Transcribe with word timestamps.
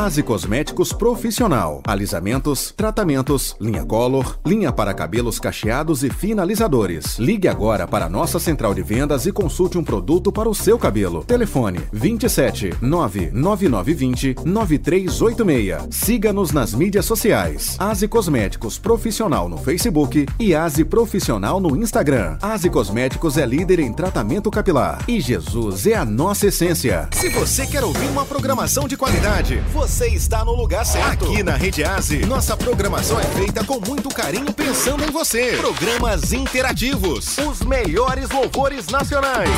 Asi 0.00 0.22
Cosméticos 0.22 0.94
Profissional. 0.94 1.82
Alisamentos, 1.86 2.72
tratamentos, 2.74 3.54
linha 3.60 3.84
color, 3.84 4.40
linha 4.46 4.72
para 4.72 4.94
cabelos 4.94 5.38
cacheados 5.38 6.02
e 6.02 6.08
finalizadores. 6.08 7.18
Ligue 7.18 7.46
agora 7.46 7.86
para 7.86 8.08
nossa 8.08 8.38
central 8.38 8.72
de 8.72 8.82
vendas 8.82 9.26
e 9.26 9.32
consulte 9.32 9.76
um 9.76 9.84
produto 9.84 10.32
para 10.32 10.48
o 10.48 10.54
seu 10.54 10.78
cabelo. 10.78 11.22
Telefone 11.24 11.80
27 11.92 12.76
99920 12.80 14.36
9386. 14.42 15.88
Siga-nos 15.90 16.50
nas 16.50 16.72
mídias 16.72 17.04
sociais. 17.04 17.76
Asi 17.78 18.08
Cosméticos 18.08 18.78
Profissional 18.78 19.50
no 19.50 19.58
Facebook 19.58 20.24
e 20.38 20.54
Asi 20.54 20.82
Profissional 20.82 21.60
no 21.60 21.76
Instagram. 21.76 22.38
Asi 22.40 22.70
Cosméticos 22.70 23.36
é 23.36 23.44
líder 23.44 23.80
em 23.80 23.92
tratamento 23.92 24.50
capilar 24.50 25.04
e 25.06 25.20
Jesus 25.20 25.86
é 25.86 25.94
a 25.94 26.06
nossa 26.06 26.46
essência. 26.46 27.06
Se 27.12 27.28
você 27.28 27.66
quer 27.66 27.84
ouvir 27.84 28.08
uma 28.08 28.24
programação 28.24 28.88
de 28.88 28.96
qualidade, 28.96 29.62
você 29.74 29.89
está 29.98 30.44
no 30.44 30.54
lugar 30.54 30.86
certo. 30.86 31.24
Aqui 31.24 31.42
na 31.42 31.56
Rede 31.56 31.82
Asi, 31.82 32.24
nossa 32.24 32.56
programação 32.56 33.18
é 33.18 33.24
feita 33.24 33.64
com 33.64 33.80
muito 33.80 34.08
carinho 34.08 34.52
pensando 34.52 35.04
em 35.04 35.10
você. 35.10 35.56
Programas 35.56 36.32
interativos, 36.32 37.36
os 37.38 37.60
melhores 37.60 38.30
louvores 38.30 38.86
nacionais. 38.86 39.50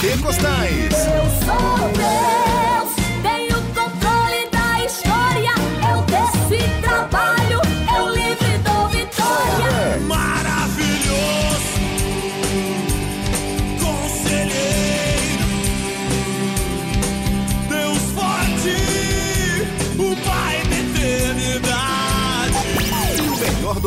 Pentecostais. 0.00 0.75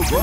The 0.09 0.15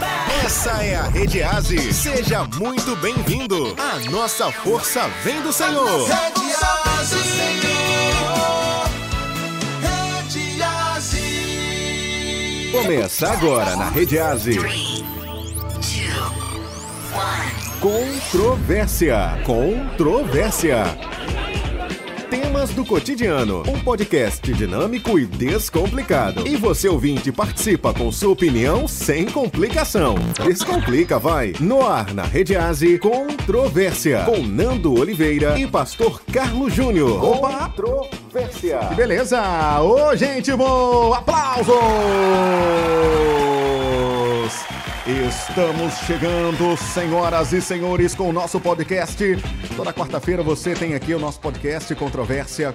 battle. 0.00 0.44
Essa 0.44 0.82
é 0.82 0.96
a 0.96 1.02
Rede 1.02 1.42
Asi. 1.42 1.92
Seja 1.92 2.44
muito 2.44 2.96
bem-vindo. 2.96 3.76
A 3.78 3.98
nossa 4.10 4.50
força 4.50 5.06
vem 5.22 5.42
do 5.42 5.52
Senhor. 5.52 6.08
Rede 6.08 6.56
Asi. 10.96 12.70
Começa 12.72 13.30
agora 13.30 13.76
na 13.76 13.90
Rede 13.90 14.18
Asi. 14.18 14.58
Controvérsia. 17.80 19.38
Controvérsia. 19.44 20.84
Temas 22.30 22.70
do 22.70 22.86
cotidiano. 22.86 23.62
Um 23.68 23.78
podcast 23.78 24.50
dinâmico 24.52 25.18
e 25.18 25.26
descomplicado. 25.26 26.48
E 26.48 26.56
você 26.56 26.88
ouvinte 26.88 27.30
participa 27.30 27.92
com 27.92 28.10
sua 28.10 28.32
opinião 28.32 28.88
sem 28.88 29.26
complicação. 29.26 30.14
Descomplica, 30.42 31.18
vai. 31.18 31.52
No 31.60 31.86
ar 31.86 32.14
na 32.14 32.24
Rede 32.24 32.56
Asi, 32.56 32.98
Controvérsia. 32.98 34.24
Com 34.24 34.38
Nando 34.38 34.98
Oliveira 34.98 35.58
e 35.58 35.66
Pastor 35.66 36.22
Carlos 36.32 36.72
Júnior. 36.72 37.22
Opa! 37.22 37.68
Controvérsia. 37.68 38.78
Que 38.88 38.94
beleza! 38.94 39.80
Ô, 39.82 40.16
gente 40.16 40.50
bom! 40.54 41.12
Aplausos! 41.12 41.76
Estamos 45.06 45.94
chegando, 45.98 46.76
senhoras 46.76 47.52
e 47.52 47.62
senhores, 47.62 48.12
com 48.12 48.28
o 48.28 48.32
nosso 48.32 48.58
podcast. 48.58 49.24
Toda 49.76 49.92
quarta-feira 49.92 50.42
você 50.42 50.74
tem 50.74 50.94
aqui 50.94 51.14
o 51.14 51.18
nosso 51.20 51.38
podcast 51.38 51.94
Controvérsia 51.94 52.74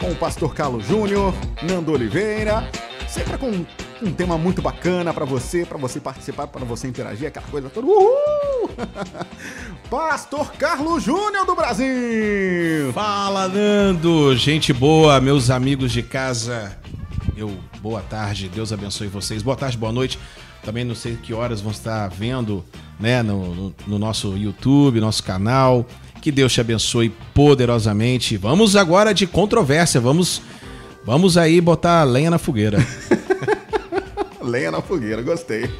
com 0.00 0.10
o 0.10 0.16
pastor 0.16 0.52
Carlos 0.56 0.88
Júnior, 0.88 1.32
Nando 1.62 1.92
Oliveira, 1.92 2.68
sempre 3.06 3.38
com 3.38 3.64
um 4.02 4.12
tema 4.12 4.36
muito 4.36 4.60
bacana 4.60 5.14
para 5.14 5.24
você, 5.24 5.64
para 5.64 5.78
você 5.78 6.00
participar, 6.00 6.48
para 6.48 6.64
você 6.64 6.88
interagir, 6.88 7.28
aquela 7.28 7.46
coisa 7.46 7.70
toda. 7.70 7.86
Uhul! 7.86 8.70
Pastor 9.88 10.50
Carlos 10.54 11.04
Júnior 11.04 11.46
do 11.46 11.54
Brasil! 11.54 12.92
Fala, 12.92 13.46
Nando! 13.46 14.36
Gente 14.36 14.72
boa, 14.72 15.20
meus 15.20 15.48
amigos 15.48 15.92
de 15.92 16.02
casa. 16.02 16.76
Eu, 17.36 17.56
boa 17.80 18.00
tarde, 18.00 18.48
Deus 18.48 18.72
abençoe 18.72 19.06
vocês. 19.06 19.44
Boa 19.44 19.56
tarde, 19.56 19.78
boa 19.78 19.92
noite. 19.92 20.18
Também 20.68 20.84
não 20.84 20.94
sei 20.94 21.16
que 21.16 21.32
horas 21.32 21.62
vão 21.62 21.72
estar 21.72 22.06
vendo, 22.08 22.62
né, 23.00 23.22
no, 23.22 23.54
no- 23.54 23.74
no 23.86 23.98
nosso 23.98 24.36
YouTube, 24.36 25.00
nosso 25.00 25.22
canal. 25.22 25.86
Que 26.20 26.30
Deus 26.30 26.52
te 26.52 26.60
abençoe 26.60 27.08
poderosamente. 27.32 28.36
Vamos 28.36 28.76
agora 28.76 29.14
de 29.14 29.26
controvérsia. 29.26 29.98
Vamos, 29.98 30.42
vamos 31.06 31.38
aí 31.38 31.58
botar 31.58 32.04
lenha 32.04 32.30
na 32.30 32.36
fogueira. 32.36 32.76
Lenha 34.44 34.70
na 34.70 34.82
fogueira, 34.82 35.22
gostei. 35.22 35.70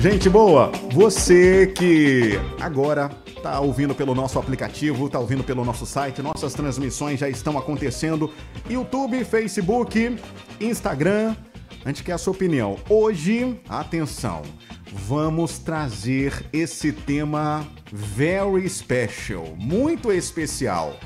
Gente 0.00 0.28
boa, 0.28 0.72
você 0.92 1.68
que 1.68 2.32
agora 2.60 3.10
tá 3.44 3.60
ouvindo 3.60 3.94
pelo 3.94 4.12
nosso 4.14 4.38
aplicativo, 4.40 5.08
tá 5.08 5.18
ouvindo 5.20 5.44
pelo 5.44 5.64
nosso 5.64 5.86
site, 5.86 6.20
nossas 6.20 6.52
transmissões 6.52 7.20
já 7.20 7.28
estão 7.28 7.56
acontecendo. 7.58 8.30
YouTube, 8.68 9.24
Facebook, 9.24 10.16
Instagram. 10.60 11.34
A 11.84 11.88
gente 11.88 12.02
quer 12.02 12.12
a 12.12 12.18
sua 12.18 12.32
opinião. 12.32 12.78
Hoje, 12.88 13.60
atenção, 13.68 14.40
vamos 14.90 15.58
trazer 15.58 16.46
esse 16.50 16.92
tema 16.92 17.66
very 17.92 18.66
special, 18.70 19.54
muito 19.58 20.10
especial. 20.10 20.96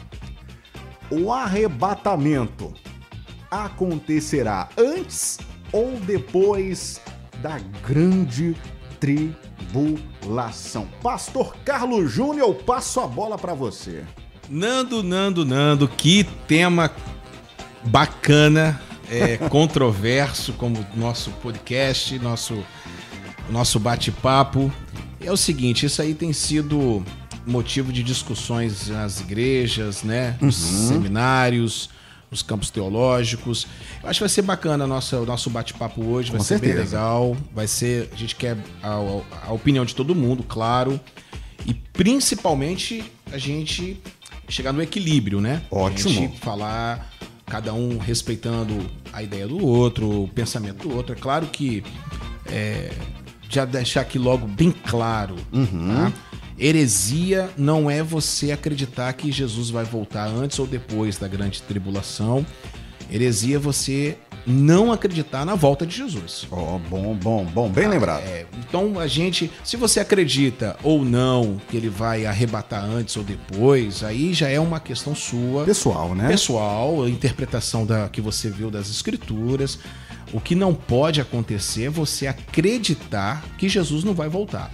O 1.10 1.32
arrebatamento 1.32 2.72
acontecerá 3.50 4.68
antes 4.78 5.38
ou 5.72 5.98
depois 5.98 7.00
da 7.42 7.58
grande 7.84 8.54
tribulação? 9.00 10.86
Pastor 11.02 11.56
Carlos 11.64 12.08
Júnior, 12.08 12.50
eu 12.50 12.54
passo 12.54 13.00
a 13.00 13.06
bola 13.08 13.36
para 13.36 13.52
você. 13.52 14.04
Nando, 14.48 15.02
Nando, 15.02 15.44
Nando, 15.44 15.88
que 15.88 16.22
tema 16.46 16.88
bacana, 17.84 18.80
é, 19.10 19.36
controverso, 19.48 20.52
como 20.54 20.84
nosso 20.94 21.30
podcast, 21.42 22.18
nosso, 22.18 22.62
nosso 23.50 23.78
bate-papo. 23.78 24.72
É 25.20 25.32
o 25.32 25.36
seguinte, 25.36 25.86
isso 25.86 26.00
aí 26.00 26.14
tem 26.14 26.32
sido 26.32 27.04
motivo 27.46 27.92
de 27.92 28.02
discussões 28.02 28.88
nas 28.88 29.20
igrejas, 29.20 30.02
né? 30.02 30.36
Nos 30.40 30.56
seminários, 30.56 31.90
nos 32.30 32.42
campos 32.42 32.70
teológicos. 32.70 33.66
Eu 34.02 34.08
acho 34.08 34.18
que 34.18 34.22
vai 34.22 34.28
ser 34.28 34.42
bacana 34.42 34.86
nossa, 34.86 35.18
o 35.18 35.26
nosso 35.26 35.48
bate-papo 35.50 36.04
hoje, 36.04 36.30
vai 36.30 36.38
Com 36.38 36.44
ser 36.44 36.58
bem 36.60 36.72
certeza. 36.72 36.96
legal. 36.96 37.36
Vai 37.54 37.66
ser. 37.66 38.10
A 38.12 38.16
gente 38.16 38.36
quer 38.36 38.56
a, 38.82 39.46
a 39.46 39.52
opinião 39.52 39.84
de 39.84 39.94
todo 39.94 40.14
mundo, 40.14 40.42
claro. 40.42 41.00
E 41.66 41.74
principalmente 41.74 43.04
a 43.32 43.38
gente 43.38 44.00
chegar 44.48 44.72
no 44.72 44.82
equilíbrio, 44.82 45.40
né? 45.40 45.62
Ótimo. 45.70 46.10
A 46.10 46.12
gente 46.12 46.38
falar, 46.38 47.12
cada 47.48 47.72
um 47.72 47.98
respeitando 47.98 48.88
a 49.12 49.22
ideia 49.22 49.48
do 49.48 49.64
outro, 49.64 50.24
o 50.24 50.28
pensamento 50.28 50.88
do 50.88 50.94
outro. 50.96 51.14
É 51.14 51.18
claro 51.18 51.46
que 51.46 51.82
é, 52.46 52.90
já 53.48 53.64
deixar 53.64 54.02
aqui 54.02 54.18
logo 54.18 54.46
bem 54.46 54.70
claro, 54.70 55.34
tá? 55.88 56.12
Heresia 56.60 57.50
não 57.56 57.88
é 57.88 58.02
você 58.02 58.50
acreditar 58.50 59.12
que 59.12 59.30
Jesus 59.30 59.70
vai 59.70 59.84
voltar 59.84 60.26
antes 60.26 60.58
ou 60.58 60.66
depois 60.66 61.16
da 61.16 61.28
grande 61.28 61.62
tribulação. 61.62 62.44
Heresia 63.10 63.56
é 63.56 63.58
você 63.58 64.16
não 64.46 64.90
acreditar 64.90 65.44
na 65.44 65.54
volta 65.54 65.86
de 65.86 65.96
Jesus. 65.96 66.46
Ó, 66.50 66.78
bom, 66.78 67.14
bom, 67.14 67.44
bom, 67.44 67.68
bem 67.68 67.86
lembrado. 67.86 68.22
É, 68.22 68.46
então 68.66 68.98
a 68.98 69.06
gente, 69.06 69.50
se 69.62 69.76
você 69.76 70.00
acredita 70.00 70.76
ou 70.82 71.04
não 71.04 71.60
que 71.68 71.76
ele 71.76 71.88
vai 71.88 72.24
arrebatar 72.24 72.82
antes 72.84 73.16
ou 73.16 73.22
depois, 73.22 74.02
aí 74.02 74.32
já 74.32 74.48
é 74.48 74.58
uma 74.58 74.80
questão 74.80 75.14
sua, 75.14 75.64
Pessoal, 75.64 76.14
né? 76.14 76.28
pessoal, 76.28 77.04
a 77.04 77.10
interpretação 77.10 77.84
da 77.84 78.08
que 78.08 78.20
você 78.20 78.48
viu 78.48 78.70
das 78.70 78.88
escrituras. 78.88 79.78
O 80.32 80.40
que 80.40 80.54
não 80.54 80.74
pode 80.74 81.20
acontecer 81.20 81.84
é 81.84 81.90
você 81.90 82.26
acreditar 82.26 83.42
que 83.56 83.68
Jesus 83.68 84.04
não 84.04 84.14
vai 84.14 84.28
voltar. 84.28 84.70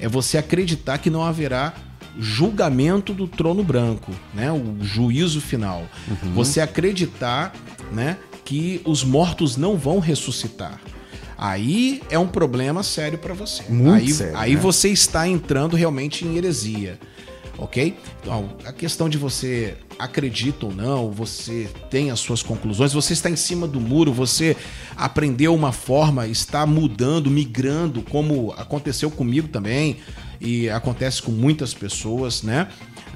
É 0.00 0.08
você 0.08 0.38
acreditar 0.38 0.98
que 0.98 1.10
não 1.10 1.24
haverá 1.24 1.74
julgamento 2.18 3.14
do 3.14 3.28
trono 3.28 3.62
branco, 3.62 4.12
né? 4.34 4.50
O 4.50 4.76
juízo 4.82 5.40
final. 5.40 5.86
Uhum. 6.08 6.34
Você 6.34 6.60
acreditar, 6.60 7.54
né, 7.92 8.16
que 8.44 8.80
os 8.84 9.04
mortos 9.04 9.56
não 9.56 9.76
vão 9.76 9.98
ressuscitar. 9.98 10.80
Aí 11.36 12.02
é 12.10 12.18
um 12.18 12.26
problema 12.26 12.82
sério 12.82 13.18
para 13.18 13.32
você. 13.32 13.62
Muito 13.68 13.94
aí, 13.94 14.12
sério, 14.12 14.36
Aí 14.36 14.54
né? 14.54 14.60
você 14.60 14.88
está 14.88 15.28
entrando 15.28 15.76
realmente 15.76 16.24
em 16.24 16.36
heresia. 16.36 16.98
ok? 17.56 17.96
Então, 18.20 18.56
a 18.64 18.72
questão 18.72 19.08
de 19.08 19.16
você 19.16 19.76
acredita 19.98 20.66
ou 20.66 20.74
não, 20.74 21.10
você 21.10 21.68
tem 21.90 22.10
as 22.10 22.20
suas 22.20 22.42
conclusões, 22.42 22.92
você 22.92 23.12
está 23.12 23.28
em 23.30 23.36
cima 23.36 23.66
do 23.68 23.80
muro, 23.80 24.12
você 24.12 24.56
aprendeu 24.96 25.54
uma 25.54 25.72
forma, 25.72 26.26
está 26.26 26.64
mudando, 26.66 27.30
migrando, 27.30 28.02
como 28.02 28.52
aconteceu 28.56 29.10
comigo 29.10 29.48
também 29.48 29.96
e 30.40 30.68
acontece 30.70 31.20
com 31.22 31.32
muitas 31.32 31.74
pessoas, 31.74 32.42
né? 32.42 32.68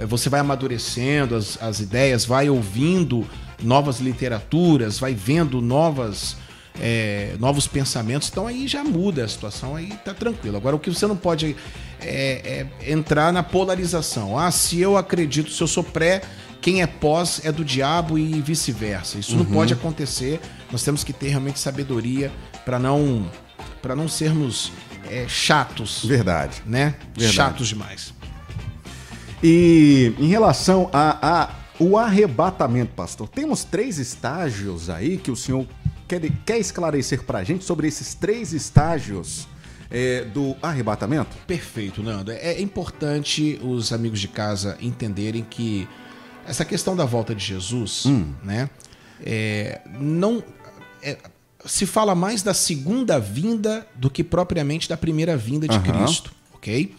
Você 0.09 0.29
vai 0.29 0.41
amadurecendo 0.41 1.37
as, 1.37 1.61
as 1.63 1.79
ideias, 1.81 2.25
vai 2.25 2.49
ouvindo 2.49 3.25
novas 3.63 4.01
literaturas, 4.01 4.99
vai 4.99 5.15
vendo 5.15 5.61
novas 5.61 6.37
é, 6.81 7.35
novos 7.39 7.67
pensamentos, 7.67 8.29
então 8.31 8.47
aí 8.47 8.67
já 8.67 8.83
muda 8.83 9.25
a 9.25 9.29
situação, 9.29 9.77
aí 9.77 9.93
tá 10.05 10.15
tranquilo. 10.15 10.57
Agora, 10.57 10.77
o 10.77 10.79
que 10.79 10.91
você 10.91 11.07
não 11.07 11.17
pode 11.17 11.57
é, 12.01 12.67
é 12.81 12.93
entrar 12.93 13.33
na 13.33 13.43
polarização. 13.43 14.39
Ah, 14.39 14.51
se 14.51 14.81
eu 14.81 14.97
acredito, 14.97 15.51
se 15.51 15.63
eu 15.63 15.67
sou 15.67 15.85
pré, 15.85 16.23
quem 16.61 16.81
é 16.81 16.87
pós 16.87 17.41
é 17.45 17.53
do 17.53 17.65
diabo 17.65 18.19
e 18.19 18.41
vice-versa. 18.41 19.19
Isso 19.19 19.37
não 19.37 19.45
pode 19.45 19.73
acontecer. 19.73 20.41
Nós 20.71 20.83
temos 20.83 21.03
que 21.03 21.13
ter 21.13 21.29
realmente 21.29 21.59
sabedoria 21.59 22.33
para 22.65 22.79
não 22.79 23.29
para 23.83 23.97
não 23.97 24.07
sermos 24.07 24.73
é, 25.11 25.27
chatos, 25.27 26.05
Verdade. 26.05 26.63
né? 26.65 26.95
Verdade. 27.17 27.35
Chatos 27.35 27.69
demais. 27.69 28.15
E 29.43 30.15
em 30.21 30.29
relação 30.29 30.89
a, 30.93 31.19
a 31.21 31.51
o 31.79 31.97
arrebatamento, 31.97 32.93
pastor, 32.95 33.29
temos 33.29 33.65
três 33.65 33.99
estágios 33.99 34.91
aí 34.91 35.17
que 35.17 35.31
o 35.31 35.37
senhor 35.37 35.67
quer, 36.07 36.21
quer 36.45 36.59
esclarecer 36.59 37.23
pra 37.25 37.43
gente 37.43 37.65
sobre 37.65 37.89
esses 37.89 38.15
três 38.15 38.53
estágios 38.53 39.49
é, 39.91 40.25
do 40.25 40.57
arrebatamento? 40.63 41.37
Perfeito, 41.47 42.03
Nando. 42.03 42.33
É 42.33 42.61
importante 42.61 43.61
os 43.63 43.93
amigos 43.93 44.21
de 44.21 44.29
casa 44.29 44.77
entenderem 44.81 45.43
que 45.43 45.89
essa 46.47 46.65
questão 46.65 46.97
da 46.97 47.05
volta 47.05 47.35
de 47.35 47.45
Jesus, 47.45 48.05
né? 48.43 48.69
é, 49.25 49.81
não 49.99 50.43
é, 51.03 51.17
se 51.65 51.87
fala 51.87 52.15
mais 52.15 52.43
da 52.43 52.53
segunda 52.53 53.19
vinda 53.19 53.87
do 53.95 54.11
que 54.11 54.25
propriamente 54.25 54.89
da 54.89 54.97
primeira 54.97 55.37
vinda 55.37 55.69
de 55.69 55.77
Aham. 55.77 56.05
Cristo, 56.05 56.33
ok? 56.55 56.95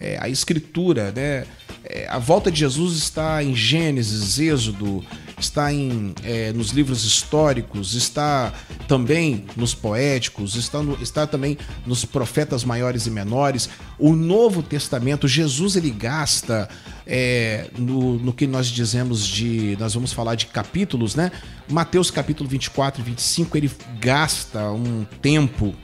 É, 0.00 0.18
a 0.20 0.28
escritura, 0.28 1.12
né? 1.12 1.44
é, 1.84 2.06
a 2.08 2.18
volta 2.18 2.50
de 2.50 2.60
Jesus 2.60 2.96
está 2.96 3.42
em 3.42 3.54
Gênesis, 3.54 4.38
Êxodo, 4.38 5.04
está 5.38 5.72
em, 5.72 6.14
é, 6.24 6.52
nos 6.52 6.70
livros 6.70 7.04
históricos, 7.04 7.94
está 7.94 8.52
também 8.88 9.44
nos 9.56 9.74
poéticos, 9.74 10.56
está, 10.56 10.82
no- 10.82 11.00
está 11.02 11.26
também 11.26 11.58
nos 11.86 12.04
profetas 12.04 12.64
maiores 12.64 13.06
e 13.06 13.10
menores. 13.10 13.68
O 13.98 14.14
Novo 14.14 14.62
Testamento, 14.62 15.28
Jesus 15.28 15.76
ele 15.76 15.90
gasta 15.90 16.68
é, 17.06 17.68
no, 17.78 18.18
no 18.18 18.32
que 18.32 18.46
nós 18.46 18.66
dizemos 18.68 19.26
de. 19.26 19.76
Nós 19.78 19.94
vamos 19.94 20.12
falar 20.12 20.34
de 20.34 20.46
capítulos, 20.46 21.14
né? 21.14 21.30
Mateus 21.70 22.10
capítulo 22.10 22.48
24 22.48 23.00
e 23.00 23.04
25, 23.04 23.56
ele 23.56 23.70
gasta 24.00 24.70
um 24.70 25.04
tempo 25.20 25.74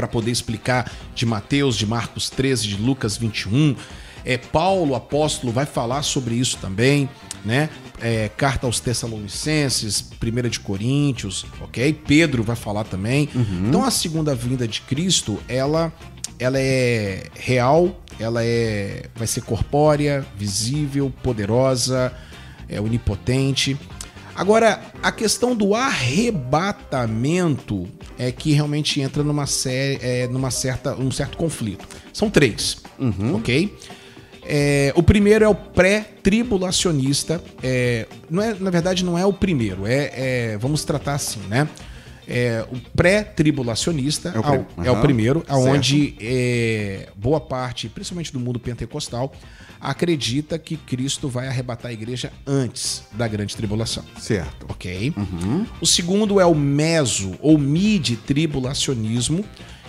para 0.00 0.08
poder 0.08 0.30
explicar 0.30 0.90
de 1.14 1.26
Mateus, 1.26 1.76
de 1.76 1.86
Marcos 1.86 2.30
13, 2.30 2.68
de 2.68 2.76
Lucas 2.76 3.18
21. 3.18 3.76
É, 4.24 4.38
Paulo, 4.38 4.94
apóstolo, 4.94 5.52
vai 5.52 5.66
falar 5.66 6.02
sobre 6.02 6.36
isso 6.36 6.56
também, 6.56 7.06
né? 7.44 7.68
É, 8.00 8.30
carta 8.34 8.66
aos 8.66 8.80
Tessalonicenses, 8.80 10.10
1 10.22 10.48
de 10.48 10.58
Coríntios, 10.60 11.44
ok? 11.60 11.92
Pedro 11.92 12.42
vai 12.42 12.56
falar 12.56 12.84
também. 12.84 13.28
Então 13.68 13.84
a 13.84 13.90
segunda 13.90 14.34
vinda 14.34 14.66
de 14.66 14.80
Cristo, 14.80 15.38
ela, 15.46 15.92
ela 16.38 16.58
é 16.58 17.24
real, 17.34 18.00
ela 18.18 18.42
é, 18.42 19.04
vai 19.14 19.26
ser 19.26 19.42
corpórea, 19.42 20.26
visível, 20.34 21.12
poderosa, 21.22 22.10
é 22.70 22.80
onipotente. 22.80 23.78
Agora, 24.34 24.80
a 25.02 25.12
questão 25.12 25.54
do 25.54 25.74
arrebatamento 25.74 27.86
é 28.18 28.32
que 28.32 28.52
realmente 28.52 29.00
entra 29.00 29.22
numa, 29.22 29.46
série, 29.46 29.98
é, 30.02 30.26
numa 30.28 30.50
certa, 30.50 30.94
um 30.94 31.10
certo 31.10 31.36
conflito. 31.36 31.86
São 32.12 32.30
três, 32.30 32.78
ok? 33.34 33.76
É, 34.42 34.92
o 34.96 35.02
primeiro 35.02 35.44
é 35.44 35.48
o 35.48 35.54
pré-tribulacionista. 35.54 37.42
É, 37.62 38.06
não 38.28 38.42
é, 38.42 38.54
na 38.58 38.70
verdade, 38.70 39.04
não 39.04 39.18
é 39.18 39.24
o 39.24 39.32
primeiro. 39.32 39.86
É, 39.86 40.10
é- 40.14 40.58
vamos 40.58 40.84
tratar 40.84 41.14
assim, 41.14 41.40
né? 41.48 41.68
É, 42.32 42.64
o 42.70 42.78
pré-tribulacionista 42.96 44.28
É 44.32 44.38
o 44.38 44.42
prim- 44.42 44.64
ao- 44.76 44.84
é 44.84 44.90
o 44.90 45.00
primeiro, 45.00 45.44
aonde 45.48 46.14
é, 46.20 47.08
boa 47.16 47.40
parte, 47.40 47.88
principalmente 47.88 48.32
do 48.32 48.38
mundo 48.38 48.60
pentecostal, 48.60 49.32
acredita 49.80 50.56
que 50.58 50.76
Cristo 50.76 51.28
vai 51.28 51.48
arrebatar 51.48 51.90
a 51.90 51.92
igreja 51.92 52.30
antes 52.46 53.02
da 53.12 53.26
grande 53.26 53.56
tribulação. 53.56 54.04
Certo. 54.18 54.66
Ok? 54.68 55.12
O 55.80 55.86
segundo 55.86 56.38
é 56.38 56.46
o 56.46 56.54
meso 56.54 57.34
ou 57.40 57.58
mid-tribulacionismo, 57.58 59.44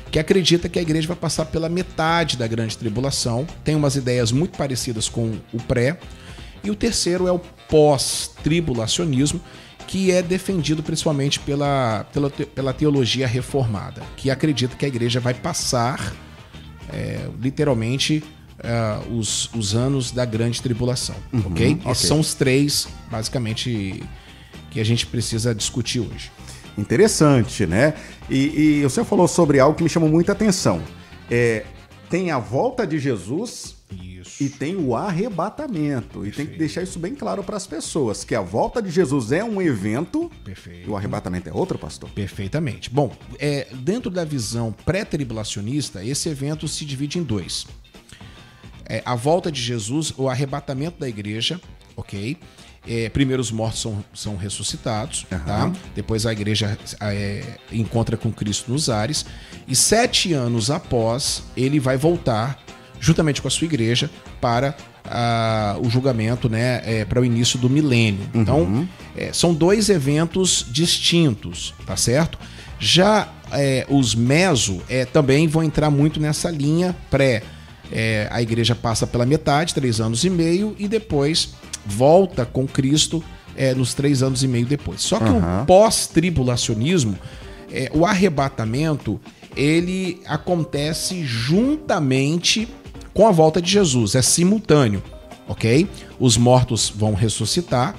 que 0.09 0.17
acredita 0.19 0.67
que 0.67 0.79
a 0.79 0.81
igreja 0.81 1.07
vai 1.07 1.15
passar 1.17 1.45
pela 1.45 1.69
metade 1.69 2.37
da 2.37 2.47
grande 2.47 2.77
tribulação. 2.77 3.45
Tem 3.63 3.75
umas 3.75 3.95
ideias 3.95 4.31
muito 4.31 4.57
parecidas 4.57 5.07
com 5.07 5.33
o 5.53 5.57
pré. 5.61 5.97
E 6.63 6.69
o 6.71 6.75
terceiro 6.75 7.27
é 7.27 7.31
o 7.31 7.39
pós-tribulacionismo, 7.69 9.39
que 9.91 10.09
é 10.09 10.21
defendido 10.21 10.81
principalmente 10.81 11.37
pela, 11.41 12.05
pela, 12.13 12.29
pela 12.29 12.73
teologia 12.73 13.27
reformada, 13.27 14.01
que 14.15 14.31
acredita 14.31 14.73
que 14.73 14.85
a 14.85 14.87
igreja 14.87 15.19
vai 15.19 15.33
passar 15.33 16.15
é, 16.93 17.27
literalmente 17.41 18.23
é, 18.59 18.99
os, 19.11 19.53
os 19.53 19.75
anos 19.75 20.09
da 20.09 20.23
grande 20.23 20.61
tribulação, 20.61 21.15
ok? 21.45 21.73
ok. 21.81 21.91
Esses 21.91 22.07
são 22.07 22.21
os 22.21 22.33
três, 22.33 22.87
basicamente, 23.11 24.01
que 24.69 24.79
a 24.79 24.83
gente 24.85 25.05
precisa 25.05 25.53
discutir 25.53 25.99
hoje. 25.99 26.31
Interessante, 26.77 27.65
né? 27.65 27.93
E, 28.29 28.79
e 28.79 28.85
o 28.85 28.89
senhor 28.89 29.05
falou 29.05 29.27
sobre 29.27 29.59
algo 29.59 29.75
que 29.75 29.83
me 29.83 29.89
chamou 29.89 30.07
muita 30.07 30.31
atenção. 30.31 30.81
É, 31.29 31.65
tem 32.09 32.31
a 32.31 32.39
volta 32.39 32.87
de 32.87 32.97
Jesus. 32.97 33.75
E 34.41 34.49
tem 34.49 34.75
o 34.75 34.95
arrebatamento. 34.95 36.25
E 36.25 36.31
tem 36.31 36.47
que 36.47 36.57
deixar 36.57 36.81
isso 36.81 36.97
bem 36.97 37.13
claro 37.13 37.43
para 37.43 37.55
as 37.55 37.67
pessoas, 37.67 38.23
que 38.23 38.33
a 38.33 38.41
volta 38.41 38.81
de 38.81 38.89
Jesus 38.89 39.31
é 39.31 39.43
um 39.43 39.61
evento 39.61 40.31
Perfeito. 40.43 40.89
e 40.89 40.91
o 40.91 40.97
arrebatamento 40.97 41.47
é 41.47 41.53
outro, 41.53 41.77
pastor. 41.77 42.09
Perfeitamente. 42.09 42.89
Bom, 42.89 43.15
é, 43.37 43.67
dentro 43.71 44.09
da 44.09 44.25
visão 44.25 44.73
pré-tribulacionista, 44.83 46.03
esse 46.03 46.27
evento 46.27 46.67
se 46.67 46.83
divide 46.85 47.19
em 47.19 47.23
dois. 47.23 47.67
É, 48.87 49.03
a 49.05 49.13
volta 49.13 49.51
de 49.51 49.61
Jesus, 49.61 50.11
o 50.17 50.27
arrebatamento 50.27 50.99
da 50.99 51.07
igreja, 51.07 51.61
ok? 51.95 52.35
É, 52.87 53.09
primeiro 53.09 53.43
os 53.43 53.51
mortos 53.51 53.79
são, 53.79 54.03
são 54.11 54.35
ressuscitados, 54.35 55.27
tá? 55.29 55.71
Depois 55.93 56.25
a 56.25 56.31
igreja 56.31 56.75
é, 56.99 57.43
encontra 57.71 58.17
com 58.17 58.33
Cristo 58.33 58.71
nos 58.71 58.89
ares. 58.89 59.23
E 59.67 59.75
sete 59.75 60.33
anos 60.33 60.71
após, 60.71 61.43
ele 61.55 61.79
vai 61.79 61.95
voltar, 61.95 62.59
juntamente 63.01 63.41
com 63.41 63.47
a 63.47 63.51
sua 63.51 63.65
igreja, 63.65 64.09
para 64.39 64.75
ah, 65.03 65.75
o 65.83 65.89
julgamento, 65.89 66.47
né? 66.47 66.81
é, 66.85 67.03
para 67.03 67.19
o 67.19 67.25
início 67.25 67.57
do 67.57 67.67
milênio. 67.67 68.21
Então, 68.33 68.87
é, 69.17 69.33
são 69.33 69.53
dois 69.53 69.89
eventos 69.89 70.65
distintos, 70.69 71.73
tá 71.85 71.97
certo? 71.97 72.37
Já 72.79 73.27
é, 73.51 73.85
os 73.89 74.13
meso 74.13 74.81
é, 74.87 75.03
também 75.03 75.47
vão 75.47 75.63
entrar 75.63 75.89
muito 75.89 76.19
nessa 76.19 76.51
linha 76.51 76.95
pré. 77.09 77.41
É, 77.91 78.27
a 78.31 78.41
igreja 78.41 78.75
passa 78.75 79.05
pela 79.05 79.25
metade, 79.25 79.73
três 79.73 79.99
anos 79.99 80.23
e 80.23 80.29
meio, 80.29 80.75
e 80.77 80.87
depois 80.87 81.55
volta 81.85 82.45
com 82.45 82.67
Cristo 82.67 83.21
é, 83.57 83.73
nos 83.73 83.95
três 83.95 84.21
anos 84.21 84.43
e 84.43 84.47
meio 84.47 84.67
depois. 84.67 85.01
Só 85.01 85.17
que 85.17 85.25
Aham. 85.25 85.63
o 85.63 85.65
pós-tribulacionismo, 85.65 87.17
o 87.93 88.05
arrebatamento, 88.05 89.19
ele 89.55 90.21
acontece 90.25 91.23
juntamente 91.23 92.67
com 93.13 93.27
a 93.27 93.31
volta 93.31 93.61
de 93.61 93.69
Jesus, 93.71 94.15
é 94.15 94.21
simultâneo, 94.21 95.03
ok? 95.47 95.87
Os 96.19 96.37
mortos 96.37 96.91
vão 96.95 97.13
ressuscitar, 97.13 97.95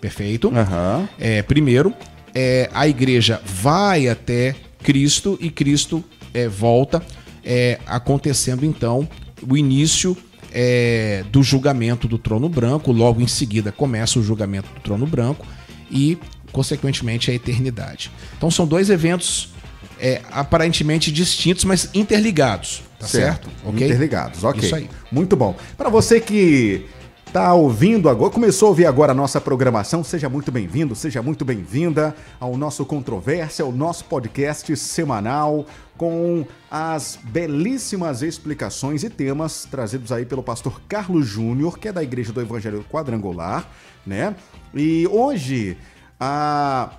perfeito. 0.00 0.52
Aham. 0.54 1.08
É, 1.18 1.42
primeiro, 1.42 1.92
é, 2.34 2.68
a 2.72 2.86
igreja 2.86 3.40
vai 3.44 4.08
até 4.08 4.54
Cristo 4.82 5.38
e 5.40 5.50
Cristo 5.50 6.04
é, 6.32 6.48
volta, 6.48 7.02
é, 7.44 7.78
acontecendo 7.86 8.64
então 8.64 9.08
o 9.48 9.56
início 9.56 10.16
é, 10.52 11.24
do 11.30 11.42
julgamento 11.42 12.06
do 12.06 12.16
trono 12.16 12.48
branco. 12.48 12.92
Logo 12.92 13.20
em 13.20 13.26
seguida 13.26 13.72
começa 13.72 14.18
o 14.18 14.22
julgamento 14.22 14.68
do 14.72 14.80
trono 14.80 15.06
branco 15.06 15.46
e, 15.90 16.16
consequentemente, 16.52 17.30
a 17.30 17.34
eternidade. 17.34 18.10
Então 18.36 18.50
são 18.50 18.66
dois 18.66 18.88
eventos 18.88 19.52
é, 20.00 20.22
aparentemente 20.30 21.10
distintos, 21.10 21.64
mas 21.64 21.90
interligados, 21.94 22.82
tá 23.04 23.18
certo? 23.18 23.48
Ok? 23.64 23.86
Interligados, 23.86 24.44
ok. 24.44 24.62
Isso 24.62 24.74
aí. 24.74 24.88
Muito 25.10 25.36
bom. 25.36 25.54
Para 25.76 25.88
você 25.88 26.20
que 26.20 26.86
tá 27.32 27.52
ouvindo 27.52 28.08
agora, 28.08 28.30
começou 28.30 28.66
a 28.66 28.70
ouvir 28.70 28.86
agora 28.86 29.12
a 29.12 29.14
nossa 29.14 29.40
programação, 29.40 30.04
seja 30.04 30.28
muito 30.28 30.52
bem-vindo, 30.52 30.94
seja 30.94 31.20
muito 31.20 31.44
bem-vinda 31.44 32.14
ao 32.38 32.56
nosso 32.56 32.84
Controvérsia, 32.84 33.64
ao 33.64 33.72
nosso 33.72 34.04
podcast 34.04 34.76
semanal 34.76 35.66
com 35.96 36.46
as 36.70 37.18
belíssimas 37.22 38.22
explicações 38.22 39.04
e 39.04 39.10
temas 39.10 39.64
trazidos 39.64 40.10
aí 40.10 40.24
pelo 40.24 40.42
pastor 40.42 40.80
Carlos 40.88 41.26
Júnior, 41.26 41.78
que 41.78 41.88
é 41.88 41.92
da 41.92 42.02
Igreja 42.02 42.32
do 42.32 42.40
Evangelho 42.40 42.84
Quadrangular, 42.90 43.68
né? 44.06 44.34
E 44.74 45.06
hoje 45.08 45.76
a 46.18 46.90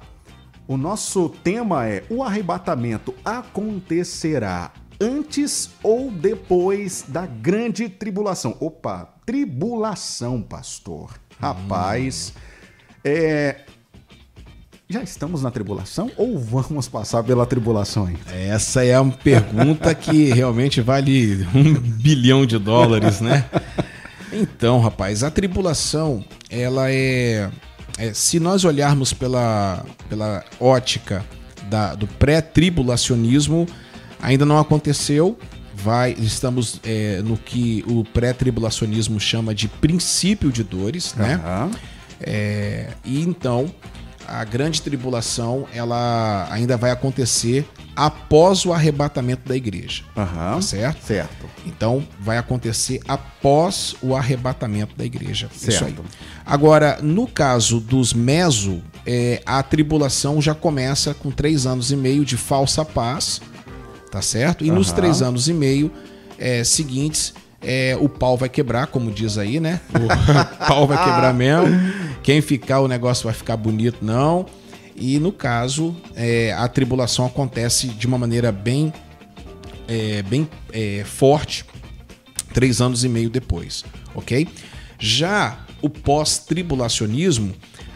o 0.67 0.77
nosso 0.77 1.29
tema 1.29 1.88
é: 1.88 2.03
o 2.09 2.24
arrebatamento 2.24 3.13
acontecerá 3.24 4.71
antes 4.99 5.69
ou 5.83 6.09
depois 6.11 7.05
da 7.07 7.25
grande 7.25 7.89
tribulação? 7.89 8.55
Opa, 8.59 9.13
tribulação, 9.25 10.41
pastor. 10.41 11.11
Rapaz, 11.39 12.33
é. 13.03 13.57
Já 14.87 15.01
estamos 15.01 15.41
na 15.41 15.49
tribulação 15.49 16.11
ou 16.15 16.37
vamos 16.37 16.87
passar 16.87 17.23
pela 17.23 17.43
tribulação 17.47 18.05
ainda? 18.05 18.31
Essa 18.31 18.85
é 18.85 18.99
uma 18.99 19.11
pergunta 19.11 19.93
que 19.95 20.25
realmente 20.31 20.79
vale 20.79 21.43
um 21.55 21.73
bilhão 21.73 22.45
de 22.45 22.59
dólares, 22.59 23.19
né? 23.19 23.45
Então, 24.31 24.79
rapaz, 24.79 25.23
a 25.23 25.31
tribulação, 25.31 26.23
ela 26.51 26.91
é, 26.91 27.49
é, 27.97 28.13
se 28.13 28.39
nós 28.39 28.63
olharmos 28.63 29.11
pela, 29.11 29.83
pela 30.07 30.43
ótica 30.59 31.25
da- 31.67 31.95
do 31.95 32.05
pré-tribulacionismo, 32.05 33.65
ainda 34.22 34.45
não 34.45 34.57
aconteceu. 34.57 35.38
Vai, 35.74 36.15
estamos 36.17 36.79
é, 36.84 37.22
no 37.22 37.38
que 37.38 37.84
o 37.88 38.03
pré-tribulacionismo 38.05 39.19
chama 39.19 39.53
de 39.53 39.67
princípio 39.67 40.51
de 40.51 40.63
dores, 40.63 41.13
né? 41.15 41.36
Aham. 41.43 41.72
É, 42.22 42.93
e 43.03 43.22
então 43.22 43.69
a 44.27 44.43
grande 44.43 44.81
tribulação 44.81 45.67
ela 45.74 46.48
ainda 46.50 46.77
vai 46.77 46.91
acontecer 46.91 47.67
após 47.95 48.65
o 48.65 48.74
arrebatamento 48.74 49.48
da 49.48 49.55
igreja, 49.55 50.03
Aham. 50.17 50.55
tá 50.55 50.62
certo? 50.62 51.05
Certo. 51.05 51.45
Então 51.65 52.05
vai 52.19 52.38
acontecer 52.38 53.00
após 53.07 53.95
o 54.01 54.15
arrebatamento 54.15 54.95
da 54.95 55.05
igreja. 55.05 55.50
Isso 55.55 55.69
aí. 55.69 55.77
Certo. 55.77 56.03
Agora, 56.45 57.00
no 57.01 57.27
caso 57.27 57.79
dos 57.79 58.13
meso, 58.13 58.81
é, 59.05 59.41
a 59.45 59.63
tribulação 59.63 60.41
já 60.41 60.53
começa 60.53 61.13
com 61.13 61.31
três 61.31 61.65
anos 61.65 61.91
e 61.91 61.95
meio 61.95 62.25
de 62.25 62.36
falsa 62.36 62.84
paz, 62.84 63.41
tá 64.15 64.22
certo? 64.22 64.63
E 64.63 64.72
nos 64.72 64.88
Aham. 64.88 64.95
três 64.95 65.22
anos 65.22 65.50
e 65.50 65.53
meio 65.53 65.91
é, 66.39 66.63
seguintes, 66.63 67.34
é, 67.62 67.98
o 68.00 68.07
pau 68.07 68.38
vai 68.38 68.48
quebrar, 68.48 68.88
como 68.88 69.12
diz 69.12 69.38
aí, 69.38 69.60
né? 69.60 69.81
O 69.89 70.07
pau 70.65 70.88
vai 70.88 70.98
quebrar 71.03 71.34
mesmo. 71.34 71.67
Quem 72.24 72.39
ficar, 72.41 72.79
o 72.79 72.88
negócio 72.88 73.25
vai 73.25 73.34
ficar 73.34 73.57
bonito, 73.57 73.98
não. 74.01 74.45
E 74.95 75.19
no 75.19 75.34
caso, 75.34 75.93
é, 76.15 76.53
a 76.53 76.65
tribulação 76.69 77.25
acontece 77.25 77.88
de 77.88 78.07
uma 78.07 78.17
maneira 78.17 78.53
bem, 78.53 78.93
é, 79.86 80.22
bem 80.22 80.48
é, 80.72 81.03
forte, 81.03 81.65
três 82.53 82.79
anos 82.79 83.03
e 83.03 83.10
meio 83.10 83.29
depois, 83.29 83.84
ok? 84.15 84.48
Já 84.98 85.60
o 85.81 85.89
pós-tribulacionismo, 85.89 87.53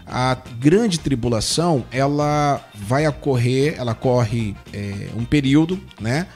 a 0.10 0.36
grande 0.60 1.00
tribulação, 1.00 1.86
ela 1.92 2.62
vai 2.74 3.08
ocorrer, 3.08 3.76
ela 3.78 3.94
corre 3.94 4.56
é, 4.74 5.10
um 5.16 5.24
período, 5.24 5.80
né? 6.00 6.28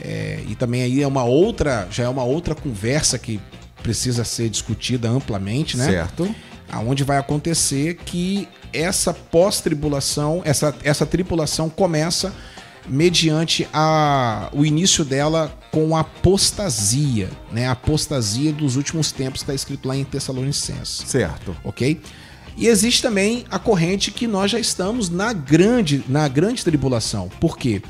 É, 0.00 0.42
e 0.46 0.54
também 0.54 0.82
aí 0.82 1.02
é 1.02 1.06
uma 1.06 1.24
outra, 1.24 1.88
já 1.90 2.04
é 2.04 2.08
uma 2.08 2.22
outra 2.22 2.54
conversa 2.54 3.18
que 3.18 3.40
precisa 3.82 4.24
ser 4.24 4.48
discutida 4.48 5.08
amplamente, 5.08 5.76
né? 5.76 5.86
Certo. 5.86 6.34
aonde 6.70 7.04
vai 7.04 7.18
acontecer 7.18 7.94
que 8.04 8.48
essa 8.72 9.14
pós-tribulação, 9.14 10.42
essa, 10.44 10.74
essa 10.82 11.06
tripulação 11.06 11.68
começa 11.70 12.32
mediante 12.88 13.66
a, 13.72 14.48
o 14.52 14.64
início 14.64 15.04
dela 15.04 15.52
com 15.72 15.96
a 15.96 16.00
apostasia, 16.00 17.28
né? 17.52 17.66
A 17.66 17.72
apostasia 17.72 18.52
dos 18.52 18.76
últimos 18.76 19.10
tempos 19.10 19.40
está 19.40 19.54
escrito 19.54 19.88
lá 19.88 19.96
em 19.96 20.04
Tessalonicenses 20.04 21.04
Certo. 21.08 21.56
ok? 21.64 22.00
E 22.56 22.68
existe 22.68 23.02
também 23.02 23.44
a 23.50 23.58
corrente 23.58 24.10
que 24.10 24.26
nós 24.26 24.50
já 24.50 24.58
estamos 24.58 25.10
na 25.10 25.32
grande, 25.32 26.02
na 26.08 26.26
grande 26.26 26.64
tribulação. 26.64 27.28
Por 27.40 27.58
quê? 27.58 27.82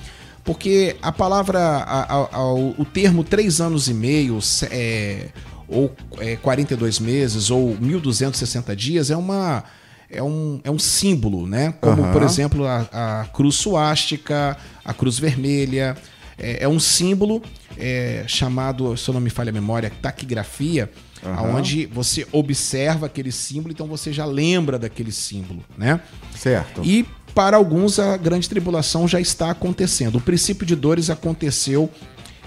Porque 0.44 0.96
a 1.02 1.12
palavra, 1.12 1.58
a- 1.58 2.02
a- 2.14 2.28
a- 2.36 2.54
o 2.54 2.84
termo 2.84 3.22
três 3.24 3.60
anos 3.60 3.88
e 3.88 3.94
meio, 3.94 4.38
é, 4.70 5.28
ou 5.68 5.92
é, 6.18 6.36
42 6.36 6.98
meses, 6.98 7.50
ou 7.50 7.76
1260 7.80 8.74
dias, 8.74 9.10
é 9.10 9.16
uma. 9.16 9.64
É 10.08 10.22
um, 10.22 10.60
é 10.62 10.70
um 10.70 10.78
símbolo, 10.78 11.48
né? 11.48 11.74
Como, 11.80 12.02
Aham. 12.04 12.12
por 12.12 12.22
exemplo, 12.22 12.64
a, 12.64 12.86
a 12.92 13.24
cruz 13.26 13.56
suástica, 13.56 14.56
a 14.84 14.94
cruz 14.94 15.18
vermelha. 15.18 15.96
É, 16.38 16.64
é 16.64 16.68
um 16.68 16.78
símbolo 16.78 17.42
é, 17.78 18.24
chamado, 18.28 18.96
se 18.96 19.08
eu 19.08 19.14
não 19.14 19.20
me 19.20 19.30
falha 19.30 19.50
a 19.50 19.52
memória, 19.52 19.90
taquigrafia, 20.02 20.88
Aham. 21.24 21.56
onde 21.56 21.86
você 21.86 22.26
observa 22.32 23.06
aquele 23.06 23.32
símbolo, 23.32 23.72
então 23.72 23.86
você 23.86 24.12
já 24.12 24.24
lembra 24.24 24.78
daquele 24.78 25.12
símbolo, 25.12 25.64
né? 25.76 26.00
Certo. 26.34 26.82
E 26.84 27.06
para 27.34 27.56
alguns 27.56 27.98
a 27.98 28.16
grande 28.16 28.48
tribulação 28.48 29.06
já 29.06 29.20
está 29.20 29.50
acontecendo. 29.50 30.16
O 30.16 30.20
princípio 30.20 30.66
de 30.66 30.74
dores 30.74 31.10
aconteceu 31.10 31.90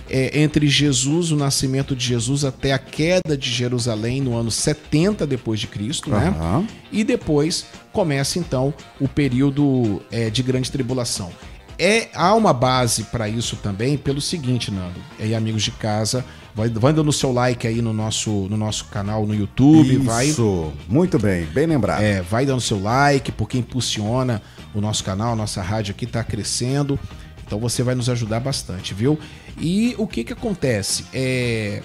é, 0.09 0.41
entre 0.41 0.67
Jesus, 0.67 1.31
o 1.31 1.35
nascimento 1.35 1.95
de 1.95 2.03
Jesus, 2.03 2.43
até 2.43 2.73
a 2.73 2.79
queda 2.79 3.37
de 3.37 3.49
Jerusalém 3.49 4.19
no 4.19 4.35
ano 4.35 4.49
70 4.49 5.27
depois 5.27 5.59
de 5.59 5.67
Cristo, 5.67 6.09
né? 6.09 6.29
Aham. 6.29 6.67
E 6.91 7.03
depois 7.03 7.65
começa 7.93 8.39
então 8.39 8.73
o 8.99 9.07
período 9.07 10.01
é, 10.11 10.29
de 10.29 10.41
grande 10.41 10.71
tribulação. 10.71 11.31
É, 11.79 12.09
há 12.13 12.35
uma 12.35 12.51
base 12.51 13.05
para 13.05 13.29
isso 13.29 13.55
também 13.55 13.97
pelo 13.97 14.19
seguinte, 14.19 14.69
Nando, 14.69 14.99
e 15.17 15.23
aí, 15.23 15.33
amigos 15.33 15.63
de 15.63 15.71
casa, 15.71 16.25
vai, 16.53 16.67
vai 16.67 16.91
dando 16.91 17.07
o 17.07 17.13
seu 17.13 17.31
like 17.31 17.65
aí 17.65 17.81
no 17.81 17.93
nosso, 17.93 18.29
no 18.49 18.57
nosso 18.57 18.85
canal 18.85 19.25
no 19.25 19.33
YouTube, 19.33 19.97
vai 19.99 20.27
Isso. 20.27 20.73
Muito 20.89 21.17
bem, 21.17 21.45
bem 21.45 21.65
lembrado. 21.65 22.01
é, 22.01 22.21
vai 22.21 22.45
dando 22.45 22.59
seu 22.59 22.81
like, 22.81 23.31
porque 23.31 23.57
impulsiona 23.57 24.41
o 24.73 24.81
nosso 24.81 25.03
canal, 25.05 25.31
a 25.31 25.35
nossa 25.37 25.61
rádio 25.61 25.93
aqui 25.93 26.03
está 26.03 26.21
crescendo. 26.21 26.99
Então 27.45 27.59
você 27.59 27.81
vai 27.81 27.95
nos 27.95 28.09
ajudar 28.09 28.41
bastante, 28.41 28.93
viu? 28.93 29.17
E 29.57 29.95
o 29.97 30.05
que 30.05 30.23
que 30.23 30.33
acontece? 30.33 31.05
É, 31.13 31.81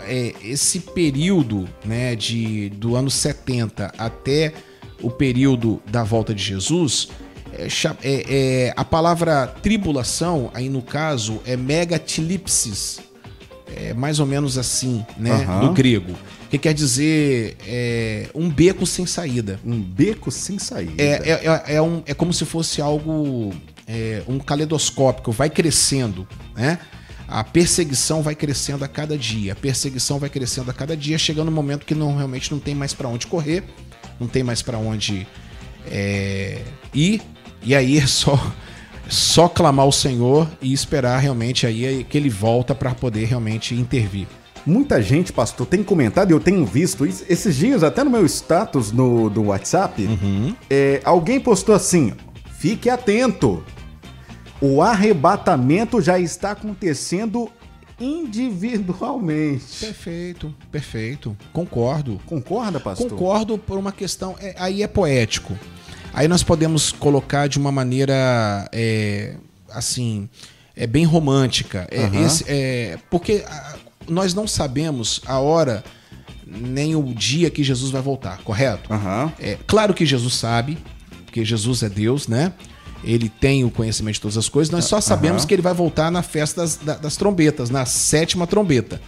é, 0.00 0.34
esse 0.42 0.80
período 0.80 1.68
né, 1.84 2.14
de, 2.14 2.68
do 2.70 2.96
ano 2.96 3.10
70 3.10 3.92
até 3.96 4.52
o 5.00 5.10
período 5.10 5.80
da 5.86 6.02
volta 6.02 6.34
de 6.34 6.42
Jesus, 6.42 7.08
é, 7.58 7.68
é- 8.02 8.24
é, 8.68 8.74
a 8.76 8.84
palavra 8.84 9.46
tribulação, 9.46 10.50
aí 10.54 10.68
no 10.68 10.82
caso, 10.82 11.40
é 11.46 11.56
megatilipsis. 11.56 13.00
É 13.76 13.92
mais 13.94 14.20
ou 14.20 14.26
menos 14.26 14.56
assim, 14.58 15.04
né? 15.16 15.30
Aham. 15.32 15.60
Do 15.60 15.72
grego. 15.72 16.14
Que 16.50 16.58
quer 16.58 16.72
dizer 16.74 17.56
é, 17.66 18.28
um 18.34 18.48
beco 18.48 18.86
sem 18.86 19.04
saída. 19.06 19.58
Um 19.64 19.80
beco 19.80 20.30
sem 20.30 20.58
saída. 20.58 21.02
É, 21.02 21.40
é, 21.42 21.74
é, 21.76 21.82
um, 21.82 22.02
é 22.06 22.14
como 22.14 22.32
se 22.32 22.44
fosse 22.44 22.80
algo. 22.80 23.52
é, 23.88 24.22
um 24.28 24.38
caleidoscópico, 24.38 25.32
vai 25.32 25.50
crescendo, 25.50 26.26
né? 26.56 26.78
A 27.26 27.42
perseguição 27.42 28.22
vai 28.22 28.34
crescendo 28.34 28.84
a 28.84 28.88
cada 28.88 29.16
dia. 29.18 29.54
A 29.54 29.56
perseguição 29.56 30.18
vai 30.18 30.28
crescendo 30.30 30.70
a 30.70 30.74
cada 30.74 30.96
dia, 30.96 31.18
chegando 31.18 31.48
um 31.48 31.54
momento 31.54 31.84
que 31.84 31.94
não 31.94 32.14
realmente 32.16 32.52
não 32.52 32.60
tem 32.60 32.74
mais 32.74 32.94
para 32.94 33.08
onde 33.08 33.26
correr, 33.26 33.64
não 34.20 34.28
tem 34.28 34.42
mais 34.44 34.62
para 34.62 34.78
onde 34.78 35.26
é, 35.90 36.60
ir. 36.94 37.20
E 37.64 37.74
aí 37.74 37.98
é 37.98 38.06
só 38.06 38.38
só 39.08 39.48
clamar 39.48 39.84
ao 39.84 39.92
Senhor 39.92 40.48
e 40.62 40.72
esperar 40.72 41.18
realmente 41.18 41.66
aí 41.66 42.04
que 42.08 42.16
ele 42.16 42.30
volta 42.30 42.74
para 42.74 42.94
poder 42.94 43.26
realmente 43.26 43.74
intervir. 43.74 44.26
Muita 44.64 45.02
gente, 45.02 45.30
pastor, 45.30 45.66
tem 45.66 45.82
comentado, 45.82 46.30
e 46.30 46.32
eu 46.32 46.40
tenho 46.40 46.64
visto 46.64 47.04
isso, 47.04 47.22
esses 47.28 47.54
dias, 47.54 47.82
até 47.82 48.02
no 48.02 48.08
meu 48.10 48.24
status 48.24 48.90
no, 48.92 49.28
do 49.28 49.42
WhatsApp, 49.44 50.02
Uhum. 50.04 50.54
é, 50.70 51.02
alguém 51.04 51.38
postou 51.38 51.74
assim: 51.74 52.14
fique 52.58 52.88
atento. 52.88 53.62
O 54.60 54.80
arrebatamento 54.80 56.00
já 56.00 56.18
está 56.18 56.52
acontecendo 56.52 57.50
individualmente. 58.00 59.64
Perfeito, 59.80 60.54
perfeito. 60.72 61.36
Concordo. 61.52 62.18
Concorda, 62.24 62.80
pastor? 62.80 63.10
Concordo 63.10 63.58
por 63.58 63.78
uma 63.78 63.92
questão. 63.92 64.34
é, 64.40 64.54
aí 64.58 64.82
é 64.82 64.86
poético. 64.86 65.56
Aí 66.14 66.28
nós 66.28 66.42
podemos 66.42 66.92
colocar 66.92 67.48
de 67.48 67.58
uma 67.58 67.72
maneira 67.72 68.68
é, 68.72 69.34
assim, 69.70 70.28
é 70.76 70.86
bem 70.86 71.04
romântica. 71.04 71.86
É, 71.90 72.04
Aham. 72.04 72.24
esse- 72.26 72.44
é, 72.46 72.98
porque 73.10 73.44
ah, 73.46 73.76
nós 74.08 74.32
não 74.32 74.46
sabemos 74.46 75.20
a 75.26 75.38
hora 75.40 75.82
nem 76.46 76.94
o 76.94 77.02
dia 77.14 77.50
que 77.50 77.64
Jesus 77.64 77.90
vai 77.90 78.00
voltar, 78.00 78.38
correto? 78.44 78.92
Aham. 78.92 79.32
É, 79.40 79.58
claro 79.66 79.92
que 79.92 80.06
Jesus 80.06 80.34
sabe, 80.34 80.78
porque 81.24 81.44
Jesus 81.44 81.82
é 81.82 81.88
Deus, 81.88 82.28
né? 82.28 82.52
Ele 83.02 83.28
tem 83.28 83.64
o 83.64 83.70
conhecimento 83.70 84.14
de 84.14 84.20
todas 84.20 84.38
as 84.38 84.48
coisas. 84.48 84.70
Nós 84.70 84.84
só 84.84 85.00
sabemos 85.00 85.42
Aham. 85.42 85.48
que 85.48 85.54
ele 85.54 85.62
vai 85.62 85.74
voltar 85.74 86.10
na 86.12 86.22
festa 86.22 86.60
das, 86.60 86.76
da- 86.76 86.96
das 86.96 87.16
trombetas, 87.16 87.70
na 87.70 87.84
sétima 87.84 88.46
trombeta. 88.46 89.00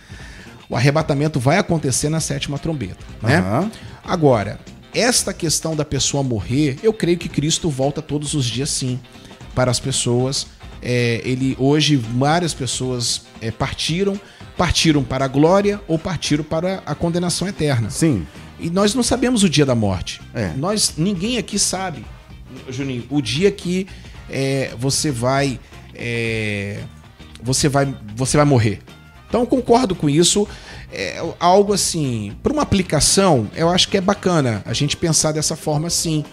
O 0.69 0.75
arrebatamento 0.75 1.39
vai 1.39 1.59
acontecer 1.59 2.09
na 2.09 2.19
sétima 2.19 2.59
trombeta, 2.59 3.05
né? 3.23 3.71
Agora, 4.03 4.59
esta 4.97 5.35
questão 5.35 5.77
da 5.77 5.85
pessoa 5.85 6.23
morrer, 6.23 6.79
eu 6.83 6.93
creio 6.93 7.19
que 7.19 7.29
Cristo 7.29 7.69
volta 7.69 8.01
todos 8.01 8.33
os 8.33 8.47
dias 8.47 8.71
sim 8.71 8.99
para 9.55 9.71
as 9.71 9.79
pessoas. 9.79 10.47
É, 10.81 11.21
ele 11.25 11.55
hoje 11.59 11.97
várias 11.97 12.55
pessoas 12.55 13.23
é, 13.41 13.51
partiram, 13.51 14.19
partiram 14.57 15.05
para 15.05 15.27
a 15.27 15.29
glória 15.29 15.81
ou 15.87 15.99
partiram 15.99 16.43
para 16.43 16.83
a 16.87 16.95
condenação 16.95 17.47
eterna. 17.47 17.91
Sim. 17.91 18.27
E 18.59 18.71
nós 18.71 18.95
não 18.95 19.03
sabemos 19.03 19.43
o 19.43 19.51
dia 19.51 19.67
da 19.67 19.75
morte. 19.75 20.21
É. 20.33 20.53
Nós 20.57 20.95
ninguém 20.97 21.37
aqui 21.37 21.59
sabe, 21.59 22.05
Juninho, 22.71 23.05
o 23.11 23.21
dia 23.21 23.51
que 23.51 23.87
é, 24.31 24.75
você 24.79 25.11
vai 25.11 25.61
é, 25.95 26.81
você 27.43 27.69
vai 27.69 27.95
você 28.15 28.37
vai 28.37 28.47
morrer. 28.47 28.81
Então 29.29 29.43
eu 29.43 29.47
concordo 29.47 29.95
com 29.95 30.09
isso. 30.09 30.49
É 30.93 31.21
algo 31.41 31.73
assim, 31.73 32.33
para 32.43 32.53
uma 32.53 32.63
aplicação, 32.63 33.51
eu 33.55 33.69
acho 33.69 33.89
que 33.89 33.97
é 33.97 34.01
bacana 34.01 34.63
a 34.65 34.73
gente 34.73 34.97
pensar 34.97 35.33
dessa 35.33 35.57
forma 35.57 35.89
assim. 35.89 36.25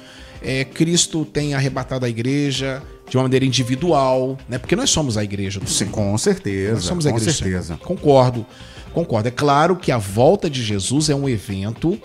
É, 0.41 0.63
Cristo 0.65 1.25
tem 1.25 1.53
arrebatado 1.53 2.05
a 2.05 2.09
igreja 2.09 2.81
de 3.09 3.17
uma 3.17 3.23
maneira 3.23 3.45
individual, 3.45 4.37
né? 4.47 4.57
Porque 4.57 4.75
nós 4.75 4.89
somos 4.89 5.17
a 5.17 5.23
igreja 5.23 5.59
do 5.59 5.69
Sim, 5.69 5.85
Senhor. 5.85 5.91
com 5.91 6.17
certeza. 6.17 6.73
Nós 6.75 6.83
somos 6.83 7.05
a 7.05 7.11
com 7.11 7.17
igreja 7.17 7.31
do 7.31 7.43
certeza. 7.43 7.77
Concordo, 7.77 8.45
concordo. 8.93 9.27
É 9.27 9.31
claro 9.31 9.75
que 9.75 9.91
a 9.91 9.97
volta 9.97 10.49
de 10.49 10.63
Jesus 10.63 11.09
é 11.09 11.15
um 11.15 11.27
evento, 11.27 11.99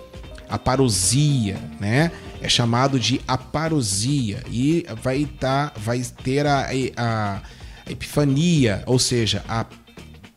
a 0.49 0.59
parousia, 0.59 1.57
né? 1.81 2.11
É 2.41 2.49
chamado 2.49 3.01
de 3.01 3.21
aparosia 3.27 4.43
e 4.51 4.87
vai 5.03 5.29
tá, 5.41 5.73
vai 5.77 6.01
ter 6.23 6.47
a, 6.47 6.69
a, 6.97 7.43
a 7.87 7.91
epifania, 7.91 8.83
ou 8.87 8.99
seja, 8.99 9.45
a 9.49 9.67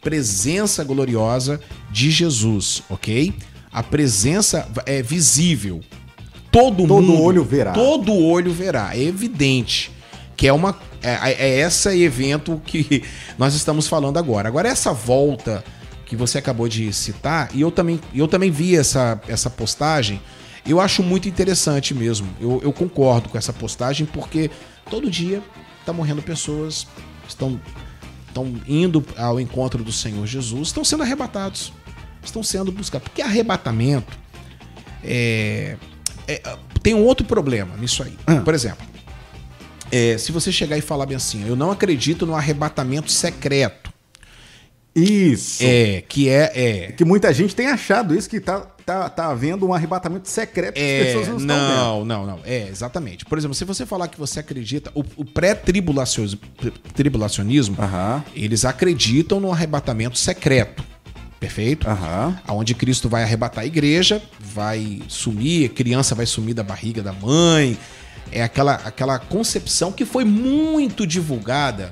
presença 0.01 0.83
gloriosa 0.83 1.61
de 1.91 2.11
Jesus, 2.11 2.83
ok? 2.89 3.33
A 3.71 3.81
presença 3.81 4.67
é 4.85 5.01
visível. 5.01 5.81
Todo, 6.51 6.85
Todo 6.85 7.01
mundo, 7.01 7.21
olho 7.21 7.43
verá. 7.45 7.71
Todo 7.71 8.13
olho 8.13 8.51
verá. 8.51 8.91
É 8.93 9.01
evidente 9.01 9.91
que 10.35 10.47
é 10.47 10.51
uma 10.51 10.77
é, 11.01 11.31
é 11.31 11.59
esse 11.61 12.01
evento 12.01 12.61
que 12.65 13.03
nós 13.37 13.53
estamos 13.53 13.87
falando 13.87 14.17
agora. 14.17 14.49
Agora 14.49 14.67
essa 14.67 14.91
volta 14.91 15.63
que 16.05 16.15
você 16.15 16.37
acabou 16.37 16.67
de 16.67 16.91
citar 16.91 17.49
e 17.53 17.61
eu 17.61 17.71
também 17.71 17.99
eu 18.13 18.27
também 18.27 18.51
vi 18.51 18.75
essa 18.75 19.21
essa 19.27 19.49
postagem. 19.49 20.21
Eu 20.67 20.79
acho 20.79 21.01
muito 21.01 21.29
interessante 21.29 21.93
mesmo. 21.93 22.27
Eu, 22.39 22.59
eu 22.63 22.73
concordo 22.73 23.29
com 23.29 23.37
essa 23.37 23.53
postagem 23.53 24.05
porque 24.05 24.51
todo 24.89 25.09
dia 25.09 25.41
tá 25.85 25.93
morrendo 25.93 26.21
pessoas, 26.21 26.85
estão 27.27 27.59
estão 28.31 28.53
indo 28.67 29.05
ao 29.17 29.39
encontro 29.39 29.83
do 29.83 29.91
Senhor 29.91 30.25
Jesus, 30.25 30.69
estão 30.69 30.83
sendo 30.83 31.03
arrebatados, 31.03 31.71
estão 32.23 32.41
sendo 32.41 32.71
buscados. 32.71 33.07
Porque 33.07 33.21
arrebatamento 33.21 34.17
é, 35.03 35.77
é, 36.27 36.41
tem 36.81 36.93
um 36.93 37.03
outro 37.03 37.25
problema 37.25 37.75
nisso 37.77 38.03
aí. 38.03 38.17
Por 38.43 38.53
exemplo, 38.53 38.85
é, 39.91 40.17
se 40.17 40.31
você 40.31 40.51
chegar 40.51 40.77
e 40.77 40.81
falar 40.81 41.05
bem 41.05 41.17
assim, 41.17 41.47
eu 41.47 41.55
não 41.55 41.71
acredito 41.71 42.25
no 42.25 42.33
arrebatamento 42.33 43.11
secreto, 43.11 43.91
Isso. 44.95 45.63
é 45.63 46.01
que 46.07 46.29
é, 46.29 46.51
é 46.53 46.91
Que 46.93 47.03
muita 47.03 47.33
gente 47.33 47.55
tem 47.55 47.67
achado 47.67 48.15
isso, 48.15 48.29
que 48.29 48.39
tá, 48.39 48.61
tá, 48.85 49.09
tá 49.09 49.27
havendo 49.29 49.65
um 49.67 49.73
arrebatamento 49.73 50.27
secreto 50.29 50.75
que 50.75 50.79
as 50.81 50.85
É, 50.85 51.03
pessoas 51.05 51.27
não 51.27 51.37
estão 51.37 51.57
vendo. 51.57 51.75
não, 51.75 52.05
não, 52.05 52.25
não. 52.25 52.39
É, 52.45 52.67
exatamente. 52.67 53.25
Por 53.25 53.37
exemplo, 53.37 53.55
se 53.55 53.63
você 53.65 53.85
falar 53.85 54.07
que 54.07 54.17
você 54.19 54.39
acredita, 54.39 54.91
o, 54.93 55.03
o 55.15 55.25
pré-tribulacionismo, 55.25 56.39
tribulacionismo, 56.93 57.77
Aham. 57.79 58.23
eles 58.35 58.65
acreditam 58.65 59.39
no 59.39 59.51
arrebatamento 59.51 60.17
secreto. 60.17 60.83
Perfeito? 61.39 61.89
Aham. 61.89 62.39
Aonde 62.45 62.75
Cristo 62.75 63.09
vai 63.09 63.23
arrebatar 63.23 63.63
a 63.63 63.67
igreja, 63.67 64.21
vai 64.39 65.01
sumir, 65.07 65.71
a 65.71 65.73
criança 65.73 66.13
vai 66.13 66.25
sumir 66.25 66.53
da 66.53 66.63
barriga 66.63 67.01
da 67.01 67.13
mãe. 67.13 67.77
É 68.31 68.43
aquela, 68.43 68.75
aquela 68.75 69.17
concepção 69.17 69.91
que 69.91 70.05
foi 70.05 70.23
muito 70.23 71.05
divulgada 71.07 71.91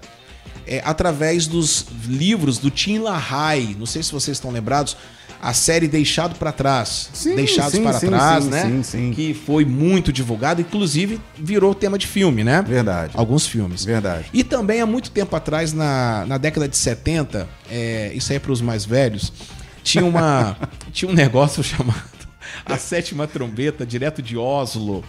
é, 0.68 0.82
através 0.86 1.48
dos 1.48 1.88
livros 2.08 2.60
do 2.60 2.70
Tim 2.70 3.00
LaHaye. 3.00 3.76
Não 3.78 3.88
sei 3.88 4.04
se 4.04 4.12
vocês 4.12 4.38
estão 4.38 4.52
lembrados. 4.52 4.96
A 5.42 5.54
série 5.54 5.88
Deixado 5.88 6.36
para 6.36 6.52
Trás. 6.52 7.10
Sim, 7.14 7.36
Deixados 7.36 7.72
sim, 7.72 7.84
para 7.84 8.00
sim, 8.00 8.08
Trás, 8.08 8.46
né? 8.46 8.64
sim, 8.64 8.84
sim. 8.84 9.12
Que 9.12 9.34
foi 9.34 9.64
muito 9.64 10.12
divulgado, 10.12 10.60
inclusive 10.60 11.20
virou 11.38 11.74
tema 11.74 11.98
de 11.98 12.08
filme, 12.08 12.44
né? 12.44 12.62
Verdade. 12.62 13.14
Alguns 13.16 13.48
filmes. 13.48 13.86
Verdade. 13.86 14.26
E 14.34 14.44
também 14.44 14.82
há 14.82 14.86
muito 14.86 15.12
tempo 15.12 15.36
atrás, 15.36 15.72
na, 15.72 16.26
na 16.26 16.38
década 16.38 16.68
de 16.68 16.76
70, 16.76 17.48
é, 17.70 18.12
isso 18.14 18.32
aí 18.32 18.36
é 18.36 18.40
para 18.40 18.52
os 18.52 18.62
mais 18.62 18.84
velhos, 18.86 19.32
tinha, 19.84 20.04
uma, 20.04 20.58
tinha 20.92 21.10
um 21.10 21.14
negócio 21.14 21.64
chamado 21.64 22.04
A 22.66 22.78
Sétima 22.78 23.26
Trombeta, 23.26 23.86
direto 23.86 24.22
de 24.22 24.38
Oslo, 24.38 25.04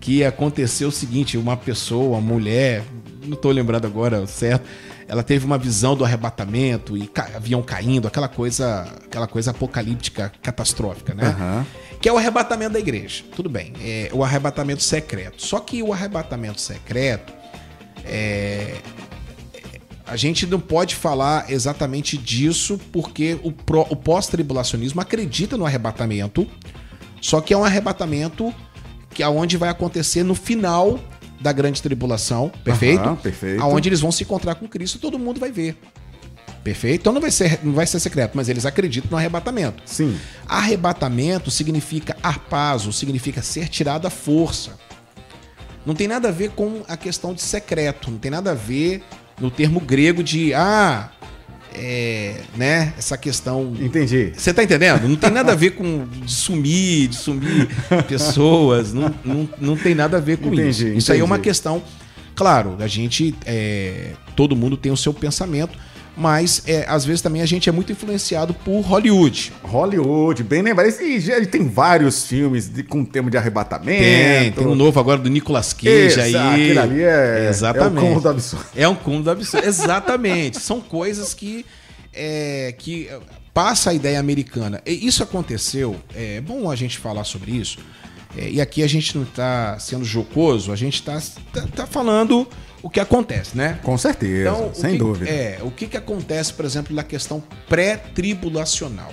que 0.00 0.22
aconteceu 0.22 0.88
o 0.88 0.92
seguinte: 0.92 1.36
uma 1.36 1.56
pessoa, 1.56 2.18
uma 2.18 2.20
mulher, 2.20 2.84
não 3.26 3.34
estou 3.34 3.50
lembrado 3.50 3.86
agora 3.86 4.26
certo, 4.26 4.68
ela 5.06 5.22
teve 5.22 5.44
uma 5.44 5.58
visão 5.58 5.94
do 5.94 6.04
arrebatamento 6.04 6.96
e 6.96 7.06
ca- 7.06 7.30
avião 7.36 7.62
caindo, 7.62 8.08
aquela 8.08 8.28
coisa, 8.28 8.82
aquela 9.04 9.26
coisa 9.26 9.50
apocalíptica, 9.50 10.32
catastrófica, 10.42 11.14
né? 11.14 11.26
Aham. 11.26 11.66
Que 12.00 12.08
é 12.08 12.12
o 12.12 12.18
arrebatamento 12.18 12.72
da 12.72 12.78
igreja. 12.78 13.24
Tudo 13.34 13.48
bem, 13.48 13.72
é 13.80 14.10
o 14.12 14.22
arrebatamento 14.24 14.82
secreto. 14.82 15.42
Só 15.42 15.60
que 15.60 15.82
o 15.82 15.92
arrebatamento 15.92 16.60
secreto 16.60 17.32
é, 18.04 18.76
a 20.06 20.16
gente 20.16 20.46
não 20.46 20.60
pode 20.60 20.94
falar 20.94 21.50
exatamente 21.50 22.16
disso 22.18 22.78
porque 22.92 23.38
o, 23.42 23.50
pró- 23.50 23.86
o 23.88 23.96
pós-tribulacionismo 23.96 25.00
acredita 25.00 25.56
no 25.56 25.64
arrebatamento, 25.64 26.46
só 27.20 27.40
que 27.40 27.54
é 27.54 27.56
um 27.56 27.64
arrebatamento 27.64 28.54
que 29.10 29.22
aonde 29.22 29.56
vai 29.56 29.68
acontecer 29.70 30.22
no 30.22 30.34
final 30.34 30.98
da 31.44 31.52
grande 31.52 31.82
tribulação, 31.82 32.50
perfeito? 32.64 33.02
Aham, 33.02 33.16
perfeito. 33.16 33.62
Aonde 33.62 33.90
eles 33.90 34.00
vão 34.00 34.10
se 34.10 34.22
encontrar 34.22 34.54
com 34.54 34.66
Cristo, 34.66 34.98
todo 34.98 35.18
mundo 35.18 35.38
vai 35.38 35.52
ver. 35.52 35.76
Perfeito? 36.64 37.02
Então 37.02 37.12
não 37.12 37.20
vai 37.20 37.30
ser, 37.30 37.60
não 37.62 37.74
vai 37.74 37.86
ser 37.86 38.00
secreto, 38.00 38.32
mas 38.34 38.48
eles 38.48 38.64
acreditam 38.64 39.10
no 39.10 39.18
arrebatamento. 39.18 39.82
Sim. 39.84 40.18
Arrebatamento 40.48 41.50
significa 41.50 42.16
arpazo, 42.22 42.90
significa 42.94 43.42
ser 43.42 43.68
tirado 43.68 44.06
à 44.06 44.10
força. 44.10 44.78
Não 45.84 45.94
tem 45.94 46.08
nada 46.08 46.28
a 46.28 46.32
ver 46.32 46.52
com 46.52 46.82
a 46.88 46.96
questão 46.96 47.34
de 47.34 47.42
secreto, 47.42 48.10
não 48.10 48.16
tem 48.16 48.30
nada 48.30 48.52
a 48.52 48.54
ver 48.54 49.02
no 49.38 49.50
termo 49.50 49.80
grego 49.80 50.22
de 50.22 50.54
ah, 50.54 51.10
é, 51.74 52.40
né, 52.56 52.92
essa 52.96 53.16
questão 53.16 53.74
Entendi. 53.80 54.32
você 54.36 54.52
tá 54.54 54.62
entendendo? 54.62 55.08
Não 55.08 55.16
tem 55.16 55.30
nada 55.30 55.52
a 55.52 55.54
ver 55.54 55.70
com 55.70 56.06
de 56.06 56.32
sumir, 56.32 57.08
de 57.08 57.16
sumir 57.16 57.68
pessoas. 58.08 58.92
Não, 58.92 59.14
não, 59.24 59.48
não 59.60 59.76
tem 59.76 59.94
nada 59.94 60.16
a 60.18 60.20
ver 60.20 60.38
com 60.38 60.52
Entendi, 60.52 60.68
isso. 60.88 60.98
Isso 60.98 61.12
aí 61.12 61.20
é 61.20 61.24
uma 61.24 61.36
entendi. 61.36 61.48
questão. 61.50 61.82
Claro, 62.34 62.76
a 62.80 62.86
gente. 62.86 63.34
é, 63.46 64.12
todo 64.34 64.56
mundo 64.56 64.76
tem 64.76 64.90
o 64.90 64.96
seu 64.96 65.14
pensamento, 65.14 65.78
mas 66.16 66.62
é, 66.66 66.84
às 66.88 67.04
vezes 67.04 67.20
também 67.20 67.42
a 67.42 67.46
gente 67.46 67.68
é 67.68 67.72
muito 67.72 67.90
influenciado 67.90 68.54
por 68.54 68.80
Hollywood. 68.82 69.52
Hollywood, 69.62 70.42
bem 70.44 70.62
lembrado. 70.62 70.86
Esse, 70.86 71.18
já 71.20 71.44
tem 71.44 71.66
vários 71.68 72.24
filmes 72.26 72.68
de- 72.68 72.84
com 72.84 73.04
tema 73.04 73.30
de 73.30 73.36
arrebatamento. 73.36 74.02
Tem, 74.02 74.52
tem 74.52 74.66
um 74.66 74.74
novo 74.76 75.00
agora 75.00 75.20
do 75.20 75.28
Nicolas 75.28 75.72
Cage 75.72 76.20
aí. 76.20 76.36
Aquele 76.36 76.78
ali 76.78 77.02
é, 77.02 77.48
Exatamente. 77.48 77.96
é 77.96 77.98
o 77.98 78.00
cúmulo 78.02 78.20
do 78.20 78.28
absurdo. 78.28 78.66
É 78.76 78.88
um 78.88 78.94
cúmulo 78.94 79.24
do 79.24 79.30
absurdo. 79.30 79.66
Exatamente. 79.66 80.60
São 80.60 80.80
coisas 80.80 81.34
que, 81.34 81.66
é, 82.12 82.74
que 82.78 83.08
é, 83.08 83.18
passa 83.52 83.90
a 83.90 83.94
ideia 83.94 84.20
americana. 84.20 84.80
E 84.86 85.06
isso 85.06 85.22
aconteceu, 85.22 85.96
é 86.14 86.40
bom 86.40 86.70
a 86.70 86.76
gente 86.76 86.98
falar 86.98 87.24
sobre 87.24 87.50
isso. 87.52 87.78
é, 88.38 88.50
e 88.50 88.60
aqui 88.60 88.82
a 88.82 88.86
gente 88.88 89.16
não 89.16 89.24
está 89.24 89.78
sendo 89.80 90.04
jocoso, 90.04 90.70
a 90.72 90.76
gente 90.76 90.94
está 90.94 91.20
tá, 91.52 91.66
tá 91.74 91.86
falando 91.86 92.46
o 92.84 92.90
que 92.90 93.00
acontece, 93.00 93.56
né? 93.56 93.78
Com 93.82 93.96
certeza, 93.96 94.50
Então, 94.50 94.74
sem 94.74 94.92
que- 94.92 94.98
dúvida. 94.98 95.30
É, 95.30 95.58
o 95.62 95.70
que, 95.70 95.86
que 95.86 95.96
acontece, 95.96 96.52
por 96.52 96.64
exemplo, 96.64 96.94
na 96.94 97.02
questão 97.02 97.42
pré-tribulacional? 97.68 99.12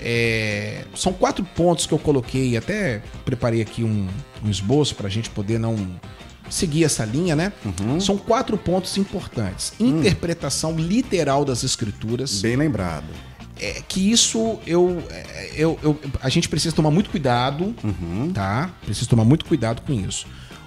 É, 0.00 0.84
são 0.94 1.12
quatro 1.12 1.44
pontos 1.44 1.86
que 1.86 1.92
eu 1.94 1.98
coloquei, 1.98 2.56
até 2.56 3.02
preparei 3.24 3.62
aqui 3.62 3.82
um, 3.82 4.06
um 4.44 4.50
esboço 4.50 4.94
para 4.94 5.06
a 5.06 5.10
gente 5.10 5.30
poder 5.30 5.58
não 5.58 5.76
seguir 6.50 6.84
essa 6.84 7.04
linha, 7.04 7.34
né? 7.34 7.52
Uhum. 7.64 7.98
São 7.98 8.16
quatro 8.18 8.56
pontos 8.58 8.96
importantes. 8.98 9.72
Hum. 9.80 10.00
Interpretação 10.00 10.76
literal 10.76 11.44
das 11.44 11.64
escrituras. 11.64 12.42
Bem 12.42 12.54
lembrado. 12.56 13.06
É 13.58 13.80
que 13.88 14.10
isso 14.10 14.58
eu, 14.66 15.02
é, 15.10 15.52
eu, 15.56 15.78
eu- 15.82 15.98
a 16.20 16.28
gente 16.28 16.48
precisa 16.48 16.74
tomar 16.74 16.90
muito 16.90 17.08
cuidado, 17.08 17.74
Uhum. 17.82 18.30
tá? 18.34 18.70
Precisa 18.84 19.08
tomar 19.08 19.24
muito 19.24 19.44
cuidado 19.46 19.80
com 19.82 19.92
isso. 19.92 20.26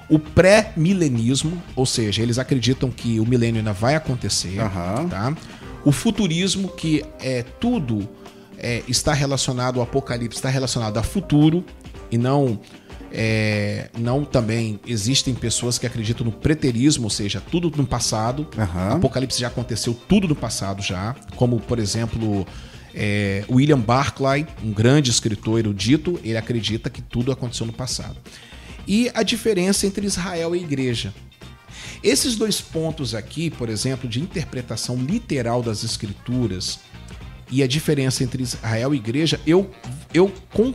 O 0.09 0.17
pré-milenismo, 0.17 1.61
ou 1.75 1.85
seja, 1.85 2.21
eles 2.21 2.37
acreditam 2.39 2.89
que 2.89 3.19
o 3.19 3.25
milênio 3.25 3.59
ainda 3.59 3.73
vai 3.73 3.95
acontecer, 3.95 4.59
Aham. 4.59 5.07
tá? 5.09 5.35
O 5.83 5.91
futurismo, 5.91 6.69
que 6.69 7.03
é 7.19 7.43
tudo 7.43 8.07
é, 8.57 8.83
está 8.87 9.13
relacionado 9.13 9.79
ao 9.79 9.83
apocalipse, 9.83 10.37
está 10.37 10.49
relacionado 10.49 10.97
a 10.97 11.03
futuro 11.03 11.63
e 12.09 12.17
não 12.17 12.59
é, 13.11 13.89
não 13.97 14.25
também 14.25 14.79
existem 14.85 15.33
pessoas 15.33 15.77
que 15.77 15.85
acreditam 15.85 16.25
no 16.25 16.31
preterismo, 16.31 17.05
ou 17.05 17.09
seja, 17.09 17.41
tudo 17.41 17.71
no 17.75 17.85
passado. 17.85 18.47
Aham. 18.57 18.95
Apocalipse 18.95 19.39
já 19.39 19.47
aconteceu 19.47 19.93
tudo 19.93 20.27
no 20.27 20.35
passado 20.35 20.81
já, 20.81 21.15
como 21.35 21.59
por 21.59 21.79
exemplo 21.79 22.45
É, 22.99 23.43
William 23.47 23.79
Barclay, 23.79 24.47
um 24.63 24.71
grande 24.71 25.11
escritor 25.11 25.59
erudito, 25.59 26.19
ele 26.23 26.35
acredita 26.35 26.89
que 26.89 26.99
tudo 26.99 27.31
aconteceu 27.31 27.67
no 27.67 27.73
passado. 27.73 28.15
E 28.87 29.11
a 29.13 29.21
diferença 29.21 29.85
entre 29.85 30.05
Israel 30.05 30.55
e 30.55 30.59
igreja. 30.59 31.13
Esses 32.03 32.35
dois 32.35 32.61
pontos 32.61 33.13
aqui, 33.13 33.49
por 33.49 33.69
exemplo, 33.69 34.07
de 34.07 34.21
interpretação 34.21 34.95
literal 34.95 35.61
das 35.61 35.83
escrituras 35.83 36.79
e 37.49 37.63
a 37.63 37.67
diferença 37.67 38.23
entre 38.23 38.43
Israel 38.43 38.93
e 38.93 38.97
igreja, 38.97 39.39
eu, 39.47 39.69
eu 40.13 40.31
com, 40.53 40.73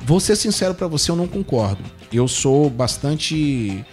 vou 0.00 0.18
ser 0.20 0.36
sincero 0.36 0.74
para 0.74 0.86
você, 0.86 1.10
eu 1.10 1.16
não 1.16 1.28
concordo. 1.28 1.82
Eu 2.12 2.26
sou 2.28 2.70
bastante. 2.70 3.84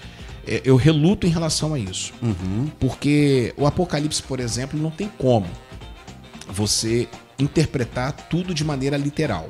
é, 0.48 0.62
Eu 0.64 0.76
reluto 0.76 1.28
em 1.28 1.30
relação 1.30 1.74
a 1.74 1.80
isso. 1.80 2.14
Porque 2.80 3.54
o 3.58 3.66
Apocalipse, 3.66 4.22
por 4.22 4.40
exemplo, 4.40 4.80
não 4.80 4.92
tem 4.92 5.10
como 5.18 5.48
você 6.48 7.08
interpretar 7.40 8.12
tudo 8.30 8.54
de 8.54 8.64
maneira 8.64 8.96
literal. 8.96 9.50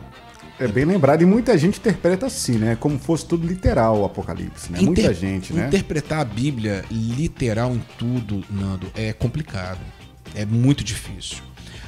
É 0.63 0.67
bem 0.67 0.86
lembrado 0.86 1.21
e 1.21 1.26
muita 1.26 1.58
gente 1.58 1.80
interpreta 1.80 2.26
assim, 2.28 2.54
né? 2.58 2.76
Como 2.80 2.97
fosse 2.99 3.26
tudo 3.26 3.45
literal 3.45 3.99
o 4.02 4.06
Apocalipse, 4.06 4.71
né? 4.71 4.80
Muita 4.82 5.02
Inter- 5.02 5.13
gente, 5.15 5.54
né? 5.54 5.67
Interpretar 5.67 6.19
a 6.19 6.26
Bíblia 6.26 6.86
literal 6.91 7.73
em 7.76 7.84
tudo, 7.97 8.43
Nando, 8.49 8.88
é 8.95 9.12
complicado. 9.13 9.80
É 10.36 10.45
muito 10.45 10.84
difícil. 10.84 11.38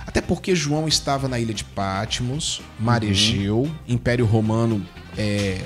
Até 0.05 0.21
porque 0.21 0.53
João 0.55 0.87
estava 0.87 1.27
na 1.27 1.39
ilha 1.39 1.53
de 1.53 1.63
Patmos, 1.63 2.61
Maregeu, 2.79 3.69
Império 3.87 4.25
Romano 4.25 4.85
é, 5.17 5.61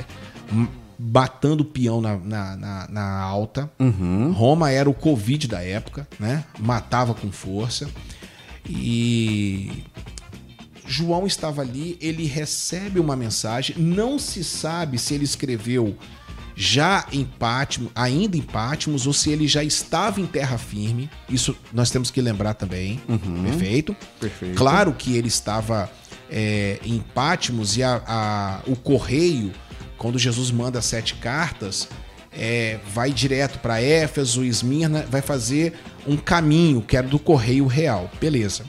batando 0.98 1.62
o 1.62 1.66
peão 1.66 2.00
na, 2.02 2.16
na, 2.18 2.56
na- 2.56 2.88
na 2.90 3.20
alta. 3.22 3.70
Roma 4.34 4.72
era 4.72 4.90
o 4.90 4.94
Covid 4.94 5.48
da 5.48 5.62
época, 5.62 6.08
né? 6.20 6.44
Matava 6.60 7.14
com 7.14 7.32
força. 7.32 7.90
E 8.68 9.84
João 10.92 11.28
estava 11.28 11.62
ali, 11.62 11.98
ele 12.02 12.26
recebe 12.26 13.00
uma 13.00 13.16
mensagem, 13.16 13.76
não 13.78 14.18
se 14.18 14.44
sabe 14.44 14.98
se 14.98 15.14
ele 15.14 15.24
escreveu 15.24 15.96
já 16.56 17.06
em 17.14 17.24
Patmos, 17.24 17.92
ainda 17.96 18.36
em 18.36 18.42
Patmos, 18.42 19.06
ou 19.08 19.14
se 19.14 19.30
ele 19.30 19.48
já 19.48 19.64
estava 19.64 20.20
em 20.20 20.26
terra 20.26 20.58
firme. 20.58 21.10
Isso 21.30 21.56
nós 21.72 21.90
temos 21.92 22.10
que 22.12 22.20
lembrar 22.22 22.54
também. 22.56 23.00
Perfeito? 23.44 23.96
Perfeito. 24.20 24.56
Claro 24.58 24.92
que 24.94 25.16
ele 25.16 25.28
estava 25.28 25.90
é, 26.32 26.80
em 26.84 27.00
Patmos 27.00 27.78
e 27.78 27.84
a- 27.84 28.02
a- 28.06 28.62
o 28.68 28.76
correio, 28.76 29.52
quando 29.98 30.20
Jesus 30.20 30.52
manda 30.52 30.82
sete 30.82 31.16
cartas, 31.16 31.88
é, 32.32 32.78
vai 32.94 33.12
direto 33.12 33.60
para 33.60 33.82
Éfeso, 33.82 34.44
Esmirna, 34.44 35.06
vai 35.10 35.22
fazer 35.22 35.74
um 36.06 36.18
caminho 36.18 36.82
que 36.82 36.96
era 36.98 37.08
do 37.08 37.18
correio 37.20 37.66
real. 37.68 38.12
Beleza. 38.20 38.64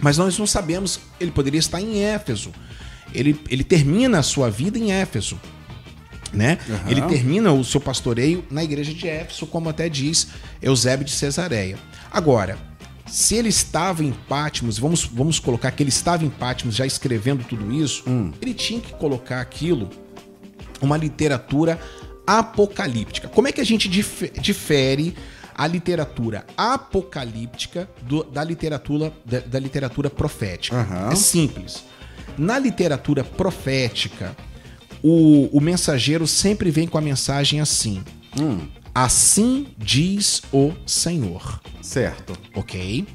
Mas 0.00 0.18
nós 0.18 0.38
não 0.38 0.46
sabemos, 0.46 1.00
ele 1.20 1.30
poderia 1.30 1.58
estar 1.60 1.80
em 1.80 2.02
Éfeso. 2.02 2.52
Ele, 3.14 3.40
ele 3.48 3.64
termina 3.64 4.18
a 4.18 4.22
sua 4.22 4.50
vida 4.50 4.78
em 4.78 4.92
Éfeso. 4.92 5.40
Né? 6.32 6.58
Ele 6.86 7.00
termina 7.02 7.52
o 7.52 7.64
seu 7.64 7.80
pastoreio 7.80 8.44
na 8.50 8.62
igreja 8.62 8.92
de 8.92 9.08
Éfeso, 9.08 9.46
como 9.46 9.68
até 9.68 9.88
diz 9.88 10.28
Eusébio 10.60 11.04
de 11.04 11.12
Cesareia. 11.12 11.78
Agora, 12.10 12.58
se 13.06 13.36
ele 13.36 13.48
estava 13.48 14.04
em 14.04 14.12
Patmos, 14.12 14.78
vamos, 14.78 15.04
vamos 15.04 15.38
colocar 15.38 15.70
que 15.70 15.82
ele 15.82 15.90
estava 15.90 16.24
em 16.24 16.28
Patmos 16.28 16.74
já 16.74 16.84
escrevendo 16.84 17.44
tudo 17.44 17.72
isso, 17.72 18.04
ele 18.42 18.52
tinha 18.52 18.80
que 18.80 18.92
colocar 18.94 19.40
aquilo 19.40 19.88
uma 20.82 20.96
literatura 20.96 21.80
apocalíptica. 22.26 23.28
Como 23.28 23.46
é 23.48 23.52
que 23.52 23.60
a 23.60 23.64
gente 23.64 23.88
dif- 23.88 24.32
difere 24.40 25.14
a 25.58 25.66
literatura 25.66 26.44
apocalíptica 26.56 27.88
do- 28.02 28.24
da, 28.24 28.44
literatura, 28.44 29.12
da, 29.24 29.40
da 29.40 29.58
literatura 29.58 30.10
profética? 30.10 30.76
Aham. 30.76 31.10
É 31.12 31.16
simples. 31.16 31.84
Na 32.36 32.58
literatura 32.58 33.24
profética, 33.24 34.36
o, 35.02 35.48
o 35.56 35.60
mensageiro 35.60 36.26
sempre 36.26 36.70
vem 36.70 36.86
com 36.86 36.98
a 36.98 37.00
mensagem 37.00 37.60
assim: 37.60 38.02
Assim 38.94 39.66
diz 39.78 40.42
o 40.52 40.72
Senhor 40.86 41.60
Certo. 41.82 42.36
ok? 42.54 43.06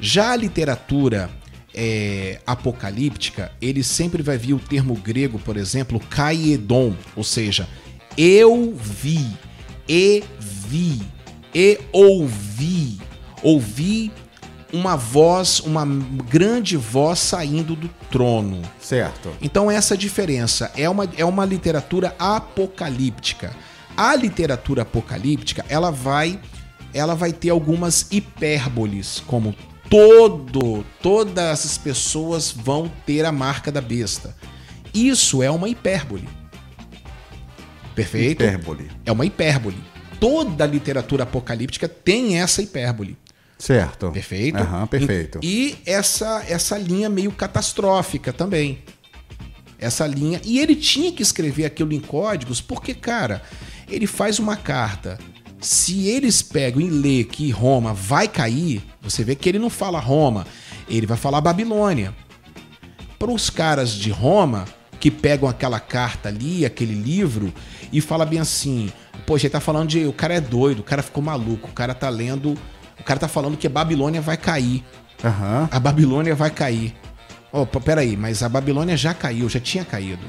Já 0.00 0.32
a 0.32 0.36
literatura 0.36 1.30
é, 1.74 2.40
apocalíptica, 2.46 3.52
ele 3.60 3.82
sempre 3.82 4.22
vai 4.22 4.36
vir 4.38 4.54
o 4.54 4.58
termo 4.58 4.94
grego, 4.94 5.38
por 5.38 5.56
exemplo, 5.56 6.00
kaiedon, 6.00 6.94
ou 7.16 7.24
seja, 7.24 7.68
eu 8.16 8.74
vi, 8.74 9.26
e 9.88 10.22
vi, 10.38 11.00
e 11.54 11.78
ouvi, 11.92 12.98
ouvi 13.42 14.10
uma 14.72 14.96
voz, 14.96 15.60
uma 15.60 15.84
grande 15.84 16.76
voz 16.76 17.18
saindo 17.18 17.76
do 17.76 17.88
trono. 18.10 18.62
Certo. 18.80 19.30
Então 19.40 19.70
essa 19.70 19.96
diferença 19.96 20.72
é 20.76 20.88
uma, 20.88 21.08
é 21.16 21.24
uma 21.24 21.44
literatura 21.44 22.14
apocalíptica. 22.18 23.54
A 23.96 24.16
literatura 24.16 24.82
apocalíptica, 24.82 25.64
ela 25.68 25.90
vai 25.90 26.40
ela 26.94 27.14
vai 27.14 27.32
ter 27.32 27.48
algumas 27.48 28.06
hipérboles, 28.10 29.22
como 29.26 29.54
todo 29.88 30.84
todas 31.02 31.64
as 31.64 31.78
pessoas 31.78 32.50
vão 32.50 32.90
ter 33.06 33.24
a 33.24 33.32
marca 33.32 33.70
da 33.70 33.80
besta. 33.80 34.34
Isso 34.94 35.42
é 35.42 35.50
uma 35.50 35.68
hipérbole. 35.68 36.28
Perfeito? 37.94 38.42
Hipérbole. 38.42 38.90
É 39.04 39.12
uma 39.12 39.24
hipérbole. 39.26 39.91
Toda 40.22 40.64
literatura 40.64 41.24
apocalíptica 41.24 41.88
tem 41.88 42.38
essa 42.38 42.62
hipérbole. 42.62 43.18
Certo. 43.58 44.12
Perfeito? 44.12 44.56
Aham, 44.56 44.86
perfeito. 44.86 45.40
E 45.42 45.76
essa, 45.84 46.44
essa 46.48 46.78
linha 46.78 47.08
meio 47.08 47.32
catastrófica 47.32 48.32
também. 48.32 48.84
Essa 49.80 50.06
linha. 50.06 50.40
E 50.44 50.60
ele 50.60 50.76
tinha 50.76 51.10
que 51.10 51.24
escrever 51.24 51.64
aquilo 51.64 51.92
em 51.92 51.98
códigos, 51.98 52.60
porque, 52.60 52.94
cara, 52.94 53.42
ele 53.88 54.06
faz 54.06 54.38
uma 54.38 54.54
carta. 54.54 55.18
Se 55.60 56.06
eles 56.06 56.40
pegam 56.40 56.80
e 56.80 56.88
lê 56.88 57.24
que 57.24 57.50
Roma 57.50 57.92
vai 57.92 58.28
cair, 58.28 58.80
você 59.00 59.24
vê 59.24 59.34
que 59.34 59.48
ele 59.48 59.58
não 59.58 59.68
fala 59.68 59.98
Roma, 59.98 60.46
ele 60.88 61.04
vai 61.04 61.16
falar 61.16 61.40
Babilônia. 61.40 62.14
Para 63.18 63.32
os 63.32 63.50
caras 63.50 63.90
de 63.90 64.10
Roma, 64.10 64.66
que 65.00 65.10
pegam 65.10 65.48
aquela 65.48 65.80
carta 65.80 66.28
ali, 66.28 66.64
aquele 66.64 66.94
livro, 66.94 67.52
e 67.92 68.00
fala 68.00 68.24
bem 68.24 68.40
assim: 68.40 68.90
Poxa, 69.26 69.46
ele 69.46 69.52
tá 69.52 69.60
falando 69.60 69.88
de. 69.88 70.06
O 70.06 70.12
cara 70.12 70.34
é 70.34 70.40
doido, 70.40 70.80
o 70.80 70.84
cara 70.84 71.02
ficou 71.02 71.22
maluco, 71.22 71.68
o 71.68 71.72
cara 71.72 71.94
tá 71.94 72.08
lendo. 72.08 72.56
O 72.98 73.04
cara 73.04 73.18
tá 73.18 73.28
falando 73.28 73.56
que 73.56 73.66
a 73.66 73.70
Babilônia 73.70 74.20
vai 74.20 74.36
cair. 74.36 74.84
Aham. 75.24 75.68
A 75.70 75.80
Babilônia 75.80 76.34
vai 76.34 76.50
cair. 76.50 76.94
Opa, 77.52 77.80
peraí, 77.80 78.16
mas 78.16 78.42
a 78.42 78.48
Babilônia 78.48 78.96
já 78.96 79.12
caiu, 79.12 79.48
já 79.48 79.60
tinha 79.60 79.84
caído. 79.84 80.24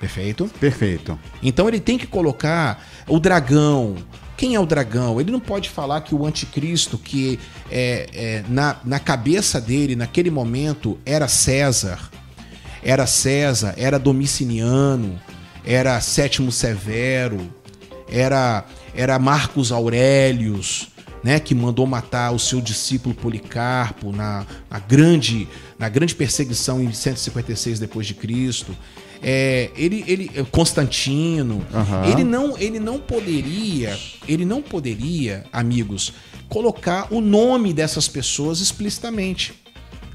Perfeito? 0.00 0.50
Perfeito. 0.60 1.18
Então 1.42 1.68
ele 1.68 1.80
tem 1.80 1.98
que 1.98 2.06
colocar 2.06 2.82
o 3.06 3.18
dragão. 3.18 3.96
Quem 4.36 4.54
é 4.54 4.60
o 4.60 4.66
dragão? 4.66 5.20
Ele 5.20 5.30
não 5.30 5.40
pode 5.40 5.70
falar 5.70 6.02
que 6.02 6.14
o 6.14 6.26
anticristo, 6.26 6.98
que 6.98 7.38
é, 7.70 8.08
é, 8.12 8.44
na, 8.48 8.76
na 8.84 8.98
cabeça 8.98 9.60
dele, 9.60 9.96
naquele 9.96 10.30
momento, 10.30 10.98
era 11.06 11.26
César. 11.26 12.10
Era 12.82 13.06
César, 13.06 13.74
era 13.76 13.98
Domiciliano, 13.98 15.18
era 15.66 16.00
Sétimo 16.00 16.52
Severo, 16.52 17.50
era, 18.08 18.64
era 18.94 19.18
Marcos 19.18 19.72
Aurelius, 19.72 20.88
né, 21.24 21.40
que 21.40 21.56
mandou 21.56 21.86
matar 21.88 22.30
o 22.30 22.38
seu 22.38 22.60
discípulo 22.60 23.12
Policarpo 23.12 24.12
na, 24.12 24.46
na 24.70 24.78
grande, 24.78 25.48
na 25.76 25.88
grande 25.88 26.14
perseguição 26.14 26.80
em 26.80 26.92
156 26.92 27.80
depois 27.80 28.06
de 28.06 28.14
Cristo. 28.14 28.76
É, 29.20 29.70
ele, 29.76 30.04
ele, 30.06 30.28
Constantino, 30.52 31.66
Aham. 31.74 32.04
ele 32.06 32.22
não, 32.22 32.56
ele 32.58 32.78
não 32.78 33.00
poderia, 33.00 33.98
ele 34.28 34.44
não 34.44 34.62
poderia, 34.62 35.44
amigos, 35.52 36.12
colocar 36.48 37.12
o 37.12 37.20
nome 37.20 37.72
dessas 37.72 38.06
pessoas 38.06 38.60
explicitamente, 38.60 39.52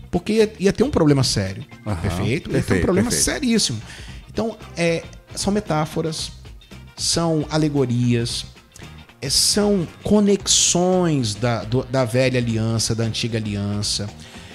porque 0.10 0.34
ia, 0.34 0.54
ia 0.60 0.72
ter 0.72 0.84
um 0.84 0.92
problema 0.92 1.24
sério, 1.24 1.66
Aham, 1.86 2.00
perfeito? 2.02 2.52
Ia 2.52 2.64
ter 2.64 2.76
um 2.76 2.82
problema 2.82 3.10
perfeito. 3.10 3.42
seríssimo. 3.42 3.82
Então, 4.30 4.56
é, 4.78 5.04
são 5.36 5.52
metáforas, 5.54 6.32
são 6.98 7.46
alegorias, 7.50 8.46
é, 9.22 9.30
são 9.30 9.88
conexões 10.04 11.36
da, 11.36 11.63
do- 11.63 11.84
da 11.84 12.06
velha 12.06 12.39
aliança, 12.39 12.96
da 12.96 13.04
antiga 13.04 13.38
aliança. 13.38 14.10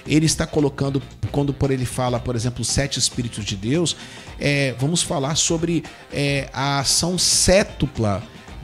Ele 0.06 0.26
está 0.26 0.46
colocando, 0.46 1.02
quando 1.32 1.52
por 1.52 1.70
ele 1.70 1.84
fala, 1.84 2.20
por 2.20 2.36
exemplo, 2.36 2.62
os 2.62 2.68
sete 2.68 2.98
Espíritos 2.98 3.44
de 3.44 3.56
Deus, 3.56 3.96
é, 4.38 4.74
vamos 4.78 5.02
falar 5.02 5.34
sobre 5.34 5.82
é, 6.12 6.48
a 6.52 6.78
ação 6.80 7.18
sétupla 7.18 8.22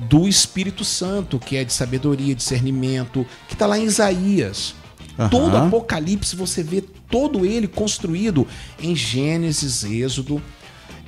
do 0.08 0.28
Espírito 0.28 0.84
Santo, 0.84 1.38
que 1.38 1.56
é 1.56 1.64
de 1.64 1.72
sabedoria, 1.72 2.34
discernimento, 2.34 3.26
que 3.48 3.54
está 3.54 3.66
lá 3.66 3.78
em 3.78 3.84
Isaías. 3.84 4.74
Aham. 5.18 5.28
Todo 5.28 5.56
Apocalipse 5.56 6.34
você 6.36 6.62
vê 6.62 6.80
todo 6.80 7.44
ele 7.44 7.66
construído 7.68 8.46
em 8.80 8.94
Gênesis, 8.96 9.84
Êxodo, 9.84 10.40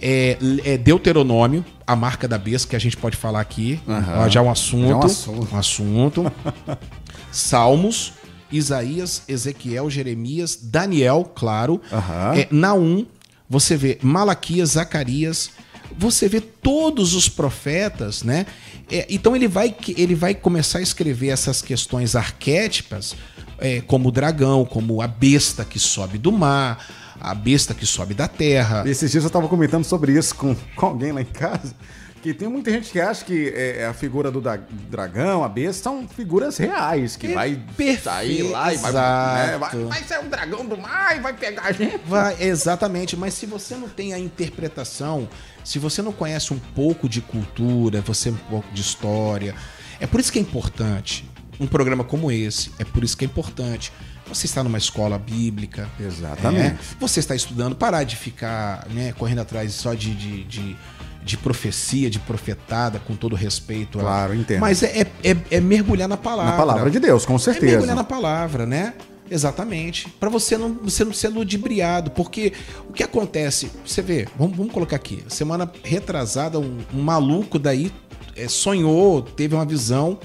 é, 0.06 0.36
é 0.64 0.76
Deuteronômio, 0.76 1.64
a 1.86 1.96
marca 1.96 2.28
da 2.28 2.36
besta 2.36 2.68
que 2.68 2.76
a 2.76 2.78
gente 2.78 2.94
pode 2.94 3.16
falar 3.16 3.40
aqui, 3.40 3.80
ó, 4.18 4.28
já 4.28 4.40
é 4.40 4.42
um 4.42 4.50
assunto, 4.50 4.86
Já 4.86 4.92
é 4.92 4.96
um 4.96 5.00
assunto. 5.00 5.54
um 5.54 5.58
assunto. 5.58 6.32
Salmos, 7.32 8.12
Isaías, 8.52 9.22
Ezequiel, 9.26 9.88
Jeremias, 9.88 10.58
Daniel, 10.62 11.32
claro. 11.34 11.80
Aham. 11.90 12.34
É, 12.36 12.48
Naum, 12.50 13.06
você 13.48 13.78
vê 13.78 13.98
Malaquias, 14.02 14.70
Zacarias, 14.70 15.50
você 15.96 16.28
vê 16.28 16.40
todos 16.40 17.14
os 17.14 17.26
profetas, 17.26 18.22
né? 18.22 18.44
É, 18.90 19.06
então 19.08 19.34
ele 19.34 19.48
vai, 19.48 19.74
ele 19.96 20.14
vai 20.14 20.34
começar 20.34 20.80
a 20.80 20.82
escrever 20.82 21.28
essas 21.28 21.62
questões 21.62 22.14
arquétipas, 22.14 23.16
é, 23.58 23.80
como 23.80 24.10
o 24.10 24.12
dragão, 24.12 24.66
como 24.66 25.00
a 25.00 25.06
besta 25.06 25.64
que 25.64 25.78
sobe 25.78 26.18
do 26.18 26.30
mar, 26.30 26.84
a 27.24 27.34
besta 27.34 27.74
que 27.74 27.87
sobe 27.87 28.14
da 28.14 28.28
terra. 28.28 28.84
Esses 28.87 29.10
dias 29.10 29.24
eu 29.24 29.30
tava 29.30 29.48
comentando 29.48 29.84
sobre 29.84 30.12
isso 30.12 30.34
com, 30.34 30.54
com 30.76 30.87
alguém 30.87 31.12
lá 31.12 31.20
em 31.20 31.26
casa. 31.26 31.74
Que 32.22 32.32
tem 32.32 32.48
muita 32.48 32.70
gente 32.70 32.90
que 32.90 32.98
acha 32.98 33.22
que 33.22 33.52
é, 33.54 33.84
a 33.84 33.92
figura 33.92 34.30
do 34.30 34.42
dragão, 34.88 35.44
a 35.44 35.48
besta, 35.48 35.82
são 35.82 36.08
figuras 36.08 36.56
reais, 36.56 37.16
que 37.16 37.26
É 37.26 37.34
vai 37.34 37.62
perfeito, 37.76 38.02
sair 38.02 38.42
lá 38.44 38.72
e 38.72 38.76
vai, 38.78 38.92
né, 38.92 39.58
vai, 39.58 39.84
vai 39.84 40.04
ser 40.04 40.20
um 40.20 40.28
dragão 40.30 40.64
do 40.64 40.74
mar 40.78 41.14
e 41.14 41.20
vai 41.20 41.34
pegar 41.34 41.64
a 41.64 41.72
gente. 41.72 42.00
Vai, 42.06 42.42
exatamente, 42.42 43.14
mas 43.14 43.34
se 43.34 43.44
você 43.44 43.76
não 43.76 43.90
tem 43.90 44.14
a 44.14 44.18
interpretação, 44.18 45.28
se 45.62 45.78
você 45.78 46.00
não 46.00 46.12
conhece 46.12 46.54
um 46.54 46.58
pouco 46.58 47.10
de 47.10 47.20
cultura, 47.20 48.00
você 48.00 48.30
um 48.30 48.37
pouco 48.37 48.72
de 48.72 48.80
história, 48.80 49.54
é 50.00 50.06
por 50.06 50.18
isso 50.18 50.32
que 50.32 50.38
é 50.38 50.42
importante 50.42 51.28
um 51.60 51.66
programa 51.66 52.04
como 52.04 52.32
esse, 52.32 52.72
é 52.78 52.84
por 52.84 53.04
isso 53.04 53.18
que 53.18 53.24
é 53.24 53.28
importante 53.28 53.92
você 54.26 54.46
estar 54.46 54.62
numa 54.62 54.78
escola 54.78 55.18
bíblica. 55.18 55.88
Exatamente. 56.00 56.66
é, 56.66 56.76
você 56.98 57.20
está 57.20 57.34
estudando, 57.34 57.74
parar 57.76 58.04
de 58.04 58.16
ficar 58.16 58.87
né, 58.90 59.12
correndo 59.18 59.40
atrás 59.40 59.72
só 59.74 59.94
de, 59.94 60.14
de, 60.14 60.44
de, 60.44 60.76
de 61.22 61.37
profecia, 61.37 62.08
de 62.08 62.18
profetada, 62.18 62.98
com 62.98 63.14
todo 63.14 63.37
respeito. 63.37 63.98
a- 63.98 64.02
Claro, 64.02 64.34
entendo. 64.34 64.60
Mas 64.60 64.82
é, 64.82 65.00
é, 65.22 65.30
é- 65.30 65.37
é 65.52 65.60
mergulhar 65.60 66.08
na 66.08 66.16
palavra. 66.16 66.52
Na 66.52 66.56
palavra 66.56 66.90
de 66.90 66.98
Deus, 66.98 67.24
com 67.26 67.37
É 67.37 67.38
certeza. 67.38 67.66
mergulhar 67.66 67.96
na 67.96 68.04
palavra, 68.04 68.64
né? 68.66 68.94
Exatamente. 69.30 70.08
Pra 70.20 70.28
você 70.28 70.56
não, 70.58 70.74
você 70.74 71.02
não 71.04 71.12
ser 71.12 71.28
ludibriado. 71.28 72.10
Porque 72.10 72.52
o 72.88 72.92
que 72.92 73.02
acontece? 73.02 73.70
Você 73.84 74.02
vê, 74.02 74.28
vamos, 74.38 74.56
vamos 74.56 74.72
colocar 74.72 74.96
aqui. 74.96 75.24
Semana 75.28 75.70
retrasada, 75.82 76.58
um, 76.58 76.78
um 76.92 77.02
maluco 77.02 77.58
daí 77.58 77.90
é, 78.37 78.48
sonhou, 78.48 79.22
teve 79.22 79.54
uma 79.54 79.64
visão 79.64 80.18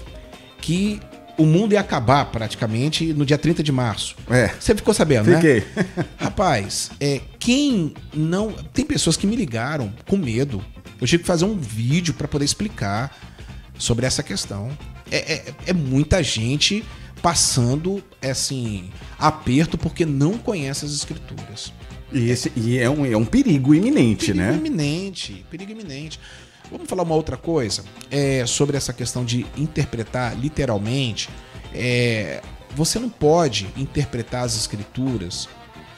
que 0.61 0.99
o 1.39 1.45
mundo 1.45 1.73
ia 1.73 1.79
acabar 1.79 2.25
praticamente 2.25 3.13
no 3.13 3.25
dia 3.25 3.37
30 3.37 3.63
de 3.63 3.71
março. 3.71 4.15
É. 4.29 4.49
Você 4.59 4.75
ficou 4.75 4.93
sabendo, 4.93 5.29
né? 5.31 5.35
Fiquei. 5.37 5.63
Rapaz, 6.17 6.91
é, 6.99 7.21
quem 7.39 7.93
não. 8.13 8.51
Tem 8.73 8.85
pessoas 8.85 9.15
que 9.17 9.25
me 9.25 9.35
ligaram 9.35 9.91
com 10.07 10.17
medo. 10.17 10.63
Eu 10.99 11.07
tive 11.07 11.23
que 11.23 11.27
fazer 11.27 11.45
um 11.45 11.57
vídeo 11.57 12.13
para 12.13 12.27
poder 12.27 12.43
explicar 12.45 13.17
sobre 13.77 14.05
essa 14.05 14.21
questão. 14.21 14.69
É, 15.09 15.33
é- 15.33 15.53
é 15.67 15.73
muita 15.73 16.21
gente 16.21 16.83
passando, 17.21 18.03
é, 18.21 18.31
assim, 18.31 18.89
aperto 19.17 19.77
porque 19.77 20.05
não 20.05 20.37
conhece 20.37 20.85
as 20.85 20.91
escrituras. 20.91 21.71
E, 22.11 22.29
esse, 22.29 22.51
e 22.55 22.77
é, 22.77 22.89
um, 22.89 23.05
é 23.05 23.15
um 23.15 23.25
perigo 23.25 23.73
iminente, 23.75 24.27
Perigo 24.33 24.39
né? 24.39 24.55
iminente, 24.57 25.45
perigo 25.49 25.71
iminente. 25.71 26.19
Vamos 26.71 26.87
falar 26.87 27.03
uma 27.03 27.15
outra 27.15 27.37
coisa 27.37 27.83
é, 28.11 28.45
sobre 28.45 28.77
essa 28.77 28.93
questão 28.93 29.25
de 29.25 29.45
interpretar 29.57 30.37
literalmente. 30.37 31.29
É, 31.73 32.41
você 32.75 32.99
não 32.99 33.09
pode 33.09 33.67
interpretar 33.75 34.43
as 34.43 34.55
escrituras 34.55 35.49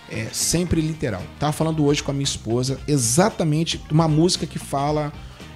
é, 0.09 0.27
sempre 0.31 0.81
literal. 0.81 1.21
Tava 1.39 1.53
falando 1.53 1.85
hoje 1.85 2.03
com 2.03 2.11
a 2.11 2.13
minha 2.13 2.23
esposa 2.23 2.79
exatamente 2.87 3.81
uma 3.89 4.07
música 4.07 4.45
que 4.45 4.59
fala. 4.59 5.11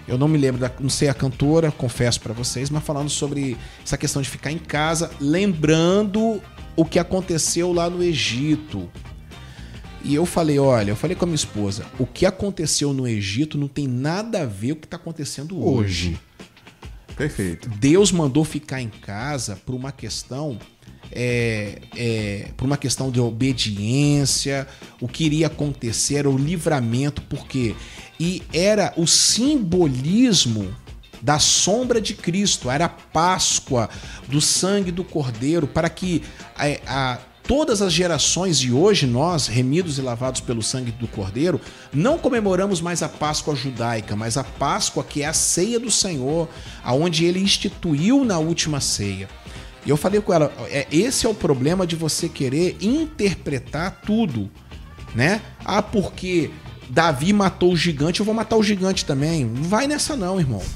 Eu 0.08 0.18
não 0.18 0.28
me 0.28 0.38
lembro, 0.38 0.62
da, 0.62 0.72
não 0.80 0.90
sei 0.90 1.10
a 1.10 1.14
cantora, 1.14 1.72
confesso 1.72 2.22
pra 2.22 2.32
vocês, 2.32 2.70
mas 2.70 2.84
falando 2.84 3.10
sobre 3.10 3.58
essa 3.84 3.98
questão 3.98 4.22
de 4.22 4.30
ficar 4.30 4.52
em 4.52 4.58
casa, 4.58 5.10
lembrando 5.20 6.42
o 6.76 6.86
que 6.86 7.00
aconteceu 7.00 7.74
lá 7.74 7.90
no 7.90 8.04
Egito. 8.04 8.90
E 10.06 10.14
eu 10.14 10.26
falei, 10.26 10.60
olha, 10.60 10.92
eu 10.92 10.96
falei 10.96 11.16
com 11.16 11.26
a 11.26 11.28
minha 11.28 11.36
esposa, 11.36 11.84
o 11.98 12.06
que 12.06 12.26
aconteceu 12.28 12.94
no 12.94 13.08
Egito 13.08 13.58
não 13.58 13.68
tem 13.68 13.88
nada 13.88 14.44
a 14.44 14.46
ver 14.46 14.74
com 14.74 14.78
o 14.78 14.82
que 14.82 14.88
está 14.88 14.98
acontecendo 14.98 15.62
hoje. 15.66 16.20
Perfeito. 17.18 17.70
Deus 17.80 18.12
mandou 18.12 18.44
ficar 18.44 18.82
em 18.82 18.90
casa 18.90 19.56
por 19.66 19.74
uma 19.74 19.92
questão 19.92 20.60
é, 21.12 21.82
é, 21.96 22.48
por 22.58 22.66
uma 22.66 22.78
questão 22.78 23.10
de 23.12 23.20
obediência, 23.20 24.68
o 25.00 25.08
que 25.08 25.24
iria 25.26 25.48
acontecer 25.48 26.16
era 26.16 26.30
o 26.30 26.38
livramento, 26.38 27.22
porque 27.24 27.76
e 28.20 28.42
era 28.54 28.94
o 28.98 29.06
simbolismo 29.08 30.74
da 31.22 31.40
sombra 31.40 32.00
de 32.02 32.14
Cristo, 32.14 32.70
era 32.70 32.86
a 32.86 32.90
Páscoa 32.90 33.90
do 34.28 34.42
sangue 34.42 34.92
do 34.92 35.04
Cordeiro, 35.04 35.68
para 35.68 35.90
que 35.90 36.22
é, 36.60 36.82
a- 36.86 37.20
todas 37.48 37.82
as 37.82 37.94
gerações 37.94 38.60
de 38.60 38.72
hoje, 38.72 39.06
nós, 39.06 39.48
remidos 39.48 39.98
e 39.98 40.02
lavados 40.02 40.42
pelo 40.42 40.62
sangue 40.62 40.92
do 40.92 41.08
Cordeiro, 41.08 41.60
não 41.94 42.18
comemoramos 42.18 42.82
mais 42.82 43.02
a 43.02 43.10
Páscoa 43.10 43.56
judaica, 43.56 44.16
mas 44.16 44.38
a 44.38 44.44
Páscoa 44.44 45.04
que 45.04 45.22
é 45.22 45.28
a 45.28 45.34
ceia 45.34 45.80
do 45.80 45.92
Senhor, 45.92 46.50
aonde 46.84 47.26
ele 47.26 47.40
instituiu 47.40 48.24
na 48.26 48.40
última 48.40 48.80
ceia. 48.80 49.30
E 49.86 49.90
eu 49.90 49.98
falei 49.98 50.20
com 50.20 50.34
ela, 50.34 50.52
é, 50.70 50.88
esse 50.92 51.26
é 51.26 51.30
o 51.30 51.34
problema 51.36 51.86
de 51.86 51.96
você 51.96 52.28
querer 52.28 52.78
interpretar 52.82 54.02
tudo, 54.06 54.50
né? 55.14 55.42
Ah, 55.64 55.82
porque 55.82 56.50
Davi 56.90 57.32
matou 57.32 57.74
o 57.74 57.78
gigante, 57.78 58.20
eu 58.20 58.26
vou 58.26 58.34
matar 58.34 58.58
o 58.58 58.64
gigante 58.64 59.06
também. 59.06 59.46
Não 59.46 59.64
vai 59.64 59.88
nessa 59.88 60.16
não, 60.16 60.40
irmão. 60.40 60.62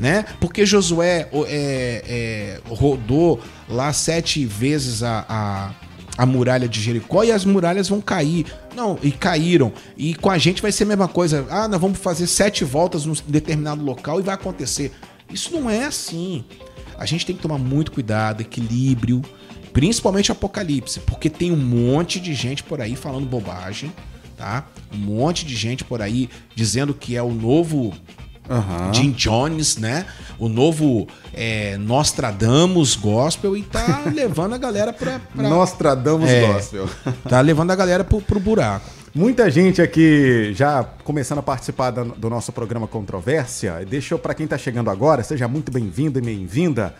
Né? 0.00 0.24
Porque 0.40 0.66
Josué 0.66 1.28
é, 1.46 2.02
é, 2.04 2.60
rodou 2.68 3.40
lá 3.68 3.92
sete 3.92 4.44
vezes 4.44 5.04
a, 5.04 5.24
a, 5.28 5.70
a 6.18 6.26
muralha 6.26 6.68
de 6.68 6.80
Jericó 6.80 7.22
e 7.22 7.30
as 7.30 7.44
muralhas 7.44 7.88
vão 7.88 8.00
cair. 8.00 8.44
Não, 8.74 8.98
e 9.00 9.12
caíram. 9.12 9.72
E 9.96 10.16
com 10.16 10.28
a 10.28 10.36
gente 10.36 10.60
vai 10.60 10.72
ser 10.72 10.82
a 10.82 10.88
mesma 10.88 11.06
coisa. 11.06 11.46
Ah, 11.48 11.68
nós 11.68 11.80
vamos 11.80 11.98
fazer 11.98 12.26
sete 12.26 12.64
voltas 12.64 13.06
num 13.06 13.14
determinado 13.28 13.84
local 13.84 14.18
e 14.18 14.22
vai 14.24 14.34
acontecer. 14.34 14.92
Isso 15.32 15.54
não 15.54 15.70
é 15.70 15.84
assim. 15.84 16.44
A 16.98 17.06
gente 17.06 17.24
tem 17.24 17.36
que 17.36 17.42
tomar 17.42 17.58
muito 17.58 17.92
cuidado, 17.92 18.40
equilíbrio, 18.40 19.22
principalmente 19.72 20.32
Apocalipse, 20.32 20.98
porque 21.00 21.30
tem 21.30 21.52
um 21.52 21.56
monte 21.56 22.18
de 22.18 22.34
gente 22.34 22.64
por 22.64 22.80
aí 22.80 22.96
falando 22.96 23.24
bobagem, 23.24 23.92
tá? 24.36 24.66
Um 24.92 24.98
monte 24.98 25.46
de 25.46 25.54
gente 25.54 25.84
por 25.84 26.02
aí 26.02 26.28
dizendo 26.52 26.92
que 26.92 27.14
é 27.14 27.22
o 27.22 27.32
novo 27.32 27.94
Aham. 28.48 28.92
Jim 28.94 29.10
Jones, 29.12 29.76
né? 29.76 30.06
O 30.38 30.48
novo 30.48 31.06
é, 31.34 31.76
Nostradamus 31.78 32.96
Gospel 32.96 33.56
e 33.56 33.62
tá 33.62 34.02
levando 34.12 34.54
a 34.54 34.58
galera 34.58 34.92
pra. 34.92 35.20
pra 35.34 35.48
Nostradamus 35.48 36.28
É. 36.30 36.52
Gospel. 36.52 36.88
Tá 37.28 37.40
levando 37.40 37.70
a 37.70 37.76
galera 37.76 38.04
pro, 38.04 38.20
pro 38.20 38.40
buraco. 38.40 38.86
Muita 39.14 39.50
gente 39.50 39.82
aqui 39.82 40.52
já 40.54 40.84
começando 41.02 41.38
a 41.38 41.42
participar 41.42 41.90
do 41.90 42.30
nosso 42.30 42.52
programa 42.52 42.86
Controvérsia. 42.86 43.84
Deixa 43.88 44.14
eu, 44.14 44.18
para 44.18 44.34
quem 44.34 44.46
tá 44.46 44.56
chegando 44.56 44.90
agora, 44.90 45.22
seja 45.24 45.48
muito 45.48 45.72
bem-vindo 45.72 46.18
e 46.18 46.22
bem-vinda. 46.22 46.94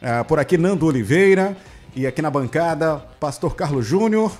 Ah, 0.00 0.24
por 0.24 0.38
aqui, 0.38 0.56
Nando 0.56 0.86
Oliveira. 0.86 1.56
E 1.94 2.06
aqui 2.06 2.22
na 2.22 2.30
bancada, 2.30 3.02
Pastor 3.18 3.54
Carlos 3.56 3.84
Júnior. 3.84 4.32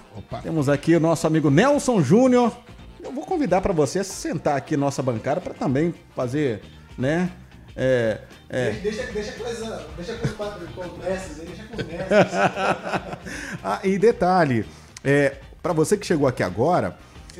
Temos 0.43 0.69
aqui 0.69 0.95
o 0.95 1.01
nosso 1.01 1.27
amigo 1.27 1.51
Nelson 1.51 2.01
Júnior. 2.01 2.57
Eu 3.03 3.13
vou 3.13 3.25
convidar 3.25 3.61
para 3.61 3.73
você 3.73 4.03
sentar 4.05 4.57
aqui 4.57 4.77
na 4.77 4.87
nossa 4.87 5.03
bancada 5.03 5.41
para 5.41 5.55
também 5.55 5.95
fazer, 6.15 6.63
né? 6.99 7.31
É, 7.77 8.21
é, 8.49 8.71
Deixa, 8.73 9.05
deixa 9.05 9.31
as, 9.31 9.87
deixa 9.97 10.17
quatro 10.37 10.67
congressos 10.75 11.41
aí, 11.41 11.47
deixa 11.47 11.65
mestres. 11.85 12.33
Ah, 13.63 13.81
e 13.85 13.97
detalhe, 13.99 14.67
é, 15.05 15.37
para 15.63 15.73
você 15.73 15.97
que 15.97 16.05
chegou 16.05 16.27
aqui 16.27 16.43
agora, 16.43 16.97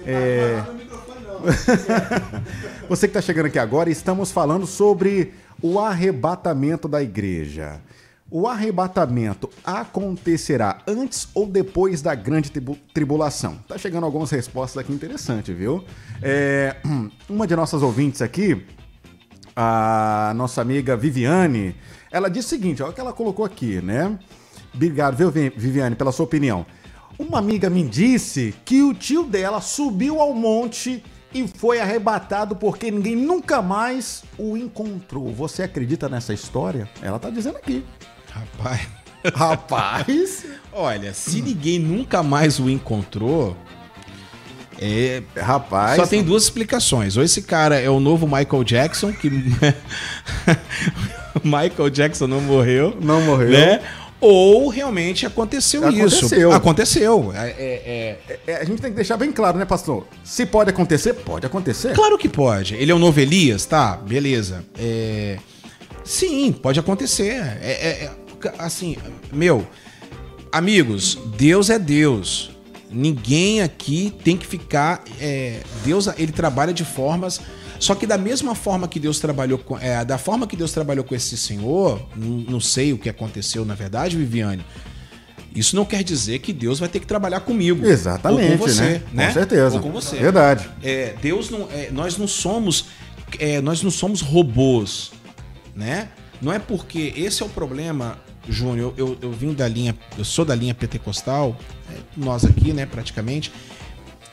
é, 0.07 0.57
Não 0.57 0.65
fala 0.65 0.73
no 0.73 0.79
microfone 0.79 1.21
não. 1.25 1.41
você 2.89 3.09
que 3.09 3.11
está 3.11 3.21
chegando 3.21 3.47
aqui 3.47 3.59
agora, 3.59 3.91
estamos 3.91 4.31
falando 4.31 4.67
sobre 4.67 5.35
o 5.61 5.79
arrebatamento 5.79 6.89
da 6.89 7.03
igreja. 7.03 7.81
O 8.31 8.47
arrebatamento 8.47 9.51
acontecerá 9.65 10.79
antes 10.87 11.29
ou 11.35 11.47
depois 11.47 12.01
da 12.01 12.15
grande 12.15 12.51
tribu- 12.51 12.79
tribulação? 12.95 13.59
Tá 13.67 13.77
chegando 13.77 14.05
algumas 14.05 14.31
respostas 14.31 14.81
aqui 14.83 14.93
interessantes, 14.93 15.57
viu? 15.57 15.85
É, 16.23 16.77
uma 17.29 17.47
de 17.47 17.57
nossas 17.57 17.83
ouvintes 17.83 18.23
aqui, 18.23 18.65
a 19.57 20.33
nossa 20.37 20.61
amiga 20.63 20.97
Viviane, 20.97 21.75
ela 22.11 22.29
disse 22.31 22.47
o 22.47 22.51
seguinte, 22.51 22.83
olha 22.83 22.93
o 22.93 22.95
que 22.95 23.01
ela 23.01 23.13
colocou 23.13 23.45
aqui, 23.45 23.81
né? 23.81 24.17
Obrigado, 24.73 25.17
viu, 25.17 25.31
Vi- 25.31 25.51
Viviane, 25.57 25.97
pela 25.97 26.13
sua 26.13 26.25
opinião. 26.25 26.65
Uma 27.19 27.39
amiga 27.39 27.69
me 27.69 27.83
disse 27.83 28.55
que 28.65 28.81
o 28.83 28.95
tio 28.95 29.25
dela 29.25 29.61
subiu 29.61 30.21
ao 30.21 30.33
monte 30.33 31.03
e 31.35 31.47
foi 31.47 31.81
arrebatado 31.81 32.57
porque 32.57 32.91
ninguém 32.91 33.15
nunca 33.17 33.61
mais 33.61 34.23
o 34.39 34.57
encontrou. 34.57 35.33
Você 35.35 35.65
acredita 35.65 36.09
nessa 36.09 36.33
história? 36.33 36.89
Ela 37.03 37.19
tá 37.19 37.29
dizendo 37.29 37.57
aqui. 37.59 37.85
Rapaz. 38.33 38.81
Rapaz! 39.35 40.47
Olha, 40.73 41.13
se 41.13 41.43
ninguém 41.43 41.79
nunca 41.79 42.23
mais 42.23 42.59
o 42.59 42.71
encontrou, 42.71 43.55
é, 44.81 45.23
Rapaz! 45.37 45.97
Só 45.97 46.07
tem 46.07 46.23
duas 46.23 46.45
explicações. 46.45 47.19
Ou 47.19 47.23
esse 47.23 47.43
cara 47.43 47.79
é 47.79 47.91
o 47.91 48.01
novo 48.01 48.27
Michael 48.27 48.65
Jackson, 48.65 49.13
que 49.13 49.29
Michael 51.45 51.91
Jackson 51.91 52.27
não 52.27 52.41
morreu. 52.41 52.97
Não 53.01 53.21
morreu. 53.21 53.51
Né? 53.51 53.81
ou 54.23 54.69
realmente 54.69 55.25
aconteceu, 55.25 55.81
isso. 55.89 56.19
Aconteceu. 56.19 56.53
Aconteceu. 56.53 57.33
É, 57.35 57.49
é- 57.49 58.19
é- 58.29 58.39
É, 58.47 58.57
a 58.57 58.65
gente 58.65 58.83
tem 58.83 58.91
que 58.91 58.97
deixar 58.97 59.17
bem 59.17 59.33
claro, 59.33 59.57
né, 59.59 59.65
pastor? 59.65 60.07
Se 60.23 60.45
pode 60.45 60.69
acontecer, 60.69 61.15
pode 61.15 61.47
acontecer. 61.47 61.95
Claro 61.95 62.19
que 62.19 62.29
pode. 62.29 62.75
Ele 62.75 62.93
é 62.93 62.95
um 62.95 62.99
novelias, 62.99 63.65
tá? 63.65 63.97
Beleza. 63.97 64.63
É, 64.79 65.39
Sim, 66.05 66.51
pode 66.53 66.79
acontecer. 66.81 67.33
É- 67.63 68.05
é- 68.05 68.11
Assim, 68.59 68.97
meu, 69.33 69.67
amigos, 70.53 71.19
Deus 71.37 71.71
é 71.71 71.79
Deus. 71.79 72.51
Ninguém 72.91 73.63
aqui 73.63 74.13
tem 74.25 74.37
que 74.37 74.47
ficar. 74.47 75.05
é, 75.21 75.61
Deus, 75.85 76.09
ele 76.19 76.33
trabalha 76.33 76.73
de 76.73 76.85
formas. 76.85 77.41
Só 77.79 77.95
que 77.95 78.07
da 78.07 78.19
mesma 78.19 78.55
forma 78.55 78.87
que 78.87 79.01
Deus 79.01 79.19
trabalhou 79.21 79.59
com. 79.59 79.79
é, 79.79 80.05
da 80.05 80.19
forma 80.19 80.47
que 80.47 80.57
Deus 80.57 80.73
trabalhou 80.73 81.03
com 81.03 81.15
esse 81.15 81.37
senhor, 81.37 82.07
não, 82.15 82.29
não 82.29 82.61
sei 82.61 82.93
o 82.93 82.99
que 82.99 83.09
aconteceu 83.09 83.65
na 83.65 83.75
verdade, 83.75 84.17
Viviane. 84.17 84.65
Isso 85.55 85.75
não 85.75 85.85
quer 85.85 86.05
dizer 86.05 86.39
que 86.41 86.53
Deus 86.53 86.79
vai 86.79 86.89
ter 86.89 87.01
que 87.01 87.07
trabalhar 87.07 87.41
comigo. 87.41 87.85
Exatamente, 87.85 88.53
ou 88.53 88.59
com 88.59 88.67
você, 88.67 88.83
né? 88.83 89.03
né? 89.13 89.27
Com 89.27 89.33
certeza. 89.33 89.77
Ou 89.77 89.83
com 89.83 89.91
você. 89.91 90.17
Verdade. 90.17 90.69
É, 90.83 91.15
Deus 91.21 91.51
não, 91.51 91.69
é, 91.73 91.91
nós 91.91 92.17
não 92.17 92.29
somos, 92.29 92.87
é, 93.39 93.61
nós 93.61 93.83
não 93.83 93.91
somos 93.91 94.21
robôs, 94.21 95.11
né? 95.75 96.09
Não 96.41 96.53
é 96.53 96.59
porque 96.59 97.13
esse 97.17 97.43
é 97.43 97.47
o 97.47 97.49
problema, 97.49 98.19
Júnior. 98.49 98.95
Eu, 98.97 99.09
eu, 99.09 99.19
eu 99.23 99.33
vim 99.33 99.53
da 99.53 99.69
linha, 99.69 99.97
eu 100.17 100.25
sou 100.25 100.45
da 100.45 100.55
linha 100.55 100.75
pentecostal, 100.75 101.57
é, 101.91 101.99
nós 102.17 102.45
aqui, 102.45 102.73
né, 102.73 102.87
praticamente. 102.87 103.53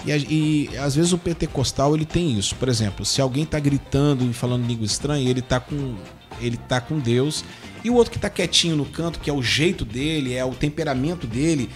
E, 0.05 0.69
e 0.71 0.77
às 0.77 0.95
vezes 0.95 1.11
o 1.11 1.17
pentecostal 1.17 1.95
ele 1.95 2.05
tem 2.05 2.37
isso. 2.37 2.55
Por 2.55 2.69
exemplo, 2.69 3.05
se 3.05 3.21
alguém 3.21 3.45
tá 3.45 3.59
gritando 3.59 4.23
e 4.29 4.33
falando 4.33 4.65
língua 4.65 4.85
estranha, 4.85 5.29
ele 5.29 5.41
tá 5.41 5.59
com 5.59 5.95
ele 6.39 6.57
tá 6.57 6.79
com 6.79 6.99
Deus. 6.99 7.43
E 7.83 7.89
o 7.89 7.95
outro 7.95 8.11
que 8.11 8.19
tá 8.19 8.29
quietinho 8.29 8.75
no 8.75 8.85
canto, 8.85 9.19
que 9.19 9.29
é 9.29 9.33
o 9.33 9.41
jeito 9.41 9.83
dele, 9.83 10.33
é 10.33 10.45
o 10.45 10.51
temperamento 10.51 11.25
dele, 11.25 11.69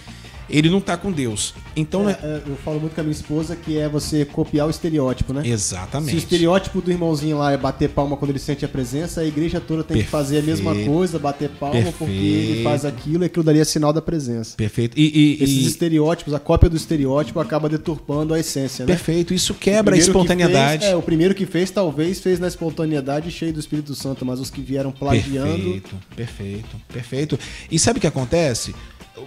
ele 0.52 0.70
não 0.70 0.80
tá 0.82 0.96
com 0.98 1.12
Deus. 1.12 1.54
Então, 1.76 2.04
né? 2.06 2.18
É, 2.22 2.26
é, 2.28 2.42
eu 2.48 2.56
falo 2.58 2.80
muito 2.80 2.94
com 2.96 3.02
a 3.02 3.04
minha 3.04 3.14
esposa 3.14 3.56
que 3.56 3.78
é 3.78 3.88
você 3.88 4.26
copiar 4.26 4.68
o 4.68 4.70
estereótipo, 4.70 5.34
né? 5.34 5.42
Se 5.44 5.50
Exatamente. 5.50 6.16
o 6.16 6.18
estereótipo 6.18 6.82
do 6.82 6.92
irmãozinho 6.92 7.38
lá 7.38 7.52
é 7.52 7.58
bater 7.58 7.90
palma 7.90 8.18
quando 8.18 8.32
ele 8.32 8.40
sente 8.40 8.66
a 8.66 8.68
presença, 8.68 9.22
a 9.22 9.26
igreja 9.26 9.60
toda 9.60 9.84
tem 9.84 9.98
que 9.98 10.04
fazer 10.08 10.40
a 10.40 10.42
mesma 10.42 10.72
Perfeito. 10.72 10.92
coisa, 10.92 11.20
bater 11.20 11.50
palma 11.50 11.82
porque 11.98 12.06
Perfeito. 12.14 12.52
ele 12.54 12.64
faz 12.64 12.86
aquilo 12.86 13.24
e 13.24 13.26
aquilo 13.28 13.44
daria 13.44 13.64
sinal 13.66 13.94
da 13.94 14.02
presença. 14.02 14.56
Perfeito. 14.58 14.98
E, 15.00 15.38
e- 15.40 15.44
Esses 15.44 15.64
e- 15.64 15.68
estereótipos, 15.68 16.34
a 16.34 16.40
cópia 16.40 16.70
do 16.70 16.76
estereótipo 16.76 17.40
acaba 17.40 17.70
deturpando 17.70 18.34
a 18.34 18.40
essência, 18.40 18.86
né? 18.86 18.94
perfeito. 18.94 19.34
Isso 19.34 19.54
quebra 19.54 19.80
a 19.80 19.84
primeiro 19.98 20.04
que 20.04 20.10
espontaneidade. 20.10 20.82
fez- 20.84 20.92
é, 20.94 20.96
o 20.96 21.02
primeiro 21.02 21.34
que 21.36 21.46
fez, 21.46 21.72
talvez, 21.72 22.20
fez 22.20 22.40
na 22.40 22.48
espontaneidade 22.48 23.32
cheio 23.32 23.54
do 23.54 23.60
Espírito 23.60 23.96
Santo, 23.96 24.26
mas 24.26 24.40
os 24.40 24.50
que 24.50 24.62
vieram 24.62 24.92
plagiando. 24.92 25.52
Perfeito, 25.64 25.96
perfeito, 26.16 26.76
perfeito. 26.92 27.40
E 27.72 27.80
sabe 27.80 27.98
o 27.98 28.02
que 28.02 28.08
acontece? 28.08 28.74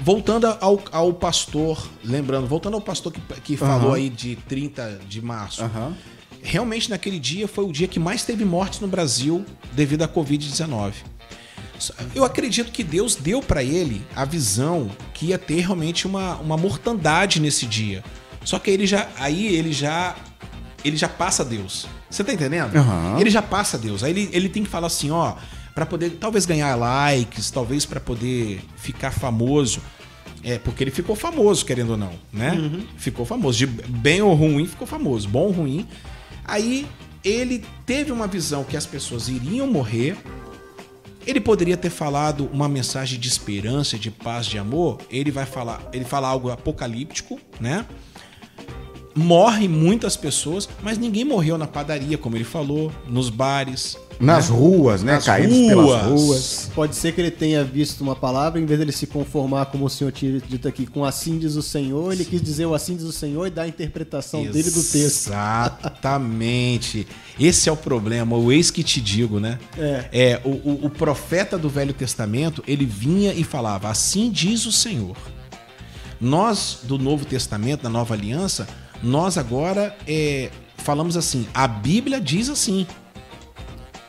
Voltando 0.00 0.46
ao, 0.60 0.82
ao 0.90 1.12
pastor, 1.12 1.88
lembrando, 2.02 2.46
voltando 2.46 2.74
ao 2.74 2.80
pastor 2.80 3.12
que, 3.12 3.20
que 3.40 3.56
falou 3.56 3.94
aí 3.94 4.08
de 4.08 4.36
30 4.36 5.00
de 5.08 5.22
março. 5.22 5.62
Aham. 5.62 5.94
Realmente 6.42 6.90
naquele 6.90 7.18
dia 7.18 7.48
foi 7.48 7.64
o 7.64 7.72
dia 7.72 7.88
que 7.88 7.98
mais 7.98 8.22
teve 8.22 8.44
mortes 8.44 8.80
no 8.80 8.86
Brasil 8.86 9.44
devido 9.72 10.02
à 10.02 10.08
Covid-19. 10.08 10.92
Eu 12.14 12.24
acredito 12.24 12.70
que 12.70 12.84
Deus 12.84 13.16
deu 13.16 13.40
para 13.40 13.62
ele 13.62 14.04
a 14.14 14.24
visão 14.24 14.90
que 15.12 15.26
ia 15.26 15.38
ter 15.38 15.60
realmente 15.60 16.06
uma, 16.06 16.36
uma 16.36 16.56
mortandade 16.56 17.40
nesse 17.40 17.66
dia. 17.66 18.04
Só 18.44 18.58
que 18.58 18.70
ele 18.70 18.86
já 18.86 19.08
aí 19.18 19.46
ele 19.46 19.72
já 19.72 20.14
ele 20.84 20.96
já 20.96 21.08
passa 21.08 21.44
Deus. 21.44 21.86
Você 22.10 22.22
tá 22.22 22.32
entendendo? 22.32 22.76
Aham. 22.76 23.18
Ele 23.18 23.30
já 23.30 23.42
passa 23.42 23.78
Deus. 23.78 24.04
Aí 24.04 24.10
ele, 24.12 24.28
ele 24.32 24.48
tem 24.48 24.62
que 24.62 24.68
falar 24.68 24.86
assim, 24.86 25.10
ó, 25.10 25.34
para 25.74 25.84
poder 25.84 26.10
talvez 26.20 26.46
ganhar 26.46 26.74
likes, 26.76 27.50
talvez 27.50 27.84
para 27.84 28.00
poder 28.00 28.60
ficar 28.76 29.10
famoso. 29.10 29.80
É, 30.42 30.58
porque 30.58 30.84
ele 30.84 30.90
ficou 30.90 31.16
famoso, 31.16 31.64
querendo 31.64 31.90
ou 31.90 31.96
não, 31.96 32.12
né? 32.32 32.52
Ficou 32.96 33.24
famoso. 33.24 33.58
De 33.58 33.66
bem 33.66 34.20
ou 34.20 34.34
ruim, 34.34 34.66
ficou 34.66 34.86
famoso. 34.86 35.28
Bom 35.28 35.44
ou 35.44 35.50
ruim. 35.50 35.88
Aí 36.44 36.86
ele 37.24 37.64
teve 37.86 38.12
uma 38.12 38.26
visão 38.26 38.62
que 38.62 38.76
as 38.76 38.84
pessoas 38.84 39.28
iriam 39.28 39.66
morrer. 39.66 40.16
Ele 41.26 41.40
poderia 41.40 41.76
ter 41.78 41.88
falado 41.88 42.50
uma 42.52 42.68
mensagem 42.68 43.18
de 43.18 43.26
esperança, 43.26 43.98
de 43.98 44.10
paz, 44.10 44.44
de 44.44 44.58
amor. 44.58 44.98
Ele 45.10 45.30
vai 45.30 45.46
falar, 45.46 45.82
ele 45.92 46.04
fala 46.04 46.28
algo 46.28 46.50
apocalíptico, 46.50 47.40
né? 47.58 47.86
Morrem 49.14 49.68
muitas 49.68 50.16
pessoas, 50.16 50.68
mas 50.82 50.98
ninguém 50.98 51.24
morreu 51.24 51.56
na 51.56 51.66
padaria, 51.66 52.18
como 52.18 52.36
ele 52.36 52.44
falou, 52.44 52.92
nos 53.08 53.30
bares. 53.30 53.96
Nas 54.20 54.48
ruas, 54.48 55.02
né? 55.02 55.14
Nas 55.14 55.24
Caídos 55.24 55.56
ruas. 55.56 55.68
pelas 55.68 56.02
ruas. 56.06 56.70
Pode 56.74 56.94
ser 56.96 57.12
que 57.12 57.20
ele 57.20 57.30
tenha 57.30 57.64
visto 57.64 58.00
uma 58.00 58.14
palavra, 58.14 58.60
em 58.60 58.64
vez 58.64 58.78
dele 58.78 58.92
se 58.92 59.06
conformar, 59.06 59.66
como 59.66 59.84
o 59.86 59.90
senhor 59.90 60.12
tinha 60.12 60.40
dito 60.40 60.68
aqui, 60.68 60.86
com 60.86 61.04
assim 61.04 61.38
diz 61.38 61.56
o 61.56 61.62
Senhor, 61.62 62.12
ele 62.12 62.24
quis 62.24 62.40
dizer 62.40 62.66
o 62.66 62.74
assim 62.74 62.94
diz 62.96 63.04
o 63.04 63.12
Senhor 63.12 63.46
e 63.46 63.50
dar 63.50 63.62
a 63.62 63.68
interpretação 63.68 64.42
dele 64.44 64.70
do 64.70 64.82
texto. 64.82 65.28
Exatamente. 65.28 67.06
Esse 67.38 67.68
é 67.68 67.72
o 67.72 67.76
problema, 67.76 68.36
o 68.36 68.52
eis 68.52 68.70
que 68.70 68.82
te 68.84 69.00
digo, 69.00 69.40
né? 69.40 69.58
É. 70.12 70.40
o, 70.44 70.48
o- 70.50 70.80
o 70.86 70.90
profeta 70.90 71.58
do 71.58 71.68
Velho 71.68 71.92
Testamento, 71.92 72.62
ele 72.66 72.84
vinha 72.86 73.32
e 73.32 73.42
falava, 73.42 73.88
assim 73.88 74.30
diz 74.30 74.64
o 74.66 74.72
Senhor. 74.72 75.16
Nós, 76.20 76.78
do 76.84 76.96
Novo 76.98 77.24
Testamento, 77.24 77.82
da 77.82 77.88
Nova 77.88 78.14
Aliança, 78.14 78.66
nós 79.02 79.36
agora 79.36 79.94
é, 80.06 80.50
falamos 80.78 81.16
assim, 81.16 81.46
a 81.52 81.66
Bíblia 81.66 82.20
diz 82.20 82.48
assim. 82.48 82.86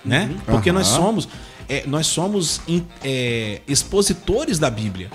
Né? 0.05 0.35
Porque 0.45 0.71
nós 0.71 0.87
somos, 0.87 1.27
é, 1.67 1.83
nós 1.87 2.05
somos 2.07 2.61
in- 2.67 2.85
é, 3.03 3.61
expositores 3.67 4.59
da 4.59 4.69
Bíblia. 4.69 5.09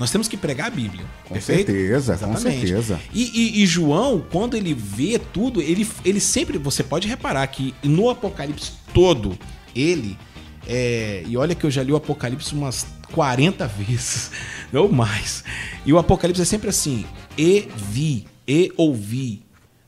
Nós 0.00 0.10
temos 0.10 0.26
que 0.26 0.36
pregar 0.36 0.66
a 0.66 0.70
Bíblia. 0.70 1.04
Com 1.28 1.34
perfeito? 1.34 1.66
certeza, 1.70 2.16
com 2.16 2.36
certeza. 2.36 3.00
E, 3.12 3.22
e- 3.32 3.62
e 3.62 3.66
João, 3.66 4.24
quando 4.32 4.56
ele 4.56 4.74
vê 4.74 5.20
tudo, 5.20 5.62
ele, 5.62 5.88
ele 6.04 6.18
sempre. 6.18 6.58
Você 6.58 6.82
pode 6.82 7.06
reparar 7.06 7.46
que 7.46 7.72
no 7.82 8.10
Apocalipse 8.10 8.72
todo, 8.92 9.38
ele. 9.74 10.18
é, 10.66 11.22
e 11.28 11.36
olha 11.36 11.54
que 11.54 11.64
eu 11.64 11.70
já 11.70 11.82
li 11.84 11.92
o 11.92 11.96
Apocalipse 11.96 12.54
umas 12.54 12.86
40 13.12 13.68
vezes, 13.68 14.32
ou 14.74 14.90
mais. 14.90 15.44
E 15.86 15.92
o 15.92 15.98
Apocalipse 15.98 16.42
é 16.42 16.44
sempre 16.44 16.70
assim: 16.70 17.04
e 17.38 17.68
vi, 17.76 18.26
e 18.48 18.72
ouvi, 18.76 19.43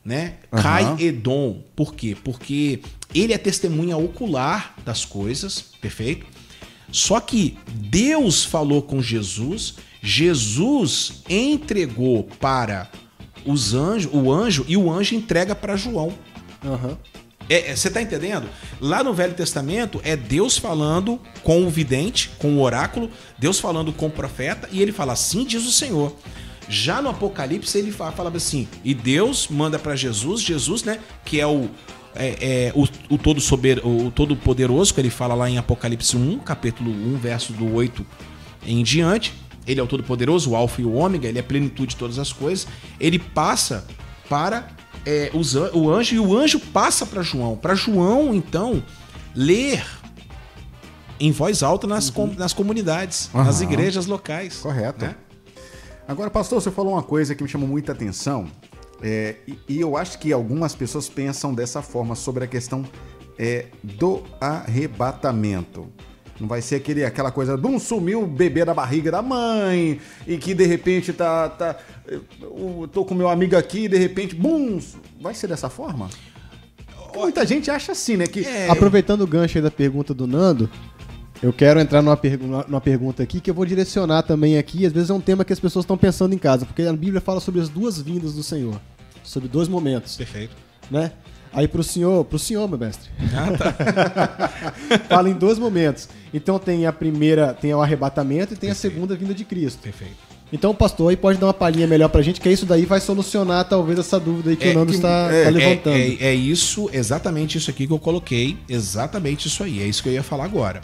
né? 0.07 0.35
Aham. 0.53 0.63
Cai 0.63 0.95
Edom. 1.03 1.61
Por 1.75 1.93
quê? 1.93 2.15
Porque 2.23 2.79
ele 3.13 3.33
é 3.33 3.37
testemunha 3.37 3.97
ocular 3.97 4.73
das 4.85 5.03
coisas, 5.03 5.65
perfeito? 5.81 6.25
Só 6.89 7.19
que 7.19 7.57
Deus 7.69 8.45
falou 8.45 8.81
com 8.81 9.01
Jesus, 9.01 9.75
Jesus 10.01 11.23
entregou 11.29 12.23
para 12.39 12.89
os 13.45 13.73
anjos, 13.73 14.09
o 14.13 14.31
anjo 14.31 14.63
e 14.65 14.77
o 14.77 14.89
anjo 14.89 15.13
entrega 15.13 15.53
para 15.53 15.75
João. 15.75 16.13
Aham. 16.63 16.97
É, 17.49 17.71
é, 17.71 17.75
Você 17.75 17.89
tá 17.89 18.01
entendendo? 18.01 18.49
Lá 18.79 19.03
no 19.03 19.13
Velho 19.13 19.33
Testamento 19.33 19.99
é 20.05 20.15
Deus 20.15 20.57
falando 20.57 21.19
com 21.43 21.65
o 21.65 21.69
vidente, 21.69 22.29
com 22.39 22.55
o 22.55 22.61
oráculo, 22.61 23.09
Deus 23.37 23.59
falando 23.59 23.91
com 23.91 24.07
o 24.07 24.11
profeta, 24.11 24.69
e 24.71 24.81
ele 24.81 24.93
fala 24.93 25.11
assim 25.13 25.43
diz 25.43 25.65
o 25.65 25.71
Senhor. 25.71 26.15
Já 26.69 27.01
no 27.01 27.09
Apocalipse 27.09 27.77
ele 27.77 27.91
fa- 27.91 28.11
falava 28.11 28.37
assim, 28.37 28.67
e 28.83 28.93
Deus 28.93 29.47
manda 29.47 29.79
para 29.79 29.95
Jesus, 29.95 30.41
Jesus, 30.41 30.83
né, 30.83 30.99
que 31.23 31.39
é 31.39 31.47
o 31.47 31.69
é, 32.19 32.35
é, 32.69 32.71
o, 32.75 32.87
o 33.13 33.17
todo 33.17 33.39
sober, 33.39 33.79
o 33.85 34.09
todo 34.09 34.35
poderoso 34.35 34.91
que 34.93 34.99
ele 34.99 35.09
fala 35.11 35.35
lá 35.35 35.47
em 35.49 35.57
Apocalipse 35.59 36.17
1, 36.17 36.39
capítulo 36.39 36.89
1, 36.89 37.17
verso 37.17 37.53
do 37.53 37.71
8 37.73 38.03
em 38.65 38.81
diante. 38.83 39.33
Ele 39.67 39.79
é 39.79 39.83
o 39.83 39.87
todo 39.87 40.01
poderoso, 40.01 40.51
o 40.51 40.55
alfa 40.55 40.81
e 40.81 40.85
o 40.85 40.93
ômega, 40.93 41.27
ele 41.27 41.37
é 41.37 41.41
a 41.41 41.43
plenitude 41.43 41.89
de 41.91 41.95
todas 41.95 42.17
as 42.17 42.33
coisas. 42.33 42.67
Ele 42.99 43.19
passa 43.19 43.85
para 44.27 44.67
é, 45.05 45.29
os 45.33 45.53
o 45.53 45.91
anjo 45.93 46.15
e 46.15 46.19
o 46.19 46.35
anjo 46.35 46.59
passa 46.59 47.05
para 47.05 47.21
João. 47.21 47.55
Para 47.55 47.75
João, 47.75 48.33
então, 48.33 48.81
ler 49.35 49.85
em 51.19 51.31
voz 51.31 51.61
alta 51.61 51.85
nas, 51.85 52.09
com- 52.09 52.33
nas 52.35 52.51
comunidades, 52.53 53.29
nas 53.33 53.61
Aham. 53.61 53.63
igrejas 53.71 54.05
locais. 54.07 54.57
Correto. 54.57 55.05
né? 55.05 55.15
Agora, 56.07 56.29
pastor, 56.29 56.61
você 56.61 56.71
falou 56.71 56.93
uma 56.93 57.03
coisa 57.03 57.35
que 57.35 57.43
me 57.43 57.49
chamou 57.49 57.67
muita 57.67 57.91
atenção. 57.91 58.47
é, 59.01 59.35
e, 59.47 59.59
e 59.67 59.81
eu 59.81 59.97
acho 59.97 60.17
que 60.17 60.31
algumas 60.31 60.73
pessoas 60.73 61.09
pensam 61.09 61.53
dessa 61.53 61.81
forma 61.81 62.15
sobre 62.15 62.45
a 62.45 62.47
questão 62.47 62.85
é, 63.37 63.65
do 63.83 64.23
arrebatamento. 64.39 65.87
Não 66.39 66.47
vai 66.47 66.61
ser 66.61 66.75
aquele, 66.75 67.03
aquela 67.03 67.31
coisa, 67.31 67.57
bum, 67.57 67.79
sumiu 67.79 68.23
o 68.23 68.27
bebê 68.27 68.63
da 68.63 68.73
barriga 68.73 69.11
da 69.11 69.21
mãe, 69.21 69.99
e 70.25 70.37
que 70.37 70.53
de 70.53 70.65
repente 70.65 71.11
tá. 71.11 71.49
tá 71.49 71.75
eu 72.41 72.87
tô 72.93 73.03
com 73.03 73.15
meu 73.15 73.27
amigo 73.27 73.57
aqui 73.57 73.85
e 73.85 73.87
de 73.87 73.97
repente, 73.97 74.35
bum, 74.35 74.79
vai 75.19 75.33
ser 75.33 75.47
dessa 75.47 75.67
forma? 75.67 76.09
Porque 77.03 77.19
muita 77.19 77.45
gente 77.45 77.71
acha 77.71 77.91
assim, 77.91 78.17
né? 78.17 78.27
Que 78.27 78.45
É, 78.45 78.69
Aproveitando 78.69 79.21
o 79.21 79.27
gancho 79.27 79.57
aí 79.57 79.63
da 79.63 79.71
pergunta 79.71 80.13
do 80.13 80.27
Nando, 80.27 80.69
eu 81.41 81.53
quero 81.53 81.79
entrar 81.79 82.01
numa, 82.01 82.17
pergu- 82.17 82.47
numa 82.67 82.81
pergunta 82.81 83.21
aqui 83.23 83.39
que 83.39 83.49
eu 83.49 83.53
vou 83.53 83.65
direcionar 83.65 84.23
também 84.23 84.57
aqui. 84.57 84.85
Às 84.85 84.91
vezes 84.93 85.09
é 85.09 85.13
um 85.13 85.21
tema 85.21 85.45
que 85.45 85.53
as 85.53 85.59
pessoas 85.59 85.83
estão 85.83 85.97
pensando 85.97 86.33
em 86.33 86.37
casa, 86.37 86.65
porque 86.65 86.81
a 86.83 86.93
Bíblia 86.93 87.21
fala 87.21 87.39
sobre 87.39 87.61
as 87.61 87.69
duas 87.69 88.01
vindas 88.01 88.33
do 88.33 88.43
Senhor, 88.43 88.79
sobre 89.23 89.47
dois 89.47 89.67
momentos, 89.67 90.15
Perfeito. 90.15 90.55
né? 90.89 91.11
Aí 91.53 91.67
pro 91.67 91.81
senhor, 91.81 92.25
pro 92.25 92.37
senhor, 92.37 92.67
meu 92.67 92.77
mestre. 92.77 93.09
Ah, 93.33 93.57
tá. 93.57 94.49
Fala 95.09 95.29
em 95.29 95.33
dois 95.33 95.57
momentos. 95.57 96.07
Então 96.33 96.59
tem 96.59 96.85
a 96.85 96.91
primeira, 96.93 97.53
tem 97.53 97.73
o 97.73 97.81
arrebatamento 97.81 98.53
e 98.53 98.57
tem 98.57 98.69
a 98.69 98.75
segunda 98.75 99.15
vinda 99.15 99.33
de 99.33 99.45
Cristo. 99.45 99.79
Perfeito. 99.81 100.13
Então 100.51 100.71
o 100.71 100.73
pastor 100.75 101.09
aí 101.09 101.17
pode 101.17 101.39
dar 101.39 101.47
uma 101.47 101.53
palhinha 101.53 101.87
melhor 101.87 102.09
pra 102.09 102.21
gente, 102.21 102.39
que 102.39 102.49
isso 102.49 102.65
daí 102.65 102.85
vai 102.85 102.99
solucionar 102.99 103.67
talvez 103.67 103.97
essa 103.97 104.19
dúvida 104.19 104.49
aí 104.51 104.55
que 104.55 104.67
É 104.67 104.71
o 104.71 104.73
Nando 104.75 104.91
está, 104.93 105.29
é, 105.31 105.43
É, 105.45 105.49
levantando. 105.49 105.95
é, 105.97 106.15
é 106.19 106.35
isso, 106.35 106.89
exatamente 106.93 107.57
isso 107.57 107.69
aqui 107.71 107.87
que 107.87 107.93
eu 107.93 107.99
coloquei, 107.99 108.57
exatamente 108.69 109.47
isso 109.47 109.63
aí, 109.63 109.81
é 109.81 109.85
isso 109.85 110.03
que 110.03 110.09
eu 110.09 110.13
ia 110.13 110.23
falar 110.23 110.45
agora. 110.45 110.81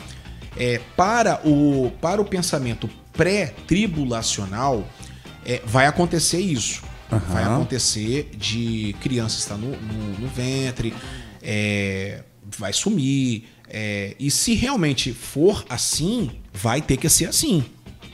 É, 0.57 0.79
para, 0.95 1.41
o, 1.47 1.91
para 2.01 2.21
o 2.21 2.25
pensamento 2.25 2.89
pré-tribulacional, 3.13 4.87
é, 5.45 5.61
vai 5.65 5.85
acontecer 5.87 6.39
isso. 6.39 6.83
Vai 7.09 7.43
acontecer 7.43 8.31
de 8.35 8.95
criança 9.01 9.37
estar 9.37 9.55
no, 9.57 9.69
no- 9.71 10.19
no 10.19 10.27
ventre, 10.27 10.93
é, 11.41 12.23
vai 12.57 12.73
sumir. 12.73 13.45
é, 13.69 14.15
e 14.19 14.29
se 14.31 14.53
realmente 14.55 15.11
for 15.13 15.63
assim, 15.69 16.29
vai 16.53 16.81
ter 16.81 16.97
que 16.97 17.07
ser 17.09 17.25
assim. 17.25 17.63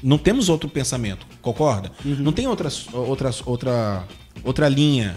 Não 0.02 0.18
temos 0.18 0.48
outro 0.50 0.70
pensamento, 0.70 1.26
concorda? 1.42 1.92
Não 2.04 2.32
tem 2.32 2.48
outras, 2.48 2.88
outras, 2.94 3.42
outra, 3.46 4.06
outra 4.44 4.68
linha. 4.70 5.16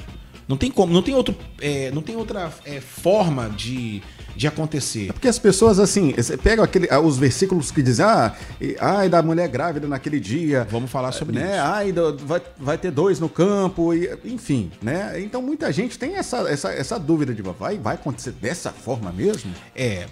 Não 0.48 0.56
tem 0.56 0.70
como, 0.70 0.92
não 0.92 1.02
tem 1.02 1.14
outro, 1.14 1.34
é, 1.60 1.90
não 1.92 2.02
tem 2.02 2.16
outra 2.16 2.52
é, 2.64 2.80
forma 2.80 3.48
de, 3.50 4.02
de 4.36 4.46
acontecer. 4.46 5.12
Porque 5.12 5.28
as 5.28 5.38
pessoas, 5.38 5.78
assim, 5.78 6.12
você 6.12 6.36
pega 6.36 6.62
aquele, 6.62 6.88
ah, 6.90 7.00
os 7.00 7.16
versículos 7.16 7.70
que 7.70 7.80
dizem, 7.82 8.04
ah, 8.04 8.34
ai 8.80 9.08
da 9.08 9.22
mulher 9.22 9.48
grávida 9.48 9.86
naquele 9.86 10.18
dia. 10.20 10.66
Vamos 10.70 10.90
falar 10.90 11.12
sobre 11.12 11.36
né? 11.38 11.52
isso. 11.56 11.64
Ai, 11.64 11.92
vai, 12.24 12.42
vai 12.58 12.76
ter 12.78 12.90
dois 12.90 13.20
no 13.20 13.28
campo, 13.28 13.94
e, 13.94 14.10
enfim, 14.24 14.70
né? 14.82 15.20
Então 15.20 15.40
muita 15.40 15.72
gente 15.72 15.98
tem 15.98 16.16
essa, 16.16 16.38
essa, 16.50 16.70
essa 16.72 16.98
dúvida 16.98 17.32
de 17.32 17.40
vai, 17.42 17.78
vai 17.78 17.94
acontecer 17.94 18.32
dessa 18.32 18.70
forma 18.72 19.12
mesmo? 19.12 19.52
É, 19.76 20.06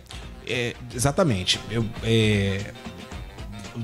é, 0.46 0.74
exatamente. 0.94 1.60
Eu, 1.70 1.84
é, 2.04 2.60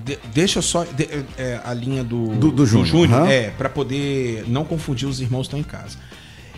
de- 0.05 0.19
deixa 0.35 0.61
só 0.63 0.85
de- 0.85 1.09
é, 1.39 1.61
a 1.65 1.73
linha 1.73 2.03
do, 2.05 2.29
Do- 2.37 2.51
do 2.51 2.67
Júnior, 2.67 3.13
aham. 3.13 3.29
é, 3.29 3.51
para 3.51 3.69
poder 3.69 4.45
não 4.49 4.65
confundir 4.65 5.09
os 5.09 5.21
irmãos 5.21 5.43
que 5.49 5.57
estão 5.57 5.61
em 5.61 5.63
casa. 5.63 5.99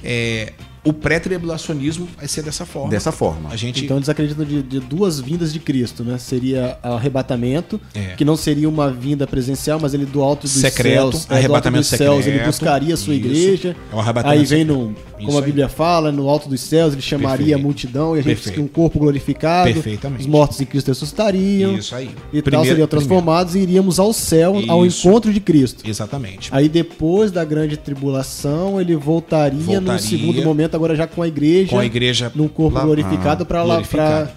É, 0.02 0.52
o 0.88 0.92
pré-tribulacionismo 0.92 2.08
vai 2.16 2.26
ser 2.28 2.42
dessa 2.42 2.64
forma. 2.66 2.90
Dessa 2.90 3.12
forma. 3.12 3.50
A 3.50 3.56
gente 3.56 3.84
Então 3.84 3.96
eles 3.98 4.08
acreditam 4.08 4.44
de, 4.44 4.62
de 4.62 4.80
duas 4.80 5.20
vindas 5.20 5.52
de 5.52 5.58
Cristo, 5.60 6.02
né? 6.04 6.18
Seria 6.18 6.78
o 6.82 6.88
arrebatamento, 6.88 7.80
É. 7.94 8.14
que 8.16 8.24
não 8.24 8.36
seria 8.36 8.68
uma 8.68 8.90
vinda 8.90 9.26
presencial, 9.26 9.78
mas 9.80 9.94
ele 9.94 10.06
do 10.06 10.22
alto 10.22 10.42
dos 10.42 10.52
Secreto, 10.52 10.94
céus, 10.94 10.98
é, 10.98 11.10
do 11.10 11.14
alto 11.22 11.32
arrebatamento 11.34 11.80
dos 11.80 11.88
céus, 11.98 12.16
ele 12.26 12.36
secreto, 12.38 12.46
buscaria 12.46 12.94
a 12.94 12.96
sua 12.96 13.14
isso. 13.14 13.26
igreja. 13.26 13.76
É 13.92 13.94
o 13.94 13.98
arrebatamento 14.00 14.40
aí 14.40 14.46
vem 14.46 14.64
no, 14.64 14.88
secreto. 14.88 15.08
como 15.16 15.28
Isso 15.28 15.36
a 15.36 15.40
aí. 15.40 15.46
Bíblia 15.46 15.68
fala, 15.68 16.12
no 16.12 16.28
alto 16.28 16.48
dos 16.48 16.60
céus, 16.60 16.92
ele 16.92 17.02
chamaria 17.02 17.36
Perfeito. 17.38 17.58
a 17.58 17.62
multidão 17.62 18.16
e 18.16 18.20
a 18.20 18.22
gente 18.22 18.34
diz 18.34 18.44
Perfeito. 18.44 18.54
que 18.54 18.60
um 18.60 18.68
corpo 18.68 18.98
glorificado, 18.98 19.72
Perfeitamente. 19.72 20.20
os 20.22 20.26
mortos 20.26 20.60
em 20.60 20.64
Cristo 20.64 20.88
ressuscitariam. 20.88 21.76
Isso 21.76 21.94
aí. 21.94 22.10
E 22.32 22.40
tal, 22.40 22.42
Primeiro- 22.42 22.68
seriam 22.68 22.86
transformados 22.88 23.54
e 23.54 23.58
iríamos 23.60 23.98
ao 23.98 24.12
céu, 24.12 24.54
ao 24.68 24.84
Isso. 24.86 25.06
encontro 25.08 25.32
de 25.32 25.40
Cristo. 25.40 25.88
Exatamente. 25.88 26.48
Aí 26.52 26.68
depois 26.68 27.30
da 27.30 27.44
grande 27.44 27.76
tribulação, 27.76 28.80
ele 28.80 28.96
voltaria, 28.96 29.58
num 29.58 29.64
Voltaria. 29.64 29.98
segundo 29.98 30.42
momento, 30.42 30.74
agora 30.78 30.96
já 30.96 31.06
com 31.06 31.20
a 31.22 31.28
igreja, 31.28 31.70
Com 31.70 31.78
a 31.78 31.84
igreja 31.84 32.32
num 32.34 32.48
corpo 32.48 32.76
lá- 32.78 32.84
glorificado 32.84 33.42
ah, 33.42 33.46
para 33.46 33.62
lá 33.62 33.82
para 33.82 34.28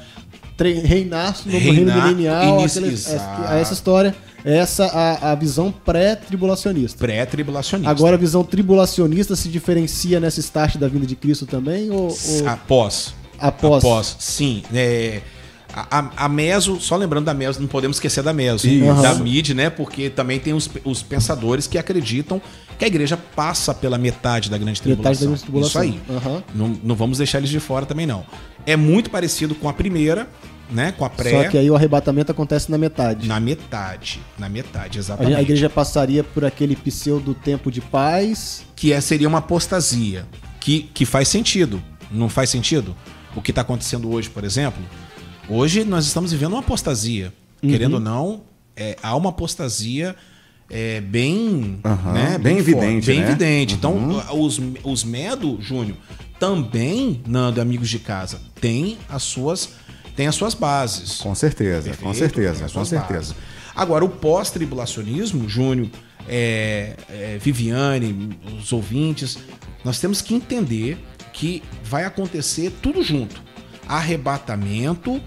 reinar 0.84 1.36
no 1.46 1.52
Reinar, 1.58 1.74
reino 1.74 1.94
milenial, 2.04 2.64
exato. 2.66 2.86
essa, 2.88 3.54
essa 3.56 3.74
história, 3.74 4.16
essa 4.46 4.86
a, 4.86 5.32
a 5.32 5.36
visão 5.36 5.72
pré-tribulacionista. 5.72 6.98
Pré-tribulacionista. 7.00 7.90
Agora 7.90 8.16
a 8.16 8.20
visão 8.20 8.44
tribulacionista 8.44 9.36
se 9.36 9.50
diferencia 9.50 10.20
nessa 10.20 10.40
estágio 10.40 10.80
da 10.80 10.88
vinda 10.88 11.06
de 11.06 11.16
Cristo 11.16 11.46
também 11.46 11.90
ou, 11.90 12.10
ou 12.10 12.48
Após. 12.48 13.14
após? 13.40 13.84
Após, 13.84 14.16
sim. 14.20 14.62
É, 14.74 15.22
a, 15.74 16.26
a- 16.26 16.30
Meso, 16.30 16.80
só 16.80 16.96
lembrando 16.96 17.26
da 17.26 17.34
Meso, 17.34 17.60
não 17.60 17.68
podemos 17.68 17.98
esquecer 17.98 18.24
da 18.24 18.34
Meso, 18.34 18.68
Isso. 18.68 19.02
da. 19.02 19.16
MID, 19.16 19.54
né? 19.54 19.70
Porque 19.70 20.10
também 20.10 20.40
tem 20.40 20.54
os, 20.54 20.70
os 20.84 21.02
pensadores 21.04 21.68
que 21.68 21.78
acreditam 21.78 22.42
que 22.78 22.86
a 22.86 22.88
igreja 22.88 23.16
passa 23.18 23.74
pela 23.74 23.98
metade 23.98 24.50
da 24.50 24.58
grande 24.58 24.82
tribulação. 24.82 25.12
Metade 25.12 25.20
da 25.20 25.26
grande 25.28 25.42
tribulação. 25.44 25.84
Isso 25.84 25.94
aí. 26.10 26.16
Aham. 26.16 26.44
Não, 26.56 26.80
não 26.84 26.96
vamos 26.96 27.18
deixar 27.20 27.38
eles 27.38 27.50
de 27.50 27.60
fora 27.60 27.86
também, 27.86 28.06
não. 28.08 28.26
É 28.66 28.76
muito 28.76 29.10
parecido 29.10 29.54
com 29.54 29.70
a 29.70 29.74
primeira, 29.74 30.28
né? 30.70 30.92
Com 30.92 31.06
a 31.06 31.10
pré. 31.10 31.44
Só 31.44 31.50
que 31.50 31.58
aí 31.58 31.70
o 31.70 31.76
arrebatamento 31.76 32.32
acontece 32.32 32.72
na 32.72 32.78
metade. 32.78 33.28
Na 33.28 33.40
metade. 33.40 34.20
Na 34.38 34.50
metade, 34.50 34.98
exatamente. 35.00 35.36
a 35.36 35.42
igreja 35.42 35.70
passaria 35.70 36.24
por 36.24 36.44
aquele 36.46 36.76
pseudo 36.76 37.34
tempo 37.34 37.72
de 37.72 37.82
paz. 37.82 38.64
que 38.76 38.92
é, 38.94 39.00
seria 39.02 39.28
uma 39.28 39.40
apostasia, 39.40 40.26
que, 40.60 40.90
que 40.94 41.06
faz 41.06 41.28
sentido. 41.28 41.82
Não 42.10 42.30
faz 42.30 42.50
sentido? 42.50 42.96
O 43.36 43.42
que 43.42 43.52
está 43.52 43.62
acontecendo 43.62 44.12
hoje, 44.12 44.30
por 44.30 44.44
exemplo? 44.44 44.82
Hoje 45.54 45.84
nós 45.84 46.06
estamos 46.06 46.32
vivendo 46.32 46.54
uma 46.54 46.62
apostasia. 46.62 47.34
Querendo 47.62 47.96
ou 47.96 48.00
não, 48.00 48.44
é, 48.74 48.96
há 49.04 49.14
uma 49.18 49.32
apostasia 49.32 50.16
é, 50.70 51.02
bem, 51.02 51.78
Aham, 51.84 52.14
né, 52.14 52.38
bem 52.38 52.56
forte, 52.56 52.70
evidente, 52.72 53.06
Bem 53.08 53.20
né? 53.20 53.28
evidente. 53.28 53.74
Então, 53.76 54.24
os, 54.34 54.62
os 54.82 55.04
Medo, 55.04 55.58
Júnior, 55.62 55.98
também, 56.40 57.22
Nando, 57.28 57.60
amigos 57.60 57.90
de 57.90 58.00
casa, 58.00 58.40
tem 58.62 58.98
as 59.10 59.24
suas, 59.24 59.74
tem 60.16 60.26
as 60.26 60.36
suas 60.36 60.54
bases. 60.54 61.18
Com 61.18 61.36
certeza, 61.36 61.90
com 61.90 61.96
Perfeito? 61.98 62.18
certeza, 62.18 62.56
Tem 62.60 62.66
as 62.68 62.72
com 62.72 62.86
certeza. 62.86 63.34
bases. 63.34 63.36
Agora, 63.76 64.06
o 64.06 64.10
pós-tribulacionismo, 64.10 65.50
Júnior, 65.50 65.90
é, 66.30 66.96
é, 67.10 67.38
Viviane, 67.42 68.38
os 68.58 68.72
ouvintes, 68.72 69.38
nós 69.84 70.00
temos 70.00 70.22
que 70.22 70.34
entender 70.34 70.98
que 71.34 71.62
vai 71.84 72.06
acontecer 72.06 72.72
tudo 72.82 73.04
junto. 73.04 73.42
Arrebatamento, 73.88 75.22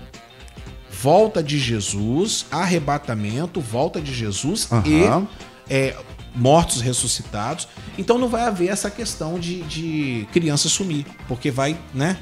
volta 1.01 1.43
de 1.43 1.59
Jesus, 1.59 2.47
arrebatamento, 2.51 3.61
volta 3.61 4.01
de 4.01 4.15
Jesus 4.15 4.69
Aham. 4.71 5.27
e 5.69 5.73
é, 5.73 5.97
mortos 6.35 6.81
ressuscitados. 6.81 7.69
Então 7.99 8.19
não 8.19 8.29
vai 8.29 8.43
haver 8.43 8.69
essa 8.69 8.91
questão 8.91 9.39
de, 9.39 9.63
de 9.63 10.29
criança 10.33 10.69
sumir, 10.69 11.07
porque 11.29 11.51
vai, 11.51 11.79
né? 11.93 12.19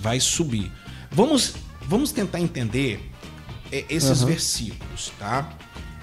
Vai 0.00 0.20
subir. 0.20 0.70
Vamos, 1.10 1.54
vamos 1.82 2.12
tentar 2.12 2.40
entender 2.40 3.10
é, 3.70 3.84
esses 3.88 4.22
versículos, 4.22 5.12
tá? 5.18 5.48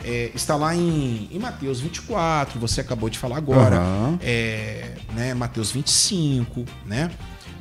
É, 0.03 0.32
está 0.34 0.55
lá 0.55 0.76
em, 0.76 1.30
em 1.32 1.38
Mateus 1.38 1.80
24, 1.80 2.59
você 2.59 2.82
acabou 2.82 3.09
de 3.09 3.19
falar 3.19 3.38
agora. 3.38 3.78
Aham. 3.78 4.19
É, 4.22 4.95
né, 5.13 5.34
Mateus 5.34 5.72
25, 5.72 6.65
né? 6.86 7.11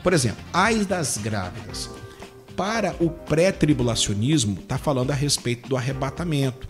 Por 0.03 0.15
exemplo, 0.15 0.43
as 0.53 0.87
das 0.87 1.19
grávidas. 1.19 1.91
Para 2.61 2.95
o 3.01 3.09
pré-tribulacionismo, 3.09 4.57
tá 4.57 4.77
falando 4.77 5.11
a 5.13 5.15
respeito 5.15 5.67
do 5.67 5.79
arrebatamento, 5.79 6.69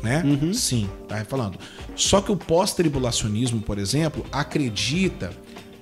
né? 0.00 0.22
Sim, 0.54 0.88
tá 1.08 1.24
falando. 1.24 1.58
Só 1.96 2.20
que 2.20 2.30
o 2.30 2.36
pós-tribulacionismo, 2.36 3.60
por 3.60 3.76
exemplo, 3.76 4.24
acredita, 4.30 5.32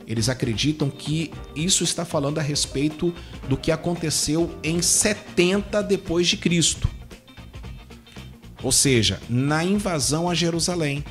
eles 0.06 0.30
acreditam 0.30 0.88
que 0.88 1.30
isso 1.54 1.84
está 1.84 2.06
falando 2.06 2.38
a 2.38 2.42
respeito 2.42 3.14
do 3.50 3.56
que 3.58 3.70
aconteceu 3.70 4.50
em 4.64 4.80
70 4.80 5.82
depois 5.82 6.26
de 6.26 6.38
Cristo. 6.38 6.88
Ou 8.62 8.72
seja, 8.72 9.20
na 9.28 9.62
invasão 9.62 10.30
a 10.30 10.34
Jerusalém. 10.34 11.04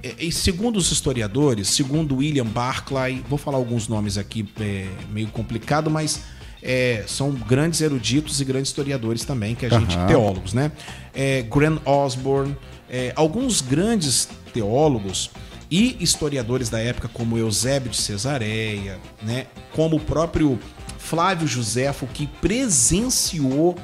E, 0.00 0.28
e 0.28 0.30
segundo 0.30 0.76
os 0.76 0.92
historiadores, 0.92 1.66
segundo 1.70 2.18
William 2.18 2.46
Barclay, 2.46 3.20
vou 3.28 3.36
falar 3.36 3.56
alguns 3.56 3.88
nomes 3.88 4.16
aqui 4.16 4.48
é, 4.60 4.86
meio 5.10 5.26
complicado, 5.26 5.90
mas 5.90 6.37
é, 6.62 7.04
são 7.06 7.32
grandes 7.32 7.80
eruditos 7.80 8.40
e 8.40 8.44
grandes 8.44 8.70
historiadores 8.70 9.24
também, 9.24 9.54
que 9.54 9.66
a 9.66 9.68
gente, 9.68 9.96
Aham. 9.96 10.06
teólogos, 10.06 10.52
né? 10.52 10.72
É, 11.14 11.42
Grant 11.42 11.80
Osborne, 11.84 12.56
é, 12.88 13.12
alguns 13.14 13.60
grandes 13.60 14.28
teólogos 14.52 15.30
e 15.70 15.96
historiadores 16.00 16.68
da 16.68 16.80
época, 16.80 17.08
como 17.08 17.36
Eusébio 17.36 17.90
de 17.90 17.96
Cesareia, 17.96 18.98
né? 19.22 19.46
Como 19.72 19.96
o 19.96 20.00
próprio 20.00 20.58
Flávio 20.98 21.46
Joséfo, 21.46 22.06
que 22.06 22.26
presenciou 22.26 23.76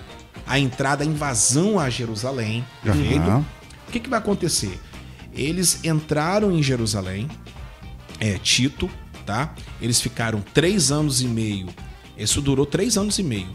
a 0.47 0.59
entrada, 0.59 1.05
a 1.05 1.07
invasão 1.07 1.79
a 1.79 1.89
Jerusalém? 1.89 2.65
Aham. 2.87 3.45
O 3.89 3.93
que, 3.93 4.01
que 4.01 4.11
vai 4.11 4.19
acontecer? 4.19 4.81
Eles 5.33 5.85
entraram 5.85 6.53
em 6.53 6.63
Jerusalém, 6.63 7.29
é, 8.21 8.39
Tito, 8.39 8.91
tá? 9.27 9.55
Eles 9.81 10.01
ficaram 10.01 10.41
três 10.53 10.91
anos 10.91 11.21
e 11.21 11.27
meio. 11.27 11.69
Isso 12.17 12.41
durou 12.41 12.65
três 12.65 12.97
anos 12.97 13.19
e 13.19 13.23
meio. 13.23 13.55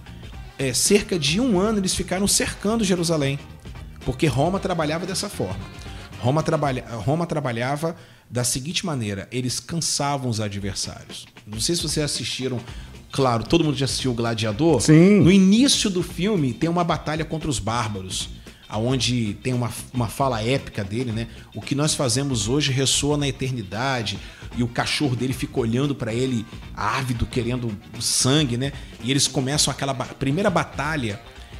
É, 0.58 0.74
cerca 0.74 1.18
de 1.18 1.40
um 1.40 1.60
ano 1.60 1.80
eles 1.80 1.96
ficaram 1.96 2.28
cercando 2.28 2.84
Jerusalém, 2.84 3.40
porque 4.04 4.28
Roma 4.28 4.60
trabalhava 4.60 5.06
dessa 5.06 5.30
forma. 5.30 5.60
Roma, 6.20 6.44
trabalha, 6.44 6.86
Roma 6.90 7.26
trabalhava 7.26 7.96
da 8.30 8.44
seguinte 8.44 8.86
maneira: 8.86 9.28
eles 9.32 9.60
cansavam 9.60 10.30
os 10.30 10.40
adversários. 10.40 11.26
Não 11.48 11.60
sei 11.60 11.76
se 11.76 11.84
vocês 11.84 12.04
assistiram. 12.04 12.60
Claro, 13.12 13.44
todo 13.44 13.64
mundo 13.64 13.76
já 13.76 13.86
assistiu 13.86 14.12
o 14.12 14.14
Gladiador. 14.14 14.82
Sim. 14.82 15.22
No 15.22 15.32
início 15.32 15.90
do 15.90 16.04
filme 16.04 16.54
tem 16.54 16.70
uma 16.70 16.84
batalha 16.84 17.26
contra 17.26 17.50
os 17.50 17.58
bárbaros. 17.58 18.30
Aonde 18.70 19.34
tem 19.42 19.54
uma, 19.54 19.72
uma 19.92 20.08
fala 20.08 20.42
épica 20.44 20.84
dele, 20.84 21.12
né? 21.12 21.28
O 21.56 21.62
que 21.62 21.74
nós 21.74 21.96
fazemos 21.96 22.48
hoje 22.48 22.72
ressoa 22.72 23.18
na 23.18 23.28
eternidade. 23.28 24.20
E 24.56 24.64
o 24.64 24.68
cachorro 24.68 25.16
dele 25.16 25.34
fica 25.34 25.60
olhando 25.60 25.94
para 25.96 26.14
ele, 26.14 26.46
ávido, 26.76 27.26
querendo 27.26 27.76
sangue, 28.00 28.58
né? 28.58 28.72
E 29.04 29.10
eles 29.12 29.28
começam 29.28 29.72
aquela 29.72 29.94
ba- 29.94 30.06
primeira 30.06 30.50
batalha. 30.50 31.20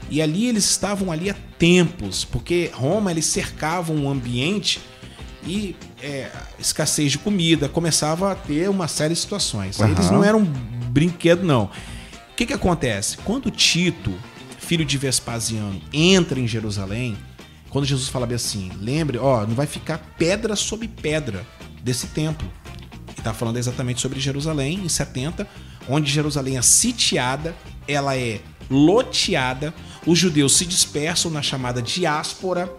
E 0.10 0.22
ali 0.22 0.48
eles 0.48 0.66
estavam 0.70 1.12
ali 1.12 1.30
há 1.30 1.36
tempos, 1.58 2.24
porque 2.26 2.72
Roma 2.74 3.12
eles 3.12 3.26
cercavam 3.26 3.96
um 3.96 4.10
ambiente 4.10 4.80
e 5.46 5.76
é, 6.02 6.30
escassez 6.60 7.12
de 7.12 7.18
comida, 7.18 7.70
começava 7.70 8.32
a 8.32 8.36
ter 8.36 8.70
uma 8.70 8.88
série 8.88 9.14
de 9.14 9.20
situações. 9.20 9.80
Eles 9.80 10.06
Aham. 10.08 10.12
não 10.14 10.24
eram 10.24 10.44
brinquedo, 10.44 11.44
não. 11.44 11.66
O 11.66 12.36
que, 12.36 12.46
que 12.46 12.54
acontece? 12.54 13.18
Quando 13.20 13.52
Tito, 13.52 14.14
filho 14.70 14.86
de 14.86 15.00
Vespasiano, 15.00 15.82
entra 15.92 16.40
em 16.40 16.48
Jerusalém, 16.48 17.18
quando 17.72 17.86
Jesus 17.86 18.08
fala 18.08 18.28
bem 18.28 18.36
assim, 18.36 18.70
lembre, 18.80 19.18
ó, 19.18 19.44
não 19.48 19.56
vai 19.56 19.66
ficar 19.66 19.98
pedra 20.16 20.56
sobre 20.56 20.88
pedra 20.88 21.44
desse 21.82 22.06
templo. 22.06 22.48
E 23.08 23.20
está 23.20 23.34
falando 23.34 23.58
exatamente 23.58 24.00
sobre 24.00 24.20
Jerusalém, 24.20 24.82
em 24.86 24.88
70, 24.88 25.48
onde 25.90 26.12
Jerusalém 26.12 26.56
é 26.56 26.62
sitiada, 26.62 27.56
ela 27.88 28.16
é 28.16 28.42
loteada, 28.70 29.74
os 30.06 30.20
judeus 30.20 30.56
se 30.56 30.68
dispersam 30.68 31.32
na 31.32 31.42
chamada 31.42 31.82
diáspora, 31.82 32.72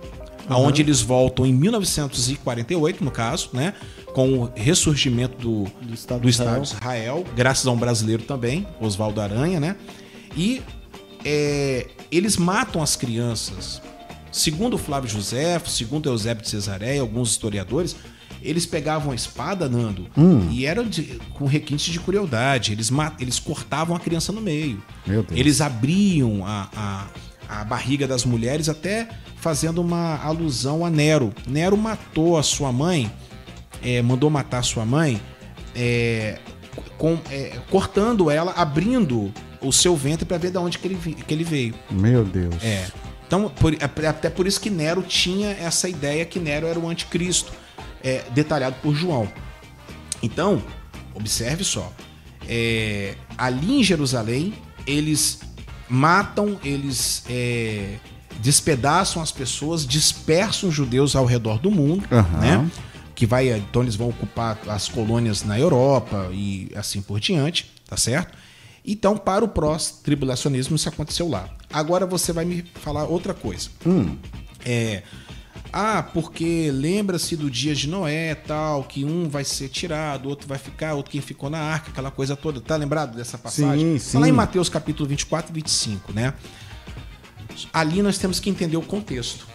aonde 0.49 0.82
eles 0.82 1.01
voltam 1.01 1.45
em 1.45 1.53
1948, 1.53 3.03
no 3.03 3.11
caso, 3.11 3.51
né? 3.53 3.74
Com 4.14 4.38
o 4.38 4.53
ressurgimento 4.55 5.36
do, 5.38 5.64
Do 5.82 5.93
Estado 5.93 6.20
do 6.20 6.24
de 6.26 6.30
Estado 6.30 6.62
de 6.62 6.68
Israel, 6.68 7.24
graças 7.34 7.66
a 7.66 7.72
um 7.72 7.76
brasileiro 7.76 8.22
também, 8.22 8.64
Oswaldo 8.80 9.20
Aranha, 9.20 9.59
né? 9.59 9.74
E 10.36 10.62
é, 11.25 11.87
eles 12.11 12.37
matam 12.37 12.83
as 12.83 12.97
crianças. 12.97 13.81
Segundo 14.33 14.79
Flávio 14.79 15.11
José, 15.11 15.59
segundo 15.66 16.09
Eusébio 16.09 16.43
de 16.43 16.49
Cesareia, 16.51 17.01
alguns 17.01 17.31
historiadores, 17.33 17.97
eles 18.43 18.64
pegavam 18.64 19.12
a 19.12 19.14
espada, 19.14 19.68
Nando, 19.68 20.07
e 20.51 20.64
era 20.64 20.83
de- 20.85 21.21
com 21.35 21.45
requinte 21.47 21.91
de 21.91 21.99
crueldade. 22.01 22.73
Eles, 22.73 22.91
eles 23.18 23.39
cortavam 23.39 23.95
a 23.95 24.01
criança 24.01 24.33
no 24.33 24.41
meio. 24.41 24.83
Eles 25.37 25.61
abriam 25.61 26.47
a, 26.47 26.68
a, 27.49 27.61
a 27.61 27.64
barriga 27.64 28.07
das 28.07 28.25
mulheres 28.25 28.68
até 28.68 29.09
fazendo 29.37 29.81
uma 29.83 30.16
alusão 30.23 30.87
a 30.87 30.91
Nero. 30.91 31.33
Nero 31.47 31.77
matou 31.77 32.39
a 32.39 32.43
sua 32.43 32.73
mãe, 32.73 33.11
é, 33.83 34.01
mandou 34.01 34.31
matar 34.31 34.59
a 34.61 34.62
sua 34.62 34.87
mãe, 34.87 35.21
é, 35.75 36.39
com- 36.99 37.18
é, 37.31 37.59
cortando 37.71 38.31
ela, 38.31 38.53
abrindo 38.53 39.33
o 39.61 39.73
seu 39.73 39.97
ventre 39.97 40.25
para 40.25 40.39
ver 40.39 40.51
de 40.51 40.59
onde 40.59 40.79
que 40.79 40.87
ele, 40.89 40.97
que 41.27 41.35
ele 41.35 41.45
veio. 41.45 41.75
Meu 41.91 42.25
Deus. 42.25 42.55
É. 42.62 42.87
Então, 43.27 43.49
por- 43.49 43.77
até 43.83 44.29
por 44.31 44.47
isso 44.47 44.61
que 44.61 44.71
Nero 44.71 45.03
tinha 45.03 45.51
essa 45.51 45.89
ideia 45.89 46.25
que 46.25 46.39
Nero 46.41 46.66
era 46.66 46.79
o 46.79 46.89
anticristo, 46.89 47.53
é, 48.03 48.23
detalhado 48.33 48.77
por 48.83 48.95
João. 48.95 49.29
Então, 50.23 50.62
observe 51.14 51.64
só. 51.64 51.93
é, 52.49 53.14
ali 53.39 53.79
em 53.81 53.85
Jerusalém, 53.85 54.53
eles 54.87 55.41
matam, 55.89 56.59
eles 56.64 57.23
é, 57.29 57.97
despedaçam 58.41 59.23
as 59.23 59.31
pessoas, 59.31 59.87
dispersam 59.87 60.68
os 60.71 60.75
judeus 60.75 61.14
ao 61.14 61.25
redor 61.27 61.59
do 61.61 61.71
mundo, 61.71 62.05
Aham. 62.11 62.39
né? 62.41 62.71
Que 63.21 63.27
vai, 63.27 63.51
então 63.51 63.83
eles 63.83 63.97
vão 63.97 64.09
ocupar 64.09 64.59
as 64.66 64.89
colônias 64.89 65.43
na 65.43 65.59
Europa 65.61 66.31
e 66.33 66.71
assim 66.75 67.03
por 67.03 67.21
diante, 67.21 67.71
tá 67.87 67.95
certo? 67.95 68.33
Então, 68.83 69.14
para 69.14 69.45
o 69.45 69.49
pós-tribulacionismo, 69.49 70.75
isso 70.75 70.89
aconteceu 70.89 71.29
lá. 71.29 71.47
Agora 71.71 72.07
você 72.07 72.33
vai 72.33 72.47
me 72.47 72.64
falar 72.77 73.05
outra 73.05 73.35
coisa. 73.35 73.68
É. 74.64 75.03
Ah, 75.71 76.03
porque 76.03 76.71
lembra-se 76.73 77.37
do 77.37 77.51
dia 77.51 77.75
de 77.75 77.91
Noé, 77.91 78.35
tal, 78.35 78.85
que 78.85 79.05
um 79.05 79.29
vai 79.29 79.45
ser 79.45 79.68
tirado, 79.68 80.27
outro 80.27 80.49
vai 80.49 80.57
ficar, 80.57 80.95
outro 80.95 81.12
quem 81.12 81.21
ficou 81.21 81.51
na 81.51 81.59
arca, 81.59 81.91
aquela 81.91 82.11
coisa 82.11 82.35
toda. 82.35 82.59
Tá 82.59 82.75
lembrado 82.77 83.14
dessa 83.14 83.37
passagem? 83.37 83.99
Sim, 83.99 84.12
Tá 84.12 84.18
lá 84.21 84.25
sim. 84.25 84.33
em 84.33 84.35
Mateus 84.35 84.71
capítulo 84.71 85.07
24 85.07 85.53
e 85.53 85.55
25, 85.57 86.14
né? 86.14 86.33
Ali 87.71 88.01
nós 88.01 88.16
temos 88.16 88.41
que 88.41 88.49
entender 88.49 88.79
o 88.79 88.83
contexto. 88.83 89.47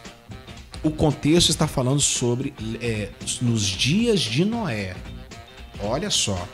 O 0.85 0.91
contexto 0.91 1.49
está 1.49 1.67
falando 1.67 1.99
sobre 1.99 2.53
é, 2.79 3.09
nos 3.41 3.63
dias 3.63 4.19
de 4.19 4.45
Noé. 4.45 4.95
Olha 5.79 6.11
só. 6.11 6.47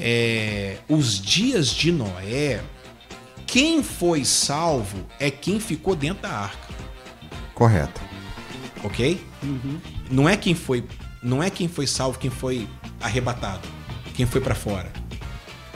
É, 0.00 0.78
os 0.88 1.20
dias 1.20 1.68
de 1.68 1.92
Noé, 1.92 2.60
quem 3.46 3.80
foi 3.80 4.24
salvo 4.24 5.06
é 5.20 5.30
quem 5.30 5.60
ficou 5.60 5.94
dentro 5.94 6.22
da 6.22 6.30
arca 6.30 6.68
Correto. 7.54 8.00
ok? 8.82 9.24
Não 10.10 10.28
é 10.28 10.36
quem 10.36 10.56
foi, 10.56 10.84
não 11.22 11.40
é 11.40 11.48
quem 11.48 11.68
foi 11.68 11.86
salvo, 11.86 12.18
quem 12.18 12.30
foi 12.30 12.68
arrebatado, 13.00 13.68
quem 14.16 14.26
foi 14.26 14.40
para 14.40 14.56
fora. 14.56 14.90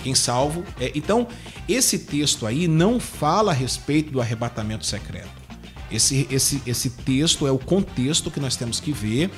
Quem 0.03 0.17
salvo 0.17 0.65
é. 0.81 0.91
Então 0.97 1.29
esse 1.69 2.01
texto 2.01 2.45
aí 2.45 2.67
não 2.67 2.99
fala 2.99 3.53
a 3.53 3.55
respeito 3.55 4.11
do 4.11 4.21
arrebatamento 4.21 4.85
secreto. 4.85 5.42
Esse, 5.93 6.27
esse, 6.31 6.63
esse 6.67 6.91
texto 6.91 7.47
é 7.47 7.51
o 7.51 7.59
contexto 7.59 8.31
que 8.31 8.41
nós 8.41 8.57
temos 8.57 8.81
que 8.81 8.93
ver. 8.93 9.31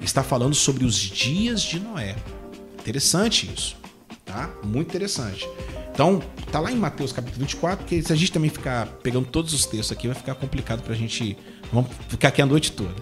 Está 0.00 0.22
falando 0.22 0.54
sobre 0.54 0.84
os 0.84 0.94
dias 0.96 1.62
de 1.62 1.78
Noé. 1.78 2.16
Interessante 2.80 3.50
isso, 3.54 3.76
tá? 4.24 4.50
Muito 4.64 4.88
interessante. 4.88 5.48
Então, 5.92 6.20
tá 6.50 6.58
lá 6.58 6.72
em 6.72 6.76
Mateus 6.76 7.12
capítulo 7.12 7.40
24, 7.40 7.84
porque 7.84 8.02
se 8.02 8.12
a 8.12 8.16
gente 8.16 8.32
também 8.32 8.50
ficar 8.50 8.86
pegando 9.02 9.26
todos 9.26 9.52
os 9.52 9.66
textos 9.66 9.92
aqui, 9.92 10.08
vai 10.08 10.16
ficar 10.16 10.34
complicado 10.34 10.82
pra 10.82 10.94
gente. 10.94 11.36
Vamos 11.72 11.90
ficar 12.08 12.28
aqui 12.28 12.40
a 12.40 12.46
noite 12.46 12.72
toda. 12.72 12.94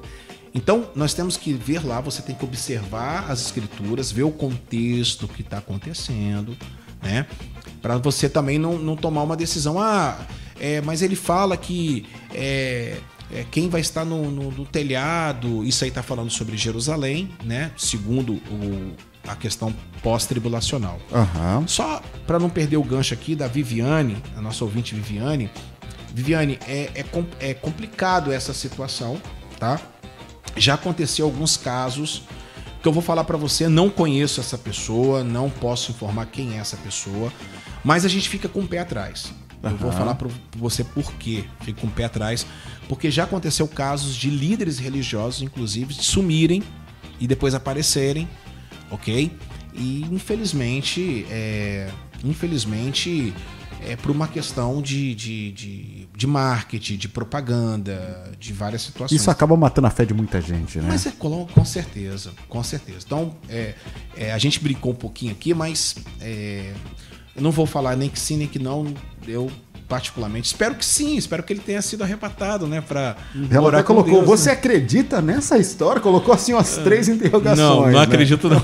Então, 0.55 0.91
nós 0.95 1.15
temos 1.15 1.37
que 1.37 1.53
ver 1.53 1.87
lá, 1.87 2.01
você 2.01 2.21
tem 2.21 2.35
que 2.35 2.45
observar 2.45 3.31
as 3.31 3.41
escrituras, 3.43 4.11
ver 4.11 4.25
o 4.25 4.31
contexto 4.31 5.29
que 5.29 5.43
está 5.43 5.59
acontecendo, 5.59 6.57
né? 7.03 7.27
Para 7.81 7.97
você 7.99 8.29
também 8.29 8.59
não, 8.59 8.77
não 8.79 8.97
tomar 8.97 9.23
uma 9.23 9.37
decisão. 9.37 9.79
Ah, 9.79 10.19
é, 10.61 10.81
mas 10.81 11.03
ele 11.03 11.17
fala 11.17 11.57
que 11.57 12.07
é, 12.35 12.97
é, 13.33 13.45
quem 13.51 13.69
vai 13.69 13.81
estar 13.81 14.05
no, 14.05 14.31
no- 14.31 14.51
no 14.51 14.65
telhado, 14.67 15.65
isso 15.65 15.85
aí 15.85 15.91
está 15.91 16.03
falando 16.03 16.31
sobre 16.31 16.57
Jerusalém, 16.57 17.31
né? 17.45 17.71
Segundo 17.77 18.35
o- 18.35 18.93
a 19.27 19.37
questão 19.37 19.75
pós-tribulacional. 20.03 20.99
Aham. 21.13 21.65
Só 21.67 22.03
para 22.27 22.39
não 22.39 22.49
perder 22.49 22.77
o 22.79 22.83
gancho 22.83 23.13
aqui 23.15 23.35
da 23.35 23.47
Viviane, 23.47 24.17
a 24.37 24.41
nossa 24.41 24.65
ouvinte 24.65 24.95
Viviane. 24.95 25.51
Viviane, 26.15 26.59
é, 26.67 26.91
é, 26.95 27.05
é 27.51 27.55
complicado 27.55 28.33
essa 28.33 28.53
situação, 28.55 29.21
tá? 29.59 29.79
Já 30.57 30.75
aconteceu 30.75 31.27
alguns 31.27 31.57
casos 31.57 32.23
que 32.83 32.89
eu 32.89 32.93
vou 32.93 33.03
falar 33.03 33.25
para 33.25 33.37
você, 33.37 33.69
não 33.69 33.91
conheço 33.91 34.41
essa 34.41 34.57
pessoa, 34.57 35.23
não 35.23 35.51
posso 35.51 35.91
informar 35.91 36.27
quem 36.27 36.55
é 36.57 36.59
essa 36.59 36.77
pessoa, 36.77 37.33
mas 37.85 38.05
a 38.05 38.09
gente 38.09 38.29
fica 38.29 38.49
com 38.49 38.61
o 38.61 38.67
pé 38.67 38.79
atrás. 38.79 39.33
Eu 39.63 39.77
vou 39.77 39.93
falar 39.93 40.15
para 40.15 40.29
você 40.57 40.85
por 40.85 41.13
quê. 41.15 41.45
Fico 41.61 41.81
com 41.81 41.87
o 41.87 41.91
pé 41.91 42.05
atrás, 42.05 42.47
porque 42.89 43.11
já 43.11 43.25
aconteceu 43.25 43.67
casos 43.67 44.15
de 44.15 44.31
líderes 44.31 44.79
religiosos, 44.79 45.43
inclusive, 45.43 45.95
sumirem 45.95 46.63
e 47.21 47.27
depois 47.27 47.55
aparecerem, 47.55 48.29
ok? 48.91 49.31
E 49.75 50.03
infelizmente, 50.11 51.27
é, 51.31 51.91
infelizmente, 52.25 53.33
é 53.87 53.97
por 53.97 54.11
uma 54.11 54.27
questão 54.27 54.83
de, 54.83 55.15
de, 55.15 55.53
de, 55.53 56.09
de 56.15 56.27
marketing, 56.27 56.97
de 56.97 57.09
propaganda, 57.09 58.33
de 58.39 58.53
várias 58.53 58.83
situações. 58.83 59.21
Isso 59.21 59.31
acaba 59.31 59.57
matando 59.57 59.87
a 59.87 59.91
fé 59.91 60.05
de 60.05 60.15
muita 60.15 60.41
gente, 60.41 60.79
né? 60.79 60.89
Mas 60.89 61.07
é 61.07 61.11
com, 61.13 61.47
com 61.47 61.65
certeza, 61.65 62.33
com 62.49 62.63
certeza. 62.63 63.01
Então, 63.07 63.37
é, 63.49 63.75
é, 64.17 64.33
a 64.33 64.39
gente 64.39 64.61
brincou 64.61 64.93
um 64.93 64.97
pouquinho 64.97 65.33
aqui, 65.33 65.55
mas 65.55 65.97
é, 66.21 66.73
eu 67.37 67.43
não 67.43 67.53
vou 67.53 67.67
falar 67.67 67.97
nem 67.97 68.09
que 68.09 68.19
sim, 68.19 68.37
nem 68.37 68.49
que 68.49 68.59
não. 68.59 68.93
Eu, 69.29 69.51
particularmente, 69.87 70.47
espero 70.47 70.75
que 70.75 70.85
sim, 70.85 71.17
espero 71.17 71.43
que 71.43 71.53
ele 71.53 71.61
tenha 71.61 71.83
sido 71.83 72.03
arrebatado, 72.03 72.67
né? 72.67 72.81
Pra 72.81 73.15
Ela 73.51 73.69
até 73.69 73.83
colocou, 73.83 74.15
Deus, 74.15 74.27
você 74.27 74.49
né? 74.51 74.55
acredita 74.57 75.21
nessa 75.21 75.59
história? 75.59 76.01
Colocou 76.01 76.35
assim 76.35 76.55
umas 76.55 76.77
três 76.79 77.09
interrogações. 77.09 77.59
Não, 77.59 77.81
não 77.83 77.91
né? 77.93 78.01
acredito 78.01 78.49
não. 78.49 78.63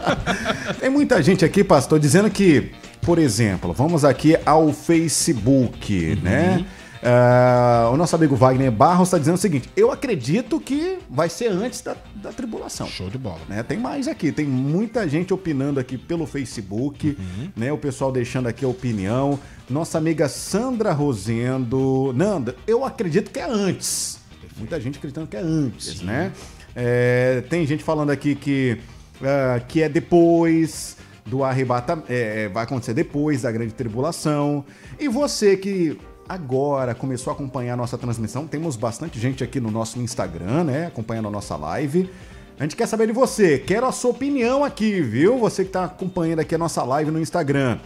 Tem 0.80 0.88
muita 0.90 1.22
gente 1.22 1.44
aqui, 1.44 1.62
pastor, 1.62 1.98
dizendo 1.98 2.30
que, 2.30 2.70
por 3.02 3.18
exemplo, 3.18 3.72
vamos 3.72 4.04
aqui 4.04 4.36
ao 4.46 4.72
Facebook, 4.72 6.14
Uhum. 6.16 6.22
né? 6.22 6.64
Ah, 7.02 7.88
o 7.92 7.96
nosso 7.96 8.14
amigo 8.14 8.36
Wagner 8.36 8.70
Barros 8.70 9.08
está 9.08 9.18
dizendo 9.18 9.36
o 9.36 9.38
seguinte: 9.38 9.70
eu 9.74 9.90
acredito 9.90 10.60
que 10.60 10.98
vai 11.08 11.28
ser 11.28 11.48
antes 11.48 11.80
da, 11.80 11.96
da 12.16 12.30
tribulação. 12.30 12.86
Show 12.86 13.08
de 13.08 13.16
bola. 13.16 13.40
né? 13.48 13.62
Tem 13.62 13.78
mais 13.78 14.06
aqui, 14.06 14.30
tem 14.30 14.44
muita 14.44 15.08
gente 15.08 15.32
opinando 15.32 15.80
aqui 15.80 15.96
pelo 15.96 16.26
Facebook, 16.26 17.16
né? 17.56 17.72
O 17.72 17.78
pessoal 17.78 18.12
deixando 18.12 18.48
aqui 18.48 18.64
a 18.64 18.68
opinião. 18.68 19.38
Nossa 19.68 19.96
amiga 19.96 20.28
Sandra 20.28 20.92
Rosendo. 20.92 22.12
Nanda, 22.14 22.54
eu 22.66 22.84
acredito 22.84 23.30
que 23.30 23.38
é 23.38 23.48
antes. 23.48 24.18
Muita 24.58 24.78
gente 24.78 24.98
acreditando 24.98 25.26
que 25.26 25.36
é 25.36 25.40
antes, 25.40 26.02
né? 26.02 26.32
É, 26.76 27.42
tem 27.48 27.66
gente 27.66 27.82
falando 27.82 28.10
aqui 28.10 28.34
que, 28.34 28.78
ah, 29.22 29.58
que 29.66 29.82
é 29.82 29.88
depois 29.88 30.98
do 31.24 31.42
arrebatamento. 31.44 32.08
vai 32.52 32.64
acontecer 32.64 32.92
depois 32.92 33.42
da 33.42 33.50
grande 33.50 33.72
tribulação. 33.72 34.64
E 34.98 35.08
você 35.08 35.56
que 35.56 35.96
agora 36.30 36.94
começou 36.94 37.32
a 37.32 37.34
acompanhar 37.34 37.74
a 37.74 37.76
nossa 37.76 37.98
transmissão, 37.98 38.46
temos 38.46 38.76
bastante 38.76 39.18
gente 39.18 39.42
aqui 39.42 39.58
no 39.58 39.68
nosso 39.68 39.98
Instagram, 39.98 40.62
né? 40.62 40.86
Acompanhando 40.86 41.26
a 41.26 41.30
nossa 41.30 41.56
live. 41.56 42.08
A 42.56 42.62
gente 42.62 42.76
quer 42.76 42.86
saber 42.86 43.08
de 43.08 43.12
você, 43.12 43.58
quero 43.58 43.84
a 43.84 43.90
sua 43.90 44.12
opinião 44.12 44.62
aqui, 44.62 45.00
viu? 45.00 45.38
Você 45.40 45.64
que 45.64 45.70
está 45.70 45.86
acompanhando 45.86 46.38
aqui 46.38 46.54
a 46.54 46.58
nossa 46.58 46.84
live 46.84 47.10
no 47.10 47.18
Instagram. 47.18 47.80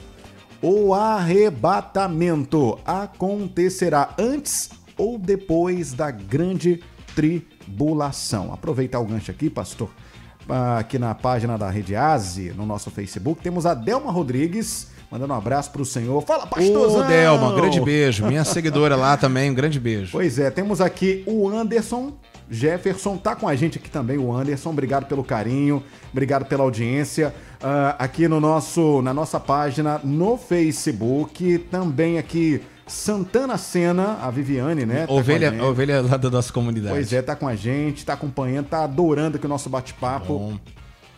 O 0.60 0.92
arrebatamento 0.92 2.78
acontecerá 2.84 4.14
antes 4.18 4.68
ou 4.98 5.18
depois 5.18 5.94
da 5.94 6.10
grande 6.10 6.82
tribulação? 7.14 8.52
Aproveitar 8.52 9.00
o 9.00 9.06
gancho 9.06 9.30
aqui, 9.30 9.48
pastor. 9.48 9.88
Ah, 10.46 10.76
Aqui 10.80 10.98
na 10.98 11.14
página 11.14 11.56
da 11.56 11.70
Rede 11.70 11.96
Aze, 11.96 12.52
no 12.52 12.66
nosso 12.66 12.90
Facebook, 12.90 13.42
temos 13.42 13.64
a 13.64 13.72
Delma 13.72 14.12
Rodrigues, 14.12 14.88
mandando 15.14 15.32
um 15.32 15.36
abraço 15.36 15.70
pro 15.70 15.84
senhor. 15.84 16.20
Fala, 16.22 16.44
pastorzão! 16.44 17.00
Ô, 17.00 17.04
Delma, 17.04 17.50
um 17.50 17.54
grande 17.54 17.80
beijo. 17.80 18.26
Minha 18.26 18.44
seguidora 18.44 18.96
lá 18.96 19.16
também, 19.16 19.48
um 19.48 19.54
grande 19.54 19.78
beijo. 19.78 20.10
Pois 20.10 20.40
é, 20.40 20.50
temos 20.50 20.80
aqui 20.80 21.22
o 21.24 21.48
Anderson 21.48 22.12
Jefferson, 22.50 23.16
tá 23.16 23.36
com 23.36 23.46
a 23.46 23.54
gente 23.54 23.78
aqui 23.78 23.88
também, 23.88 24.18
o 24.18 24.32
Anderson. 24.32 24.70
Obrigado 24.70 25.06
pelo 25.06 25.22
carinho, 25.22 25.84
obrigado 26.10 26.46
pela 26.46 26.64
audiência. 26.64 27.32
Ah, 27.62 27.94
aqui 27.96 28.26
no 28.26 28.40
nosso, 28.40 29.00
na 29.02 29.14
nossa 29.14 29.38
página 29.38 30.00
no 30.02 30.36
Facebook, 30.36 31.58
também 31.70 32.18
aqui 32.18 32.60
Santana 32.84 33.56
Sena, 33.56 34.18
a 34.20 34.32
Viviane, 34.32 34.84
né? 34.84 35.06
tá 35.06 35.12
Ovelha, 35.12 35.50
gente. 35.50 35.62
ovelha 35.62 36.02
lá 36.02 36.16
da 36.16 36.28
nossa 36.28 36.52
comunidade. 36.52 36.92
Pois 36.92 37.12
é, 37.12 37.22
tá 37.22 37.36
com 37.36 37.46
a 37.46 37.54
gente, 37.54 38.04
tá 38.04 38.14
acompanhando, 38.14 38.66
tá 38.66 38.82
adorando 38.82 39.36
aqui 39.36 39.46
o 39.46 39.48
nosso 39.48 39.70
bate-papo. 39.70 40.38
Bom. 40.38 40.58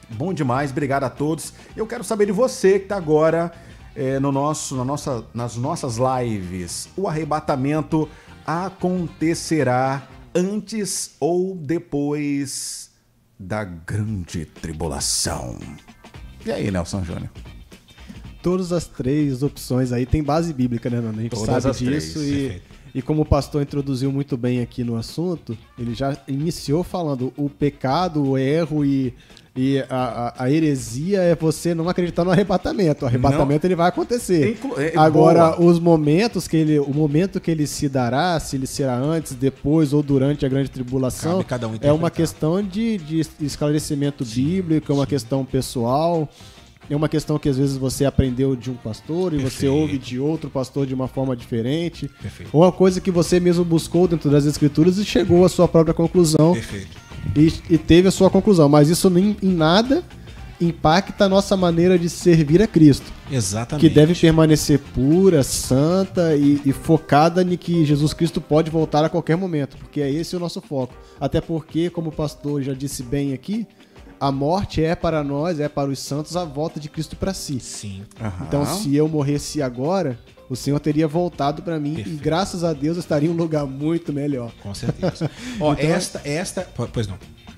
Bom 0.08 0.32
demais, 0.34 0.70
obrigado 0.70 1.02
a 1.04 1.10
todos. 1.10 1.54
Eu 1.74 1.86
quero 1.86 2.04
saber 2.04 2.26
de 2.26 2.32
você 2.32 2.78
que 2.78 2.86
tá 2.86 2.96
agora 2.96 3.50
é, 3.96 4.20
no 4.20 4.30
nosso, 4.30 4.76
na 4.76 4.84
nossa, 4.84 5.24
nas 5.32 5.56
nossas 5.56 5.96
lives. 5.96 6.88
O 6.96 7.08
arrebatamento 7.08 8.08
acontecerá 8.46 10.06
antes 10.34 11.16
ou 11.18 11.56
depois 11.56 12.90
da 13.38 13.64
grande 13.64 14.44
tribulação? 14.44 15.58
E 16.44 16.52
aí, 16.52 16.70
Nelson 16.70 17.02
Júnior? 17.02 17.30
Todas 18.42 18.70
as 18.70 18.86
três 18.86 19.42
opções 19.42 19.90
aí 19.90 20.06
tem 20.06 20.22
base 20.22 20.52
bíblica, 20.52 20.88
né, 20.88 21.00
Nando? 21.00 21.18
A 21.18 21.22
gente 21.22 21.32
Todas 21.32 21.62
sabe 21.62 21.70
as 21.70 21.78
três, 21.78 22.04
disso 22.04 22.22
e, 22.22 22.62
e 22.94 23.02
como 23.02 23.22
o 23.22 23.26
pastor 23.26 23.62
introduziu 23.62 24.12
muito 24.12 24.36
bem 24.36 24.60
aqui 24.60 24.84
no 24.84 24.94
assunto, 24.94 25.58
ele 25.76 25.94
já 25.94 26.16
iniciou 26.28 26.84
falando 26.84 27.32
o 27.36 27.50
pecado, 27.50 28.22
o 28.22 28.38
erro 28.38 28.84
e, 28.84 29.12
e 29.56 29.78
a, 29.88 30.32
a- 30.36 30.44
a 30.44 30.50
heresia 30.50 31.20
é 31.22 31.34
você 31.34 31.74
não 31.74 31.88
acreditar 31.88 32.24
no 32.24 32.30
arrebatamento. 32.30 33.04
O 33.04 33.08
arrebatamento 33.08 33.66
ele 33.66 33.74
vai 33.74 33.88
acontecer. 33.88 34.50
Inclu- 34.52 34.78
é, 34.80 34.92
Agora, 34.96 35.52
boa. 35.52 35.70
os 35.70 35.78
momentos 35.80 36.46
que 36.46 36.56
ele, 36.56 36.78
o 36.78 36.92
momento 36.92 37.40
que 37.40 37.50
ele 37.50 37.66
se 37.66 37.88
dará, 37.88 38.38
se 38.38 38.56
ele 38.56 38.66
será 38.66 38.96
antes, 38.96 39.32
depois 39.34 39.92
ou 39.92 40.02
durante 40.02 40.44
a 40.44 40.48
grande 40.48 40.70
tribulação, 40.70 41.40
um 41.40 41.44
é 41.80 41.92
uma 41.92 42.10
questão 42.10 42.62
de, 42.62 42.98
de 42.98 43.20
esclarecimento 43.40 44.24
bíblico, 44.24 44.92
é 44.92 44.94
uma 44.94 45.06
questão 45.06 45.44
pessoal. 45.44 46.28
É 46.88 46.94
uma 46.94 47.08
questão 47.08 47.36
que 47.36 47.48
às 47.48 47.56
vezes 47.58 47.76
você 47.76 48.04
aprendeu 48.04 48.54
de 48.54 48.70
um 48.70 48.74
pastor 48.74 49.32
e 49.34 49.38
você 49.38 49.42
Perfeito. 49.66 49.74
ouve 49.74 49.98
de 49.98 50.20
outro 50.20 50.48
pastor 50.48 50.86
de 50.86 50.94
uma 50.94 51.08
forma 51.08 51.34
diferente. 51.34 52.08
Perfeito. 52.22 52.48
Ou 52.52 52.62
uma 52.62 52.70
coisa 52.70 53.00
que 53.00 53.10
você 53.10 53.40
mesmo 53.40 53.64
buscou 53.64 54.06
dentro 54.06 54.30
das 54.30 54.44
escrituras 54.44 54.96
e 54.96 55.04
chegou 55.04 55.44
à 55.44 55.48
sua 55.48 55.66
própria 55.66 55.92
conclusão 55.92 56.52
Perfeito. 56.52 56.96
E, 57.34 57.74
e 57.74 57.78
teve 57.78 58.08
a 58.08 58.10
sua 58.10 58.30
conclusão. 58.30 58.68
Mas 58.68 58.88
isso 58.88 59.08
nem, 59.08 59.36
em 59.42 59.48
nada 59.48 60.04
impacta 60.60 61.24
a 61.24 61.28
nossa 61.28 61.56
maneira 61.56 61.98
de 61.98 62.08
servir 62.08 62.62
a 62.62 62.66
Cristo. 62.66 63.12
Exatamente. 63.30 63.86
Que 63.86 63.94
deve 63.94 64.14
permanecer 64.14 64.78
pura, 64.94 65.42
santa 65.42 66.34
e, 66.34 66.60
e 66.64 66.72
focada 66.72 67.42
em 67.42 67.56
que 67.56 67.84
Jesus 67.84 68.12
Cristo 68.12 68.40
pode 68.40 68.70
voltar 68.70 69.04
a 69.04 69.08
qualquer 69.08 69.36
momento, 69.36 69.76
porque 69.76 70.00
é 70.00 70.10
esse 70.10 70.34
o 70.36 70.40
nosso 70.40 70.60
foco. 70.60 70.94
Até 71.20 71.40
porque, 71.40 71.90
como 71.90 72.08
o 72.10 72.12
pastor 72.12 72.62
já 72.62 72.72
disse 72.72 73.02
bem 73.02 73.32
aqui, 73.32 73.66
a 74.18 74.32
morte 74.32 74.82
é 74.82 74.94
para 74.94 75.22
nós, 75.22 75.60
é 75.60 75.68
para 75.68 75.90
os 75.90 75.98
santos, 75.98 76.36
a 76.36 76.44
volta 76.44 76.80
de 76.80 76.88
Cristo 76.88 77.16
para 77.16 77.34
si. 77.34 77.60
Sim. 77.60 78.02
Então, 78.46 78.64
se 78.64 78.96
eu 78.96 79.08
morresse 79.08 79.60
agora, 79.60 80.18
o 80.48 80.56
Senhor 80.56 80.78
teria 80.80 81.08
voltado 81.08 81.62
para 81.62 81.78
mim 81.78 81.92
e 81.92 81.96
Perfeito. 81.96 82.22
graças 82.22 82.62
a 82.64 82.72
Deus 82.72 82.96
eu 82.96 83.00
estaria 83.00 83.28
em 83.28 83.32
um 83.32 83.36
lugar 83.36 83.66
muito 83.66 84.12
melhor. 84.12 84.50
Com 84.62 84.74
certeza. 84.74 85.30
Ó, 85.60 85.72
Então- 85.72 85.84
esta, 85.90 86.20
esta. 86.24 86.60
po- 86.62 86.88
Pois 86.92 87.06
não. 87.06 87.16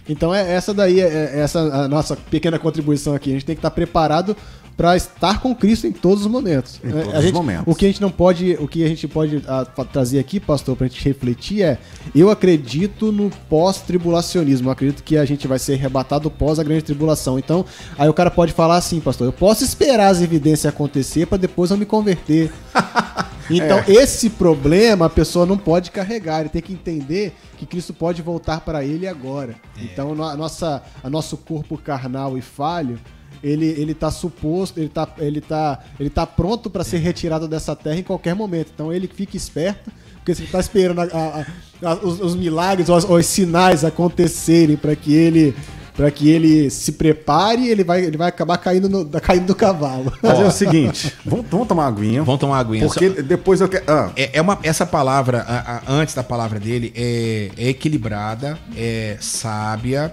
Então 0.09 0.35
é 0.35 0.53
essa 0.55 0.73
daí 0.73 1.01
é 1.01 1.05
é 1.35 1.41
essa 1.41 1.61
a 1.61 1.87
nossa 1.89 2.17
pequena 2.17 2.59
contribuição 2.59 3.15
aqui. 3.15 3.31
A 3.31 3.33
gente 3.35 3.45
tem 3.45 3.55
que 3.55 3.59
estar 3.61 3.71
preparado 3.71 4.35
para 4.79 4.97
estar 4.97 5.41
com 5.43 5.53
Cristo 5.55 5.89
em 5.89 5.93
todos 5.93 6.25
os 6.25 6.31
momentos. 6.31 6.81
Em 6.85 6.89
É, 6.89 6.93
todos 6.93 7.15
a 7.15 7.19
os 7.19 7.25
gente- 7.25 7.35
momentos. 7.35 7.65
O 7.67 7.75
que 7.75 7.85
a 7.85 7.89
gente 7.89 8.01
não 8.01 8.11
pode, 8.13 8.57
o 8.61 8.69
que 8.69 8.85
a 8.85 8.89
gente 8.89 9.09
pode 9.09 9.43
ah, 9.49 9.67
fa- 9.77 9.85
trazer 9.85 10.21
aqui, 10.21 10.39
pastor, 10.39 10.77
para 10.77 10.87
a 10.87 10.89
gente 10.89 11.05
refletir 11.05 11.63
é: 11.63 11.79
eu 12.15 12.31
acredito 12.31 13.11
no 13.11 13.29
pós-tribulacionismo. 13.51 14.69
Eu 14.69 14.73
acredito 14.73 15.03
que 15.03 15.17
a 15.17 15.25
gente 15.25 15.47
vai 15.49 15.59
ser 15.59 15.75
arrebatado 15.75 16.31
pós 16.31 16.59
a 16.59 16.63
grande 16.63 16.83
tribulação. 16.85 17.39
Então, 17.39 17.65
aí 17.99 18.09
o 18.09 18.15
cara 18.15 18.31
pode 18.31 18.53
falar 18.53 18.77
assim, 18.77 19.01
pastor: 19.01 19.27
eu 19.27 19.33
posso 19.33 19.65
esperar 19.65 20.09
as 20.09 20.21
evidências 20.23 20.67
acontecer 20.73 21.27
para 21.27 21.39
depois 21.39 21.71
eu 21.71 21.77
me 21.77 21.85
converter. 21.85 22.53
Então, 23.51 23.83
esse 23.89 24.29
problema 24.29 25.07
a 25.07 25.09
pessoa 25.09 25.47
não 25.47 25.57
pode 25.57 25.91
carregar, 25.91 26.41
ele 26.41 26.51
tem 26.51 26.61
que 26.61 26.71
entender 26.75 27.35
que 27.57 27.65
Cristo 27.65 27.95
pode 27.95 28.21
voltar 28.21 28.61
para 28.61 28.85
ele 28.85 29.07
agora. 29.09 29.55
Então, 29.81 30.15
no- 30.15 30.23
a 30.23 30.37
nossa, 30.37 30.83
a 31.03 31.09
nosso 31.09 31.35
corpo 31.39 31.79
carnal 31.79 32.37
e 32.37 32.43
falho, 32.43 32.99
ele, 33.43 33.67
ele 33.67 33.95
tá 33.95 34.11
suposto, 34.11 34.79
ele 34.81 34.89
tá, 34.89 35.09
ele 35.19 35.41
tá, 35.41 35.79
ele 35.99 36.11
tá 36.11 36.27
pronto 36.27 36.69
para 36.71 36.85
ser 36.85 36.99
retirado 36.99 37.47
dessa 37.49 37.75
terra 37.77 37.97
em 37.97 38.03
qualquer 38.03 38.35
momento. 38.35 38.71
Então, 38.75 38.93
ele 38.93 39.07
fica 39.09 39.37
esperto, 39.37 39.91
porque 40.17 40.35
se 40.35 40.43
ele 40.43 40.51
tá 40.51 40.61
esperando 40.61 41.01
a- 41.01 41.05
a- 41.05 41.47
a- 41.91 41.95
os, 41.95 42.21
os 42.21 42.35
milagres, 42.37 42.89
os, 42.89 43.05
os 43.05 43.27
sinais 43.27 43.85
acontecerem 43.85 44.77
para 44.77 44.95
que 44.97 45.15
ele 45.15 45.55
para 45.97 46.13
que 46.13 46.31
ele 46.31 46.71
se 46.71 46.93
prepare, 46.93 47.67
ele 47.69 47.83
vai, 47.83 48.05
ele 48.05 48.17
vai 48.17 48.29
acabar 48.29 48.57
caindo, 48.59 48.89
no, 48.89 49.05
caindo 49.21 49.47
do 49.47 49.55
cavalo. 49.57 50.13
Fazer 50.23 50.45
o 50.45 50.51
seguinte, 50.53 51.13
vamos, 51.27 51.45
vamos 51.51 51.67
tomar 51.67 51.83
uma 51.83 51.89
aguinha. 51.89 52.23
Vamos 52.23 52.41
tomar 52.41 52.53
uma 52.55 52.61
aguinha. 52.61 52.87
Porque 52.87 53.11
Só- 53.11 53.21
depois 53.23 53.61
eu 53.61 53.69
quero... 53.69 53.83
Ah, 53.89 54.13
É, 54.15 54.39
é 54.39 54.41
uma, 54.41 54.57
essa 54.63 54.87
palavra, 54.87 55.41
a- 55.41 55.79
a- 55.79 55.83
antes 55.93 56.15
da 56.15 56.23
palavra 56.23 56.61
dele, 56.61 56.93
é, 56.95 57.51
é 57.59 57.69
equilibrada, 57.71 58.57
é 58.77 59.17
sábia. 59.21 60.13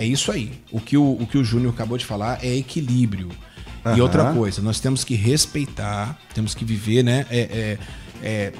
É 0.00 0.04
isso 0.06 0.32
aí. 0.32 0.50
O 0.72 0.80
que 0.80 0.96
o, 0.96 1.12
o, 1.12 1.26
que 1.26 1.36
o 1.36 1.44
Júnior 1.44 1.74
acabou 1.74 1.98
de 1.98 2.06
falar 2.06 2.42
é 2.42 2.56
equilíbrio. 2.56 3.28
Aham. 3.84 3.98
E 3.98 4.00
outra 4.00 4.32
coisa, 4.32 4.62
nós 4.62 4.80
temos 4.80 5.04
que 5.04 5.14
respeitar, 5.14 6.18
temos 6.34 6.54
que 6.54 6.64
viver, 6.64 7.02
né? 7.02 7.26
É, 7.30 7.38
é- 7.38 7.78
é- 8.22 8.52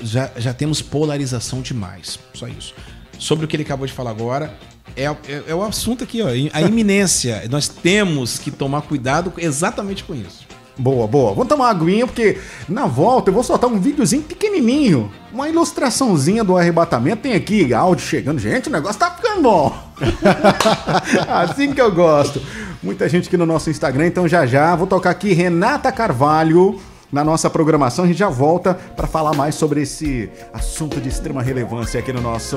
já, 0.00 0.30
já 0.36 0.54
temos 0.54 0.80
polarização 0.80 1.60
demais. 1.62 2.16
Só 2.32 2.46
isso. 2.46 2.74
Sobre 3.18 3.44
o 3.44 3.48
que 3.48 3.56
ele 3.56 3.64
acabou 3.64 3.88
de 3.88 3.92
falar 3.92 4.10
agora, 4.10 4.56
é, 4.94 5.04
é, 5.06 5.14
é 5.48 5.54
o 5.54 5.64
assunto 5.64 6.04
aqui, 6.04 6.22
ó. 6.22 6.28
A 6.52 6.62
iminência. 6.62 7.42
nós 7.50 7.66
temos 7.66 8.38
que 8.38 8.52
tomar 8.52 8.82
cuidado 8.82 9.32
exatamente 9.36 10.04
com 10.04 10.14
isso. 10.14 10.46
Boa, 10.78 11.08
boa. 11.08 11.30
Vamos 11.34 11.48
tomar 11.48 11.64
uma 11.64 11.70
aguinha, 11.70 12.06
porque 12.06 12.38
na 12.68 12.86
volta 12.86 13.30
eu 13.30 13.34
vou 13.34 13.42
soltar 13.42 13.68
um 13.68 13.80
videozinho 13.80 14.22
pequenininho. 14.22 15.10
Uma 15.32 15.48
ilustraçãozinha 15.48 16.44
do 16.44 16.56
arrebatamento. 16.56 17.22
Tem 17.22 17.34
aqui 17.34 17.74
áudio 17.74 18.06
chegando. 18.06 18.38
Gente, 18.38 18.68
o 18.68 18.72
negócio 18.72 18.98
tá 18.98 19.10
ficando 19.10 19.42
bom. 19.42 19.76
assim 21.28 21.72
que 21.72 21.80
eu 21.80 21.90
gosto. 21.92 22.40
Muita 22.80 23.08
gente 23.08 23.26
aqui 23.26 23.36
no 23.36 23.44
nosso 23.44 23.68
Instagram. 23.68 24.06
Então 24.06 24.28
já 24.28 24.46
já 24.46 24.76
vou 24.76 24.86
tocar 24.86 25.10
aqui 25.10 25.32
Renata 25.32 25.90
Carvalho 25.90 26.78
na 27.10 27.24
nossa 27.24 27.50
programação. 27.50 28.04
A 28.04 28.08
gente 28.08 28.18
já 28.18 28.28
volta 28.28 28.74
para 28.74 29.08
falar 29.08 29.34
mais 29.34 29.56
sobre 29.56 29.82
esse 29.82 30.30
assunto 30.52 31.00
de 31.00 31.08
extrema 31.08 31.42
relevância 31.42 31.98
aqui 31.98 32.12
no 32.12 32.20
nosso 32.20 32.56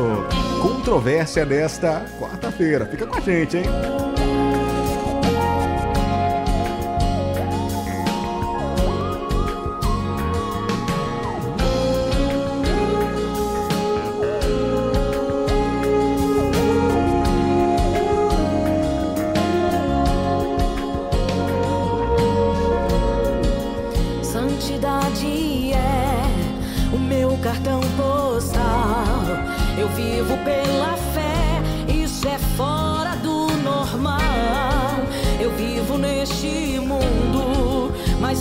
Controvérsia 0.61 1.43
desta 1.43 2.05
quarta-feira. 2.19 2.85
Fica 2.85 3.07
com 3.07 3.17
a 3.17 3.21
gente, 3.21 3.57
hein? 3.57 4.20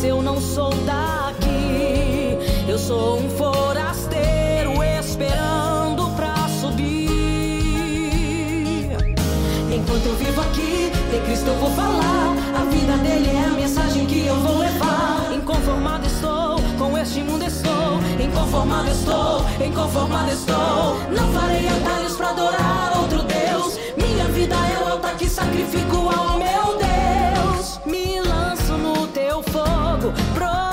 Mas 0.01 0.05
eu 0.05 0.22
não 0.22 0.40
sou 0.40 0.70
daqui. 0.86 2.38
Eu 2.66 2.78
sou 2.78 3.18
um 3.18 3.28
forasteiro 3.30 4.82
esperando 4.98 6.09
pra 6.16 6.34
subir. 6.61 7.11
Enquanto 9.70 10.07
eu 10.07 10.16
vivo 10.16 10.40
aqui, 10.40 10.90
de 11.11 11.18
Cristo 11.26 11.48
eu 11.48 11.57
vou 11.57 11.70
falar. 11.72 12.34
A 12.59 12.64
vida 12.70 12.96
dele 12.98 13.28
é 13.28 13.44
a 13.44 13.51
mensagem 13.51 14.07
que 14.07 14.26
eu 14.26 14.36
vou 14.36 14.59
levar. 14.59 15.32
Inconformado 15.34 16.07
estou, 16.07 16.57
com 16.78 16.96
este 16.96 17.22
mundo 17.22 17.44
estou. 17.44 18.01
Inconformado 18.18 18.88
estou, 18.88 19.44
inconformado 19.66 20.30
estou. 20.30 20.96
Não 21.11 21.30
farei 21.32 21.68
atalhos 21.68 22.16
pra 22.16 22.30
adorar 22.30 22.92
outro 22.96 23.22
Deus. 23.24 23.78
Minha 23.98 24.24
vida 24.28 24.55
é 24.55 24.82
o 24.82 24.92
altar 24.92 25.14
que 25.16 25.28
sacrifico 25.28 25.96
ao 26.09 26.38
meu 26.38 26.70
fogo, 30.01 30.12
provado 30.34 30.70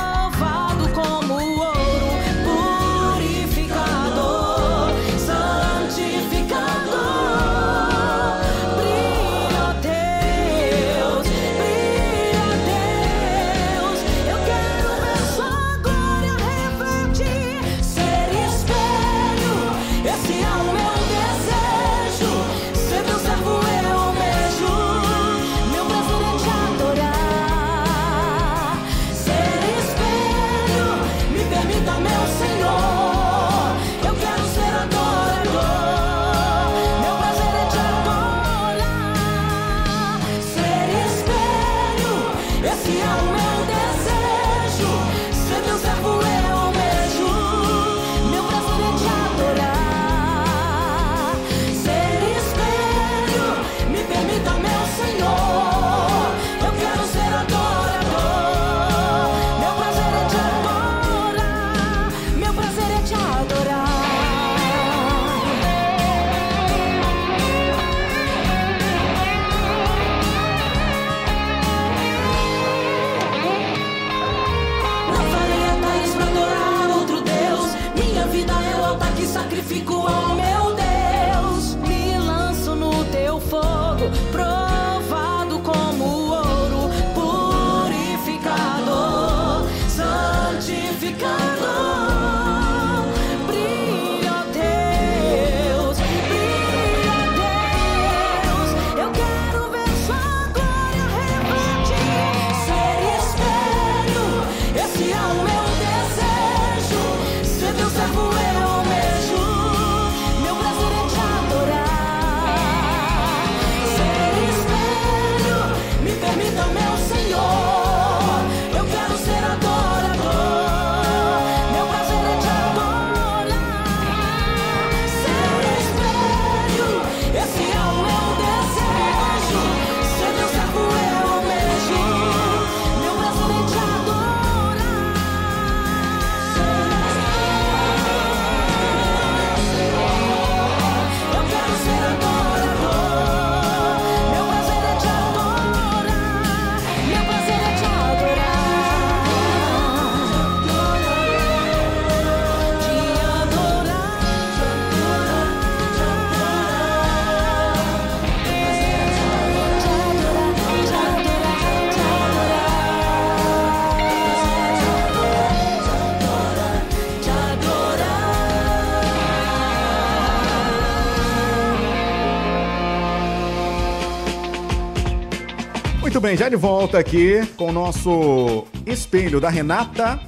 bem, 176.27 176.35
já 176.35 176.49
de 176.49 176.57
volta 176.57 176.99
aqui 176.99 177.45
com 177.55 177.67
o 177.67 177.71
nosso 177.71 178.65
espelho 178.85 179.39
da 179.39 179.49
Renata. 179.49 180.19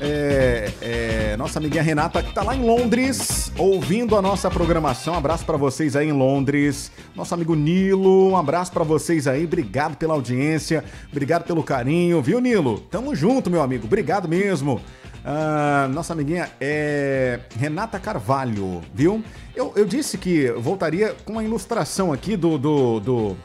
É, 0.00 0.68
é, 0.82 1.36
nossa 1.36 1.60
amiguinha 1.60 1.84
Renata 1.84 2.20
que 2.20 2.34
tá 2.34 2.42
lá 2.42 2.56
em 2.56 2.64
Londres, 2.64 3.52
ouvindo 3.56 4.16
a 4.16 4.22
nossa 4.22 4.50
programação. 4.50 5.14
Um 5.14 5.18
abraço 5.18 5.46
pra 5.46 5.56
vocês 5.56 5.94
aí 5.94 6.08
em 6.08 6.12
Londres. 6.12 6.90
Nosso 7.14 7.32
amigo 7.32 7.54
Nilo, 7.54 8.30
um 8.30 8.36
abraço 8.36 8.72
pra 8.72 8.82
vocês 8.82 9.28
aí. 9.28 9.44
Obrigado 9.44 9.96
pela 9.96 10.14
audiência, 10.14 10.82
obrigado 11.12 11.44
pelo 11.44 11.62
carinho, 11.62 12.20
viu, 12.20 12.40
Nilo? 12.40 12.80
Tamo 12.90 13.14
junto, 13.14 13.48
meu 13.48 13.62
amigo. 13.62 13.86
Obrigado 13.86 14.26
mesmo. 14.26 14.80
Ah, 15.24 15.88
nossa 15.92 16.12
amiguinha 16.12 16.50
é 16.60 17.38
Renata 17.56 18.00
Carvalho, 18.00 18.80
viu? 18.92 19.22
Eu, 19.54 19.72
eu 19.76 19.84
disse 19.84 20.18
que 20.18 20.50
voltaria 20.52 21.14
com 21.24 21.34
uma 21.34 21.44
ilustração 21.44 22.12
aqui 22.12 22.36
do, 22.36 22.58
do, 22.58 22.98
do, 22.98 23.36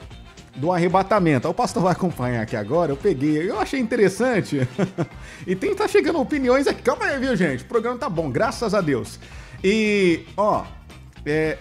do 0.55 0.71
arrebatamento. 0.71 1.49
O 1.49 1.53
pastor 1.53 1.83
vai 1.83 1.91
acompanhar 1.91 2.41
aqui 2.41 2.55
agora. 2.55 2.91
Eu 2.91 2.97
peguei, 2.97 3.49
eu 3.49 3.59
achei 3.59 3.79
interessante. 3.79 4.67
e 5.45 5.55
tem 5.55 5.75
tá 5.75 5.87
chegando 5.87 6.19
opiniões 6.19 6.67
aqui. 6.67 6.81
Calma 6.81 7.05
aí, 7.05 7.19
viu, 7.19 7.35
gente? 7.35 7.63
O 7.63 7.67
programa 7.67 7.97
tá 7.97 8.09
bom, 8.09 8.29
graças 8.29 8.73
a 8.73 8.81
Deus. 8.81 9.19
E, 9.63 10.25
ó, 10.37 10.63
é, 11.25 11.57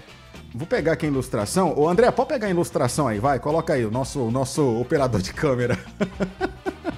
vou 0.54 0.66
pegar 0.66 0.92
aqui 0.92 1.06
a 1.06 1.08
ilustração. 1.08 1.74
Ô, 1.76 1.88
André, 1.88 2.10
pode 2.10 2.28
pegar 2.28 2.46
a 2.46 2.50
ilustração 2.50 3.08
aí, 3.08 3.18
vai, 3.18 3.38
coloca 3.38 3.72
aí 3.72 3.84
o 3.84 3.90
nosso, 3.90 4.20
o 4.20 4.30
nosso 4.30 4.80
operador 4.80 5.20
de 5.20 5.32
câmera. 5.32 5.78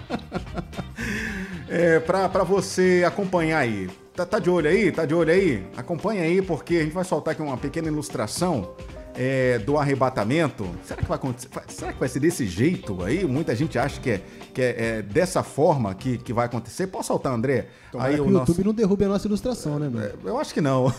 é, 1.68 1.98
pra, 2.00 2.28
pra 2.28 2.44
você 2.44 3.04
acompanhar 3.06 3.58
aí. 3.58 3.88
Tá, 4.14 4.24
tá 4.24 4.38
de 4.38 4.48
olho 4.48 4.68
aí? 4.68 4.90
Tá 4.90 5.04
de 5.04 5.14
olho 5.14 5.32
aí? 5.32 5.66
Acompanha 5.76 6.22
aí, 6.22 6.40
porque 6.40 6.76
a 6.76 6.82
gente 6.82 6.92
vai 6.92 7.04
soltar 7.04 7.32
aqui 7.32 7.42
uma 7.42 7.56
pequena 7.56 7.88
ilustração 7.88 8.74
é, 9.16 9.58
do 9.58 9.78
arrebatamento. 9.78 10.68
Será 10.84 11.00
que 11.00 11.08
vai 11.08 11.16
acontecer? 11.16 11.48
Será 11.68 11.92
que 11.92 11.98
vai 11.98 12.08
ser 12.08 12.20
desse 12.20 12.46
jeito 12.46 13.02
aí? 13.02 13.24
Muita 13.24 13.54
gente 13.56 13.78
acha 13.78 14.00
que 14.00 14.10
é, 14.10 14.20
que 14.52 14.62
é, 14.62 14.74
é 14.78 15.02
dessa 15.02 15.42
forma 15.42 15.94
que, 15.94 16.18
que 16.18 16.32
vai 16.32 16.46
acontecer. 16.46 16.86
Posso 16.86 17.08
soltar, 17.08 17.32
André? 17.32 17.66
Tomara 17.90 18.10
aí 18.10 18.16
que 18.16 18.20
o 18.22 18.30
YouTube 18.30 18.64
não 18.64 18.74
derrube 18.74 19.04
a 19.04 19.08
nossa 19.08 19.26
ilustração, 19.26 19.78
né, 19.78 19.88
mano? 19.88 20.10
Eu 20.24 20.38
acho 20.38 20.52
que 20.52 20.60
não. 20.60 20.92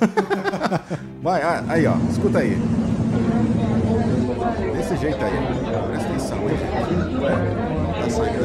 vai, 1.21 1.41
aí, 1.67 1.85
ó. 1.85 1.95
Escuta 2.09 2.39
aí. 2.39 2.57
Desse 4.75 4.97
jeito 4.97 5.23
aí. 5.23 5.33
Presta 5.87 6.09
atenção 6.09 6.39
aí, 6.47 6.57
gente. 6.57 6.71
Tá 8.01 8.09
saindo 8.09 8.43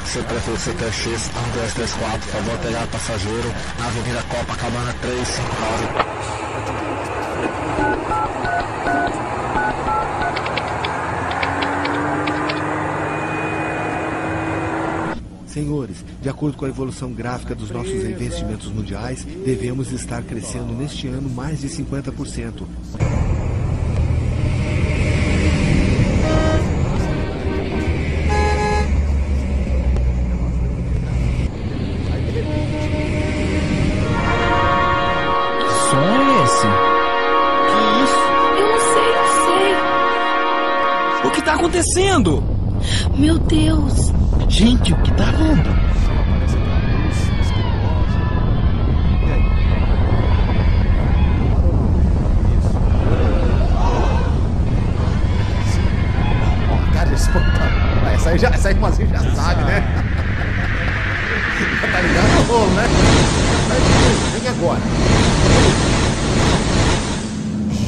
CTX, 0.04 1.30
1234, 1.32 2.18
por 2.20 2.30
favor, 2.30 2.58
pegar 2.58 2.86
passageiro 2.88 3.48
na 3.78 3.86
Avenida 3.86 4.22
Copacabana 4.22 4.92
359. 5.00 6.34
Senhores, 15.46 16.04
de 16.20 16.28
acordo 16.28 16.56
com 16.56 16.64
a 16.64 16.68
evolução 16.68 17.12
gráfica 17.12 17.54
dos 17.54 17.70
nossos 17.70 17.92
investimentos 17.92 18.70
mundiais, 18.72 19.24
devemos 19.24 19.92
estar 19.92 20.22
crescendo 20.22 20.72
neste 20.72 21.06
ano 21.06 21.30
mais 21.30 21.60
de 21.60 21.68
50%. 21.68 22.66
Que 41.34 41.42
tá 41.42 41.54
acontecendo? 41.54 42.42
Meu 43.16 43.38
Deus. 43.38 44.12
Gente, 44.48 44.92
o 44.92 44.96
que 45.02 45.12
tá 45.14 45.24
rolando? 45.24 45.74
Essa 58.14 58.30
aí, 58.30 58.38
já, 58.38 58.48
essa 58.48 58.68
aí 58.68 58.74
irmãzinha 58.74 59.08
já 59.08 59.18
sabe, 59.34 59.64
né? 59.64 59.82
Tá 61.92 62.00
ligado 62.00 62.28
no 62.28 62.42
rolo, 62.52 62.70
né? 62.74 62.84
Mas, 63.68 64.42
Vem 64.42 64.50
agora. 64.50 64.80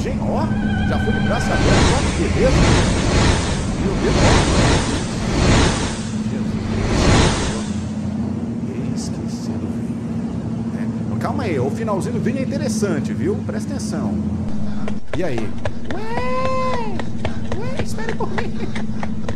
Gente, 0.03 0.21
ó, 0.21 0.47
já 0.89 0.99
foi 0.99 1.13
de 1.13 1.21
braço 1.21 1.47
aberto, 1.47 1.95
ó, 1.95 2.01
que 2.17 2.29
beleza. 2.35 3.06
Calma 11.21 11.45
aí, 11.45 11.59
o 11.59 11.71
finalzinho 11.71 12.15
do 12.15 12.21
vinho 12.21 12.39
é 12.39 12.43
interessante, 12.43 13.13
viu? 13.13 13.35
Presta 13.47 13.71
atenção. 13.71 14.15
E 15.17 15.25
aí? 15.25 15.49
Ué! 15.95 16.95
Ué, 17.59 17.83
espere 17.83 18.15
por 18.15 18.29
mim. 18.31 18.53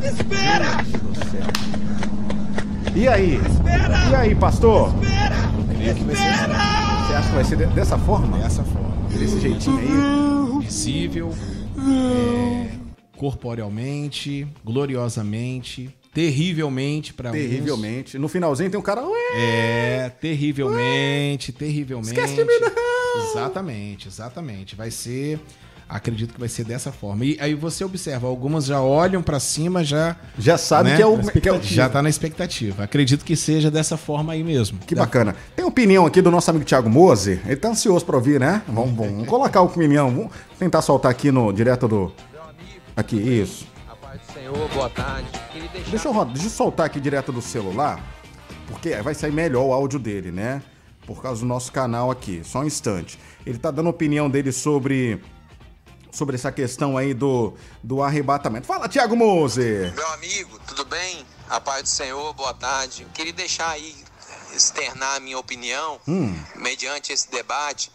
Espera! 0.03 0.85
E 2.95 3.09
aí? 3.09 3.41
E 4.11 4.15
aí, 4.15 4.35
pastor? 4.35 4.93
Creio 5.77 5.95
que 5.95 6.05
vai 6.05 6.17
ser 6.17 6.23
Você 6.23 7.15
acha 7.15 7.29
que 7.29 7.35
vai 7.35 7.45
ser 7.45 7.57
de- 7.57 7.67
dessa 7.67 7.99
forma? 7.99 8.39
dessa 8.39 8.63
forma. 8.63 8.91
Desse 9.11 9.41
jeitinho 9.41 9.79
aí? 9.79 10.65
Visível, 10.65 11.33
é, 11.79 12.40
corporealmente, 13.21 14.49
gloriosamente, 14.65 15.95
terrivelmente 16.15 17.13
para 17.13 17.31
Terrivelmente. 17.31 18.19
No 18.19 18.29
finalzinho 18.29 18.71
tem 18.71 18.81
um 18.81 18.83
cara. 18.83 19.03
Ué! 19.03 19.19
É, 19.35 20.13
terrivelmente, 20.19 21.53
terrivelmente. 21.53 22.19
Esquece 22.19 22.35
de 22.35 22.45
mim, 22.45 22.59
não! 22.61 23.31
Exatamente, 23.31 24.09
exatamente. 24.09 24.75
Vai 24.75 24.91
ser, 24.91 25.39
acredito 25.87 26.33
que 26.33 26.41
vai 26.41 26.49
ser 26.49 26.65
dessa 26.65 26.91
forma. 26.91 27.27
E 27.27 27.37
aí 27.39 27.53
você 27.53 27.85
observa, 27.85 28.27
algumas 28.27 28.65
já 28.65 28.81
olham 28.81 29.23
pra 29.23 29.39
cima, 29.39 29.85
já 29.85 30.17
Já 30.39 30.57
sabe 30.57 30.89
né? 30.89 30.97
que 30.97 31.03
é 31.03 31.07
o. 31.07 31.19
Que 31.19 31.47
é 31.47 31.53
o 31.53 31.63
já 31.63 31.91
tá 31.91 32.01
na 32.01 32.09
expectativa. 32.09 32.85
Acredito 32.85 33.23
que 33.23 33.37
seja 33.37 33.71
dessa 33.71 33.99
forma 33.99 34.33
aí 34.33 34.43
mesmo. 34.43 34.79
Que 34.79 34.95
bacana. 34.95 35.37
Tem 35.55 35.63
opinião 35.63 36.07
aqui 36.07 36.23
do 36.23 36.31
nosso 36.31 36.49
amigo 36.49 36.65
Thiago 36.65 36.89
Mose. 36.89 37.39
Ele 37.45 37.57
tá 37.57 37.69
ansioso 37.69 38.03
pra 38.03 38.17
ouvir, 38.17 38.41
né? 38.41 38.63
Vamos, 38.67 38.95
vamos 38.95 39.29
colocar 39.29 39.61
o 39.61 39.67
opinião. 39.67 40.11
Vamos 40.11 40.33
tentar 40.59 40.81
soltar 40.81 41.11
aqui 41.11 41.31
no 41.31 41.53
direto 41.53 41.87
do. 41.87 42.11
Aqui, 42.97 43.17
isso. 43.17 43.67
A 43.89 43.97
paz 43.97 44.21
do 44.21 44.33
Senhor, 44.33 44.69
boa 44.71 44.91
tarde. 44.91 45.29
Deixar 45.53 45.91
Deixa 45.91 46.09
eu, 46.09 46.13
rodar, 46.13 46.33
deixa 46.33 46.47
eu 46.47 46.51
soltar 46.51 46.87
aqui 46.87 47.01
direto 47.01 47.33
do 47.33 47.41
celular, 47.41 48.03
porque 48.69 48.95
vai 48.97 49.15
sair 49.15 49.33
melhor 49.33 49.65
o 49.65 49.73
áudio 49.73 49.99
dele, 49.99 50.31
né? 50.31 50.63
Por 51.07 51.23
causa 51.23 51.41
do 51.41 51.47
nosso 51.47 51.73
canal 51.73 52.11
aqui. 52.11 52.43
Só 52.45 52.61
um 52.61 52.65
instante. 52.65 53.19
Ele 53.47 53.59
tá 53.59 53.71
dando 53.71 53.87
a 53.87 53.91
opinião 53.91 54.29
dele 54.29 54.53
sobre 54.53 55.21
sobre 56.13 56.35
essa 56.35 56.51
questão 56.51 56.97
aí 56.97 57.15
do, 57.15 57.55
do 57.83 58.03
arrebatamento. 58.03 58.67
Fala, 58.67 58.89
Thiago 58.89 59.17
Mose! 59.17 59.93
Meu 59.95 60.13
amigo, 60.13 60.59
tudo 60.67 60.85
bem? 60.85 61.25
A 61.49 61.61
paz 61.61 61.85
do 61.85 61.89
Senhor, 61.89 62.35
boa 62.35 62.53
tarde. 62.53 63.07
Queria 63.15 63.33
deixar 63.33 63.71
aí, 63.71 63.95
externar 64.55 65.17
a 65.17 65.21
minha 65.21 65.39
opinião, 65.39 66.01
mediante 66.57 67.13
esse 67.13 67.31
debate. 67.31 67.93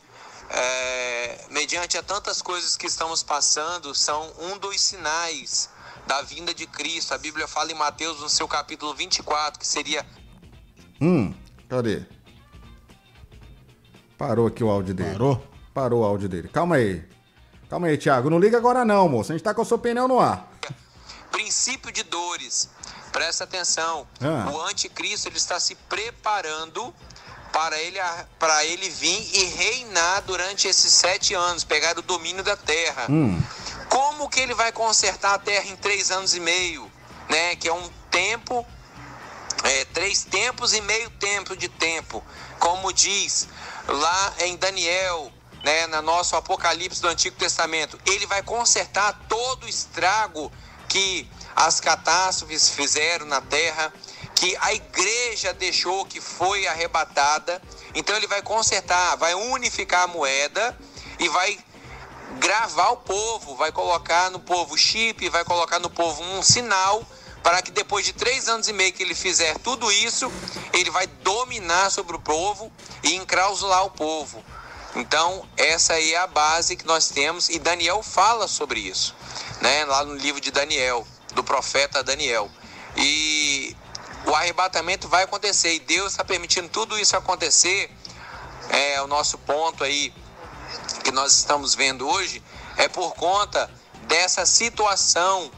É, 0.49 1.45
mediante 1.49 1.97
a 1.97 2.03
tantas 2.03 2.41
coisas 2.41 2.77
que 2.77 2.85
estamos 2.87 3.23
passando, 3.23 3.93
são 3.95 4.31
um 4.39 4.57
dos 4.57 4.79
sinais 4.81 5.69
da 6.05 6.21
vinda 6.21 6.53
de 6.53 6.67
Cristo. 6.67 7.13
A 7.13 7.17
Bíblia 7.17 7.47
fala 7.47 7.71
em 7.71 7.75
Mateus, 7.75 8.19
no 8.21 8.29
seu 8.29 8.47
capítulo 8.47 8.93
24, 8.93 9.59
que 9.59 9.67
seria 9.67 10.05
Hum, 11.01 11.33
cadê? 11.69 12.03
Parou 14.17 14.47
aqui 14.47 14.63
o 14.63 14.69
áudio 14.69 14.93
dele. 14.93 15.11
Parou? 15.11 15.47
Parou 15.73 16.01
o 16.01 16.05
áudio 16.05 16.29
dele. 16.29 16.47
Calma 16.47 16.75
aí. 16.75 17.03
Calma 17.69 17.87
aí, 17.87 17.97
Thiago. 17.97 18.29
Não 18.29 18.39
liga 18.39 18.57
agora 18.57 18.85
não, 18.85 19.09
moço. 19.09 19.31
A 19.31 19.35
gente 19.35 19.43
tá 19.43 19.53
com 19.53 19.61
a 19.61 19.65
sua 19.65 19.77
pneu 19.77 20.07
no 20.07 20.19
ar. 20.19 20.49
princípio 21.31 21.91
de 21.91 22.03
dores. 22.03 22.69
Presta 23.11 23.43
atenção. 23.43 24.07
Ah. 24.21 24.49
O 24.51 24.61
anticristo 24.61 25.27
ele 25.27 25.37
está 25.37 25.59
se 25.59 25.75
preparando 25.75 26.93
para 27.55 27.79
ele, 27.79 27.97
para 28.37 28.65
ele 28.65 28.89
vir 28.89 29.29
e 29.33 29.45
reinar 29.45 30.23
durante 30.23 30.67
esses 30.67 30.93
sete 30.93 31.33
anos, 31.33 31.63
pegar 31.63 31.97
o 31.97 32.01
domínio 32.01 32.43
da 32.43 32.57
terra. 32.57 33.07
Como 33.87 34.27
que 34.27 34.41
ele 34.41 34.53
vai 34.53 34.73
consertar 34.73 35.35
a 35.35 35.39
terra 35.39 35.65
em 35.69 35.75
três 35.77 36.11
anos 36.11 36.35
e 36.35 36.41
meio? 36.41 36.91
Né? 37.29 37.55
Que 37.55 37.69
é 37.69 37.73
um 37.73 37.89
tempo, 38.11 38.67
é, 39.63 39.85
três 39.85 40.25
tempos 40.25 40.73
e 40.73 40.81
meio 40.81 41.09
tempo 41.11 41.55
de 41.55 41.69
tempo. 41.69 42.21
Como 42.59 42.91
diz 42.91 43.47
lá 43.87 44.33
em 44.39 44.57
Daniel, 44.57 45.31
né, 45.63 45.87
no 45.87 46.01
nosso 46.01 46.35
Apocalipse 46.35 47.01
do 47.01 47.07
Antigo 47.07 47.37
Testamento, 47.37 47.97
ele 48.05 48.25
vai 48.25 48.43
consertar 48.43 49.17
todo 49.29 49.63
o 49.63 49.69
estrago 49.69 50.51
que 50.89 51.25
as 51.55 51.79
catástrofes 51.79 52.67
fizeram 52.67 53.25
na 53.25 53.39
terra, 53.39 53.93
que 54.35 54.55
a 54.59 54.73
igreja 54.73 55.53
deixou 55.53 56.05
que 56.05 56.19
foi 56.19 56.67
arrebatada. 56.67 57.61
Então 57.93 58.15
ele 58.15 58.27
vai 58.27 58.41
consertar, 58.41 59.15
vai 59.15 59.33
unificar 59.33 60.03
a 60.03 60.07
moeda 60.07 60.77
e 61.17 61.29
vai 61.29 61.57
gravar 62.39 62.89
o 62.89 62.97
povo, 62.97 63.55
vai 63.55 63.71
colocar 63.71 64.29
no 64.29 64.39
povo 64.39 64.77
chip, 64.77 65.29
vai 65.29 65.45
colocar 65.45 65.79
no 65.79 65.89
povo 65.89 66.21
um 66.21 66.43
sinal 66.43 67.05
para 67.41 67.61
que 67.61 67.71
depois 67.71 68.03
de 68.03 68.11
três 68.11 68.49
anos 68.49 68.67
e 68.67 68.73
meio 68.73 68.91
que 68.91 69.03
ele 69.03 69.13
fizer 69.13 69.55
tudo 69.59 69.91
isso, 69.91 70.31
ele 70.73 70.89
vai 70.89 71.05
dominar 71.05 71.91
sobre 71.91 72.15
o 72.15 72.19
povo 72.19 72.71
e 73.03 73.13
encrausular 73.13 73.85
o 73.85 73.91
povo. 73.91 74.43
Então, 74.95 75.47
essa 75.55 75.93
aí 75.93 76.13
é 76.13 76.17
a 76.17 76.25
base 76.25 76.75
que 76.75 76.85
nós 76.85 77.09
temos 77.09 77.49
e 77.49 77.59
Daniel 77.59 78.01
fala 78.01 78.47
sobre 78.47 78.79
isso, 78.79 79.15
né? 79.61 79.85
Lá 79.85 80.03
no 80.03 80.15
livro 80.15 80.41
de 80.41 80.49
Daniel, 80.49 81.05
do 81.33 81.43
profeta 81.43 82.01
Daniel. 82.01 82.49
E 82.97 83.75
o 84.25 84.35
arrebatamento 84.35 85.07
vai 85.07 85.23
acontecer 85.23 85.73
e 85.75 85.79
Deus 85.79 86.13
está 86.13 86.23
permitindo 86.23 86.69
tudo 86.69 86.97
isso 86.97 87.15
acontecer. 87.15 87.89
É 88.69 89.01
o 89.01 89.07
nosso 89.07 89.37
ponto 89.37 89.83
aí 89.83 90.13
que 91.03 91.11
nós 91.11 91.33
estamos 91.33 91.75
vendo 91.75 92.07
hoje 92.07 92.41
é 92.77 92.87
por 92.87 93.13
conta 93.15 93.69
dessa 94.07 94.45
situação 94.45 95.51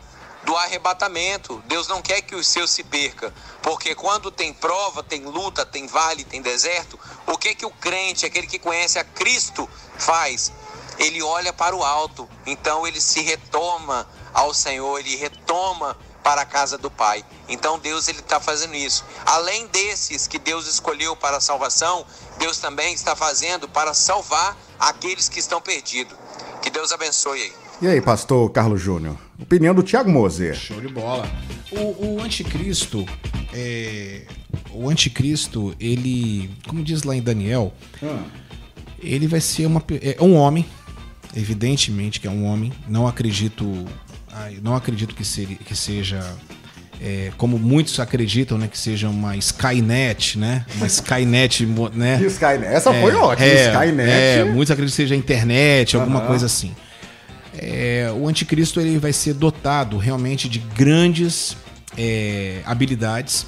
do 0.43 0.55
arrebatamento. 0.55 1.61
Deus 1.65 1.87
não 1.87 2.01
quer 2.01 2.21
que 2.21 2.35
os 2.35 2.47
seus 2.47 2.71
se 2.71 2.83
perca, 2.83 3.33
porque 3.61 3.95
quando 3.95 4.31
tem 4.31 4.53
prova, 4.53 5.03
tem 5.03 5.25
luta, 5.25 5.65
tem 5.65 5.87
vale, 5.87 6.23
tem 6.23 6.41
deserto, 6.41 6.99
o 7.25 7.37
que 7.37 7.55
que 7.55 7.65
o 7.65 7.71
crente, 7.71 8.25
aquele 8.25 8.47
que 8.47 8.59
conhece 8.59 8.99
a 8.99 9.03
Cristo, 9.03 9.69
faz? 9.97 10.51
Ele 10.97 11.21
olha 11.21 11.53
para 11.53 11.75
o 11.75 11.83
alto. 11.83 12.27
Então 12.45 12.87
ele 12.87 12.99
se 13.01 13.21
retoma 13.21 14.07
ao 14.33 14.53
Senhor, 14.53 14.99
ele 14.99 15.15
retoma 15.15 15.97
para 16.27 16.41
a 16.41 16.45
casa 16.45 16.77
do 16.77 16.91
Pai. 16.91 17.23
Então 17.47 17.79
Deus 17.79 18.09
ele 18.09 18.19
está 18.19 18.37
fazendo 18.37 18.75
isso. 18.75 19.05
Além 19.25 19.65
desses 19.67 20.27
que 20.27 20.37
Deus 20.37 20.67
escolheu 20.67 21.15
para 21.15 21.37
a 21.37 21.39
salvação, 21.39 22.05
Deus 22.37 22.57
também 22.57 22.93
está 22.93 23.15
fazendo 23.15 23.65
para 23.65 23.93
salvar 23.93 24.57
aqueles 24.77 25.29
que 25.29 25.39
estão 25.39 25.61
perdidos. 25.61 26.17
Que 26.61 26.69
Deus 26.69 26.91
abençoe 26.91 27.43
aí. 27.43 27.53
E 27.81 27.87
aí, 27.87 28.01
pastor 28.01 28.49
Carlos 28.49 28.81
Júnior? 28.81 29.15
Opinião 29.41 29.73
do 29.73 29.81
Thiago 29.81 30.11
Mose. 30.11 30.53
Show 30.53 30.81
de 30.81 30.89
bola. 30.89 31.25
O, 31.71 32.17
o 32.17 32.21
anticristo, 32.21 33.05
é, 33.53 34.23
o 34.73 34.89
anticristo, 34.89 35.73
ele, 35.79 36.53
como 36.67 36.83
diz 36.83 37.03
lá 37.03 37.15
em 37.15 37.21
Daniel, 37.21 37.71
ele 38.99 39.27
vai 39.27 39.39
ser 39.39 39.65
uma, 39.65 39.81
é 40.01 40.21
um 40.21 40.35
homem, 40.35 40.65
evidentemente 41.33 42.19
que 42.19 42.27
é 42.27 42.29
um 42.29 42.43
homem. 42.43 42.73
Não 42.85 43.07
acredito, 43.07 43.85
não 44.61 44.75
acredito 44.75 45.15
que, 45.15 45.25
seria, 45.25 45.57
que 45.57 45.75
seja 45.75 46.19
é, 47.01 47.31
como 47.37 47.57
muitos 47.59 47.99
acreditam, 47.99 48.57
né, 48.57 48.67
que 48.67 48.77
seja 48.77 49.09
uma 49.09 49.35
Skynet, 49.37 50.37
né, 50.37 50.65
uma 50.75 50.87
Skynet, 50.87 51.65
né? 51.93 52.19
Skynet? 52.21 52.65
Essa 52.65 52.93
foi 52.93 53.13
ótima, 53.15 53.47
Skynet. 53.47 54.09
É, 54.09 54.43
muitos 54.43 54.71
acreditam 54.71 54.95
que 54.95 55.03
seja 55.03 55.15
a 55.15 55.17
internet, 55.17 55.95
alguma 55.95 56.21
coisa 56.21 56.45
assim. 56.45 56.75
É, 57.57 58.11
o 58.15 58.27
anticristo 58.27 58.79
ele 58.79 58.99
vai 58.99 59.11
ser 59.11 59.33
dotado 59.33 59.97
realmente 59.97 60.47
de 60.47 60.59
grandes 60.59 61.57
é, 61.97 62.61
habilidades 62.65 63.47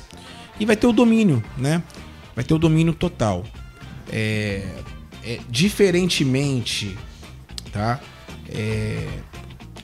E 0.60 0.66
vai 0.66 0.76
ter 0.76 0.88
o 0.88 0.92
domínio, 0.92 1.44
né? 1.56 1.84
Vai 2.36 2.44
ter 2.44 2.54
o 2.54 2.58
domínio 2.58 2.94
total. 2.94 3.46
É, 4.12 4.64
é, 5.24 5.40
diferentemente, 5.50 6.98
tá? 7.72 8.00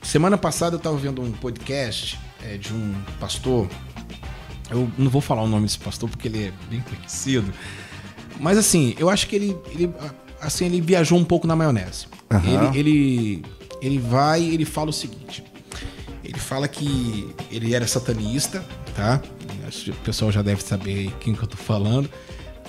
Semana 0.06 0.38
passada 0.38 0.76
eu 0.76 0.78
estava 0.78 0.96
vendo 0.96 1.20
um 1.20 1.32
podcast 1.32 2.20
é, 2.44 2.58
de 2.58 2.72
um 2.72 2.94
pastor. 3.20 3.68
Eu 4.70 4.90
não 5.00 5.10
vou 5.10 5.20
falar 5.20 5.42
o 5.42 5.48
nome 5.48 5.64
desse 5.64 5.80
pastor 5.80 6.08
porque 6.08 6.28
ele 6.28 6.46
é 6.46 6.54
bem 6.70 6.80
conhecido. 6.82 7.52
Mas 8.40 8.56
assim, 8.56 8.94
eu 9.00 9.10
acho 9.10 9.28
que 9.28 9.36
ele, 9.36 9.58
ele 9.72 9.92
assim, 10.40 10.68
ele 10.68 10.80
viajou 10.80 11.18
um 11.18 11.26
pouco 11.26 11.48
na 11.48 11.56
maionese. 11.56 12.06
Aham. 12.32 12.72
Ele, 12.72 12.80
ele, 12.80 13.46
ele 13.82 13.98
vai 13.98 14.44
e 14.44 14.54
ele 14.54 14.64
fala 14.64 14.92
o 14.92 14.94
seguinte. 14.94 15.44
Ele 16.24 16.40
fala 16.40 16.68
que 16.68 17.34
ele 17.50 17.74
era 17.74 17.88
satanista, 17.88 18.64
tá? 18.96 19.20
O 19.88 20.04
pessoal 20.04 20.32
já 20.32 20.44
deve 20.44 20.62
saber 20.62 21.12
quem 21.20 21.34
que 21.34 21.42
eu 21.42 21.48
tô 21.48 21.58
falando. 21.58 22.08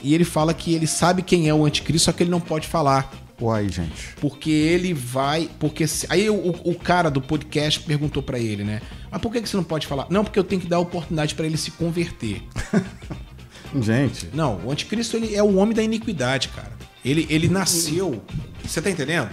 E 0.03 0.15
ele 0.15 0.25
fala 0.25 0.55
que 0.55 0.73
ele 0.73 0.87
sabe 0.87 1.21
quem 1.21 1.51
é 1.51 1.55
o 1.55 1.67
anticristo, 1.67 2.07
só 2.07 2.13
que 2.13 2.23
ele 2.23 2.31
não 2.31 2.41
pode 2.41 2.67
falar. 2.67 3.13
Uai, 3.41 3.69
gente. 3.69 4.15
Porque 4.21 4.51
ele 4.51 4.95
vai. 4.95 5.51
Porque 5.61 5.87
se- 5.87 6.07
aí 6.09 6.29
o, 6.31 6.35
o 6.65 6.75
cara 6.75 7.11
do 7.11 7.21
podcast 7.21 7.81
perguntou 7.81 8.23
pra 8.23 8.39
ele, 8.39 8.65
né? 8.65 8.81
Mas 9.11 9.21
por 9.21 9.31
que, 9.31 9.43
que 9.43 9.49
você 9.49 9.57
não 9.57 9.65
pode 9.65 9.87
falar? 9.87 10.07
Não, 10.09 10.25
porque 10.25 10.39
eu 10.39 10.45
tenho 10.45 10.61
que 10.61 10.67
dar 10.67 10.79
oportunidade 10.79 11.35
pra 11.35 11.45
ele 11.47 11.57
se 11.59 11.71
converter. 11.73 12.43
Gente. 13.81 14.29
Não, 14.33 14.61
o 14.65 14.71
anticristo 14.71 15.17
ele 15.17 15.35
é 15.35 15.43
o 15.43 15.57
homem 15.57 15.75
da 15.75 15.83
iniquidade, 15.83 16.49
cara. 16.49 16.73
Ele, 17.05 17.27
ele 17.29 17.49
nasceu. 17.49 18.23
Você 18.65 18.81
tá 18.81 18.91
entendendo? 18.91 19.29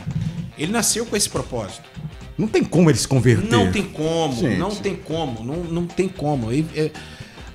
Ele 0.58 0.72
nasceu 0.72 1.06
com 1.06 1.16
esse 1.16 1.30
propósito. 1.30 1.84
Não 2.38 2.48
tem 2.48 2.64
como 2.64 2.90
ele 2.90 2.98
se 2.98 3.08
converter. 3.08 3.50
Não 3.50 3.72
tem 3.72 3.84
como, 3.84 4.36
Gente. 4.36 4.58
não 4.58 4.72
tem 4.72 4.96
como, 4.96 5.44
não, 5.44 5.64
não 5.64 5.86
tem 5.88 6.08
como. 6.10 6.52
É, 6.52 6.92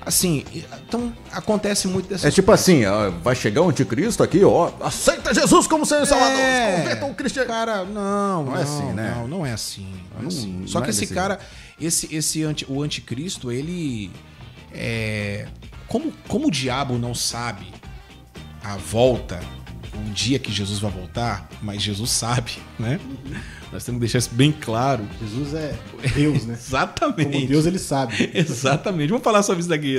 assim, 0.05 0.43
então 0.87 1.13
acontece 1.31 1.87
muito 1.87 2.07
dessas 2.09 2.25
É 2.25 2.31
tipo 2.31 2.51
assim, 2.51 2.81
vai 3.21 3.35
chegar 3.35 3.61
o 3.61 3.69
anticristo 3.69 4.23
aqui, 4.23 4.43
ó, 4.43 4.71
aceita 4.81 5.33
Jesus 5.33 5.67
como 5.67 5.85
seu 5.85 6.05
salvador, 6.05 6.39
É. 6.39 6.77
converta 6.77 7.05
o 7.05 7.13
cristiano. 7.13 7.47
Cara, 7.47 7.83
não, 7.85 8.45
Não 8.45 8.57
é 8.57 8.63
assim, 8.63 8.93
né? 8.93 9.13
Não, 9.15 9.27
não 9.27 9.45
é 9.45 9.51
assim. 9.53 9.87
não 10.13 10.19
é 10.19 10.21
Não- 10.21 10.27
assim. 10.29 10.53
não 10.61 10.67
Só 10.67 10.79
é 10.79 10.83
que 10.83 10.89
esse 10.89 11.01
desse 11.01 11.13
cara, 11.13 11.39
esse, 11.79 12.13
esse 12.15 12.43
anti, 12.43 12.65
o 12.69 12.81
anticristo, 12.81 13.51
ele 13.51 14.11
é 14.73 15.47
como, 15.87 16.13
como 16.27 16.47
o 16.47 16.51
diabo 16.51 16.97
não 16.97 17.13
sabe 17.15 17.67
a 18.63 18.75
volta, 18.77 19.39
o 19.95 20.09
dia 20.11 20.37
que 20.39 20.51
Jesus 20.51 20.79
vai 20.79 20.91
voltar, 20.91 21.49
mas 21.61 21.81
Jesus 21.81 22.11
sabe, 22.11 22.59
né? 22.77 22.99
Nós 23.71 23.83
temos 23.83 23.99
que 23.99 24.01
deixar 24.01 24.17
isso 24.19 24.31
bem 24.33 24.51
claro. 24.51 25.07
Jesus 25.21 25.53
é 25.53 25.75
Deus, 26.15 26.45
né? 26.45 26.53
Exatamente. 26.59 27.31
Como 27.31 27.47
Deus 27.47 27.65
ele 27.65 27.79
sabe. 27.79 28.29
Exatamente. 28.33 29.09
Vamos 29.09 29.23
falar 29.23 29.43
sobre 29.43 29.59
isso 29.61 29.69
daqui 29.69 29.97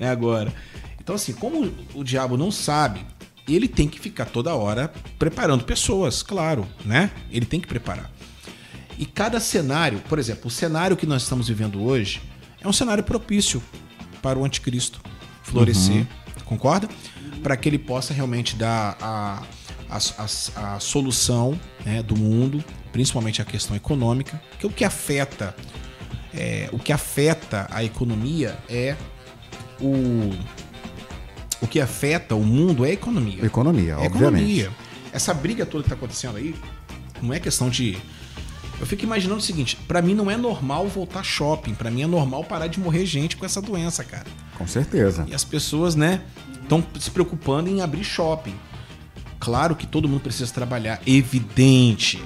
né, 0.00 0.10
agora. 0.10 0.52
Então, 1.00 1.14
assim, 1.14 1.32
como 1.34 1.70
o 1.94 2.02
diabo 2.02 2.36
não 2.38 2.50
sabe, 2.50 3.04
ele 3.46 3.68
tem 3.68 3.86
que 3.86 4.00
ficar 4.00 4.24
toda 4.24 4.54
hora 4.54 4.90
preparando 5.18 5.64
pessoas, 5.64 6.22
claro, 6.22 6.66
né? 6.84 7.10
Ele 7.30 7.44
tem 7.44 7.60
que 7.60 7.66
preparar. 7.68 8.10
E 8.98 9.04
cada 9.04 9.38
cenário, 9.38 9.98
por 10.08 10.18
exemplo, 10.18 10.46
o 10.46 10.50
cenário 10.50 10.96
que 10.96 11.04
nós 11.04 11.22
estamos 11.24 11.48
vivendo 11.48 11.82
hoje 11.82 12.22
é 12.62 12.66
um 12.66 12.72
cenário 12.72 13.04
propício 13.04 13.62
para 14.22 14.38
o 14.38 14.44
anticristo 14.46 14.98
florescer, 15.42 16.06
concorda? 16.46 16.88
Para 17.42 17.54
que 17.54 17.68
ele 17.68 17.78
possa 17.78 18.14
realmente 18.14 18.56
dar 18.56 18.96
a, 18.98 19.42
a, 19.90 19.98
a- 19.98 20.76
a 20.76 20.80
solução 20.80 21.58
né, 21.84 22.02
do 22.02 22.16
mundo, 22.16 22.64
principalmente 22.94 23.42
a 23.42 23.44
questão 23.44 23.74
econômica, 23.74 24.40
que 24.56 24.64
o 24.68 24.70
que 24.70 24.84
afeta 24.84 25.52
é, 26.32 26.68
o 26.72 26.78
que 26.78 26.92
afeta 26.92 27.66
a 27.72 27.82
economia 27.82 28.56
é 28.68 28.94
o 29.80 30.30
o 31.60 31.66
que 31.66 31.80
afeta 31.80 32.36
o 32.36 32.44
mundo 32.44 32.84
é 32.84 32.90
a 32.90 32.92
economia. 32.92 33.44
Economia, 33.44 33.92
É 33.94 33.96
obviamente. 33.96 34.60
economia. 34.60 34.70
Essa 35.12 35.34
briga 35.34 35.66
toda 35.66 35.82
que 35.82 35.88
tá 35.88 35.96
acontecendo 35.96 36.36
aí 36.36 36.54
não 37.20 37.32
é 37.34 37.40
questão 37.40 37.68
de 37.68 37.98
eu 38.78 38.86
fico 38.86 39.02
imaginando 39.02 39.40
o 39.40 39.42
seguinte, 39.42 39.76
pra 39.88 40.00
mim 40.00 40.14
não 40.14 40.30
é 40.30 40.36
normal 40.36 40.86
voltar 40.86 41.24
shopping, 41.24 41.74
pra 41.74 41.90
mim 41.90 42.02
é 42.02 42.06
normal 42.06 42.44
parar 42.44 42.68
de 42.68 42.78
morrer 42.78 43.04
gente 43.06 43.36
com 43.36 43.44
essa 43.44 43.60
doença, 43.60 44.04
cara. 44.04 44.26
Com 44.56 44.68
certeza. 44.68 45.24
E 45.28 45.34
as 45.34 45.42
pessoas, 45.44 45.96
né, 45.96 46.20
estão 46.62 46.84
se 47.00 47.10
preocupando 47.10 47.68
em 47.68 47.80
abrir 47.80 48.04
shopping. 48.04 48.54
Claro 49.40 49.74
que 49.74 49.86
todo 49.86 50.08
mundo 50.08 50.20
precisa 50.20 50.52
trabalhar, 50.52 51.00
evidente. 51.06 52.22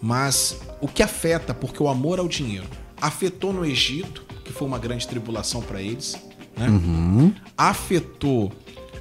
Mas 0.00 0.56
o 0.80 0.86
que 0.88 1.02
afeta, 1.02 1.52
porque 1.52 1.82
o 1.82 1.88
amor 1.88 2.18
ao 2.18 2.28
dinheiro 2.28 2.66
afetou 3.00 3.52
no 3.52 3.64
Egito, 3.64 4.22
que 4.44 4.52
foi 4.52 4.66
uma 4.66 4.78
grande 4.78 5.06
tribulação 5.06 5.60
para 5.60 5.80
eles, 5.82 6.16
né? 6.56 6.68
Uhum. 6.68 7.32
Afetou. 7.56 8.52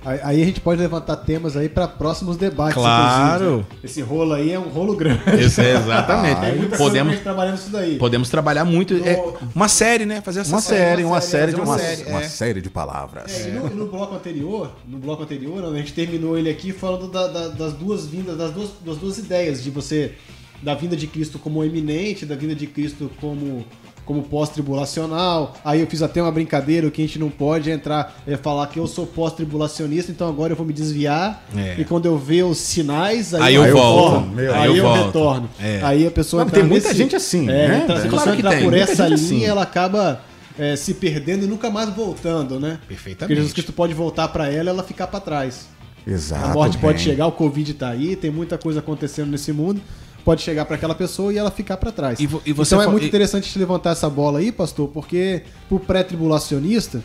Aí, 0.05 0.41
a 0.41 0.45
gente 0.45 0.61
pode 0.61 0.79
levantar 0.79 1.17
temas 1.17 1.57
aí 1.57 1.67
para 1.67 1.85
próximos 1.87 2.37
debates. 2.37 2.75
Claro. 2.75 3.43
inclusive, 3.43 3.73
né? 3.73 3.79
Esse 3.83 4.01
rolo 4.01 4.33
aí 4.33 4.51
é 4.53 4.59
um 4.59 4.69
rolo 4.69 4.95
grande. 4.95 5.21
Esse 5.37 5.59
é 5.61 5.75
exatamente. 5.75 6.39
Tem 6.39 6.55
muita 6.55 6.77
coisa 6.77 6.83
Podemos- 6.83 7.07
pra 7.07 7.15
gente 7.15 7.23
trabalhando 7.23 7.57
isso 7.57 7.69
daí. 7.71 7.97
Podemos 7.97 8.29
trabalhar 8.29 8.63
muito. 8.63 8.93
é, 8.95 9.21
uma 9.53 9.67
série, 9.67 10.05
né? 10.05 10.21
Fazer 10.21 10.41
essa 10.41 10.51
Uma 10.55 10.61
série, 10.61 11.03
uma 11.03 11.19
série, 11.19 11.51
de 11.51 11.57
fazer 11.57 11.69
uma, 11.71 11.77
série, 11.79 12.09
uma 12.09 12.21
é. 12.21 12.29
série 12.29 12.61
de 12.61 12.69
palavras. 12.69 13.45
É, 13.47 13.49
no, 13.51 13.69
no 13.69 13.87
bloco 13.87 14.15
anterior, 14.15 14.71
no 14.87 14.97
bloco 14.97 15.23
anterior, 15.23 15.65
a 15.65 15.75
gente 15.77 15.91
terminou 15.91 16.37
ele 16.37 16.49
aqui 16.49 16.71
falando 16.71 17.09
da- 17.09 17.27
da- 17.27 17.47
das 17.49 17.73
duas 17.73 18.05
vindas, 18.05 18.37
das 18.37 18.51
duas, 18.53 18.69
das 18.85 18.97
duas 18.97 19.17
ideias, 19.17 19.61
de 19.61 19.69
você, 19.71 20.13
da 20.62 20.74
vinda 20.76 20.95
de 20.95 21.08
Cristo 21.08 21.38
como 21.39 21.64
eminente, 21.64 22.26
da 22.26 22.36
vinda 22.36 22.55
de 22.55 22.66
Cristo 22.68 23.10
como, 23.22 23.64
como 24.05 24.24
pós-tribulacional. 24.24 25.55
Aí 25.64 25.82
eu 25.82 25.88
fiz 25.88 26.01
até 26.01 26.22
uma 26.22 26.32
brincadeira, 26.32 26.88
o 26.88 26.91
que 26.91 27.01
a 27.01 27.05
gente 27.05 27.20
não 27.20 27.30
pode 27.30 27.70
é 27.70 27.74
entrar, 27.74 28.18
é 28.28 28.36
falar 28.38 28.68
que 28.68 28.80
eu 28.80 28.88
sou 28.88 29.05
pós-tribulacionista, 29.05 30.12
então 30.12 30.28
agora 30.28 30.53
eu 30.53 30.58
vou 30.58 30.66
me 30.66 30.74
desviar, 30.74 31.45
É. 31.55 31.76
e 31.80 31.86
quando 31.86 32.05
eu 32.05 32.18
ver 32.18 32.43
os 32.43 32.58
sinais, 32.58 33.34
aí, 33.34 33.41
Aí 33.43 33.55
eu 33.55 33.72
volto. 33.72 34.14
retorno. 34.14 34.36
Meu, 34.36 34.53
aí, 34.53 34.60
aí 34.62 34.70
eu 34.70 34.76
eu, 34.78 34.84
volto. 34.84 35.05
retorno. 35.05 35.49
É. 35.60 35.80
Aí 35.84 36.08
a 36.08 36.12
pessoa 36.12 36.43
Não, 36.43 36.51
tem 36.51 36.64
muita 36.64 36.93
gente 36.93 37.16
assim, 37.16 37.43
é, 37.49 37.68
né? 37.68 37.82
então, 37.84 37.95
se 37.97 38.08
a 38.08 38.10
Claro 38.10 38.18
pessoa 38.18 38.36
que 38.36 38.41
entrar 38.41 38.62
por 38.62 38.72
muita 38.72 38.91
essa 38.91 39.08
gente 39.10 39.20
linha, 39.22 39.36
assim. 39.38 39.45
ela 39.45 39.62
acaba 39.64 40.22
é, 40.58 40.76
se 40.76 40.93
perdendo 40.95 41.43
e 41.45 41.47
nunca 41.47 41.70
mais 41.70 41.89
voltando, 41.89 42.60
né? 42.60 42.78
Porque 42.80 42.88
Perfeitamente. 42.95 43.36
Jesus 43.36 43.53
Cristo 43.53 43.72
pode 43.74 43.93
voltar 43.93 44.28
pra 44.30 44.47
ela 44.51 44.70
e 44.70 44.74
ela 44.74 44.84
ficar 44.84 45.08
pra 45.08 45.20
trás. 45.20 45.68
Exato. 46.05 46.45
a 46.45 46.53
morte 46.53 46.78
pode 46.78 47.01
chegar, 47.01 47.28
o 47.28 47.34
Covid 47.34 47.74
tá 47.74 47.89
aí, 47.89 48.16
tem 48.16 48.32
muita 48.32 48.58
coisa 48.58 48.80
acontecendo 48.80 49.30
nesse 49.30 49.51
mundo. 49.51 49.82
Pode 50.28 50.41
chegar 50.41 50.65
pra 50.65 50.75
aquela 50.75 50.93
pessoa 50.93 51.32
e 51.32 51.38
ela 51.38 51.49
ficar 51.49 51.78
pra 51.78 51.89
trás. 51.89 52.19
E 52.19 52.23
e 52.45 52.51
você 52.51 52.75
então 52.75 52.86
é 52.86 52.91
muito 52.91 53.05
e- 53.05 53.07
interessante 53.07 53.45
gente 53.45 53.57
levantar 53.59 53.91
essa 53.91 54.09
bola 54.09 54.39
aí, 54.39 54.51
pastor, 54.51 54.89
porque 54.89 55.43
pro 55.69 55.80
pré-tribulacionista, 55.80 57.01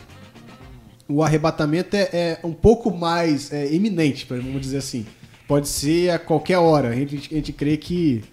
o 1.07 1.23
arrebatamento 1.23 1.95
é, 1.95 2.09
é 2.11 2.39
um 2.43 2.51
pouco 2.51 2.91
mais 2.91 3.49
é, 3.53 3.73
iminente, 3.73 4.27
vamos 4.29 4.59
dizer 4.59 4.79
assim. 4.79 5.05
Pode 5.47 5.69
ser 5.69 6.09
a 6.09 6.19
qualquer 6.19 6.57
hora. 6.57 6.89
A 6.89 6.95
gente, 6.95 7.15
a 7.15 7.35
gente 7.35 7.53
crê 7.53 7.77
que 7.77 8.25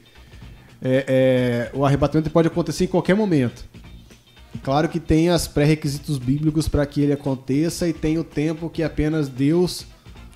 é, 0.83 1.71
é, 1.73 1.79
o 1.79 1.87
arrebatamento 1.87 2.29
pode 2.29 2.49
acontecer 2.49 2.83
em 2.83 2.89
qualquer 2.89 3.15
momento. 3.15 3.65
Claro 4.61 4.89
que 4.89 4.99
tem 4.99 5.29
as 5.29 5.47
pré-requisitos 5.47 6.19
bíblicos 6.19 6.67
para 6.67 6.85
que 6.85 7.01
ele 7.01 7.13
aconteça 7.13 7.87
e 7.87 7.93
tem 7.93 8.19
o 8.19 8.25
tempo 8.25 8.69
que 8.69 8.83
apenas 8.83 9.29
Deus, 9.29 9.87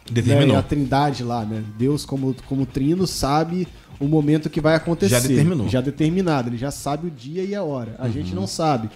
Determinou. 0.08 0.54
né, 0.54 0.60
a 0.60 0.62
trindade 0.62 1.24
lá, 1.24 1.44
né? 1.44 1.64
Deus 1.76 2.04
como, 2.04 2.36
como 2.46 2.64
trino 2.64 3.04
sabe 3.04 3.66
o 4.00 4.06
momento 4.06 4.50
que 4.50 4.60
vai 4.60 4.74
acontecer. 4.74 5.14
Já 5.14 5.20
determinou. 5.20 5.68
Já 5.68 5.80
determinado, 5.80 6.48
ele 6.48 6.58
já 6.58 6.70
sabe 6.70 7.06
o 7.06 7.10
dia 7.10 7.42
e 7.42 7.54
a 7.54 7.62
hora. 7.62 7.94
A 7.98 8.08
gente 8.08 8.34
não 8.34 8.46
sabe. 8.46 8.90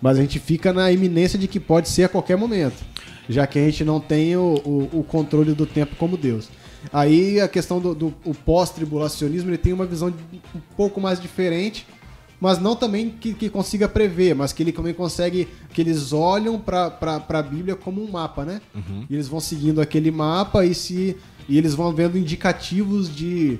Mas 0.00 0.18
a 0.18 0.20
gente 0.20 0.38
fica 0.38 0.72
na 0.72 0.90
iminência 0.90 1.38
de 1.38 1.46
que 1.46 1.60
pode 1.60 1.88
ser 1.88 2.04
a 2.04 2.08
qualquer 2.08 2.36
momento. 2.36 2.82
Já 3.28 3.46
que 3.46 3.58
a 3.58 3.64
gente 3.64 3.84
não 3.84 4.00
tem 4.00 4.36
o, 4.36 4.60
o, 4.64 5.00
o 5.00 5.04
controle 5.04 5.54
do 5.54 5.64
tempo 5.64 5.94
como 5.96 6.16
Deus. 6.16 6.48
Aí 6.92 7.40
a 7.40 7.46
questão 7.46 7.78
do, 7.78 7.94
do 7.94 8.12
pós-tribulacionismo, 8.44 9.50
ele 9.50 9.58
tem 9.58 9.72
uma 9.72 9.86
visão 9.86 10.12
um 10.54 10.60
pouco 10.76 11.00
mais 11.00 11.20
diferente, 11.20 11.86
mas 12.40 12.58
não 12.58 12.74
também 12.74 13.10
que, 13.10 13.34
que 13.34 13.48
consiga 13.48 13.88
prever, 13.88 14.34
mas 14.34 14.52
que 14.52 14.64
ele 14.64 14.72
também 14.72 14.92
consegue, 14.92 15.46
que 15.72 15.80
eles 15.80 16.12
olham 16.12 16.58
para 16.58 17.24
a 17.28 17.42
Bíblia 17.42 17.76
como 17.76 18.02
um 18.02 18.10
mapa, 18.10 18.44
né? 18.44 18.60
Uhum. 18.74 19.06
E 19.08 19.14
eles 19.14 19.28
vão 19.28 19.38
seguindo 19.38 19.80
aquele 19.80 20.10
mapa 20.10 20.64
e 20.64 20.74
se 20.74 21.16
e 21.48 21.58
eles 21.58 21.74
vão 21.74 21.92
vendo 21.92 22.16
indicativos 22.16 23.14
de 23.14 23.58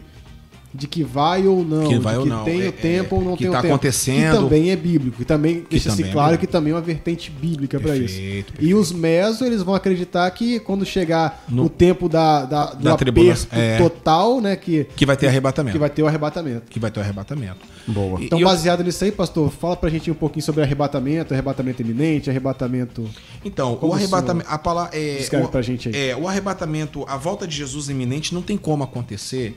de 0.74 0.86
que 0.86 1.02
vai 1.04 1.46
ou 1.46 1.62
não, 1.64 1.82
Que 1.88 1.94
de 1.94 2.00
vai 2.00 2.16
ou 2.16 2.22
que 2.22 2.28
não, 2.30 2.44
tem 2.44 2.62
é- 2.62 2.68
o 2.68 2.72
tempo 2.72 3.14
é, 3.14 3.18
ou 3.18 3.24
não 3.24 3.36
que 3.36 3.44
tem 3.44 3.52
tá 3.52 3.58
o 3.58 3.62
tempo. 3.62 3.74
acontecendo. 3.74 4.30
Que 4.36 4.36
também 4.42 4.70
é 4.70 4.76
bíblico, 4.76 5.16
que 5.18 5.24
também 5.24 5.64
deixa-se 5.68 5.96
também 5.96 6.10
é 6.10 6.12
claro 6.12 6.30
bíblico. 6.30 6.46
que 6.46 6.52
também 6.52 6.72
é 6.72 6.76
uma 6.76 6.80
vertente 6.82 7.30
bíblica 7.30 7.78
para 7.78 7.94
isso. 7.96 8.14
Perfeito, 8.14 8.54
E 8.58 8.74
os 8.74 8.90
mesos, 8.92 9.42
eles 9.42 9.62
vão 9.62 9.74
acreditar 9.74 10.30
que 10.30 10.58
quando 10.60 10.84
chegar 10.86 11.44
No- 11.48 11.64
o 11.64 11.68
tempo 11.68 12.08
da, 12.08 12.44
da, 12.46 12.64
do 12.72 12.84
Da 12.84 12.96
tribulação, 12.96 13.48
aperto 13.52 13.82
é. 13.84 13.88
total, 13.88 14.40
né, 14.40 14.56
que, 14.56 14.84
Que 14.96 15.04
vai 15.04 15.16
ter 15.16 15.26
arrebatamento. 15.28 15.72
que 15.74 15.78
vai 15.78 15.90
ter 15.90 16.02
o 16.02 16.06
arrebatamento. 16.08 16.62
Que 16.70 16.78
vai 16.80 16.90
ter 16.90 17.00
o 17.00 17.02
arrebatamento. 17.02 17.58
Boa. 17.86 18.20
E- 18.20 18.24
Então, 18.26 18.38
e 18.38 18.42
eu- 18.42 18.48
baseado 18.48 18.82
nisso 18.82 19.04
aí, 19.04 19.12
pastor, 19.12 19.50
fala 19.50 19.76
pra 19.76 19.90
gente 19.90 20.10
um 20.10 20.14
pouquinho 20.14 20.42
sobre 20.44 20.62
arrebatamento, 20.62 21.34
arrebatamento 21.34 21.82
iminente, 21.82 22.30
arrebatamento. 22.30 23.04
Então, 23.44 23.76
Como 23.76 23.92
o 23.92 23.94
arrebatamento. 23.94 24.48
A 24.48 24.56
palavra. 24.58 24.96
É, 24.96 25.16
Descreve 25.16 25.44
o, 25.46 25.48
pra 25.48 25.60
gente 25.62 25.88
aí. 25.88 26.10
É, 26.10 26.16
o 26.16 26.26
arrebatamento, 26.28 27.04
a 27.08 27.16
volta 27.16 27.46
de 27.46 27.56
Jesus 27.56 27.88
iminente 27.88 28.32
não 28.34 28.40
tem 28.40 28.56
como 28.56 28.84
acontecer, 28.84 29.54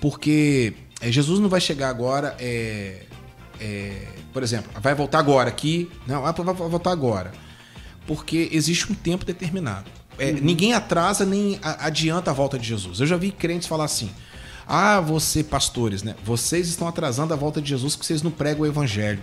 porque 0.00 0.74
é, 1.00 1.10
Jesus 1.10 1.40
não 1.40 1.48
vai 1.48 1.60
chegar 1.60 1.88
agora. 1.88 2.36
é, 2.38 3.02
é, 3.60 4.06
por 4.32 4.42
exemplo, 4.42 4.70
vai 4.80 4.94
voltar 4.94 5.18
agora 5.18 5.48
aqui. 5.48 5.90
Não, 6.06 6.22
vai 6.22 6.32
vai 6.32 6.54
voltar 6.54 6.90
agora. 6.92 7.32
porque 8.06 8.48
existe 8.52 8.90
um 8.90 8.94
tempo 8.94 9.24
determinado. 9.24 9.90
É, 10.18 10.32
Ninguém 10.32 10.72
atrasa 10.72 11.24
nem 11.24 11.58
adianta 11.62 12.30
a 12.30 12.34
volta 12.34 12.58
de 12.58 12.66
Jesus. 12.66 13.00
Eu 13.00 13.06
já 13.06 13.16
vi 13.16 13.30
crentes 13.30 13.68
falar 13.68 13.84
assim: 13.84 14.10
ah, 14.66 15.00
você, 15.00 15.42
pastores, 15.44 16.02
né? 16.02 16.14
Vocês 16.24 16.68
estão 16.68 16.88
atrasando 16.88 17.32
a 17.32 17.36
volta 17.36 17.60
de 17.60 17.68
Jesus 17.68 17.94
porque 17.94 18.06
vocês 18.06 18.22
não 18.22 18.30
pregam 18.30 18.62
o 18.62 18.66
evangelho. 18.66 19.22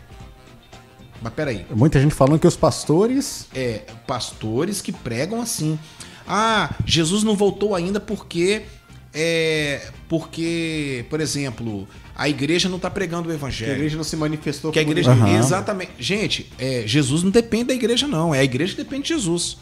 Mas 1.21 1.33
peraí, 1.33 1.65
Muita 1.71 1.99
gente 1.99 2.13
falando 2.13 2.39
que 2.39 2.47
os 2.47 2.57
pastores. 2.57 3.47
é, 3.55 3.83
pastores 4.05 4.81
que 4.81 4.91
pregam 4.91 5.41
assim. 5.41 5.79
Ah, 6.27 6.73
Jesus 6.85 7.23
não 7.23 7.35
voltou 7.35 7.75
ainda 7.75 7.99
porque. 7.99 8.63
É, 9.15 9.89
porque, 10.09 11.05
por 11.09 11.21
exemplo, 11.21 11.87
a 12.15 12.27
igreja 12.27 12.67
não 12.67 12.75
está 12.77 12.89
pregando 12.89 13.27
o 13.29 13.31
Que 13.31 13.37
evangelho. 13.37 13.71
a 13.71 13.75
igreja 13.75 13.95
não 13.97 14.03
se 14.03 14.15
manifestou 14.17 14.71
Que 14.71 14.79
a 14.79 14.81
igreja. 14.81 15.11
Aham. 15.11 15.37
Exatamente. 15.39 15.91
Gente, 15.97 16.51
é, 16.59 16.83
Jesus 16.85 17.23
não 17.23 17.31
depende 17.31 17.65
da 17.65 17.73
igreja, 17.73 18.07
não. 18.07 18.35
É 18.35 18.39
a 18.39 18.43
igreja 18.43 18.75
que 18.75 18.83
depende 18.83 19.03
de 19.03 19.09
Jesus. 19.09 19.57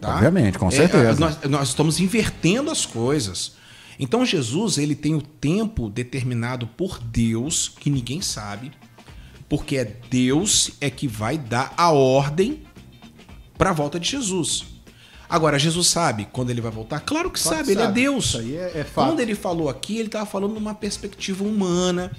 tá? 0.00 0.14
Obviamente, 0.16 0.58
com 0.58 0.68
É, 0.68 0.70
certeza. 0.70 1.18
nós, 1.18 1.38
nós 1.48 1.68
estamos 1.68 1.98
invertendo 1.98 2.70
as 2.70 2.84
coisas. 2.84 3.52
Então, 3.98 4.24
Jesus, 4.26 4.76
ele 4.76 4.94
tem 4.94 5.14
o 5.14 5.22
tempo 5.22 5.88
determinado 5.88 6.66
por 6.66 6.98
Deus, 6.98 7.72
que 7.80 7.88
ninguém 7.88 8.20
sabe, 8.20 8.72
porque 9.48 9.76
é 9.76 9.84
Deus 10.10 10.72
é 10.80 10.90
que 10.90 11.06
vai 11.06 11.38
dar 11.38 11.72
a 11.76 11.90
ordem 11.92 12.62
para 13.56 13.70
a 13.70 13.72
volta 13.72 13.98
de 14.00 14.10
Jesus. 14.10 14.64
Agora, 15.28 15.58
Jesus 15.58 15.88
sabe 15.88 16.28
quando 16.32 16.50
ele 16.50 16.60
vai 16.60 16.70
voltar? 16.70 17.00
Claro 17.00 17.30
que 17.30 17.40
Claro 17.40 17.56
sabe, 17.58 17.68
que 17.74 17.80
ele 17.80 17.88
é. 17.88 17.92
Deus. 17.92 18.26
Isso 18.26 18.38
aí 18.38 18.56
é- 18.56 18.72
é 18.80 18.84
fato. 18.84 19.08
Quando 19.08 19.20
ele 19.20 19.34
falou 19.34 19.68
aqui, 19.68 19.96
ele 19.98 20.06
estava 20.08 20.26
falando 20.26 20.54
numa 20.54 20.74
perspectiva 20.74 21.42
humana, 21.44 22.10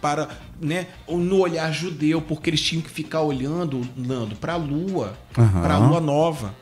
para, 0.00 0.28
né, 0.60 0.88
no 1.08 1.38
olhar 1.38 1.70
judeu, 1.72 2.20
porque 2.20 2.50
eles 2.50 2.60
tinham 2.60 2.82
que 2.82 2.90
ficar 2.90 3.20
olhando, 3.20 3.86
Nando, 3.96 4.34
para 4.34 4.54
a 4.54 4.56
lua, 4.56 5.16
Aham. 5.38 5.60
para 5.62 5.74
a 5.74 5.78
lua 5.78 6.00
nova. 6.00 6.54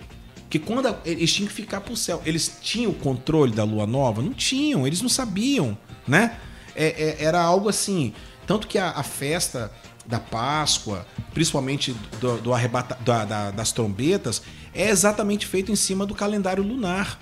Que 0.51 0.59
quando 0.59 0.89
a- 0.89 0.99
eles 1.07 1.33
tinham 1.33 1.49
que 1.49 1.55
ficar 1.55 1.81
pro 1.81 1.97
céu, 1.97 2.21
eles 2.27 2.59
tinham 2.61 2.91
o 2.91 2.95
controle 2.95 3.53
da 3.53 3.65
lua 3.65 3.87
nova? 3.87 4.21
Não 4.21 4.35
tinham, 4.35 4.87
eles 4.87 5.01
não 5.01 5.09
sabiam, 5.09 5.79
né? 6.07 6.37
É- 6.77 7.17
é- 7.21 7.25
era 7.25 7.41
algo 7.41 7.69
assim. 7.69 8.13
Tanto 8.47 8.67
que 8.67 8.77
a, 8.77 8.91
a 8.91 9.03
festa 9.03 9.71
da 10.07 10.19
Páscoa, 10.19 11.07
principalmente 11.33 11.95
do, 12.21 12.37
do 12.39 12.53
arrebata, 12.53 12.99
da- 13.05 13.25
da- 13.25 13.51
das 13.53 13.71
trombetas, 13.73 14.43
é 14.75 14.89
exatamente 14.91 15.47
feito 15.47 15.71
em 15.73 15.77
cima 15.77 16.05
do 16.07 16.15
calendário 16.15 16.63
lunar. 16.63 17.19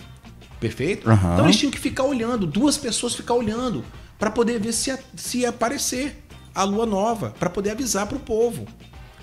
Perfeito? 0.60 1.08
Aham. 1.08 1.34
Então 1.34 1.44
eles 1.46 1.56
tinham 1.56 1.70
que 1.70 1.78
ficar 1.78 2.04
olhando, 2.04 2.46
duas 2.46 2.76
pessoas 2.76 3.14
ficar 3.14 3.34
olhando, 3.34 3.84
para 4.18 4.30
poder 4.30 4.58
ver 4.60 4.72
se 4.72 4.90
ia, 4.90 4.98
se 5.16 5.46
aparecer 5.46 6.24
a 6.54 6.64
lua 6.64 6.84
nova, 6.84 7.32
para 7.38 7.48
poder 7.48 7.70
avisar 7.70 8.06
para 8.06 8.16
o 8.16 8.20
povo. 8.20 8.66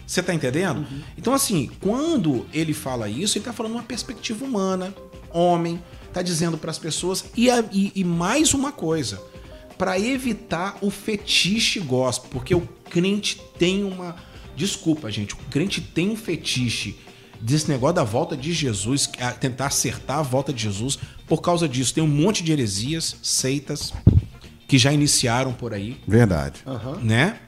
Você 0.07 0.21
tá 0.23 0.33
entendendo? 0.33 0.85
Então, 1.17 1.33
assim, 1.33 1.69
quando 1.81 2.45
ele 2.53 2.73
fala 2.73 3.09
isso, 3.09 3.37
ele 3.37 3.45
tá 3.45 3.51
falando 3.51 3.73
uma 3.73 3.83
perspectiva 3.83 4.45
humana, 4.45 4.93
homem, 5.31 5.81
tá 6.13 6.21
dizendo 6.21 6.57
para 6.57 6.69
as 6.71 6.77
pessoas. 6.77 7.25
E, 7.35 7.49
a- 7.49 7.63
e- 7.71 7.91
e 7.95 8.03
mais 8.03 8.53
uma 8.53 8.71
coisa, 8.71 9.19
para 9.77 9.99
evitar 9.99 10.77
o 10.79 10.89
fetiche 10.91 11.79
gospel, 11.79 12.29
porque 12.31 12.53
o 12.55 12.61
crente 12.89 13.41
tem 13.59 13.83
uma. 13.83 14.15
Desculpa, 14.55 15.11
gente, 15.11 15.33
o 15.33 15.37
crente 15.49 15.81
tem 15.81 16.09
um 16.11 16.15
fetiche 16.15 16.95
desse 17.45 17.69
negócio 17.69 17.95
da 17.95 18.03
volta 18.03 18.35
de 18.35 18.51
Jesus, 18.53 19.09
a- 19.19 19.31
tentar 19.31 19.67
acertar 19.67 20.19
a 20.19 20.21
volta 20.21 20.51
de 20.51 20.63
Jesus. 20.63 20.97
Por 21.27 21.41
causa 21.41 21.67
disso, 21.69 21.93
tem 21.93 22.03
um 22.03 22.07
monte 22.07 22.43
de 22.43 22.51
heresias, 22.51 23.15
seitas, 23.21 23.93
que 24.67 24.77
já 24.77 24.91
iniciaram 24.91 25.53
por 25.53 25.73
aí 25.73 26.01
Verdade. 26.07 26.61
né? 27.01 27.39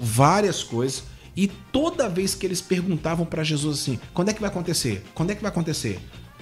Várias 0.00 0.62
coisas. 0.62 1.04
E 1.36 1.48
toda 1.48 2.08
vez 2.08 2.34
que 2.34 2.46
eles 2.46 2.60
perguntavam 2.60 3.24
pra 3.26 3.42
Jesus 3.42 3.80
assim: 3.80 3.98
quando 4.12 4.28
é 4.28 4.32
que 4.32 4.40
vai 4.40 4.50
acontecer? 4.50 5.04
Quando 5.14 5.30
é 5.30 5.34
que 5.34 5.42
vai 5.42 5.50
acontecer? 5.50 5.98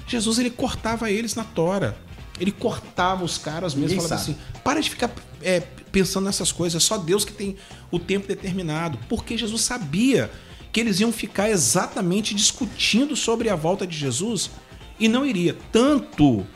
Jesus 0.07 0.39
ele 0.39 0.51
cortava 0.51 1.11
eles 1.11 1.35
na 1.35 1.45
tora. 1.45 1.97
Ele 2.41 2.51
cortava 2.51 3.23
os 3.25 3.39
caras 3.39 3.75
mesmo, 3.75 3.89
Ninguém 3.91 4.03
falava 4.09 4.23
sabe. 4.25 4.39
assim: 4.39 4.61
para 4.65 4.81
de 4.81 4.91
ficar 4.91 5.11
é, 5.41 5.61
pensando 5.93 6.25
nessas 6.25 6.51
coisas, 6.51 6.83
é 6.83 6.85
só 6.85 6.99
Deus 6.99 7.25
que 7.25 7.33
tem 7.33 7.57
o 7.91 7.99
tempo 7.99 8.27
determinado. 8.27 8.99
Porque 9.09 9.37
Jesus 9.39 9.63
sabia 9.63 10.31
que 10.73 10.81
eles 10.81 10.99
iam 11.01 11.13
ficar 11.13 11.51
exatamente 11.51 12.35
discutindo 12.35 13.15
sobre 13.15 13.51
a 13.51 13.55
volta 13.55 13.87
de 13.87 13.97
Jesus 13.97 14.51
e 14.99 15.07
não 15.07 15.27
iria. 15.27 15.57
Tanto 15.71 16.47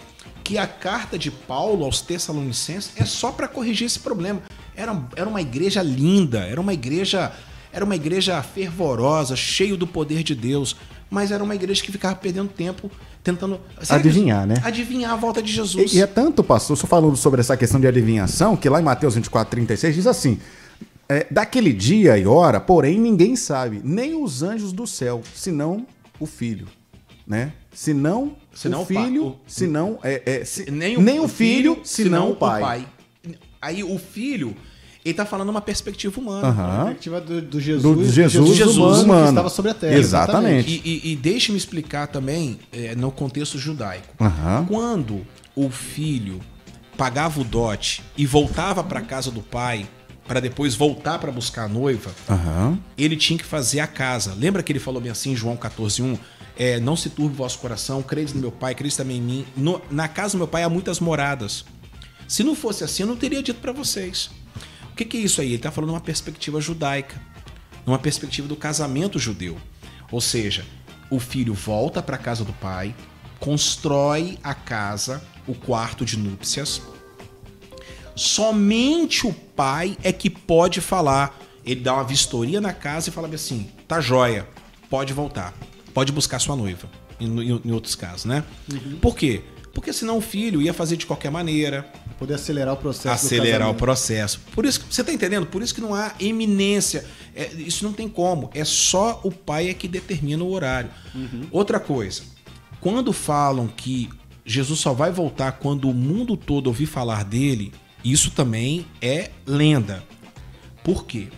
que 0.43 0.57
a 0.57 0.67
carta 0.67 1.19
de 1.19 1.31
Paulo 1.31 1.85
aos 1.85 2.01
Tessalonicenses 2.01 2.93
é 2.97 3.05
só 3.05 3.31
para 3.31 3.47
corrigir 3.47 3.87
esse 3.87 3.99
problema. 3.99 4.41
Era, 4.75 4.99
era 5.15 5.29
uma 5.29 5.41
igreja 5.41 5.83
linda, 5.83 6.41
era 6.41 6.61
uma 6.61 6.73
igreja 6.73 7.33
era 7.73 7.85
uma 7.85 7.95
igreja 7.95 8.43
fervorosa, 8.43 9.37
cheio 9.37 9.77
do 9.77 9.87
poder 9.87 10.23
de 10.23 10.35
Deus, 10.35 10.77
mas 11.11 11.31
era 11.31 11.45
uma 11.45 11.55
igreja 11.55 11.83
que 11.83 11.93
ficava 11.93 12.15
perdendo 12.15 12.49
tempo 12.49 12.91
tentando 13.23 13.61
Adivinhar, 13.91 14.47
né? 14.47 14.55
Adivinhar 14.65 15.13
a 15.13 15.17
volta 15.17 15.43
de 15.43 15.53
Jesus. 15.53 15.93
E, 15.93 15.99
e 15.99 16.01
é 16.01 16.07
tanto, 16.07 16.43
pastor, 16.43 16.75
só 16.79 16.87
falando 16.87 17.17
sobre 17.17 17.41
essa 17.41 17.55
questão 17.55 17.79
de 17.79 17.87
adivinhação, 17.87 18.57
que 18.57 18.67
lá 18.67 18.81
em 18.81 18.85
Mateus 18.85 19.15
24, 19.15 19.51
36 19.51 19.95
diz 19.95 20.07
assim: 20.07 20.41
é, 21.09 21.27
daquele 21.31 21.73
dia 21.73 22.17
e 22.19 22.27
hora, 22.27 22.59
porém, 22.61 22.99
ninguém 22.99 23.37
sabe, 23.37 23.81
nem 23.85 24.15
os 24.21 24.43
anjos 24.43 24.73
do 24.73 24.87
céu, 24.87 25.23
senão 25.35 25.87
o 26.19 26.27
filho. 26.27 26.67
Né? 27.27 27.53
Senão, 27.73 28.37
Senão 28.55 28.81
o 28.81 28.83
o 28.83 28.87
pai. 28.87 29.05
filho, 29.05 29.27
O- 29.27 29.37
senão. 29.47 29.99
É, 30.03 30.23
é, 30.41 30.45
se- 30.45 30.71
nem 30.71 30.97
o, 30.97 31.01
nem 31.03 31.19
o 31.21 31.27
filho, 31.29 31.81
senão 31.85 32.31
o 32.31 32.37
pai. 32.37 32.87
Aí 33.61 33.83
o 33.83 33.99
filho, 33.99 34.57
ele 35.05 35.13
tá 35.15 35.27
falando 35.27 35.49
uma 35.49 35.61
perspectiva 35.61 36.21
humana. 36.21 36.47
Aham. 36.49 36.77
perspectiva 36.85 37.21
do, 37.21 37.43
do 37.43 37.61
Jesus, 37.61 37.83
Do 37.97 38.05
Jesus, 38.13 38.57
Jesus 38.57 38.77
humano, 38.77 39.03
humano. 39.05 39.23
que 39.25 39.29
estava 39.31 39.49
sobre 39.49 39.71
a 39.73 39.75
terra. 39.75 39.97
Exatamente. 39.99 40.81
E, 40.85 41.09
e, 41.09 41.13
e 41.13 41.17
deixe-me 41.17 41.59
explicar 41.59 42.07
também 42.07 42.59
é, 42.73 42.95
no 42.95 43.11
contexto 43.11 43.59
judaico. 43.59 44.15
Aham. 44.21 44.65
Quando 44.69 45.27
o 45.57 45.69
filho 45.69 46.41
pagava 46.97 47.41
o 47.41 47.45
dote 47.45 48.03
e 48.17 48.25
voltava 48.25 48.85
para 48.85 49.01
casa 49.01 49.31
do 49.33 49.43
pai 49.43 49.85
para 50.27 50.41
depois 50.41 50.75
voltar 50.75 51.19
para 51.19 51.31
buscar 51.31 51.65
a 51.65 51.69
noiva, 51.69 52.11
Aham. 52.29 52.79
ele 52.99 53.17
tinha 53.17 53.39
que 53.39 53.45
fazer 53.45 53.81
a 53.81 53.87
casa. 53.87 54.35
Lembra 54.35 54.63
que 54.63 54.73
ele 54.73 54.79
falou 54.81 55.01
bem 55.01 55.11
assim 55.11 55.33
em 55.33 55.37
João 55.37 55.57
14:1? 55.57 56.19
É, 56.59 56.81
não 56.81 56.97
se 56.97 57.11
turbe 57.11 57.35
o 57.35 57.37
vosso 57.37 57.59
coração, 57.59 58.03
credes 58.03 58.33
no 58.33 58.41
meu 58.41 58.51
pai, 58.51 58.75
credes 58.75 58.97
também 58.97 59.19
em 59.19 59.21
mim. 59.23 59.47
No- 59.57 59.81
na 59.91 60.09
casa 60.09 60.33
do 60.33 60.39
meu 60.39 60.49
pai 60.49 60.63
há 60.63 60.69
muitas 60.71 61.01
moradas. 61.01 61.65
Se 62.27 62.43
não 62.43 62.55
fosse 62.55 62.83
assim, 62.83 63.03
eu 63.03 63.07
não 63.07 63.17
teria 63.17 63.43
dito 63.43 63.61
para 63.61 63.73
vocês. 63.73 64.31
O 64.91 64.97
que, 64.97 65.05
que 65.05 65.19
é 65.19 65.21
isso 65.21 65.41
aí? 65.41 65.49
Ele 65.49 65.57
está 65.57 65.71
falando 65.71 65.91
uma 65.91 66.01
perspectiva 66.01 66.61
judaica, 66.61 67.21
numa 67.85 67.99
perspectiva 67.99 68.49
do 68.49 68.57
casamento 68.57 69.19
judeu. 69.19 69.59
Ou 70.11 70.21
seja, 70.21 70.65
o 71.11 71.21
filho 71.21 71.53
volta 71.53 72.03
para 72.03 72.17
a 72.17 72.19
casa 72.19 72.43
do 72.45 72.53
pai, 72.55 72.95
constrói 73.39 74.39
a 74.43 74.55
casa, 74.55 75.23
o 75.47 75.55
quarto 75.55 76.05
de 76.05 76.19
núpcias. 76.19 76.81
Somente 78.17 79.27
o 79.27 79.33
pai 79.33 79.97
é 80.03 80.11
que 80.13 80.29
pode 80.29 80.81
falar. 80.81 81.39
Ele 81.65 81.81
dá 81.81 81.95
uma 81.95 82.05
vistoria 82.05 82.61
na 82.61 82.73
casa 82.73 83.11
e 83.11 83.13
fala 83.13 83.29
assim: 83.33 83.69
tá 83.87 84.01
joia, 84.01 84.49
pode 84.91 85.13
voltar, 85.13 85.55
pode 85.95 86.11
buscar 86.13 86.39
sua 86.39 86.57
noiva. 86.57 86.89
Em, 87.21 87.27
em- 87.27 87.61
em 87.65 87.73
outros 87.73 87.95
casos, 87.95 88.25
né? 88.25 88.43
Por 89.01 89.15
quê? 89.17 89.43
Porque 89.73 89.93
senão 89.93 90.19
o 90.19 90.21
filho 90.21 90.61
ia 90.63 90.73
fazer 90.75 90.97
de 90.97 91.07
qualquer 91.07 91.31
maneira, 91.31 91.91
Poder 92.19 92.35
acelerar 92.35 92.73
o 92.75 92.77
processo. 92.79 93.27
acelerar 93.27 93.71
o 93.71 93.75
processo. 93.75 94.41
Por 94.53 94.65
isso 94.65 94.81
que 94.81 94.95
você 94.95 95.05
tá 95.05 95.13
entendendo? 95.13 95.47
Por 95.47 95.63
isso 95.63 95.75
que 95.75 95.81
não 95.83 95.95
há 95.95 96.15
eminência. 96.19 97.05
É, 97.35 97.51
isso 97.57 97.85
não 97.85 97.93
tem 97.93 98.09
como. 98.09 98.51
É 98.55 98.65
só 98.65 99.21
o 99.23 99.31
pai 99.31 99.69
é 99.69 99.75
que 99.75 99.87
determina 99.87 100.43
o 100.43 100.51
horário. 100.51 100.89
Outra 101.51 101.79
coisa, 101.79 102.23
quando 102.81 103.13
falam 103.13 103.67
que 103.67 104.09
Jesus 104.47 104.81
só 104.81 104.95
vai 104.95 105.11
voltar 105.13 105.53
quando 105.53 105.91
o 105.91 105.95
mundo 105.95 106.37
todo 106.39 106.69
ouvir 106.69 106.87
falar 106.87 107.23
dele, 107.25 107.73
isso 108.13 108.31
também 108.31 108.87
é 109.01 109.31
lenda. 109.47 110.05
Por 110.85 111.05
quê? 111.05 111.29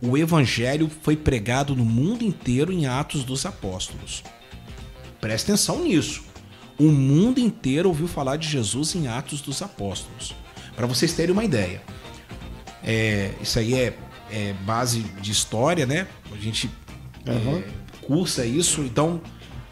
O 0.00 0.16
evangelho 0.16 0.90
foi 1.02 1.16
pregado 1.16 1.74
no 1.74 1.84
mundo 1.84 2.24
inteiro 2.24 2.72
em 2.72 2.86
Atos 2.86 3.24
dos 3.24 3.44
Apóstolos. 3.44 4.22
Presta 5.20 5.52
atenção 5.52 5.82
nisso. 5.82 6.24
O 6.78 6.84
mundo 6.84 7.38
inteiro 7.38 7.88
ouviu 7.88 8.06
falar 8.06 8.36
de 8.36 8.48
Jesus 8.48 8.94
em 8.94 9.08
Atos 9.08 9.40
dos 9.40 9.62
Apóstolos. 9.62 10.34
Para 10.74 10.86
vocês 10.86 11.12
terem 11.14 11.32
uma 11.32 11.44
ideia. 11.44 11.82
É, 12.84 13.32
isso 13.42 13.58
aí 13.58 13.74
é, 13.74 13.98
é 14.30 14.52
base 14.64 15.00
de 15.20 15.32
história, 15.32 15.86
né? 15.86 16.06
A 16.32 16.36
gente 16.36 16.70
é, 17.24 17.70
cursa 18.02 18.44
isso, 18.44 18.82
então 18.82 19.20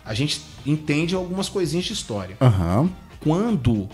a 0.04 0.14
gente 0.14 0.40
entende 0.66 1.14
algumas 1.14 1.48
coisinhas 1.48 1.84
de 1.84 1.92
história. 1.92 2.36
Aham. 2.40 2.90
Quando 3.20 3.88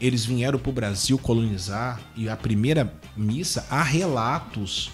eles 0.00 0.24
vieram 0.24 0.58
para 0.58 0.70
o 0.70 0.72
Brasil 0.72 1.18
colonizar 1.18 2.00
e 2.16 2.28
a 2.28 2.36
primeira 2.36 2.92
missa, 3.16 3.66
há 3.70 3.82
relatos 3.82 4.90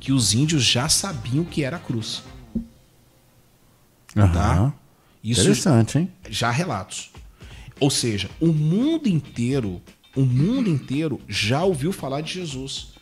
que 0.00 0.12
os 0.12 0.32
índios 0.34 0.64
já 0.64 0.88
sabiam 0.88 1.44
que 1.44 1.62
era 1.64 1.76
a 1.76 1.80
cruz. 1.80 2.22
Aham. 4.16 4.32
Tá? 4.32 4.74
Isso 5.22 5.40
Interessante, 5.42 5.98
hein? 5.98 6.12
já 6.30 6.48
há 6.48 6.52
relatos. 6.52 7.10
Ou 7.80 7.90
seja, 7.90 8.30
o 8.40 8.48
mundo 8.52 9.08
inteiro, 9.08 9.80
o 10.16 10.22
mundo 10.22 10.70
inteiro 10.70 11.20
já 11.28 11.62
ouviu 11.62 11.92
falar 11.92 12.20
de 12.22 12.32
Jesus. 12.34 12.94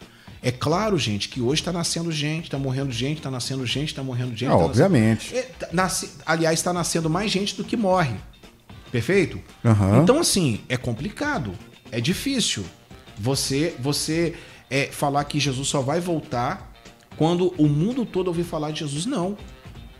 É 0.42 0.50
claro, 0.50 0.98
gente, 0.98 1.28
que 1.28 1.40
hoje 1.40 1.60
está 1.62 1.72
nascendo 1.72 2.10
gente, 2.12 2.44
está 2.44 2.58
morrendo 2.58 2.92
gente, 2.92 3.18
está 3.18 3.30
nascendo 3.30 3.66
gente, 3.66 3.88
está 3.88 4.02
morrendo 4.02 4.30
gente. 4.36 4.46
Ah, 4.50 4.56
tá 4.58 4.64
obviamente. 4.64 5.34
nascendo- 5.34 5.38
É, 5.38 5.42
tá- 5.58 5.68
nasce- 5.72 6.10
Aliás, 6.24 6.58
está 6.58 6.72
nascendo 6.72 7.08
mais 7.10 7.30
gente 7.30 7.54
do 7.56 7.64
que 7.64 7.76
morre. 7.76 8.14
Perfeito? 8.90 9.40
Aham. 9.64 10.02
Então, 10.02 10.18
assim, 10.18 10.60
é 10.68 10.76
complicado. 10.76 11.52
É 11.90 12.00
difícil. 12.00 12.64
Você, 13.18 13.74
você 13.78 14.34
é, 14.70 14.86
falar 14.86 15.24
que 15.24 15.38
Jesus 15.40 15.68
só 15.68 15.80
vai 15.80 16.00
voltar 16.00 16.72
quando 17.16 17.54
o 17.56 17.66
mundo 17.66 18.04
todo 18.04 18.28
ouvir 18.28 18.44
falar 18.44 18.70
de 18.70 18.80
Jesus. 18.80 19.06
Não. 19.06 19.36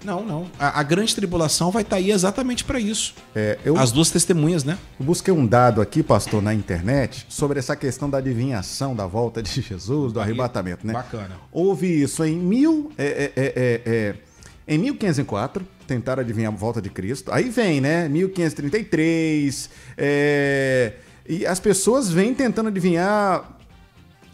Não, 0.05 0.25
não. 0.25 0.47
A, 0.59 0.81
a 0.81 0.83
grande 0.83 1.15
tribulação 1.15 1.71
vai 1.71 1.83
estar 1.83 1.97
aí 1.97 2.11
exatamente 2.13 2.63
para 2.63 2.79
isso. 2.79 3.15
É, 3.35 3.59
eu, 3.65 3.77
As 3.77 3.91
duas 3.91 4.11
testemunhas, 4.11 4.63
né? 4.63 4.79
eu 5.01 5.07
busquei 5.07 5.35
um 5.35 5.45
dado 5.45 5.81
aqui, 5.81 6.03
pastor, 6.03 6.41
na 6.41 6.55
internet, 6.55 7.27
sobre 7.29 7.59
essa 7.59 7.75
questão 7.75 8.09
da 8.09 8.19
adivinhação 8.19 8.95
da 8.95 9.07
volta 9.07 9.43
de 9.43 9.61
Jesus, 9.61 10.13
do 10.13 10.21
arrebatamento, 10.21 10.87
né? 10.87 10.93
Bacana. 10.93 11.37
Houve 11.51 12.03
isso 12.03 12.25
em 12.25 12.37
mil. 12.37 12.93
é, 12.97 13.05
é, 13.05 13.33
é, 13.37 13.53
é, 13.57 13.83
é, 13.85 14.75
em 14.75 14.79
1504, 14.79 15.67
tentaram 15.87 16.23
adivinhar 16.23 16.53
a 16.53 16.57
volta 16.57 16.81
de 16.83 16.91
Cristo. 16.91 17.33
Aí 17.33 17.49
vem, 17.49 17.81
né? 17.81 18.09
1533. 18.09 19.71
é, 19.97 20.93
e 21.29 21.45
as 21.45 21.59
pessoas 21.59 22.11
vêm 22.11 22.35
tentando 22.35 22.69
adivinhar. 22.69 23.56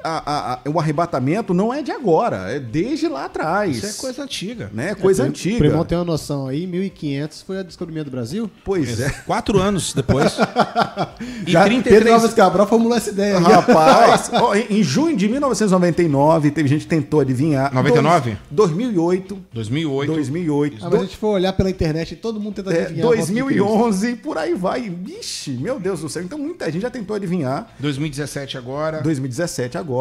A- 0.04 0.22
a- 0.26 0.52
a- 0.54 0.70
o 0.70 0.78
arrebatamento 0.78 1.52
não 1.54 1.72
é 1.72 1.82
de 1.82 1.90
agora, 1.90 2.50
é 2.52 2.58
desde 2.58 3.08
lá 3.08 3.24
atrás. 3.26 3.76
Isso 3.78 3.86
é 3.86 3.92
coisa 4.00 4.22
antiga. 4.22 4.70
Né? 4.72 4.94
Coisa 4.94 5.22
Pra- 5.22 5.30
antiga. 5.30 5.58
Pra 5.58 5.66
irmão 5.68 5.84
ter 5.84 5.94
uma 5.96 6.04
noção 6.04 6.46
aí, 6.46 6.66
1500 6.66 7.42
foi 7.42 7.58
o 7.60 7.64
descobrimento 7.64 8.06
do 8.06 8.10
Brasil? 8.10 8.50
Pois 8.64 9.00
é. 9.00 9.10
Quatro 9.26 9.58
anos 9.58 9.92
depois. 9.92 10.36
e 11.46 11.50
Já 11.50 11.64
33 11.64 11.98
Pedro 12.02 12.14
Alves 12.14 12.34
Cabral 12.34 12.66
formulou 12.66 12.96
essa 12.96 13.10
ideia 13.10 13.38
aí. 13.38 13.42
Rapaz, 13.42 14.30
ó, 14.32 14.54
em, 14.54 14.66
em 14.70 14.82
junho 14.82 15.16
de 15.16 15.28
1999, 15.28 16.50
teve 16.50 16.68
gente 16.68 16.82
que 16.82 16.88
tentou 16.88 17.20
adivinhar. 17.20 17.72
99? 17.74 18.36
Dois- 18.50 18.70
2008. 18.70 19.38
2008. 19.52 20.12
2008. 20.12 20.76
Ah, 20.80 20.88
mas 20.90 21.00
a 21.00 21.02
gente 21.04 21.16
for 21.16 21.28
olhar 21.28 21.52
pela 21.52 21.70
internet, 21.70 22.16
todo 22.16 22.40
mundo 22.40 22.54
tenta 22.56 22.72
É, 22.72 22.82
adivinhar. 22.86 23.06
a 23.08 23.12
Cristo. 23.12 23.32
2011, 23.32 24.16
por 24.16 24.38
aí 24.38 24.54
vai. 24.54 24.88
Vixe, 24.88 25.50
meu 25.52 25.78
Deus 25.80 26.00
do 26.00 26.08
céu. 26.08 26.22
Então 26.22 26.38
muita 26.38 26.70
gente 26.70 26.82
já 26.82 26.90
tentou 26.90 27.16
adivinhar. 27.16 27.68
2017 27.78 28.56
agora. 28.58 29.00
2017 29.02 29.76
agora, 29.78 29.91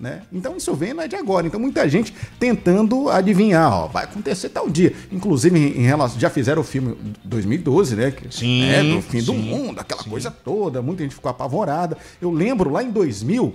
né? 0.00 0.22
Então 0.32 0.56
isso 0.56 0.74
vem 0.74 0.92
não 0.94 1.02
é 1.02 1.08
de 1.08 1.16
agora. 1.16 1.46
Então 1.46 1.60
muita 1.60 1.88
gente 1.88 2.14
tentando 2.38 3.08
adivinhar, 3.08 3.72
ó, 3.72 3.86
vai 3.86 4.04
acontecer 4.04 4.48
tal 4.48 4.68
dia. 4.68 4.92
Inclusive 5.12 5.58
em 5.58 5.82
relação, 5.82 6.18
já 6.18 6.28
fizeram 6.30 6.62
o 6.62 6.64
filme 6.64 6.96
2012, 7.24 7.96
né? 7.96 8.10
Que, 8.10 8.34
Sim, 8.34 8.60
né, 8.62 8.82
do 8.82 9.02
fim 9.02 9.22
do 9.22 9.32
sim, 9.32 9.38
mundo, 9.38 9.80
aquela 9.80 10.02
coisa 10.02 10.30
toda. 10.30 10.82
Muita 10.82 11.02
gente 11.02 11.14
ficou 11.14 11.30
apavorada. 11.30 11.96
Eu 12.20 12.30
lembro 12.30 12.70
lá 12.70 12.82
em 12.82 12.90
2000, 12.90 13.54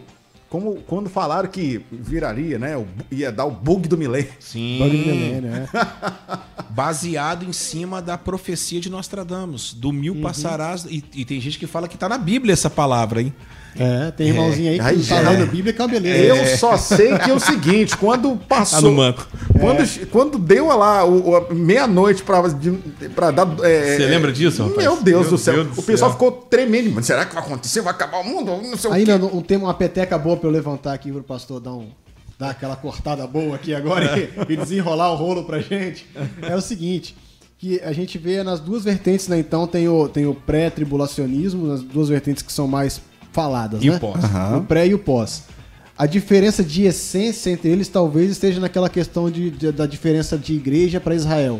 como 0.49 0.75
quando 0.87 1.09
falaram 1.09 1.47
que 1.49 1.83
viraria, 1.91 2.59
né? 2.59 2.83
ia 3.09 3.31
dar 3.31 3.45
o 3.45 3.51
bug 3.51 3.87
do 3.87 3.97
milênio. 3.97 4.29
Sim. 4.39 4.79
Bug 4.79 4.97
do 4.97 5.05
milênio, 5.05 5.49
né? 5.51 5.69
Baseado 6.69 7.45
em 7.45 7.53
cima 7.53 8.01
da 8.01 8.17
profecia 8.17 8.79
de 8.79 8.89
Nostradamus. 8.89 9.73
Do 9.73 9.91
mil 9.91 10.13
Uhum. 10.13 10.21
passarás. 10.21 10.85
E, 10.85 11.03
e 11.13 11.25
tem 11.25 11.39
gente 11.39 11.57
que 11.59 11.67
fala 11.67 11.87
que 11.87 11.97
tá 11.97 12.07
na 12.09 12.17
Bíblia 12.17 12.53
essa 12.53 12.69
palavra, 12.69 13.21
hein? 13.21 13.33
É, 13.73 14.11
tem 14.11 14.27
irmãozinho 14.27 14.69
aí 14.69 14.77
que 14.77 15.07
tá 15.07 15.21
já 15.21 15.29
lendo 15.29 15.39
é. 15.39 15.43
a 15.43 15.45
Bíblia 15.45 15.73
que 15.73 15.81
é 15.81 15.85
uma 15.85 15.91
beleza. 15.91 16.35
Eu 16.35 16.57
só 16.57 16.75
sei 16.75 17.17
que 17.17 17.29
é 17.29 17.33
o 17.33 17.39
seguinte, 17.39 17.95
quando 17.95 18.35
passou. 18.35 18.81
Tá 18.81 18.89
no. 18.89 19.59
Quando, 19.59 20.07
quando 20.09 20.37
deu 20.37 20.67
lá 20.67 21.05
o, 21.05 21.37
o- 21.37 21.55
meia-noite 21.55 22.21
pra 22.23 23.31
dar. 23.31 23.47
é, 23.63 23.95
Você 23.97 24.05
lembra 24.07 24.31
disso, 24.33 24.63
rapaz? 24.63 24.77
Meu 24.77 25.01
Deus 25.01 25.29
do 25.29 25.37
céu. 25.37 25.65
O 25.77 25.83
pessoal 25.83 26.11
ficou 26.11 26.31
tremendo. 26.31 26.91
Mas 26.91 27.05
será 27.05 27.25
que 27.25 27.33
vai 27.33 27.43
acontecer? 27.43 27.81
Vai 27.81 27.93
acabar 27.93 28.19
o 28.19 28.23
mundo? 28.25 28.51
Não 28.61 28.75
sei 28.77 28.91
o 28.91 28.93
quê. 28.93 29.05
não, 29.17 29.27
um 29.37 29.41
tema, 29.41 29.65
uma 29.65 29.73
peteca 29.73 30.17
boa 30.17 30.35
pra 30.35 30.49
eu 30.49 30.51
levantar 30.51 30.93
aqui 30.93 31.11
pro 31.11 31.23
pastor 31.23 31.61
dar, 31.61 31.71
um, 31.73 31.87
dar 32.37 32.49
aquela 32.49 32.75
cortada 32.75 33.25
boa 33.25 33.55
aqui 33.55 33.73
agora 33.73 34.19
e, 34.19 34.29
e 34.51 34.57
desenrolar 34.57 35.11
o 35.13 35.15
rolo 35.15 35.45
pra 35.45 35.59
gente. 35.59 36.05
É 36.41 36.55
o 36.55 36.61
seguinte. 36.61 37.15
Que 37.57 37.79
a 37.83 37.93
gente 37.93 38.17
vê 38.17 38.41
nas 38.43 38.59
duas 38.59 38.83
vertentes, 38.83 39.27
né? 39.27 39.39
Então 39.39 39.65
tem 39.67 39.87
o, 39.87 40.09
tem 40.09 40.25
o 40.25 40.33
pré-tribulacionismo, 40.33 41.71
as 41.71 41.81
duas 41.83 42.09
vertentes 42.09 42.41
que 42.43 42.51
são 42.51 42.67
mais 42.67 42.99
faladas, 43.31 43.83
E 43.83 43.89
né? 43.89 43.95
o 43.95 43.99
pós. 43.99 44.21
O 44.57 44.61
pré 44.63 44.87
e 44.87 44.93
o 44.93 44.99
pós. 44.99 45.43
A 45.97 46.05
diferença 46.05 46.63
de 46.63 46.83
essência 46.83 47.49
entre 47.51 47.69
eles 47.69 47.87
talvez 47.87 48.31
esteja 48.31 48.59
naquela 48.59 48.89
questão 48.89 49.29
de, 49.29 49.51
de- 49.51 49.71
da 49.71 49.85
diferença 49.85 50.37
de 50.37 50.53
igreja 50.53 50.99
para 50.99 51.13
Israel. 51.13 51.59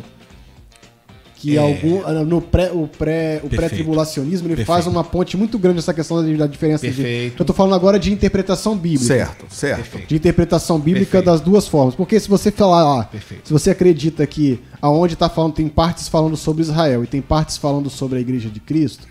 Que 1.36 1.58
É. 1.58 1.60
algum, 1.60 2.06
ah, 2.06 2.14
no 2.24 2.40
pré, 2.40 2.72
o 2.72 2.88
pré, 2.88 3.40
o 3.44 3.50
pré-tribulacionismo 3.50 4.48
ele 4.48 4.58
Perfeito. 4.58 4.68
faz 4.68 4.86
uma 4.86 5.04
ponte 5.04 5.36
muito 5.36 5.58
grande 5.58 5.80
essa 5.80 5.92
questão 5.94 6.24
da, 6.38 6.46
diferença 6.46 6.82
Perfeito. 6.86 7.34
de. 7.34 7.40
Eu 7.40 7.46
tô 7.46 7.52
falando 7.52 7.74
agora 7.74 7.98
de 7.98 8.14
interpretação 8.14 8.78
bíblica. 8.78 9.06
Certo, 9.06 9.46
certo. 9.50 9.78
Perfeito. 9.78 10.08
De 10.08 10.16
interpretação 10.16 10.80
bíblica 10.80 11.20
das 11.20 11.42
duas 11.42 11.68
formas. 11.68 11.96
Porque 11.96 12.20
se 12.20 12.30
você 12.30 12.52
falar, 12.52 12.86
ó, 12.86 13.04
Perfeito. 13.06 13.48
se 13.48 13.54
você 13.54 13.72
acredita 13.72 14.26
que 14.28 14.60
aonde 14.80 15.16
tá 15.16 15.30
falando, 15.30 15.54
tem 15.54 15.68
partes 15.68 16.08
falando 16.08 16.38
sobre 16.38 16.62
Israel 16.62 17.04
e 17.04 17.08
tem 17.08 17.22
partes 17.24 17.58
falando 17.58 17.90
sobre 17.90 18.20
a 18.20 18.22
igreja 18.22 18.48
de 18.48 18.60
Cristo, 18.60 19.08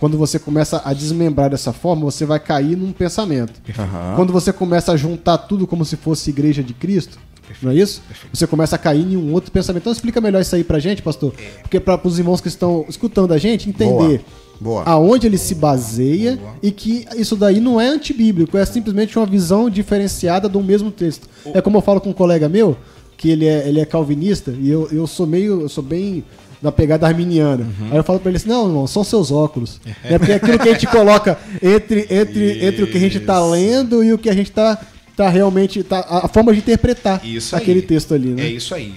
quando 0.00 0.16
você 0.16 0.38
começa 0.38 0.80
a 0.82 0.94
desmembrar 0.94 1.50
dessa 1.50 1.74
forma, 1.74 2.06
você 2.06 2.24
vai 2.24 2.40
cair 2.40 2.74
num 2.74 2.90
pensamento. 2.90 3.60
Aham. 3.78 4.14
Quando 4.16 4.32
você 4.32 4.50
começa 4.50 4.92
a 4.92 4.96
juntar 4.96 5.36
tudo 5.36 5.66
como 5.66 5.84
se 5.84 5.94
fosse 5.94 6.30
igreja 6.30 6.62
de 6.62 6.72
Cristo, 6.72 7.18
não 7.60 7.70
é 7.70 7.74
isso? 7.74 8.00
Você 8.32 8.46
começa 8.46 8.76
a 8.76 8.78
cair 8.78 9.02
em 9.02 9.14
um 9.14 9.30
outro 9.34 9.52
pensamento. 9.52 9.82
Então 9.82 9.92
explica 9.92 10.18
melhor 10.18 10.40
isso 10.40 10.56
aí 10.56 10.64
pra 10.64 10.78
gente, 10.78 11.02
pastor. 11.02 11.34
Porque 11.60 11.78
para 11.78 12.00
os 12.02 12.18
irmãos 12.18 12.40
que 12.40 12.48
estão 12.48 12.86
escutando 12.88 13.34
a 13.34 13.38
gente 13.38 13.68
entender 13.68 14.24
Boa. 14.58 14.84
aonde 14.86 15.26
ele 15.26 15.36
se 15.36 15.54
baseia 15.54 16.40
e 16.62 16.72
que 16.72 17.06
isso 17.14 17.36
daí 17.36 17.60
não 17.60 17.78
é 17.78 17.86
antibíblico, 17.86 18.56
é 18.56 18.64
simplesmente 18.64 19.18
uma 19.18 19.26
visão 19.26 19.68
diferenciada 19.68 20.48
do 20.48 20.62
mesmo 20.62 20.90
texto. 20.90 21.28
É 21.52 21.60
como 21.60 21.76
eu 21.76 21.82
falo 21.82 22.00
com 22.00 22.08
um 22.08 22.14
colega 22.14 22.48
meu, 22.48 22.74
que 23.18 23.28
ele 23.28 23.44
é, 23.44 23.68
ele 23.68 23.80
é 23.80 23.84
calvinista, 23.84 24.50
e 24.50 24.70
eu, 24.70 24.88
eu 24.90 25.06
sou 25.06 25.26
meio, 25.26 25.60
eu 25.60 25.68
sou 25.68 25.84
bem 25.84 26.24
na 26.62 26.70
pegada 26.70 27.06
arminiana. 27.06 27.66
Aí 27.90 27.96
eu 27.96 28.04
falo 28.04 28.20
pra 28.20 28.30
ele 28.30 28.36
assim, 28.36 28.48
não, 28.48 28.66
irmão, 28.66 28.86
são 28.86 29.02
seus 29.04 29.30
óculos. 29.30 29.80
É 30.04 30.18
porque 30.18 30.32
é 30.32 30.34
aquilo 30.36 30.58
que 30.58 30.68
a 30.68 30.72
gente 30.72 30.86
coloca 30.86 31.38
entre, 31.62 32.06
entre, 32.10 32.64
entre 32.66 32.82
o 32.82 32.86
que 32.86 32.96
a 32.98 33.00
gente 33.00 33.20
tá 33.20 33.42
lendo 33.44 34.02
e 34.04 34.12
o 34.12 34.18
que 34.18 34.28
a 34.28 34.34
gente 34.34 34.50
tá, 34.52 34.78
tá 35.16 35.28
realmente, 35.28 35.82
tá, 35.82 36.00
a 36.08 36.28
forma 36.28 36.52
de 36.52 36.58
interpretar 36.58 37.24
Isso 37.26 37.56
aquele 37.56 37.80
aí. 37.80 37.86
texto 37.86 38.14
ali, 38.14 38.28
né? 38.28 38.42
É 38.44 38.48
isso 38.48 38.74
aí. 38.74 38.94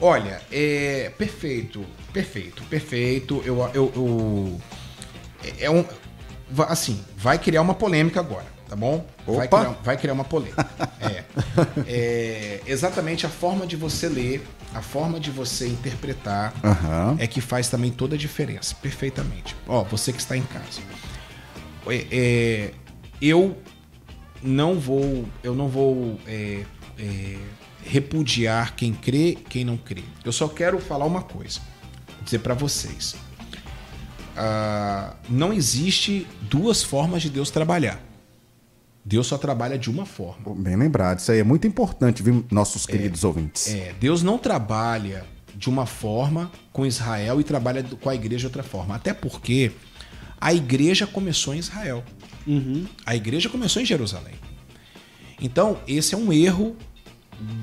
Olha, 0.00 0.40
é 0.50 1.10
perfeito, 1.16 1.80
perfeito, 2.12 2.62
perfeito. 2.64 3.42
Eu, 3.44 3.58
eu, 3.74 3.92
eu- 3.94 4.60
é 5.60 5.70
um, 5.70 5.84
va- 6.50 6.66
assim, 6.66 6.98
vai 7.16 7.38
criar 7.38 7.60
uma 7.62 7.74
polêmica 7.74 8.18
agora, 8.20 8.46
tá 8.68 8.76
bom? 8.76 9.04
Vai 9.26 9.46
Opa! 9.46 9.60
criar, 9.60 9.80
vai 9.82 9.96
criar 9.96 10.12
uma 10.12 10.24
polêmica. 10.24 10.68
é. 11.00 11.24
É, 11.86 12.60
exatamente 12.66 13.26
a 13.26 13.28
forma 13.28 13.66
de 13.66 13.76
você 13.76 14.08
ler, 14.08 14.46
a 14.74 14.82
forma 14.82 15.20
de 15.20 15.30
você 15.30 15.68
interpretar 15.68 16.52
Aham. 16.62 17.16
é 17.18 17.26
que 17.26 17.40
faz 17.40 17.68
também 17.68 17.90
toda 17.90 18.14
a 18.14 18.18
diferença, 18.18 18.74
perfeitamente. 18.76 19.54
Ó, 19.66 19.82
você 19.84 20.12
que 20.12 20.18
está 20.20 20.36
em 20.36 20.42
casa, 20.42 20.80
É, 21.86 22.06
é, 22.10 22.70
eu 23.20 23.56
não 24.42 24.78
vou, 24.78 25.24
eu 25.42 25.54
não 25.54 25.68
vou 25.68 26.18
é, 26.26 26.64
é, 26.98 27.36
repudiar 27.84 28.74
quem 28.74 28.92
crê, 28.92 29.36
quem 29.48 29.64
não 29.64 29.76
crê. 29.76 30.02
Eu 30.24 30.32
só 30.32 30.48
quero 30.48 30.78
falar 30.78 31.04
uma 31.04 31.22
coisa, 31.22 31.60
dizer 32.22 32.40
para 32.40 32.54
vocês. 32.54 33.14
Ah, 34.36 35.14
não 35.28 35.52
existe 35.52 36.26
duas 36.42 36.82
formas 36.82 37.22
de 37.22 37.30
Deus 37.30 37.50
trabalhar. 37.50 38.00
Deus 39.04 39.26
só 39.26 39.36
trabalha 39.36 39.78
de 39.78 39.90
uma 39.90 40.06
forma. 40.06 40.54
Bem 40.56 40.76
lembrado. 40.76 41.18
Isso 41.18 41.30
aí 41.30 41.38
é 41.40 41.44
muito 41.44 41.66
importante, 41.66 42.22
viu, 42.22 42.44
nossos 42.50 42.86
queridos 42.86 43.22
ouvintes. 43.24 43.68
É, 43.68 43.92
Deus 44.00 44.22
não 44.22 44.38
trabalha 44.38 45.24
de 45.54 45.68
uma 45.68 45.84
forma 45.86 46.50
com 46.72 46.86
Israel 46.86 47.40
e 47.40 47.44
trabalha 47.44 47.82
com 48.00 48.08
a 48.08 48.14
igreja 48.14 48.40
de 48.40 48.46
outra 48.46 48.62
forma. 48.62 48.94
Até 48.94 49.12
porque 49.12 49.72
a 50.40 50.52
igreja 50.54 51.06
começou 51.06 51.54
em 51.54 51.58
Israel. 51.58 52.02
A 53.06 53.14
igreja 53.14 53.48
começou 53.48 53.80
em 53.80 53.84
Jerusalém. 53.84 54.34
Então, 55.40 55.78
esse 55.86 56.14
é 56.14 56.18
um 56.18 56.32
erro 56.32 56.76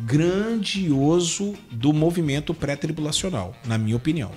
grandioso 0.05 1.53
do 1.72 1.91
movimento 1.93 2.53
pré-tribulacional, 2.53 3.55
na 3.65 3.77
minha 3.77 3.95
opinião. 3.95 4.31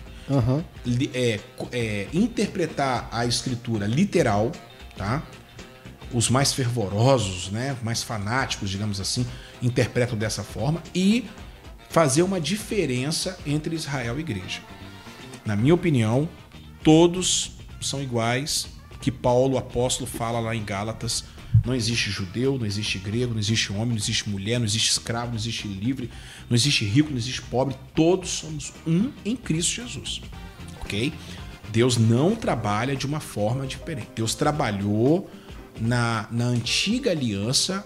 Li- 0.86 1.10
é, 1.12 1.40
é, 1.72 2.06
interpretar 2.14 3.08
a 3.12 3.26
escritura 3.26 3.86
literal, 3.86 4.52
tá? 4.96 5.22
Os 6.14 6.30
mais 6.30 6.52
fervorosos, 6.52 7.50
né, 7.50 7.76
mais 7.82 8.02
fanáticos, 8.02 8.70
digamos 8.70 9.00
assim, 9.00 9.26
interpretam 9.60 10.16
dessa 10.16 10.44
forma 10.44 10.80
e 10.94 11.24
fazer 11.90 12.22
uma 12.22 12.40
diferença 12.40 13.36
entre 13.44 13.74
Israel 13.74 14.16
e 14.16 14.20
igreja. 14.20 14.60
Na 15.44 15.56
minha 15.56 15.74
opinião, 15.74 16.28
todos 16.84 17.52
são 17.80 18.00
iguais, 18.00 18.68
que 19.00 19.10
Paulo, 19.10 19.58
apóstolo, 19.58 20.08
fala 20.08 20.40
lá 20.40 20.54
em 20.54 20.64
Gálatas. 20.64 21.24
Não 21.64 21.74
existe 21.74 22.10
judeu, 22.10 22.58
não 22.58 22.66
existe 22.66 22.98
grego, 22.98 23.32
não 23.32 23.40
existe 23.40 23.72
homem, 23.72 23.88
não 23.88 23.96
existe 23.96 24.28
mulher, 24.28 24.58
não 24.58 24.66
existe 24.66 24.90
escravo, 24.90 25.28
não 25.28 25.36
existe 25.36 25.68
livre, 25.68 26.10
não 26.48 26.54
existe 26.54 26.84
rico, 26.84 27.10
não 27.10 27.18
existe 27.18 27.42
pobre. 27.42 27.76
Todos 27.94 28.30
somos 28.30 28.72
um 28.86 29.10
em 29.24 29.36
Cristo 29.36 29.82
Jesus. 29.82 30.22
Ok? 30.80 31.12
Deus 31.70 31.96
não 31.96 32.34
trabalha 32.34 32.94
de 32.94 33.06
uma 33.06 33.20
forma 33.20 33.66
diferente. 33.66 34.08
Deus 34.14 34.34
trabalhou 34.34 35.28
na, 35.80 36.26
na 36.30 36.44
antiga 36.46 37.10
aliança 37.10 37.84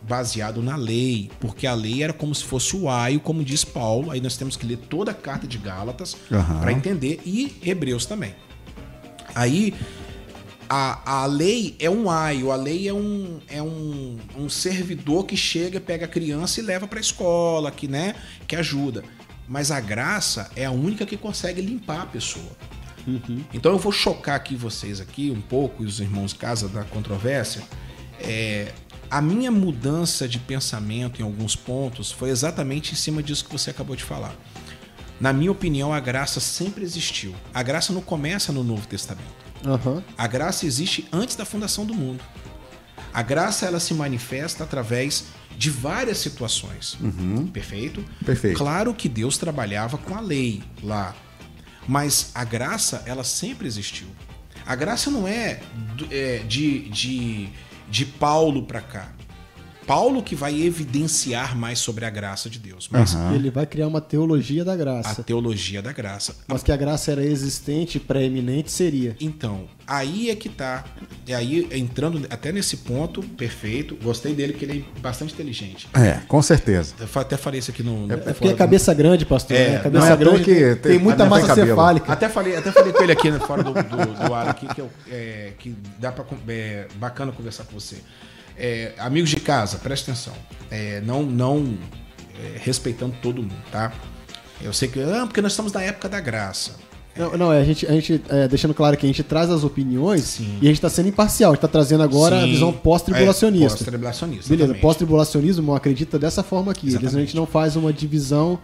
baseado 0.00 0.62
na 0.62 0.76
lei, 0.76 1.30
porque 1.40 1.66
a 1.66 1.74
lei 1.74 2.02
era 2.02 2.12
como 2.12 2.34
se 2.34 2.44
fosse 2.44 2.76
o 2.76 2.88
aio, 2.88 3.20
como 3.20 3.42
diz 3.42 3.64
Paulo. 3.64 4.10
Aí 4.10 4.20
nós 4.20 4.36
temos 4.36 4.56
que 4.56 4.66
ler 4.66 4.76
toda 4.76 5.12
a 5.12 5.14
carta 5.14 5.46
de 5.46 5.56
Gálatas 5.58 6.16
Aham. 6.30 6.60
para 6.60 6.72
entender 6.72 7.20
e 7.24 7.56
Hebreus 7.64 8.04
também. 8.04 8.34
Aí 9.34 9.74
a, 10.68 11.22
a 11.22 11.26
lei 11.26 11.74
é 11.78 11.88
um 11.88 12.10
aio, 12.10 12.50
a 12.50 12.56
lei 12.56 12.88
é 12.88 12.92
um, 12.92 13.40
é 13.48 13.62
um, 13.62 14.18
um 14.36 14.48
servidor 14.48 15.24
que 15.24 15.36
chega, 15.36 15.80
pega 15.80 16.04
a 16.04 16.08
criança 16.08 16.60
e 16.60 16.62
leva 16.62 16.86
para 16.86 16.98
a 16.98 17.00
escola, 17.00 17.70
que, 17.70 17.88
né, 17.88 18.14
que 18.46 18.56
ajuda. 18.56 19.02
Mas 19.48 19.70
a 19.70 19.80
graça 19.80 20.50
é 20.56 20.64
a 20.64 20.70
única 20.70 21.04
que 21.04 21.16
consegue 21.16 21.60
limpar 21.60 22.02
a 22.02 22.06
pessoa. 22.06 22.52
Então 23.52 23.72
eu 23.72 23.78
vou 23.78 23.92
chocar 23.92 24.36
aqui 24.36 24.56
vocês 24.56 25.00
aqui 25.00 25.30
um 25.30 25.40
pouco, 25.40 25.82
e 25.82 25.86
os 25.86 26.00
irmãos 26.00 26.32
casa 26.32 26.68
da 26.68 26.84
controvérsia. 26.84 27.62
É, 28.20 28.72
a 29.10 29.20
minha 29.20 29.50
mudança 29.50 30.26
de 30.26 30.38
pensamento 30.38 31.20
em 31.20 31.24
alguns 31.24 31.54
pontos 31.54 32.10
foi 32.10 32.30
exatamente 32.30 32.92
em 32.92 32.96
cima 32.96 33.22
disso 33.22 33.44
que 33.44 33.52
você 33.52 33.70
acabou 33.70 33.94
de 33.94 34.02
falar. 34.02 34.34
Na 35.20 35.32
minha 35.32 35.52
opinião, 35.52 35.92
a 35.92 36.00
graça 36.00 36.40
sempre 36.40 36.82
existiu. 36.84 37.34
A 37.52 37.62
graça 37.62 37.92
não 37.92 38.00
começa 38.00 38.52
no 38.52 38.64
Novo 38.64 38.86
Testamento. 38.86 39.44
Aham. 39.64 40.02
A 40.18 40.26
graça 40.26 40.66
existe 40.66 41.06
antes 41.12 41.36
da 41.36 41.44
fundação 41.44 41.86
do 41.86 41.94
mundo. 41.94 42.22
A 43.12 43.22
graça 43.22 43.66
ela 43.66 43.78
se 43.78 43.94
manifesta 43.94 44.64
através 44.64 45.26
de 45.56 45.70
várias 45.70 46.18
situações. 46.18 46.98
Perfeito? 47.46 48.04
Perfeito. 48.24 48.58
Claro 48.58 48.92
que 48.92 49.08
Deus 49.08 49.38
trabalhava 49.38 49.96
com 49.96 50.14
a 50.14 50.20
lei 50.20 50.62
lá, 50.82 51.14
mas 51.86 52.30
a 52.34 52.44
graça 52.44 53.02
ela 53.06 53.24
sempre 53.24 53.66
existiu. 53.66 54.08
A 54.66 54.74
graça 54.74 55.10
não 55.10 55.28
é, 55.28 55.60
é, 56.10 56.38
de, 56.38 56.88
de, 56.88 57.48
de 57.88 58.06
Paulo 58.06 58.64
para 58.64 58.80
cá. 58.80 59.12
Paulo 59.86 60.22
que 60.22 60.34
vai 60.34 60.60
evidenciar 60.62 61.56
mais 61.56 61.78
sobre 61.78 62.04
a 62.04 62.10
graça 62.10 62.48
de 62.48 62.58
Deus, 62.58 62.88
mas 62.90 63.14
Ele 63.34 63.50
vai 63.50 63.66
criar 63.66 63.86
uma 63.88 64.00
teologia 64.00 64.64
da 64.64 64.72
a 64.72 64.76
graça. 64.76 65.22
teologia 65.22 65.80
da 65.82 65.92
graça. 65.92 66.34
Mas 66.48 66.62
que 66.62 66.72
a 66.72 66.76
graça 66.76 67.12
era 67.12 67.24
existente, 67.24 67.98
pré-eminente, 68.00 68.70
seria. 68.70 69.16
Então, 69.20 69.64
aí 69.86 70.30
é 70.30 70.34
que 70.36 70.48
tá. 70.48 70.84
E 71.26 71.34
aí, 71.34 71.68
entrando 71.72 72.26
até 72.30 72.52
nesse 72.52 72.78
ponto, 72.78 73.22
perfeito. 73.22 73.96
Gostei 74.02 74.34
dele, 74.34 74.52
porque 74.52 74.64
ele 74.64 74.84
é 74.96 75.00
bastante 75.00 75.32
inteligente. 75.34 75.88
É, 75.94 76.20
com 76.26 76.40
certeza. 76.42 76.94
Eu 77.00 77.20
até 77.20 77.36
falei 77.36 77.60
isso 77.60 77.70
aqui 77.70 77.82
no. 77.82 78.06
no 78.06 78.12
É 78.14 78.16
porque 78.16 78.48
é 78.48 78.54
cabeça 78.54 78.92
grande, 78.94 79.24
pastor. 79.26 79.56
É, 79.56 79.68
né? 79.68 79.74
não 79.76 79.82
Cabeça 79.82 80.06
é 80.06 80.12
à 80.12 80.16
toa 80.16 80.24
grande 80.30 80.44
que 80.44 80.54
tem, 80.54 80.92
tem- 80.92 80.98
muita 80.98 81.24
não 81.24 81.30
tem 81.32 81.40
massa 81.42 81.46
cabelo. 81.54 81.68
cefálica. 81.68 82.12
Até 82.12 82.28
falei, 82.28 82.56
até 82.56 82.72
falei 82.72 82.92
com 82.92 83.02
ele 83.02 83.12
aqui 83.12 83.30
né, 83.30 83.38
fora 83.40 83.62
do, 83.62 83.72
do, 83.72 84.26
do 84.26 84.34
ar 84.34 84.48
aqui, 84.48 84.66
que, 84.66 84.80
eu, 84.80 84.90
é, 85.10 85.52
que 85.58 85.74
dá 85.98 86.10
pra. 86.12 86.24
É, 86.48 86.86
bacana 86.96 87.32
conversar 87.32 87.64
com 87.64 87.78
você. 87.78 87.96
É, 88.56 88.92
amigos 88.98 89.30
de 89.30 89.36
casa, 89.36 89.78
presta 89.78 90.10
atenção. 90.12 90.32
É, 90.70 91.00
não 91.02 91.22
não 91.22 91.76
é, 92.38 92.58
respeitando 92.58 93.14
todo 93.22 93.42
mundo, 93.42 93.54
tá? 93.70 93.92
Eu 94.62 94.72
sei 94.72 94.88
que. 94.88 95.00
Ah, 95.00 95.24
porque 95.26 95.40
nós 95.42 95.52
estamos 95.52 95.72
na 95.72 95.82
época 95.82 96.08
da 96.08 96.20
graça. 96.20 96.72
Não, 97.16 97.36
não, 97.36 97.52
é, 97.52 97.60
a 97.60 97.64
gente, 97.64 97.86
a 97.86 97.92
gente 97.92 98.20
é, 98.28 98.48
deixando 98.48 98.74
claro 98.74 98.96
que 98.96 99.06
a 99.06 99.08
gente 99.08 99.22
traz 99.22 99.48
as 99.48 99.62
opiniões 99.62 100.22
Sim. 100.24 100.58
e 100.60 100.66
a 100.66 100.68
gente 100.68 100.78
está 100.78 100.88
sendo 100.90 101.08
imparcial. 101.08 101.52
A 101.52 101.54
gente 101.54 101.58
está 101.58 101.68
trazendo 101.68 102.02
agora 102.02 102.38
a 102.38 102.40
Sim. 102.42 102.50
visão 102.50 102.72
pós-tribulacionista. 102.72 103.66
É, 103.66 103.76
pós-tribulacionista, 103.76 104.48
Beleza, 104.48 104.64
exatamente. 104.64 104.82
pós-tribulacionismo 104.82 105.74
acredita 105.74 106.18
dessa 106.18 106.42
forma 106.42 106.72
aqui. 106.72 106.86
Eles, 106.86 106.96
a 106.96 107.00
Exatamente. 107.02 107.26
gente 107.28 107.36
não 107.36 107.46
faz 107.46 107.76
uma 107.76 107.92
divisão 107.92 108.58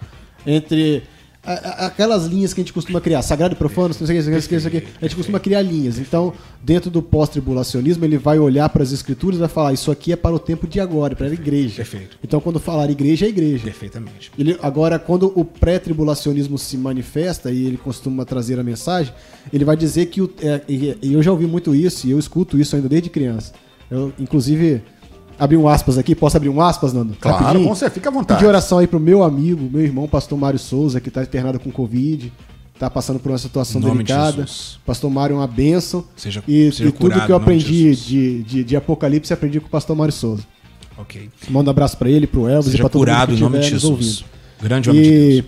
entre 0.45 0.97
a- 0.97 0.99
a- 0.99 1.05
aquelas 1.43 2.27
linhas 2.27 2.53
que 2.53 2.61
a 2.61 2.65
gente 2.65 2.73
costuma 2.73 3.01
criar, 3.01 3.23
sagrado 3.23 3.55
e 3.55 3.57
profano, 3.57 3.89
não 3.89 3.95
sei 3.95 4.19
o 4.19 4.23
que, 4.23 4.31
não 4.31 4.41
sei 4.41 4.57
o 4.57 4.71
que. 4.71 4.89
A 5.01 5.05
gente 5.07 5.17
costuma 5.17 5.41
criar 5.41 5.62
linhas. 5.62 5.99
Então, 5.99 6.35
dentro 6.62 6.91
do 6.91 7.03
pós-tribulacionismo, 7.03 8.05
ele 8.05 8.19
vai 8.19 8.39
olhar 8.39 8.69
para 8.69 8.83
as 8.83 8.93
escrituras 8.93 9.39
e 9.39 9.41
vai 9.41 9.49
falar: 9.49 9.73
Isso 9.73 9.91
aqui 9.91 10.12
é 10.12 10.17
para 10.17 10.35
o 10.35 10.39
tempo 10.39 10.67
de 10.67 10.81
agora, 10.81 11.17
para 11.17 11.27
a 11.27 11.33
igreja. 11.33 11.77
Perfeito. 11.77 12.19
Então, 12.23 12.41
quando 12.41 12.61
falar 12.61 12.91
igreja, 12.91 13.25
é 13.25 13.31
igreja. 13.31 13.65
Perfeitamente. 13.65 14.31
Ele, 14.39 14.59
agora, 14.62 14.99
quando 14.99 15.33
o 15.35 15.45
pré-tribulacionismo 15.45 16.59
se 16.59 16.77
manifesta 16.77 17.51
e 17.51 17.65
ele 17.65 17.79
costuma 17.79 18.25
trazer 18.25 18.61
a 18.61 18.62
mensagem, 18.62 19.12
ele 19.53 19.65
vai 19.65 19.77
dizer 19.77 20.07
que 20.07 20.21
o. 20.21 20.31
é, 20.43 20.61
e, 20.69 20.99
e 21.01 21.12
eu 21.15 21.23
já 21.23 21.33
ouvi 21.33 21.47
muito 21.47 21.75
isso 21.75 22.07
e 22.07 22.11
eu 22.11 22.19
escuto 22.19 22.59
isso 22.59 22.77
ainda 22.77 22.89
desde 22.89 23.09
criança. 23.09 23.53
Eu, 23.91 24.12
inclusive, 24.19 24.83
abri 25.41 25.57
um 25.57 25.67
aspas 25.67 25.99
aqui. 25.99 26.15
Posso 26.15 26.37
abrir 26.37 26.49
um 26.51 26.61
aspas, 26.61 26.93
Nando? 26.93 27.15
Claro, 27.21 27.39
Rapidinho? 27.45 27.69
com 27.69 27.75
certeza, 27.75 27.95
fica 27.95 28.09
à 28.11 28.12
vontade. 28.12 28.39
Pedir 28.39 28.49
oração 28.49 28.79
aí 28.79 28.87
pro 28.87 29.01
meu 29.01 29.23
amigo, 29.25 29.69
meu 29.73 29.83
irmão, 29.83 30.07
pastor 30.07 30.39
Mário 30.39 30.59
Souza, 30.59 31.01
que 31.01 31.09
está 31.09 31.23
internado 31.23 31.59
com 31.59 31.71
Covid. 31.73 32.33
Tá 32.79 32.89
passando 32.89 33.19
por 33.19 33.31
uma 33.31 33.37
situação 33.39 33.81
de 33.81 33.91
delicada. 33.91 34.39
Jesus. 34.43 34.79
Pastor 34.87 35.11
Mário 35.11 35.35
é 35.35 35.39
uma 35.39 35.47
bênção. 35.47 36.05
Seja- 36.17 36.43
e, 36.49 36.71
seja 36.73 36.89
e 36.89 36.93
tudo 36.93 37.01
curado 37.11 37.27
que 37.27 37.33
eu 37.33 37.37
de 37.39 37.43
aprendi 37.43 37.95
de, 37.97 38.43
de, 38.43 38.65
de 38.65 38.77
Apocalipse, 38.77 39.33
aprendi 39.35 39.61
com 39.61 39.67
o 39.67 39.71
pastor 39.71 39.95
Mário 39.97 40.12
Souza. 40.15 40.45
Ok. 40.97 41.29
Manda 41.51 41.69
um 41.69 41.73
abraço 41.73 41.97
para 41.99 42.09
ele, 42.09 42.27
pro 42.27 42.49
Elvis 42.49 42.69
e 42.69 42.71
Seja 42.73 42.83
para 42.85 42.89
todo 42.91 43.01
mundo 43.01 43.09
curado 43.09 43.33
que 43.33 43.39
em 43.39 43.41
nome 43.43 43.59
de 43.59 43.69
Jesus. 43.69 43.85
ouvindo. 43.85 44.25
Grande 44.62 44.89
homem 44.91 45.03
de 45.03 45.09
E, 45.11 45.43
Deus. 45.43 45.47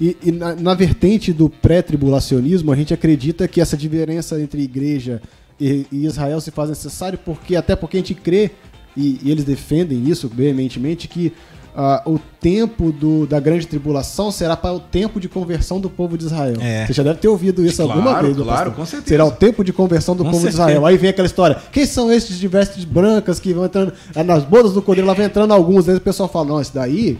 e, 0.00 0.28
e 0.28 0.32
na, 0.32 0.54
na 0.56 0.74
vertente 0.74 1.32
do 1.32 1.48
pré-tribulacionismo, 1.48 2.70
a 2.72 2.76
gente 2.76 2.92
acredita 2.92 3.48
que 3.48 3.60
essa 3.60 3.76
diferença 3.76 4.40
entre 4.40 4.62
igreja 4.62 5.22
e, 5.60 5.86
e 5.90 6.04
Israel 6.06 6.40
se 6.40 6.50
faz 6.50 6.68
necessário, 6.68 7.18
porque 7.24 7.56
até 7.56 7.74
porque 7.74 7.96
a 7.96 8.00
gente 8.00 8.14
crê, 8.14 8.50
e, 8.98 9.20
e 9.22 9.30
eles 9.30 9.44
defendem 9.44 10.08
isso 10.08 10.28
veementemente, 10.28 11.06
que 11.08 11.32
ah, 11.80 12.02
o 12.04 12.18
tempo 12.40 12.90
do- 12.90 13.24
da 13.24 13.38
grande 13.38 13.64
tribulação 13.66 14.32
será 14.32 14.56
para 14.56 14.72
o 14.74 14.80
tempo 14.80 15.20
de 15.20 15.28
conversão 15.28 15.78
do 15.80 15.88
povo 15.88 16.18
de 16.18 16.24
Israel. 16.24 16.56
É. 16.60 16.84
Você 16.86 16.92
já 16.92 17.04
deve 17.04 17.20
ter 17.20 17.28
ouvido 17.28 17.64
isso 17.64 17.76
Claro, 17.84 17.92
alguma 18.00 18.20
vez. 18.20 18.34
meu 18.36 18.44
claro, 18.44 18.58
pastor. 18.70 18.74
com 18.74 18.84
certeza. 18.84 19.08
Será 19.10 19.24
o 19.24 19.30
tempo 19.30 19.62
de 19.62 19.72
conversão 19.72 20.16
do 20.16 20.24
Com 20.24 20.30
povo 20.32 20.42
certeza. 20.42 20.64
de 20.64 20.70
Israel. 20.70 20.84
Aí 20.86 20.96
vem 20.96 21.10
aquela 21.10 21.26
história. 21.26 21.56
Quem 21.70 21.86
são 21.86 22.12
esses 22.12 22.36
de 22.36 22.48
vestes 22.48 22.84
brancas 22.84 23.38
que 23.38 23.52
vão 23.52 23.64
entrando 23.64 23.92
ah, 24.12 24.24
nas 24.24 24.42
bodas 24.42 24.72
do 24.72 24.82
cordeiro? 24.82 25.06
Lá 25.06 25.14
vem 25.14 25.26
entrando 25.26 25.52
alguns. 25.54 25.88
Aí 25.88 25.94
o 25.96 26.00
pessoal 26.00 26.28
fala: 26.28 26.46
não, 26.48 26.60
esse 26.60 26.74
daí 26.74 27.16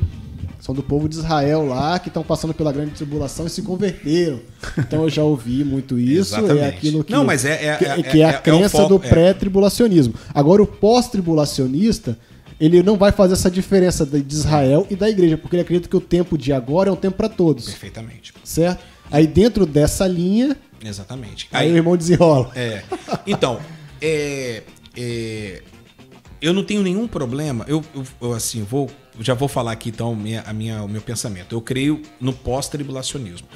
são 0.69 0.75
do 0.75 0.83
povo 0.83 1.09
de 1.09 1.17
Israel 1.17 1.67
lá 1.67 1.99
que 1.99 2.09
estão 2.09 2.23
passando 2.23 2.53
pela 2.53 2.71
grande 2.71 2.91
tribulação 2.91 3.47
e 3.47 3.51
se 3.51 3.63
converteram. 3.63 4.39
Então 4.77 5.05
eu 5.05 5.09
já 5.09 5.23
ouvi 5.23 5.65
muito 5.65 5.97
isso. 5.99 6.37
Exatamente. 6.37 6.61
É 6.63 6.69
aquilo 6.69 7.03
que, 7.03 7.11
Não, 7.11 7.25
mas 7.25 7.47
é- 7.47 7.69
é- 7.69 7.77
que, 7.77 7.85
é- 7.87 8.03
que 8.03 8.19
é, 8.19 8.21
é- 8.21 8.25
a 8.27 8.33
é 8.33 8.37
o 8.39 8.43
crença 8.43 8.77
foco, 8.77 8.99
do 8.99 9.05
é. 9.07 9.09
pré-tribulacionismo. 9.09 10.13
Agora, 10.35 10.63
o 10.63 10.67
pós-tribulacionista. 10.67 12.19
Ele 12.61 12.83
não 12.83 12.97
vai 12.97 13.13
fazer 13.13 13.35
essa 13.35 13.49
diferença 13.49 14.05
de 14.05 14.35
Israel 14.35 14.85
e 14.91 14.97
da 14.97 15.09
igreja, 15.09 15.39
porque 15.39 15.55
ele 15.55 15.63
acredita 15.63 15.89
que 15.89 15.97
o 15.97 16.01
tempo 16.01 16.37
de 16.37 16.53
agora 16.53 16.91
é 16.91 16.93
um 16.93 16.97
tempo 16.97 17.17
para 17.17 17.29
todos, 17.29 17.67
Perfeitamente. 17.67 18.35
certo? 18.43 18.83
Aí 19.13 19.29
dentro 19.29 19.65
dessa 19.65 20.09
linha, 20.09 20.57
Exatamente. 20.85 21.47
aí, 21.53 21.71
o 21.73 21.77
irmão 21.77 21.97
desenrola. 21.97 22.51
É. 22.57 22.83
Então, 23.29 23.61
é, 24.03 24.65
é, 24.97 25.63
eu 26.41 26.53
não 26.53 26.63
tenho 26.65 26.83
nenhum 26.83 27.07
problema. 27.09 27.65
Eu, 27.69 27.85
eu- 27.95 28.07
eu, 28.21 28.33
assim, 28.33 28.63
vou, 28.63 28.91
já 29.21 29.35
vou 29.35 29.49
falar 29.49 29.73
aqui 29.73 29.89
então 29.91 30.15
minha, 30.15 30.43
a 30.43 30.53
minha, 30.53 30.83
o 30.83 30.89
meu 30.89 31.01
pensamento. 31.01 31.55
Eu 31.55 31.61
creio 31.61 32.03
no 32.21 32.33
pós-tribulacionismo. 32.33 33.47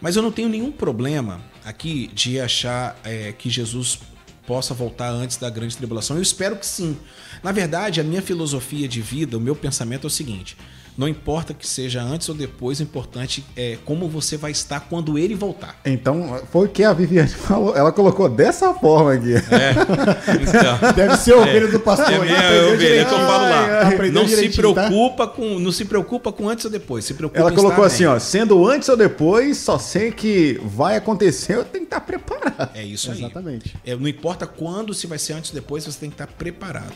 Mas 0.00 0.16
eu 0.16 0.22
não 0.22 0.32
tenho 0.32 0.48
nenhum 0.48 0.72
problema 0.72 1.40
aqui 1.64 2.08
de 2.14 2.40
achar 2.40 2.98
é, 3.04 3.32
que 3.32 3.50
Jesus 3.50 3.98
possa 4.46 4.72
voltar 4.74 5.10
antes 5.10 5.36
da 5.36 5.50
grande 5.50 5.76
tribulação. 5.76 6.16
Eu 6.16 6.22
espero 6.22 6.56
que 6.56 6.66
sim. 6.66 6.96
Na 7.42 7.52
verdade, 7.52 8.00
a 8.00 8.04
minha 8.04 8.22
filosofia 8.22 8.88
de 8.88 9.00
vida, 9.02 9.36
o 9.36 9.40
meu 9.40 9.54
pensamento 9.54 10.04
é 10.04 10.08
o 10.08 10.10
seguinte: 10.10 10.56
não 11.00 11.08
importa 11.08 11.54
que 11.54 11.66
seja 11.66 12.02
antes 12.02 12.28
ou 12.28 12.34
depois, 12.34 12.78
o 12.78 12.82
importante 12.82 13.42
é 13.56 13.78
como 13.86 14.06
você 14.06 14.36
vai 14.36 14.50
estar 14.50 14.80
quando 14.80 15.18
ele 15.18 15.34
voltar. 15.34 15.80
Então, 15.82 16.38
foi 16.52 16.66
o 16.66 16.68
que 16.68 16.84
a 16.84 16.92
Viviane 16.92 17.26
falou. 17.32 17.74
Ela 17.74 17.90
colocou 17.90 18.28
dessa 18.28 18.74
forma 18.74 19.14
aqui. 19.14 19.32
Então, 19.32 20.92
Deve 20.92 21.16
ser 21.16 21.32
a 21.32 21.38
ovelha 21.38 21.68
do 21.68 21.80
pastor. 21.80 22.12
É 22.12 22.18
né? 22.18 22.24
minha 22.26 22.38
Aprendeu 22.38 22.74
ovelha, 22.74 23.04
que 23.06 23.14
eu 23.14 23.18
falo 23.18 23.42
lá. 23.44 23.88
Aprendeu 23.88 24.22
Não 24.22 24.28
se 24.28 24.48
tá? 24.50 24.56
preocupa 24.56 25.26
com, 25.26 25.58
não 25.58 25.72
se 25.72 25.84
preocupa 25.86 26.32
com 26.32 26.50
antes 26.50 26.66
ou 26.66 26.70
depois. 26.70 27.02
Se 27.06 27.14
preocupa 27.14 27.40
Ela 27.40 27.52
colocou 27.52 27.82
assim, 27.82 28.04
bem. 28.04 28.12
ó, 28.12 28.18
sendo 28.18 28.68
antes 28.68 28.86
ou 28.90 28.96
depois, 28.96 29.56
só 29.56 29.78
sei 29.78 30.12
que 30.12 30.60
vai 30.62 30.96
acontecer, 30.96 31.54
eu 31.54 31.64
tenho 31.64 31.86
que 31.86 31.94
estar 31.94 32.02
preparado. 32.02 32.72
É 32.74 32.84
isso 32.84 33.10
aí. 33.10 33.20
Exatamente. 33.20 33.74
É, 33.86 33.96
não 33.96 34.06
importa 34.06 34.46
quando, 34.46 34.92
se 34.92 35.06
vai 35.06 35.18
ser 35.18 35.32
antes 35.32 35.50
ou 35.50 35.54
depois, 35.54 35.82
você 35.82 35.98
tem 35.98 36.10
que 36.10 36.14
estar 36.14 36.26
preparado. 36.26 36.92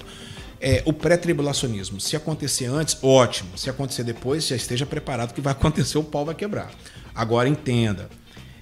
É, 0.66 0.82
o 0.86 0.94
pré-tribulacionismo, 0.94 2.00
se 2.00 2.16
acontecer 2.16 2.64
antes, 2.64 2.96
ótimo. 3.02 3.58
Se 3.58 3.68
acontecer 3.68 4.02
depois, 4.02 4.46
já 4.46 4.56
esteja 4.56 4.86
preparado 4.86 5.34
que 5.34 5.40
vai 5.42 5.52
acontecer, 5.54 5.98
o 5.98 6.02
pau 6.02 6.24
vai 6.24 6.34
quebrar. 6.34 6.70
Agora 7.14 7.46
entenda, 7.46 8.08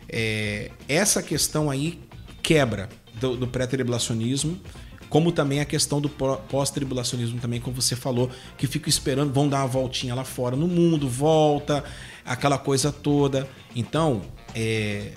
é, 0.08 0.72
essa 0.88 1.22
questão 1.22 1.70
aí 1.70 2.00
quebra 2.42 2.88
do, 3.20 3.36
do 3.36 3.46
pré-tribulacionismo, 3.46 4.60
como 5.08 5.30
também 5.30 5.60
a 5.60 5.64
questão 5.64 6.00
do 6.00 6.08
pós-tribulacionismo 6.08 7.38
também, 7.38 7.60
como 7.60 7.80
você 7.80 7.94
falou, 7.94 8.28
que 8.58 8.66
fica 8.66 8.88
esperando, 8.88 9.32
vão 9.32 9.48
dar 9.48 9.58
uma 9.58 9.68
voltinha 9.68 10.12
lá 10.12 10.24
fora 10.24 10.56
no 10.56 10.66
mundo, 10.66 11.08
volta, 11.08 11.84
aquela 12.24 12.58
coisa 12.58 12.90
toda. 12.90 13.48
Então, 13.76 14.22
é, 14.56 15.12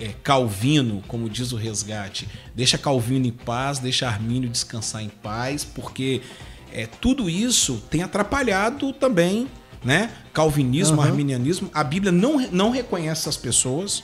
é, 0.00 0.10
Calvino, 0.22 1.02
como 1.06 1.28
diz 1.28 1.52
o 1.52 1.56
resgate, 1.56 2.28
deixa 2.54 2.76
Calvino 2.78 3.26
em 3.26 3.32
paz, 3.32 3.78
deixa 3.78 4.08
Armínio 4.08 4.48
descansar 4.48 5.02
em 5.02 5.08
paz, 5.08 5.64
porque 5.64 6.20
é, 6.72 6.86
tudo 6.86 7.30
isso 7.30 7.82
tem 7.90 8.02
atrapalhado 8.02 8.92
também, 8.92 9.46
né? 9.84 10.10
Calvinismo, 10.32 11.00
Aham. 11.00 11.10
arminianismo. 11.10 11.70
A 11.72 11.84
Bíblia 11.84 12.10
não, 12.10 12.40
não 12.50 12.70
reconhece 12.70 13.22
essas 13.22 13.36
pessoas. 13.36 14.02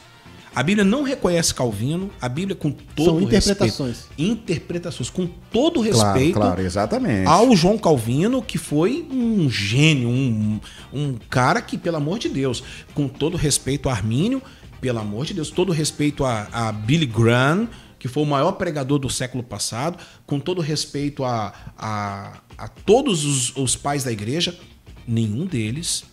A 0.55 0.65
Bíblia 0.65 0.85
não 0.85 1.05
reconhece 1.05 1.55
Calvino, 1.55 2.11
a 2.21 2.29
Bíblia 2.29 2.57
com 2.57 2.73
todo 2.73 3.05
São 3.05 3.21
interpretações. 3.23 3.99
respeito, 3.99 4.33
interpretações 4.33 5.09
com 5.09 5.25
todo 5.53 5.81
o 5.81 5.85
Claro, 5.89 6.13
respeito 6.13 6.35
claro, 6.35 6.61
exatamente. 6.61 7.27
ao 7.29 7.55
João 7.55 7.79
Calvino, 7.79 8.43
que 8.43 8.59
foi 8.59 9.07
um 9.13 9.49
gênio, 9.49 10.09
um, 10.09 10.61
um 10.93 11.17
cara 11.31 11.63
que, 11.63 11.79
pelo 11.79 11.99
amor 11.99 12.19
de 12.19 12.29
Deus, 12.29 12.65
com 12.95 13.07
todo 13.07 13.37
respeito 13.37 13.89
a 13.89 13.93
Armínio, 13.93 14.43
pelo 14.81 14.99
amor 14.99 15.27
de 15.27 15.35
Deus, 15.35 15.51
todo 15.51 15.73
respeito 15.73 16.25
a, 16.25 16.49
a 16.53 16.73
Billy 16.73 17.07
Graham, 17.07 17.69
que 17.99 18.09
foi 18.09 18.23
o 18.23 18.27
maior 18.27 18.53
pregador 18.53 18.99
do 18.99 19.11
século 19.11 19.43
passado, 19.43 19.99
com 20.27 20.41
todo 20.41 20.61
respeito 20.61 21.23
a, 21.23 21.53
a, 21.77 22.41
a 22.57 22.69
todos 22.69 23.25
os, 23.25 23.57
os 23.57 23.77
pais 23.77 24.05
da 24.05 24.11
igreja, 24.11 24.59
nenhum 25.07 25.45
deles, 25.45 26.05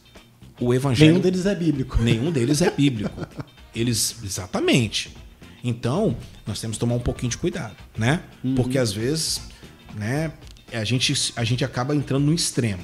o 0.60 0.74
evangelho. 0.74 1.12
Nenhum 1.12 1.22
deles 1.22 1.46
é 1.46 1.56
bíblico. 1.56 2.02
Nenhum 2.02 2.32
deles 2.32 2.62
é 2.62 2.70
bíblico. 2.70 3.26
Eles, 3.74 4.18
exatamente. 4.24 5.16
Então, 5.64 6.18
nós 6.46 6.60
temos 6.60 6.78
que 6.78 6.80
tomar 6.80 6.96
um 6.96 7.00
pouquinho 7.00 7.30
de 7.30 7.38
cuidado, 7.38 7.76
né? 7.98 8.22
Uhum. 8.44 8.56
Porque 8.56 8.78
às 8.78 8.92
vezes, 8.92 9.42
né, 9.96 10.34
a 10.74 10.84
gente, 10.84 11.34
a 11.36 11.44
gente 11.44 11.64
acaba 11.64 11.96
entrando 11.96 12.26
no 12.26 12.34
extremo. 12.34 12.84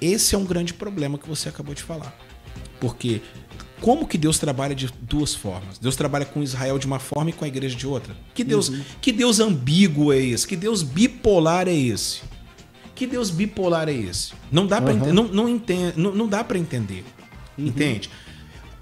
Esse 0.00 0.34
é 0.34 0.38
um 0.38 0.44
grande 0.44 0.74
problema 0.74 1.18
que 1.18 1.28
você 1.28 1.48
acabou 1.48 1.74
de 1.74 1.82
falar. 1.82 2.14
Porque 2.80 3.22
como 3.80 4.06
que 4.06 4.16
Deus 4.16 4.38
trabalha 4.38 4.74
de 4.74 4.88
duas 5.02 5.34
formas? 5.34 5.78
Deus 5.78 5.96
trabalha 5.96 6.24
com 6.24 6.42
Israel 6.42 6.78
de 6.78 6.86
uma 6.86 6.98
forma 6.98 7.30
e 7.30 7.32
com 7.32 7.44
a 7.44 7.48
igreja 7.48 7.76
de 7.76 7.86
outra. 7.86 8.16
Que 8.34 8.42
Deus, 8.42 8.68
Uhum. 8.68 8.82
que 9.00 9.12
Deus 9.12 9.38
ambíguo 9.40 10.12
é 10.12 10.18
esse? 10.18 10.46
Que 10.46 10.56
Deus 10.56 10.82
bipolar 10.82 11.68
é 11.68 11.74
esse? 11.74 12.20
Que 12.94 13.06
Deus 13.06 13.30
bipolar 13.30 13.88
é 13.88 13.92
esse? 13.92 14.32
Não 14.50 14.66
dá 14.66 14.80
para 14.80 14.92
Aham. 14.94 15.12
não, 15.12 15.24
não, 15.28 15.48
entende, 15.48 15.92
não, 15.96 16.14
não 16.14 16.26
dá 16.26 16.42
para 16.42 16.58
entender. 16.58 17.04
Uhum. 17.58 17.66
Entende? 17.66 18.08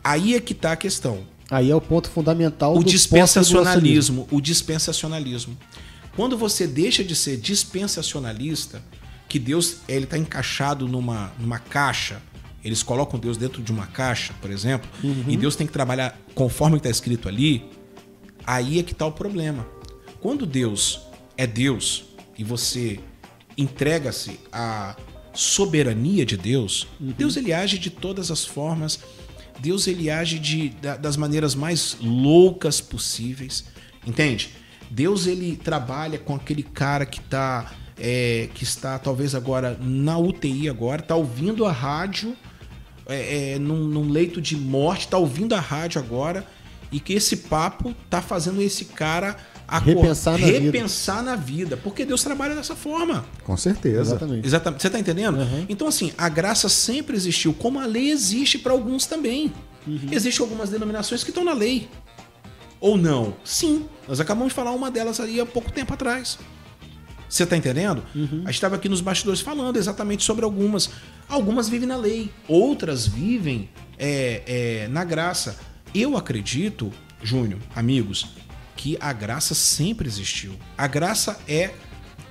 Aí 0.03 0.35
é 0.35 0.41
que 0.41 0.55
tá 0.55 0.73
a 0.73 0.77
questão. 0.77 1.21
Aí 1.51 1.71
é 1.71 1.75
o 1.75 1.81
ponto 1.81 2.09
fundamental 2.09 2.75
O 2.77 2.79
do 2.83 2.91
dispensacionalismo, 2.91 4.27
o 4.31 4.41
dispensacionalismo. 4.41 5.57
Quando 6.17 6.39
você 6.39 6.67
deixa 6.67 7.03
de 7.03 7.15
ser 7.17 7.37
dispensacionalista, 7.37 8.83
que 9.29 9.39
Deus 9.39 9.79
ele 9.89 10.05
está 10.05 10.17
encaixado 10.17 10.87
numa, 10.87 11.33
numa 11.39 11.59
caixa, 11.59 12.23
eles 12.65 12.83
colocam 12.83 13.21
Deus 13.21 13.37
dentro 13.37 13.63
de 13.63 13.71
uma 13.71 13.87
caixa, 13.87 14.33
por 14.41 14.51
exemplo, 14.51 14.89
Uhum. 15.03 15.25
e 15.29 15.37
Deus 15.37 15.55
tem 15.55 15.67
que 15.67 15.73
trabalhar 15.73 16.19
conforme 16.35 16.79
está 16.79 16.89
escrito 16.89 17.29
ali, 17.29 17.65
aí 18.47 18.79
é 18.79 18.83
que 18.83 18.93
está 18.93 19.05
o 19.07 19.13
problema. 19.13 19.67
Quando 20.21 20.47
Deus 20.47 21.01
é 21.37 21.47
Deus 21.47 22.05
e 22.39 22.43
você 22.43 22.99
entrega-se 23.57 24.41
à 24.53 24.97
soberania 25.33 26.25
de 26.25 26.37
Deus, 26.37 26.87
Deus 26.99 27.37
ele 27.37 27.53
age 27.53 27.79
de 27.79 27.91
todas 27.91 28.31
as 28.31 28.45
formas, 28.45 29.01
Deus 29.61 29.87
ele 29.87 30.11
age 30.11 30.39
de, 30.39 30.71
da- 30.71 30.97
das 30.97 31.17
maneiras 31.17 31.55
mais 31.55 31.97
loucas 32.01 32.81
possíveis, 32.81 33.65
entende? 34.07 34.51
Deus 34.91 35.27
ele 35.27 35.57
trabalha 35.57 36.19
com 36.19 36.35
aquele 36.35 36.63
cara 36.63 37.05
que 37.05 37.21
tá 37.21 37.73
é, 37.97 38.49
que 38.55 38.65
está 38.65 38.99
talvez 38.99 39.37
agora 39.37 39.79
na 39.81 40.19
UTI 40.19 40.69
agora, 40.69 41.01
tá 41.01 41.15
ouvindo 41.15 41.65
a 41.65 41.71
rádio 41.71 42.37
é, 43.07 43.53
é, 43.55 43.59
num, 43.59 43.85
num 43.85 44.09
leito 44.11 44.41
de 44.41 44.57
morte, 44.57 45.09
tá 45.09 45.19
ouvindo 45.19 45.55
a 45.55 45.61
rádio 45.61 46.01
agora 46.01 46.47
e 46.93 47.01
que 47.01 47.13
esse 47.13 47.37
papo 47.39 47.95
tá 48.09 48.23
fazendo 48.23 48.63
esse 48.63 48.85
cara 48.87 49.37
acor- 49.67 49.95
Repensar 49.95 50.33
na 50.39 50.47
vida. 50.47 50.59
repensar 50.61 51.23
na 51.23 51.35
vida, 51.37 51.77
porque 51.77 52.05
Deus 52.05 52.23
trabalha 52.23 52.55
dessa 52.55 52.77
forma. 52.77 53.25
Com 53.43 53.57
certeza. 53.57 54.01
Exatamente. 54.01 54.47
Exatamente. 54.47 54.83
Você 54.83 54.91
tá 54.91 54.99
entendendo? 54.99 55.39
Então, 55.69 55.89
assim, 55.89 56.13
a 56.17 56.29
graça 56.29 56.69
sempre 56.69 57.17
existiu, 57.17 57.53
como 57.53 57.81
a 57.81 57.87
lei 57.87 58.11
existe 58.11 58.59
para 58.59 58.73
alguns 58.73 59.07
também. 59.07 59.53
Existem 60.11 60.43
algumas 60.45 60.71
denominações 60.71 61.23
que 61.25 61.31
estão 61.31 61.45
na 61.45 61.53
lei. 61.53 61.89
Ou 62.81 62.97
não? 62.97 63.35
Sim. 63.45 63.87
Nós 64.07 64.21
acabamos 64.21 64.49
de 64.51 64.55
falar 64.55 64.71
uma 64.73 64.91
delas 64.91 65.19
ali 65.21 65.41
há 65.41 65.47
pouco 65.47 65.73
tempo 65.73 65.93
atrás. 65.95 66.39
Você 67.35 67.45
tá 67.45 67.57
entendendo? 67.57 68.05
A 68.45 68.47
gente 68.47 68.55
estava 68.55 68.77
aqui 68.77 68.89
nos 68.89 69.01
bastidores 69.01 69.41
falando 69.41 69.77
exatamente 69.77 70.23
sobre 70.23 70.45
algumas. 70.45 70.89
Algumas 71.29 71.69
vivem 71.69 71.89
na 71.89 71.97
lei, 71.97 72.31
outras 72.47 73.09
vivem 73.09 73.69
é, 73.99 74.43
é, 74.47 74.89
na 74.89 75.03
graça. 75.03 75.59
Eu 75.93 76.17
acredito, 76.17 76.93
Júnior, 77.25 77.59
amigos, 77.75 78.37
que 78.77 78.97
a 79.01 79.13
graça 79.13 79.53
sempre 79.53 80.07
existiu. 80.07 80.53
A 80.79 80.87
graça 80.87 81.37
é 81.49 81.73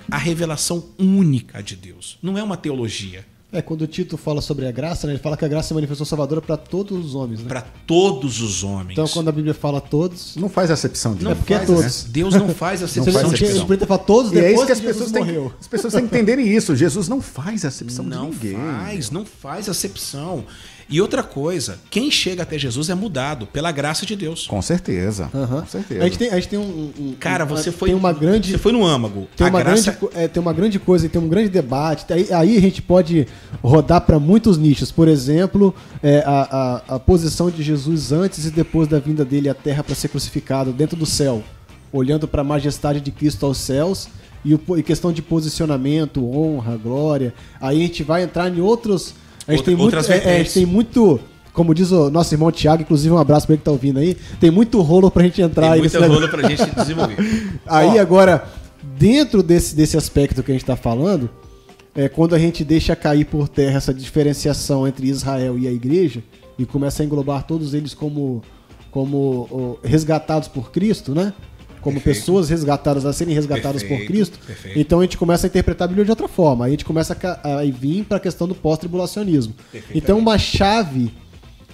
a 0.09 0.17
revelação 0.17 0.91
única 0.97 1.61
de 1.61 1.75
Deus. 1.75 2.17
Não 2.21 2.38
é 2.38 2.43
uma 2.43 2.55
teologia. 2.55 3.25
É, 3.53 3.61
quando 3.61 3.84
o 3.84 3.88
Tito 3.88 4.17
fala 4.17 4.41
sobre 4.41 4.65
a 4.67 4.71
graça, 4.71 5.05
né, 5.05 5.13
ele 5.13 5.21
fala 5.21 5.38
que 5.38 5.45
a 5.45 5.47
graça 5.47 5.67
se 5.67 5.73
manifestou 5.75 6.05
salvadora 6.07 6.41
para 6.41 6.57
todos 6.57 7.05
os 7.05 7.13
homens. 7.13 7.39
Né? 7.41 7.45
Para 7.47 7.61
todos 7.85 8.41
os 8.41 8.63
homens. 8.63 8.93
Então, 8.93 9.07
quando 9.07 9.27
a 9.30 9.31
Bíblia 9.31 9.53
fala 9.53 9.80
todos, 9.80 10.35
Não 10.35 10.49
faz 10.49 10.71
acepção 10.71 11.13
de 11.13 11.23
Não 11.23 11.31
é 11.31 11.35
porque 11.35 11.53
é 11.53 11.57
faz, 11.57 11.67
todos. 11.69 12.03
né? 12.05 12.09
Deus 12.11 12.34
não 12.34 12.49
faz 12.49 12.80
Não 12.81 12.85
acepção 12.85 13.13
faz 13.13 13.15
Ele 13.25 13.30
de 13.30 13.35
acepção. 13.35 13.47
pessoa. 13.53 13.65
poderia 13.67 13.88
falar 13.88 13.99
todos 14.03 14.31
E 14.34 14.38
é 14.39 14.41
depois 14.41 14.55
isso 14.57 14.65
que 14.65 14.71
as 14.71 14.80
pessoas 14.81 15.11
têm, 15.11 15.51
as 15.59 15.67
pessoas 15.67 15.93
têm 15.93 16.01
que 16.01 16.07
entenderem 16.15 16.47
isso. 16.47 16.75
Jesus 16.75 17.07
não 17.07 17.21
faz 17.21 17.63
acepção 17.63 18.03
Não 18.03 18.31
de 18.31 18.47
ninguém. 18.47 18.55
faz, 18.57 19.11
não 19.11 19.23
faz 19.23 19.69
acepção. 19.69 20.43
E 20.94 21.02
outra 21.02 21.24
coisa, 21.24 21.80
quem 21.90 22.11
chega 22.11 22.44
até 22.44 22.56
Jesus 22.56 22.88
é 22.88 22.94
mudado 22.94 23.48
pela 23.48 23.72
graça 23.72 24.06
de 24.06 24.15
Deus. 24.15 24.45
Com 24.45 24.61
certeza. 24.61 25.28
Aham. 25.34 25.61
Com 25.61 25.68
certeza. 25.68 26.02
A 26.02 26.03
gente 26.03 26.20
tem, 26.20 26.30
a 26.30 26.36
gente 26.36 26.49
tem 26.49 26.60
um, 26.60 26.91
um- 26.99 27.15
Cara, 27.20 27.45
um- 27.45 27.48
você 27.48 27.72
tem 27.72 27.74
foi 27.80 27.94
uma 27.95 28.14
grande 28.14 28.52
Você 28.52 28.60
foi 28.60 28.72
no 28.72 28.86
âmago. 28.86 29.28
tem 29.36 29.48
a 29.48 29.49
uma, 29.49 29.60
graça 29.64 29.91
grande, 29.91 30.15
é, 30.15 30.28
tem 30.28 30.40
uma 30.40 30.53
grande 30.53 30.78
coisa, 30.78 31.10
tem 31.10 31.20
um 31.20 31.28
grande 31.28 31.49
debate. 31.49 32.06
Aí, 32.14 32.32
aí 32.32 32.57
a 32.57 32.61
gente 32.61 32.80
pode 32.80 33.28
rodar 33.64 34.02
para 34.02 34.20
muitos 34.20 34.56
nichos. 34.56 34.91
Por 34.91 35.07
exemplo, 35.07 35.74
é, 36.03 36.20
a, 36.28 36.82
a, 36.88 36.95
a 36.95 36.99
posição 36.99 37.49
de 37.49 37.64
Jesus 37.64 38.11
antes 38.11 38.45
e 38.45 38.52
depois 38.52 38.88
da 38.88 38.99
vinda 38.99 39.26
dele 39.26 39.49
à 39.49 39.56
Terra 39.56 39.84
para 39.84 39.95
ser 39.95 40.10
crucificado 40.10 40.72
dentro 40.72 40.95
do 40.95 41.07
céu, 41.07 41.41
olhando 41.91 42.28
para 42.28 42.41
a 42.41 42.45
majestade 42.45 43.02
de 43.02 43.10
Cristo 43.10 43.48
aos 43.48 43.57
céus 43.57 44.10
e, 44.45 44.53
o, 44.53 44.61
e 44.78 44.84
questão 44.84 45.11
de 45.11 45.24
posicionamento, 45.24 46.24
honra, 46.24 46.78
glória. 46.78 47.34
Aí 47.60 47.80
a 47.80 47.82
gente 47.88 48.03
vai 48.03 48.22
entrar 48.22 48.48
em 48.56 48.61
outros. 48.61 49.15
A 49.48 49.52
gente 49.52 49.64
tem 49.64 49.76
muito, 49.76 49.95
é, 49.95 50.18
é, 50.18 50.36
a 50.36 50.38
gente 50.40 50.53
tem 50.53 50.65
muito. 50.65 51.20
Como 51.52 51.76
diz 51.76 51.91
o 51.91 52.10
nosso 52.10 52.34
irmão 52.34 52.52
Tiago, 52.52 52.82
inclusive 52.82 53.14
um 53.14 53.18
abraço 53.18 53.45
para 53.45 53.53
ele 53.53 53.60
que 53.60 53.65
tá 53.65 53.72
ouvindo 53.72 53.99
aí. 53.99 54.18
Tem 54.40 54.49
muito 54.49 54.82
rolo 54.82 55.11
pra 55.11 55.24
gente 55.24 55.41
entrar 55.41 55.68
tem 55.68 55.74
aí 55.74 55.82
nesse 55.82 55.98
rola 55.98 56.10
negócio. 56.10 56.30
pra 56.30 56.49
gente 56.49 56.76
desenvolver. 56.76 57.15
Aí 57.68 57.99
Ó, 57.99 58.02
agora, 58.02 58.48
dentro 58.98 59.44
desse, 59.44 59.76
desse 59.76 59.95
aspecto 59.95 60.41
que 60.41 60.52
a 60.52 60.53
gente 60.56 60.64
está 60.64 60.76
falando, 60.76 61.30
é 61.94 62.10
quando 62.10 62.34
a 62.34 62.40
gente 62.40 62.64
deixa 62.64 62.95
cair 62.95 63.26
por 63.26 63.48
terra 63.48 63.78
essa 63.78 63.94
diferenciação 63.94 64.88
entre 64.88 65.07
Israel 65.07 65.57
e 65.60 65.68
a 65.68 65.72
igreja 65.72 66.24
e 66.57 66.65
começa 66.65 67.03
a 67.03 67.06
englobar 67.06 67.44
todos 67.44 67.76
eles 67.76 67.94
como, 67.94 68.41
como 68.90 69.78
resgatados 69.84 70.48
por 70.48 70.72
Cristo, 70.72 71.14
né? 71.14 71.34
Como 71.84 71.95
Perfeito. 71.99 72.19
pessoas 72.19 72.49
resgatadas 72.49 73.05
a 73.05 73.11
serem 73.14 73.35
resgatadas 73.35 73.81
por 73.84 73.89
Perfeito, 73.89 74.11
Cristo. 74.11 74.39
perfeito. 74.45 74.80
Então 74.80 74.99
a 74.99 75.03
gente 75.03 75.18
começa 75.18 75.45
a 75.45 75.49
interpretar 75.49 75.85
a 75.85 75.88
Bíblia 75.89 76.05
de 76.05 76.11
outra 76.11 76.27
forma. 76.27 76.65
Aí 76.65 76.69
a 76.69 76.72
gente 76.72 76.85
começa 76.85 77.15
a, 77.43 77.60
a 77.60 77.64
vir 77.65 78.03
para 78.05 78.18
a 78.18 78.19
questão 78.19 78.47
do 78.47 78.55
pós-tribulacionismo. 78.55 79.53
Então 79.93 80.18
uma 80.18 80.38
chave, 80.38 81.11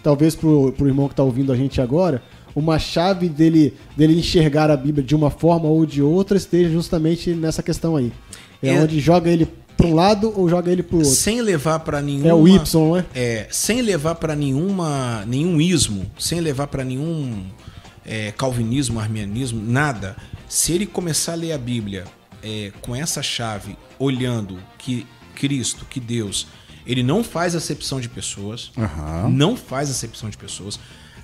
talvez 0.03 0.35
pro, 0.35 0.71
pro 0.73 0.87
irmão 0.87 1.07
que 1.07 1.13
está 1.13 1.23
ouvindo 1.23 1.51
a 1.51 1.55
gente 1.55 1.79
agora, 1.79 2.21
uma 2.55 2.79
chave 2.79 3.29
dele, 3.29 3.73
dele 3.95 4.17
enxergar 4.17 4.71
a 4.71 4.75
Bíblia 4.75 5.03
de 5.03 5.15
uma 5.15 5.29
forma 5.29 5.67
ou 5.67 5.85
de 5.85 6.01
outra 6.01 6.35
esteja 6.37 6.69
justamente 6.69 7.31
nessa 7.33 7.61
questão 7.61 7.95
aí. 7.95 8.11
É, 8.61 8.69
É- 8.69 8.79
onde 8.81 8.99
joga 8.99 9.29
ele 9.29 9.47
para 9.77 9.87
um 9.87 9.93
lado 9.95 10.33
ou 10.35 10.49
joga 10.49 10.69
ele 10.71 10.83
para 10.83 10.95
o 10.95 10.99
outro. 10.99 11.13
sem 11.13 11.39
levar 11.41 11.79
pra 11.79 12.01
nenhuma 12.01 12.27
É 12.27 12.33
o 12.33 12.45
Y, 12.47 12.95
né? 12.97 13.05
É, 13.15 13.47
sem 13.49 13.81
levar 13.81 14.15
pra 14.15 14.35
nenhuma 14.35 15.23
nenhum 15.25 15.61
ismo, 15.61 16.05
sem 16.19 16.41
levar 16.41 16.67
pra 16.67 16.83
nenhum 16.83 17.43
é, 18.09 18.31
calvinismo, 18.31 18.99
arminianismo, 18.99 19.61
nada. 19.61 20.17
Se 20.47 20.73
ele 20.73 20.87
começar 20.87 21.33
a 21.33 21.35
ler 21.35 21.51
a 21.51 21.57
Bíblia 21.57 22.05
é, 22.41 22.71
com 22.81 22.95
essa 22.95 23.21
chave, 23.21 23.77
olhando 23.99 24.57
que 24.79 25.05
Cristo, 25.35 25.85
que 25.85 25.99
Deus, 25.99 26.47
ele 26.87 27.03
não 27.03 27.23
faz 27.23 27.53
acepção 27.55 28.01
de 28.01 28.09
pessoas, 28.09 28.71
Aham. 28.75 29.29
não 29.29 29.55
faz 29.55 29.89
acepção 29.91 30.29
de 30.29 30.37
pessoas. 30.37 30.79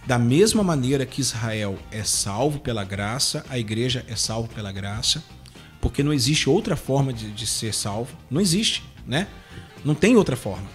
Da 0.05 0.19
mesma 0.19 0.63
maneira 0.63 1.03
que 1.05 1.19
Israel 1.21 1.79
é 1.91 2.03
salvo 2.03 2.59
pela 2.59 2.83
graça, 2.83 3.43
a 3.49 3.57
igreja 3.57 4.05
é 4.07 4.15
salvo 4.15 4.47
pela 4.53 4.71
graça, 4.71 5.23
porque 5.81 6.03
não 6.03 6.13
existe 6.13 6.47
outra 6.47 6.75
forma 6.75 7.11
de, 7.11 7.31
de 7.31 7.47
ser 7.47 7.73
salvo. 7.73 8.15
Não 8.29 8.39
existe, 8.39 8.83
né? 9.07 9.27
Não 9.83 9.95
tem 9.95 10.15
outra 10.15 10.35
forma. 10.35 10.67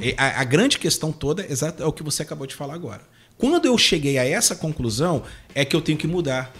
E 0.00 0.14
A, 0.16 0.40
a 0.40 0.44
grande 0.44 0.78
questão 0.78 1.10
toda 1.12 1.42
é 1.42 1.50
exato- 1.52 1.82
é 1.82 1.86
o 1.86 1.92
que 1.92 2.02
você 2.02 2.22
acabou 2.22 2.46
de 2.46 2.54
falar 2.54 2.74
agora. 2.74 3.02
Quando 3.40 3.64
eu 3.64 3.76
cheguei 3.78 4.18
a 4.18 4.24
essa 4.24 4.54
conclusão, 4.54 5.22
é 5.54 5.64
que 5.64 5.74
eu 5.74 5.80
tenho 5.80 5.96
que 5.98 6.06
mudar. 6.06 6.52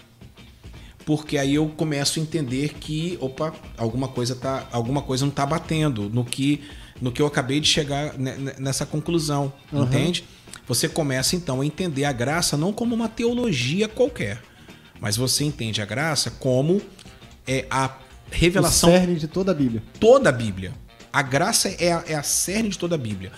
Porque 1.05 1.39
aí 1.39 1.55
eu 1.55 1.67
começo 1.69 2.19
a 2.19 2.23
entender 2.23 2.75
que, 2.75 3.17
opa, 3.21 3.53
alguma 3.77 4.09
coisa, 4.09 4.35
tá, 4.35 4.67
alguma 4.73 5.03
coisa 5.03 5.25
não 5.25 5.33
tá 5.33 5.45
batendo 5.45 6.09
no 6.11 6.25
que, 6.25 6.63
no 7.01 7.11
que 7.11 7.21
eu 7.21 7.27
acabei 7.27 7.59
de 7.61 7.67
chegar 7.69 8.17
ne- 8.19 8.37
ne- 8.37 8.55
nessa 8.59 8.85
conclusão, 8.87 9.53
entende? 9.73 10.25
Você 10.69 10.89
começa 10.89 11.35
então 11.35 11.61
a 11.61 11.67
entender 11.67 12.05
a 12.05 12.13
graça 12.13 12.57
não 12.57 12.73
como 12.73 12.95
uma 12.95 13.09
teologia 13.09 13.89
qualquer, 13.89 14.41
mas 15.01 15.17
você 15.17 15.43
entende 15.45 15.83
a 15.83 15.85
graça 15.87 16.31
como 16.33 16.81
é 17.47 17.67
a 17.71 17.87
O 17.87 17.91
revelação 18.31 18.91
cerne 18.91 19.17
de 19.17 19.27
toda 19.27 19.51
a 19.51 19.55
Bíblia. 19.55 19.83
toda 19.99 20.29
a 20.29 20.33
Bíblia. 20.33 20.73
A 21.13 21.23
graça 21.23 21.69
é 21.81 21.93
a, 21.93 22.05
é 22.07 22.15
a 22.15 22.23
cerne 22.23 22.69
de 22.69 22.79
toda 22.79 22.95
a 22.95 22.99
Bíblia. 22.99 23.33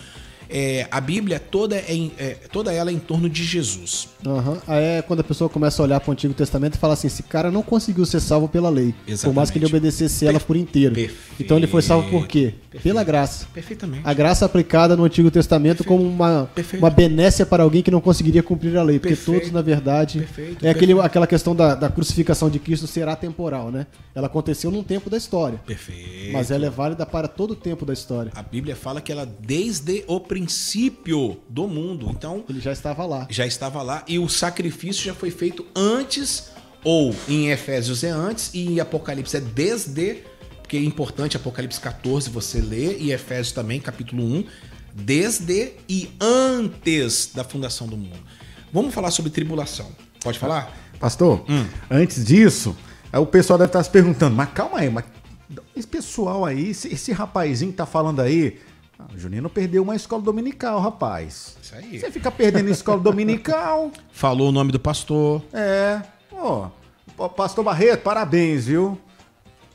É, 0.52 0.86
a 0.90 1.00
Bíblia 1.00 1.40
toda 1.40 1.76
é, 1.76 2.10
é, 2.18 2.36
toda 2.52 2.70
ela 2.70 2.90
é 2.90 2.92
em 2.92 2.98
torno 2.98 3.28
de 3.28 3.42
Jesus. 3.42 4.10
Aham. 4.26 4.58
Aí 4.68 4.84
é 4.98 5.02
quando 5.02 5.20
a 5.20 5.24
pessoa 5.24 5.48
começa 5.48 5.80
a 5.80 5.84
olhar 5.84 5.98
para 5.98 6.10
o 6.10 6.12
Antigo 6.12 6.34
Testamento 6.34 6.74
e 6.74 6.78
fala 6.78 6.92
assim: 6.92 7.06
esse 7.06 7.22
cara 7.22 7.50
não 7.50 7.62
conseguiu 7.62 8.04
ser 8.04 8.20
salvo 8.20 8.46
pela 8.48 8.68
lei. 8.68 8.94
Por 9.22 9.32
mais 9.32 9.50
que 9.50 9.56
ele 9.56 9.64
Exatamente. 9.64 9.66
obedecesse 9.66 10.26
ela 10.26 10.38
por 10.38 10.54
inteiro. 10.54 10.94
Então 11.40 11.56
ele 11.56 11.66
foi 11.66 11.80
salvo 11.80 12.10
por 12.10 12.28
quê? 12.28 12.52
Pela 12.82 13.02
graça. 13.02 13.46
Perfeitamente. 13.52 14.02
A 14.04 14.12
graça 14.12 14.44
aplicada 14.44 14.94
no 14.94 15.04
Antigo 15.04 15.30
Testamento 15.30 15.84
como 15.84 16.02
uma, 16.02 16.50
Perfeito. 16.54 16.82
uma 16.82 16.90
benécia 16.90 17.46
para 17.46 17.62
alguém 17.62 17.82
que 17.82 17.90
não 17.90 18.00
conseguiria 18.00 18.42
cumprir 18.42 18.76
a 18.76 18.82
lei. 18.82 18.98
Porque 18.98 19.14
Perfeito. 19.14 19.40
todos, 19.40 19.52
na 19.52 19.62
verdade. 19.62 20.18
Perfeito, 20.18 20.64
é 20.64 20.70
aquele, 20.70 20.86
perfeito. 20.88 21.00
aquela 21.00 21.26
questão 21.26 21.56
da, 21.56 21.74
da 21.74 21.88
crucificação 21.88 22.50
de 22.50 22.58
Cristo 22.58 22.86
será 22.86 23.16
temporal, 23.16 23.70
né? 23.70 23.86
Ela 24.14 24.26
aconteceu 24.26 24.70
num 24.70 24.82
tempo 24.82 25.08
da 25.08 25.16
história. 25.16 25.58
Perfeito. 25.66 26.32
Mas 26.32 26.50
ela 26.50 26.66
é 26.66 26.70
válida 26.70 27.06
para 27.06 27.26
todo 27.26 27.52
o 27.52 27.56
tempo 27.56 27.86
da 27.86 27.92
história. 27.92 28.32
A 28.34 28.42
Bíblia 28.42 28.76
fala 28.76 29.00
que 29.00 29.10
ela 29.10 29.26
desde 29.26 30.04
o 30.06 30.20
princípio 30.20 30.41
do 30.46 31.66
mundo. 31.68 32.08
Então, 32.10 32.44
Ele 32.48 32.60
já 32.60 32.72
estava 32.72 33.04
lá. 33.06 33.26
já 33.30 33.46
estava 33.46 33.82
lá 33.82 34.04
e 34.08 34.18
o 34.18 34.28
sacrifício 34.28 35.04
já 35.04 35.14
foi 35.14 35.30
feito 35.30 35.64
antes 35.74 36.50
ou 36.84 37.14
em 37.28 37.50
Efésios 37.50 38.02
é 38.02 38.10
antes 38.10 38.50
e 38.54 38.66
em 38.66 38.80
Apocalipse 38.80 39.36
é 39.36 39.40
desde 39.40 40.18
porque 40.60 40.76
é 40.76 40.80
importante 40.82 41.36
Apocalipse 41.36 41.80
14 41.80 42.30
você 42.30 42.60
lê 42.60 42.96
e 42.98 43.12
Efésios 43.12 43.52
também 43.52 43.80
capítulo 43.80 44.22
1 44.24 44.44
desde 44.94 45.72
e 45.88 46.10
antes 46.20 47.30
da 47.34 47.44
fundação 47.44 47.86
do 47.86 47.96
mundo. 47.96 48.18
Vamos 48.72 48.94
falar 48.94 49.10
sobre 49.10 49.30
tribulação. 49.30 49.90
Pode 50.22 50.38
falar? 50.38 50.76
Pastor, 50.98 51.44
Hum. 51.48 51.66
antes 51.90 52.24
disso, 52.24 52.76
aí 53.12 53.20
o 53.20 53.26
pessoal 53.26 53.58
deve 53.58 53.68
estar 53.68 53.82
se 53.82 53.90
perguntando, 53.90 54.34
mas 54.36 54.50
calma 54.52 54.78
aí, 54.78 54.88
mas 54.90 55.04
esse 55.76 55.86
pessoal 55.86 56.44
aí, 56.44 56.70
esse, 56.70 56.88
esse 56.88 57.12
rapazinho 57.12 57.70
que 57.70 57.76
tá 57.76 57.84
falando 57.86 58.20
aí, 58.20 58.58
ah, 59.10 59.14
o 59.14 59.18
Juninho 59.18 59.48
perdeu 59.48 59.82
uma 59.82 59.94
escola 59.96 60.22
dominical, 60.22 60.80
rapaz. 60.80 61.56
Isso 61.62 61.74
aí. 61.74 61.98
Você 61.98 62.10
fica 62.10 62.30
perdendo 62.30 62.68
escola 62.70 63.00
dominical, 63.00 63.90
Falou 64.12 64.48
o 64.48 64.52
nome 64.52 64.72
do 64.72 64.80
pastor. 64.80 65.42
é. 65.52 66.02
Ó, 66.32 66.68
Pô, 67.16 67.28
Pastor 67.28 67.62
Barreto, 67.62 68.02
parabéns, 68.02 68.66
viu? 68.66 68.98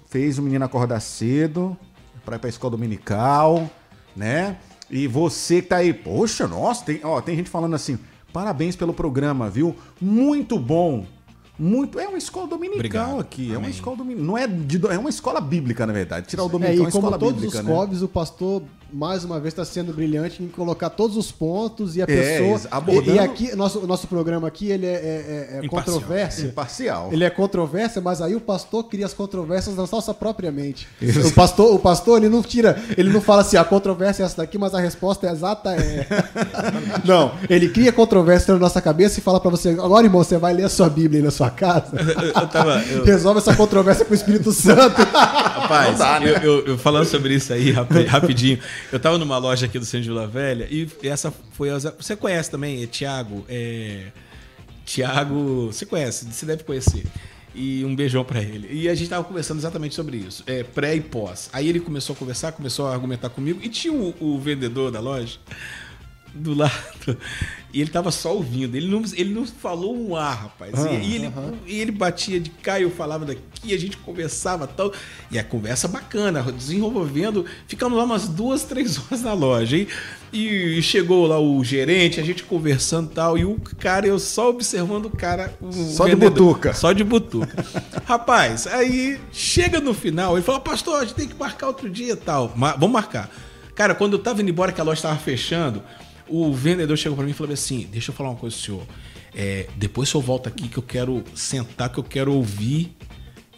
Fez 0.09 0.37
o 0.39 0.41
menino 0.41 0.65
acordar 0.65 0.99
cedo 0.99 1.77
pra 2.25 2.35
ir 2.35 2.39
pra 2.39 2.49
escola 2.49 2.71
dominical, 2.71 3.69
né? 4.15 4.57
E 4.89 5.07
você 5.07 5.61
que 5.61 5.67
tá 5.67 5.77
aí, 5.77 5.93
poxa, 5.93 6.47
nossa, 6.47 6.83
tem, 6.85 6.99
ó, 7.03 7.21
tem 7.21 7.35
gente 7.35 7.49
falando 7.49 7.75
assim, 7.75 7.99
parabéns 8.33 8.75
pelo 8.75 8.93
programa, 8.93 9.49
viu? 9.49 9.75
Muito 10.01 10.57
bom. 10.57 11.05
Muito, 11.59 11.99
é 11.99 12.07
uma 12.07 12.17
escola 12.17 12.47
dominical 12.47 12.75
Obrigado. 12.77 13.19
aqui, 13.19 13.47
é 13.47 13.51
uma 13.51 13.57
Amém. 13.59 13.69
escola 13.71 13.97
dominical, 13.97 14.25
não 14.25 14.37
é 14.37 14.47
de, 14.47 14.77
do- 14.77 14.91
é 14.91 14.97
uma 14.97 15.09
escola 15.09 15.39
bíblica, 15.41 15.85
na 15.87 15.93
verdade. 15.93 16.27
Tirar 16.27 16.43
o 16.43 16.47
É, 16.47 16.49
dominical 16.49 16.73
é 16.73 16.77
e 16.77 16.79
uma 16.81 16.91
como 16.91 17.03
escola 17.07 17.19
todos 17.19 17.35
bíblica, 17.41 17.59
os 17.59 17.65
né? 17.65 17.71
COVs, 17.73 18.01
o 18.03 18.07
pastor, 18.07 18.63
mais 18.91 19.23
uma 19.23 19.39
vez, 19.39 19.53
está 19.53 19.65
sendo 19.65 19.91
brilhante 19.93 20.41
em 20.41 20.47
colocar 20.47 20.89
todos 20.89 21.18
os 21.18 21.31
pontos 21.31 21.95
e 21.95 22.01
a 22.01 22.05
É, 22.05 22.07
pessoa. 22.07 22.49
ex- 22.51 22.68
abordando- 22.72 23.11
E, 23.11 23.15
e 23.15 23.19
aqui, 23.19 23.55
nosso, 23.55 23.85
nosso 23.85 24.07
programa 24.07 24.47
aqui, 24.47 24.69
ele 24.72 24.85
é, 24.85 24.89
é- 24.89 24.93
é- 24.95 25.57
é 25.61 25.65
Imparcial. 25.65 25.95
controvérsia. 25.99 26.45
Imparcial. 26.47 27.09
Ele 27.11 27.23
é 27.23 27.30
controvérsia, 27.30 28.01
mas 28.01 28.22
aí 28.22 28.35
o 28.35 28.39
pastor 28.41 28.85
cria 28.85 29.05
as 29.05 29.14
controvérsias 29.14 29.76
na 29.76 29.85
nossa 29.91 30.14
própria 30.14 30.51
mente. 30.51 30.88
O 31.26 31.31
pastor, 31.34 31.73
o 31.76 31.80
pastor, 31.80 32.18
ele 32.18 32.30
não 32.30 32.41
tira, 32.41 32.81
ele 32.97 33.09
não 33.11 33.19
fala 33.22 33.41
assim, 33.41 33.57
a 33.57 33.64
controvérsia 33.64 34.23
é 34.23 34.26
essa 34.26 34.38
daqui, 34.38 34.57
mas 34.57 34.73
a 34.73 34.80
resposta 34.80 35.27
exata 35.30 35.72
é. 35.76 36.07
não, 37.05 37.31
ele 37.49 37.69
cria 37.69 37.91
controvérsia 37.91 38.53
na 38.53 38.59
nossa 38.59 38.81
cabeça 38.81 39.19
e 39.19 39.22
fala 39.23 39.39
pra 39.39 39.49
você, 39.51 39.69
agora, 39.69 40.05
irmão, 40.05 40.23
você 40.23 40.38
vai 40.38 40.53
ler 40.53 40.64
a 40.64 40.69
sua 40.69 40.89
Bíblia 40.89 41.19
aí 41.19 41.26
na 41.26 41.31
sua 41.31 41.49
casa. 41.49 41.91
Eu 42.35 42.47
tava, 42.47 42.81
eu- 42.84 43.03
Resolve 43.03 43.39
essa 43.39 43.55
controvérsia 43.55 44.05
com 44.05 44.11
o 44.14 44.15
Espírito 44.15 44.51
Santo. 44.51 45.01
Rapaz, 45.01 45.99
né? 45.99 46.19
eu, 46.23 46.41
eu- 46.59 46.65
eu 46.68 46.77
falando 46.77 47.05
sobre 47.05 47.34
isso 47.35 47.51
aí 47.53 47.72
rapi- 47.72 48.05
rapidinho. 48.05 48.59
Eu 48.91 48.99
tava 48.99 49.17
numa 49.17 49.37
loja 49.37 49.65
aqui 49.65 49.77
do 49.79 49.85
centro 49.85 50.03
de 50.03 50.09
Vila 50.09 50.27
Velha 50.27 50.67
e 50.69 50.87
essa 51.03 51.31
foi. 51.51 51.69
a- 51.69 51.77
Você 51.77 52.15
conhece 52.15 52.49
também, 52.51 52.83
é 52.83 52.87
Tiago? 52.87 53.45
É. 53.49 54.07
Tiago. 54.85 55.67
Você 55.67 55.85
conhece, 55.85 56.25
você 56.31 56.45
deve 56.45 56.63
conhecer. 56.63 57.03
E 57.53 57.83
um 57.83 57.95
beijão 57.95 58.23
pra 58.23 58.39
ele. 58.41 58.67
E 58.71 58.87
a 58.87 58.93
gente 58.93 59.09
tava 59.09 59.23
conversando 59.23 59.57
exatamente 59.57 59.95
sobre 59.95 60.17
isso, 60.17 60.43
é, 60.45 60.63
pré 60.63 60.95
e 60.95 61.01
pós. 61.01 61.49
Aí 61.51 61.67
ele 61.67 61.79
começou 61.79 62.13
a 62.15 62.17
conversar, 62.17 62.51
começou 62.51 62.87
a 62.87 62.93
argumentar 62.93 63.29
comigo 63.29 63.59
e 63.63 63.67
tinha 63.69 63.91
o, 63.93 64.13
o 64.19 64.39
vendedor 64.39 64.91
da 64.91 64.99
loja 64.99 65.39
do 66.38 66.53
lado. 66.53 67.18
E 67.73 67.81
ele 67.81 67.89
tava 67.91 68.11
só 68.11 68.34
ouvindo. 68.34 68.76
Ele 68.76 68.88
não, 68.88 69.03
ele 69.14 69.34
não 69.34 69.45
falou 69.45 69.95
um 69.95 70.15
ar, 70.15 70.43
rapaz. 70.43 70.73
E- 70.85 71.05
e, 71.05 71.15
ele, 71.15 71.31
e 71.68 71.80
ele 71.80 71.91
batia 71.91 72.39
de 72.39 72.49
cá, 72.49 72.80
eu 72.80 72.89
falava 72.89 73.26
daqui, 73.26 73.72
a 73.73 73.77
gente 73.77 73.97
conversava 73.97 74.65
tal. 74.65 74.91
E 75.30 75.38
a 75.38 75.43
conversa 75.43 75.85
bacana, 75.88 76.41
desenvolvendo. 76.43 77.45
Ficamos 77.68 77.97
lá 77.97 78.05
umas 78.05 78.27
duas, 78.30 78.64
três 78.64 78.97
horas 79.05 79.22
na 79.22 79.34
loja. 79.34 79.77
hein? 79.77 79.88
E, 80.31 80.81
chegou 80.81 81.27
lá 81.27 81.39
o 81.39 81.61
gerente, 81.64 82.19
a 82.22 82.23
gente 82.23 82.41
conversando 82.43 83.09
tal. 83.09 83.38
E 83.38 83.43
o 83.45 83.59
cara, 83.77 84.07
eu 84.07 84.18
só 84.18 84.49
observando 84.49 85.07
o 85.07 85.11
cara. 85.11 85.53
o 85.61 85.72
Só 85.72 86.07
de 86.07 86.15
butuca. 86.15 86.73
Só 86.73 86.93
de 86.93 87.03
butuca. 87.03 87.64
Rapaz, 88.07 88.65
aí 88.65 89.19
chega 89.31 89.80
no 89.81 89.93
final, 89.93 90.35
ele 90.38 90.43
fala, 90.45 90.61
pastor, 90.61 90.95
a 91.01 91.05
gente 91.05 91.15
tem 91.15 91.27
que 91.27 91.35
marcar 91.35 91.68
outro 91.68 91.89
dia 91.89 92.14
e 92.14 92.18
tal. 92.18 92.47
Vamos 92.55 92.91
marcar. 92.91 93.30
Cara, 93.76 93.93
quando 93.93 94.14
eu 94.14 94.19
tava 94.19 94.41
indo 94.41 94.49
embora, 94.49 94.72
que 94.72 94.81
a 94.81 94.84
loja 94.84 95.03
tava 95.03 95.19
fechando, 95.19 95.84
o 96.29 96.53
vendedor 96.53 96.97
chegou 96.97 97.15
pra 97.15 97.25
mim 97.25 97.31
e 97.31 97.33
falou 97.33 97.53
assim: 97.53 97.87
Deixa 97.91 98.11
eu 98.11 98.15
falar 98.15 98.29
uma 98.29 98.35
coisa 98.37 98.55
pro 98.55 98.65
senhor. 98.65 98.83
É, 99.35 99.67
depois 99.75 100.09
o 100.09 100.11
senhor 100.11 100.23
volta 100.23 100.49
aqui 100.49 100.67
que 100.67 100.77
eu 100.77 100.83
quero 100.83 101.23
sentar, 101.35 101.91
que 101.91 101.99
eu 101.99 102.03
quero 102.03 102.33
ouvir, 102.33 102.95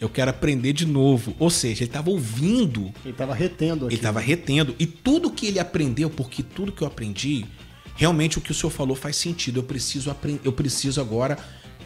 eu 0.00 0.08
quero 0.08 0.30
aprender 0.30 0.72
de 0.72 0.86
novo. 0.86 1.34
Ou 1.38 1.50
seja, 1.50 1.84
ele 1.84 1.90
tava 1.90 2.10
ouvindo 2.10 2.92
Ele 3.04 3.14
tava 3.14 3.34
retendo 3.34 3.86
aqui. 3.86 3.94
ele 3.94 3.98
estava 4.00 4.20
retendo. 4.20 4.74
E 4.78 4.86
tudo 4.86 5.30
que 5.30 5.46
ele 5.46 5.58
aprendeu, 5.58 6.10
porque 6.10 6.42
tudo 6.42 6.72
que 6.72 6.82
eu 6.82 6.86
aprendi, 6.86 7.46
realmente 7.96 8.38
o 8.38 8.40
que 8.40 8.50
o 8.50 8.54
senhor 8.54 8.70
falou 8.70 8.96
faz 8.96 9.16
sentido. 9.16 9.60
Eu 9.60 9.64
preciso 9.64 10.10
aprender, 10.10 10.40
eu 10.44 10.52
preciso 10.52 11.00
agora 11.00 11.38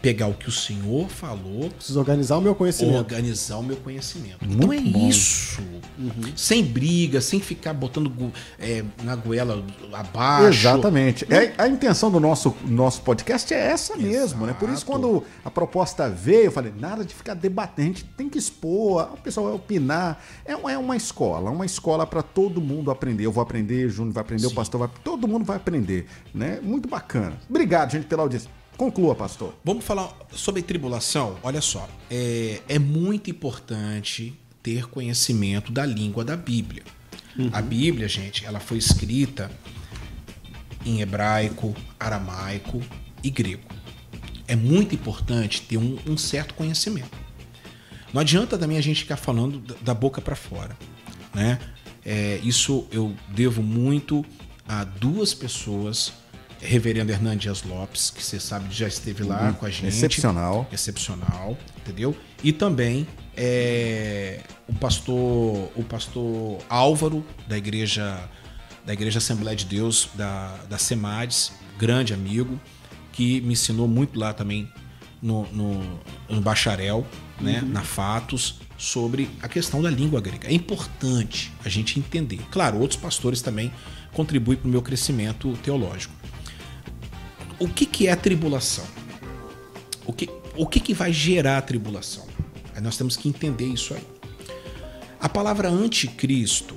pegar 0.04 0.26
o 0.26 0.34
que 0.34 0.46
o 0.50 0.52
senhor 0.52 1.08
falou, 1.08 1.70
Preciso 1.70 1.98
organizar 1.98 2.36
o 2.36 2.40
meu 2.42 2.54
conhecimento. 2.54 2.98
organizar 2.98 3.56
o 3.56 3.62
meu 3.62 3.76
conhecimento. 3.78 4.36
então 4.44 4.70
é 4.70 4.76
isso. 4.76 5.62
Sem 6.36 6.62
briga, 6.62 7.22
sem 7.22 7.40
ficar 7.40 7.72
botando 7.72 8.12
é, 8.58 8.84
na 9.02 9.16
goela 9.16 9.64
abaixo. 9.94 10.58
Exatamente. 10.58 11.26
É, 11.32 11.54
a 11.56 11.66
intenção 11.66 12.10
do 12.10 12.20
nosso, 12.20 12.54
nosso 12.66 13.00
podcast 13.00 13.54
é 13.54 13.58
essa 13.58 13.96
mesmo, 13.96 14.44
né? 14.44 14.52
Por 14.52 14.68
isso, 14.68 14.84
Exato. 14.84 14.92
quando 14.92 15.24
a 15.42 15.50
proposta 15.50 16.10
veio, 16.10 16.44
eu 16.44 16.52
falei, 16.52 16.70
nada 16.78 17.02
de 17.02 17.14
ficar 17.14 17.32
debatendo, 17.32 17.84
a 17.84 17.92
gente 17.94 18.04
tem 18.04 18.28
que 18.28 18.36
expor, 18.38 19.10
o 19.14 19.16
pessoal 19.16 19.46
vai 19.46 19.54
opinar. 19.54 20.22
É, 20.44 20.54
uma- 20.54 20.70
é 20.70 20.76
uma 20.76 20.96
escola, 20.98 21.50
uma 21.50 21.64
escola 21.64 22.06
para 22.06 22.22
todo 22.22 22.60
mundo 22.60 22.90
aprender. 22.90 23.24
Eu 23.24 23.32
vou 23.32 23.40
aprender, 23.42 23.88
Júnior 23.88 24.12
vai 24.12 24.20
aprender, 24.20 24.46
o 24.48 24.54
pastor 24.54 24.80
vai. 24.80 24.90
Todo 25.02 25.26
mundo 25.26 25.46
vai 25.46 25.56
aprender, 25.56 26.04
né? 26.34 26.58
Muito 26.62 26.86
bacana. 26.90 27.38
Obrigado, 27.48 27.92
gente, 27.92 28.04
pela 28.04 28.20
audiência. 28.22 28.50
Conclua, 28.76 29.14
pastor. 29.14 29.54
Vamos 29.64 29.84
falar 29.84 30.12
sobre 30.32 30.60
tribulação? 30.62 31.38
Olha 31.42 31.60
só, 31.60 31.88
é, 32.10 32.60
é 32.68 32.78
muito 32.78 33.30
importante 33.30 34.34
ter 34.62 34.86
conhecimento 34.88 35.70
da 35.70 35.86
língua 35.86 36.24
da 36.24 36.36
Bíblia. 36.36 36.82
A 37.52 37.60
Bíblia, 37.60 38.06
gente, 38.08 38.44
ela 38.44 38.60
foi 38.60 38.78
escrita 38.78 39.50
em 40.86 41.00
hebraico, 41.00 41.74
aramaico 41.98 42.80
e 43.22 43.30
grego. 43.30 43.62
É 44.46 44.54
muito 44.54 44.94
importante 44.94 45.62
ter 45.62 45.76
um, 45.76 45.98
um 46.06 46.16
certo 46.16 46.54
conhecimento. 46.54 47.10
Não 48.12 48.20
adianta 48.20 48.56
também 48.56 48.76
a 48.76 48.80
gente 48.80 49.00
ficar 49.00 49.16
falando 49.16 49.58
da- 49.58 49.74
da 49.82 49.94
boca 49.94 50.20
para 50.20 50.36
fora, 50.36 50.76
né? 51.34 51.58
É, 52.04 52.38
isso 52.44 52.86
eu 52.92 53.14
devo 53.28 53.62
muito 53.62 54.24
a 54.68 54.84
duas 54.84 55.34
pessoas, 55.34 56.12
Reverendo 56.64 57.12
Hernandes 57.12 57.62
Lopes, 57.62 58.10
que 58.10 58.22
você 58.22 58.40
sabe 58.40 58.74
já 58.74 58.88
esteve 58.88 59.22
lá 59.22 59.48
Uhum. 59.48 59.52
com 59.54 59.66
a 59.66 59.70
gente. 59.70 59.88
Excepcional. 59.88 60.66
Excepcional, 60.72 61.56
entendeu? 61.78 62.16
E 62.42 62.52
também 62.52 63.06
é, 63.36 64.40
o 64.66 64.74
pastor 64.74 65.70
o 65.76 65.84
pastor 65.88 66.58
Álvaro 66.68 67.24
da 67.46 67.56
igreja 67.58 68.28
da 68.86 68.92
igreja 68.92 69.18
Assembleia 69.18 69.56
de 69.56 69.64
Deus 69.64 70.08
da, 70.14 70.54
da 70.68 70.76
Semades, 70.76 71.52
grande 71.78 72.12
amigo, 72.12 72.60
que 73.12 73.40
me 73.40 73.54
ensinou 73.54 73.88
muito 73.88 74.18
lá 74.18 74.34
também 74.34 74.68
no, 75.22 75.46
no, 75.52 76.00
no 76.28 76.40
bacharel, 76.42 77.06
né, 77.40 77.62
na 77.66 77.80
Fatos, 77.80 78.56
sobre 78.76 79.30
a 79.40 79.48
questão 79.48 79.80
da 79.80 79.88
língua 79.88 80.20
grega. 80.20 80.48
É 80.48 80.52
importante 80.52 81.50
a 81.64 81.68
gente 81.70 81.98
entender. 81.98 82.40
Claro, 82.50 82.78
outros 82.78 83.00
pastores 83.00 83.40
também 83.40 83.72
contribuem 84.12 84.58
para 84.58 84.68
o 84.68 84.70
meu 84.70 84.82
crescimento 84.82 85.56
teológico. 85.62 86.12
O 87.58 87.68
que, 87.68 87.86
que 87.86 88.06
é 88.06 88.12
a 88.12 88.16
tribulação? 88.16 88.86
O 90.06 90.12
que, 90.12 90.28
o 90.56 90.66
que, 90.66 90.80
que 90.80 90.94
vai 90.94 91.12
gerar 91.12 91.58
a 91.58 91.62
tribulação? 91.62 92.26
Aí 92.74 92.82
nós 92.82 92.96
temos 92.96 93.16
que 93.16 93.28
entender 93.28 93.66
isso 93.66 93.94
aí. 93.94 94.02
A 95.20 95.28
palavra 95.28 95.68
anticristo, 95.68 96.74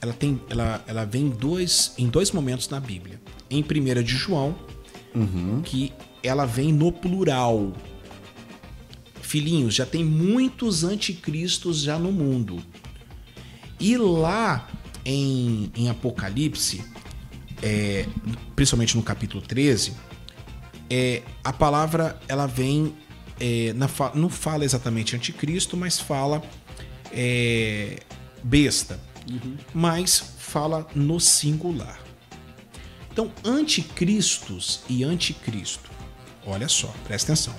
ela, 0.00 0.12
tem, 0.12 0.40
ela, 0.50 0.84
ela 0.86 1.04
vem 1.04 1.26
em 1.26 1.30
dois, 1.30 1.94
em 1.96 2.08
dois 2.08 2.30
momentos 2.32 2.68
na 2.68 2.80
Bíblia. 2.80 3.20
Em 3.48 3.62
1 3.62 4.02
de 4.02 4.16
João, 4.16 4.54
que 5.64 5.92
ela 6.22 6.44
vem 6.44 6.72
no 6.72 6.92
plural. 6.92 7.72
Filhinhos, 9.22 9.74
já 9.74 9.86
tem 9.86 10.04
muitos 10.04 10.84
anticristos 10.84 11.80
já 11.80 11.98
no 11.98 12.12
mundo. 12.12 12.62
E 13.78 13.96
lá 13.96 14.68
em, 15.04 15.70
em 15.74 15.88
Apocalipse, 15.88 16.84
é, 17.62 18.06
principalmente 18.54 18.96
no 18.96 19.02
capítulo 19.02 19.42
13, 19.42 19.92
é, 20.88 21.22
a 21.44 21.52
palavra 21.52 22.18
ela 22.28 22.46
vem. 22.46 22.94
é, 23.38 23.72
na 23.74 23.88
não 24.14 24.28
fala 24.28 24.64
exatamente 24.64 25.14
anticristo, 25.16 25.76
mas 25.76 25.98
fala 26.00 26.42
é, 27.12 28.00
besta. 28.42 28.98
Mas 29.72 30.34
fala 30.38 30.86
no 30.94 31.20
singular. 31.20 32.00
Então, 33.12 33.30
anticristos 33.44 34.80
e 34.88 35.04
anticristo. 35.04 35.90
Olha 36.46 36.68
só, 36.68 36.88
presta 37.04 37.32
atenção. 37.32 37.54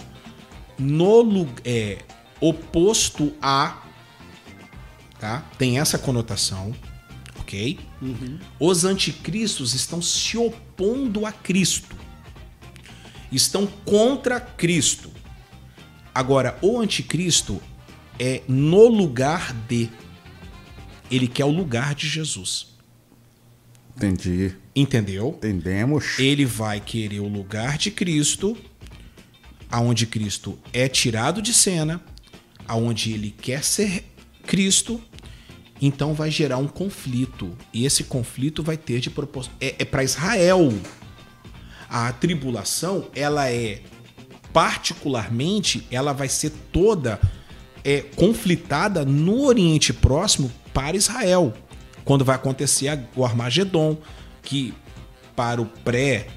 No 0.78 1.48
é, 1.64 2.00
oposto 2.40 3.34
a, 3.42 3.82
tá? 5.20 5.46
Tem 5.58 5.80
essa 5.80 6.00
conotação, 6.00 6.74
ok? 7.52 7.80
Os 8.58 8.86
anticristos 8.86 9.74
estão 9.74 10.02
se 10.02 10.38
opondo 10.38 11.26
a 11.26 11.32
Cristo. 11.32 11.96
Estão 13.32 13.68
contra 13.68 14.40
Cristo. 14.40 15.12
Agora, 16.16 16.58
o 16.62 16.80
anticristo 16.80 17.62
é 18.18 18.42
no 18.48 18.88
lugar 18.88 19.54
de. 19.68 19.90
Ele 21.10 21.28
quer 21.28 21.46
o 21.46 21.52
lugar 21.52 21.94
de 21.94 22.08
Jesus. 22.08 22.68
Entendi. 23.96 24.56
Entendeu? 24.74 25.36
Entendemos. 25.38 26.18
Ele 26.20 26.46
vai 26.46 26.80
querer 26.80 27.20
o 27.20 27.28
lugar 27.28 27.78
de 27.78 27.92
Cristo, 27.92 28.58
aonde 29.70 30.06
Cristo 30.06 30.58
é 30.72 30.88
tirado 30.88 31.42
de 31.42 31.54
cena, 31.54 32.02
aonde 32.66 33.12
ele 33.12 33.32
quer 33.32 33.64
ser 33.64 34.06
Cristo, 34.44 35.02
então 35.82 36.14
vai 36.14 36.30
gerar 36.30 36.58
um 36.58 36.68
conflito. 36.68 37.58
E 37.74 37.86
esse 37.86 38.04
conflito 38.04 38.62
vai 38.62 38.78
ter 38.78 39.00
de 39.00 39.10
propósito. 39.10 39.56
É, 39.60 39.76
é 39.80 39.86
para 39.86 40.04
Israel. 40.04 40.72
A 41.90 42.12
tribulação, 42.14 43.08
ela 43.16 43.50
é 43.50 43.82
particularmente, 44.54 45.86
ela 45.90 46.14
vai 46.14 46.30
ser 46.30 46.52
toda 46.72 47.20
é, 47.84 48.02
conflitada 48.02 49.04
no 49.04 49.44
Oriente 49.44 49.92
Próximo 49.92 50.52
para 50.74 50.96
Israel. 50.96 51.54
Quando 52.06 52.24
vai 52.24 52.36
acontecer 52.36 53.00
o 53.16 53.26
Armagedon, 53.26 53.98
que 54.42 54.74
para 55.36 55.62
o 55.62 55.66
pré 55.66 56.28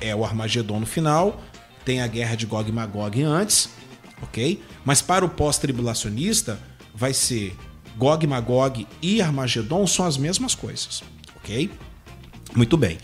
é 0.00 0.14
o 0.14 0.24
Armagedon 0.24 0.80
no 0.80 0.86
final, 0.86 1.40
tem 1.84 2.00
a 2.00 2.06
guerra 2.06 2.34
de 2.34 2.46
Gog 2.46 2.68
e 2.68 2.72
Magog 2.72 3.22
antes, 3.22 3.70
ok? 4.22 4.62
Mas 4.84 5.02
para 5.02 5.24
o 5.24 5.28
pós-tribulacionista 5.28 6.58
vai 6.94 7.12
ser 7.12 7.56
Gog, 7.96 8.26
Magog 8.26 8.86
e 9.02 9.20
Armagedon 9.20 9.86
são 9.86 10.06
as 10.06 10.16
mesmas 10.16 10.54
coisas, 10.54 11.02
ok? 11.36 11.70
Muito 12.54 12.76
bem. 12.76 12.98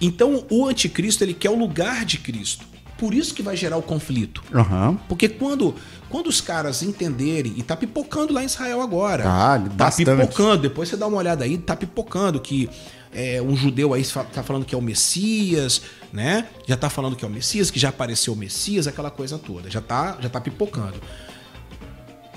Então 0.00 0.44
o 0.50 0.66
anticristo 0.66 1.24
ele 1.24 1.34
quer 1.34 1.50
o 1.50 1.58
lugar 1.58 2.04
de 2.04 2.18
Cristo. 2.18 2.64
Por 2.98 3.12
isso 3.12 3.34
que 3.34 3.42
vai 3.42 3.56
gerar 3.56 3.76
o 3.76 3.82
conflito. 3.82 4.42
Aham. 4.54 4.98
Porque 5.06 5.28
quando, 5.28 5.74
quando 6.08 6.28
os 6.28 6.40
caras 6.40 6.82
entenderem, 6.82 7.52
e 7.56 7.62
tá 7.62 7.76
pipocando 7.76 8.32
lá 8.32 8.42
em 8.42 8.46
Israel 8.46 8.80
agora. 8.80 9.22
Tá, 9.22 9.58
tá 9.58 9.68
bastante. 9.68 10.20
pipocando. 10.20 10.62
Depois 10.62 10.88
você 10.88 10.96
dá 10.96 11.06
uma 11.06 11.18
olhada 11.18 11.44
aí, 11.44 11.58
tá 11.58 11.76
pipocando 11.76 12.40
que 12.40 12.70
é, 13.12 13.40
um 13.42 13.54
judeu 13.54 13.92
aí 13.92 14.02
tá 14.32 14.42
falando 14.42 14.64
que 14.64 14.74
é 14.74 14.78
o 14.78 14.82
Messias, 14.82 15.82
né? 16.12 16.46
Já 16.66 16.76
tá 16.76 16.88
falando 16.88 17.16
que 17.16 17.24
é 17.24 17.28
o 17.28 17.30
Messias, 17.30 17.70
que 17.70 17.78
já 17.78 17.90
apareceu 17.90 18.32
o 18.32 18.36
Messias, 18.36 18.86
aquela 18.86 19.10
coisa 19.10 19.38
toda. 19.38 19.70
Já 19.70 19.80
tá, 19.80 20.16
já 20.20 20.28
tá 20.28 20.40
pipocando. 20.40 21.00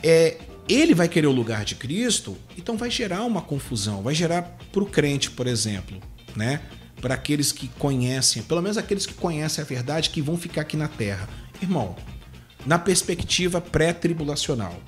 É, 0.04 0.38
ele 0.70 0.94
vai 0.94 1.10
querer 1.10 1.28
o 1.28 1.32
lugar 1.32 1.66
de 1.66 1.76
Cristo, 1.76 2.38
então 2.56 2.78
vai 2.78 2.92
gerar 2.92 3.24
uma 3.24 3.42
confusão, 3.42 4.04
vai 4.04 4.14
gerar 4.14 4.44
pro 4.72 4.86
crente, 4.86 5.32
por 5.32 5.48
exemplo, 5.48 6.00
né? 6.36 6.62
Para 7.02 7.16
aqueles 7.16 7.52
que 7.52 7.68
conhecem, 7.68 8.44
pelo 8.44 8.62
menos 8.62 8.78
aqueles 8.78 9.06
que 9.06 9.14
conhecem 9.16 9.64
a 9.64 9.66
verdade, 9.66 10.10
que 10.12 10.22
vão 10.22 10.38
ficar 10.38 10.62
aqui 10.62 10.78
na 10.78 10.88
terra. 10.88 11.28
Irmão, 11.62 11.96
na 12.66 12.78
perspectiva 12.78 13.60
pré-tribulacional, 13.60 14.80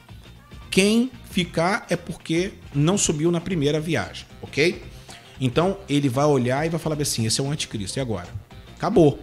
quem 0.70 1.12
ficar 1.30 1.86
é 1.90 1.96
porque 1.96 2.54
não 2.74 2.98
subiu 2.98 3.32
na 3.32 3.42
primeira 3.42 3.80
viagem, 3.80 4.26
ok? 4.42 4.84
Então 5.40 5.80
ele 5.90 6.08
vai 6.08 6.26
olhar 6.26 6.66
e 6.66 6.70
vai 6.70 6.80
falar 6.80 7.02
assim: 7.02 7.26
esse 7.26 7.42
é 7.42 7.44
o 7.44 7.50
anticristo, 7.50 7.98
e 7.98 8.02
agora? 8.02 8.28
Acabou. 8.76 9.20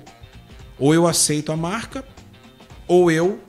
Ou 0.78 0.92
eu 0.92 1.06
aceito 1.06 1.52
a 1.52 1.56
marca, 1.56 2.04
ou 2.86 3.10
eu. 3.10 3.40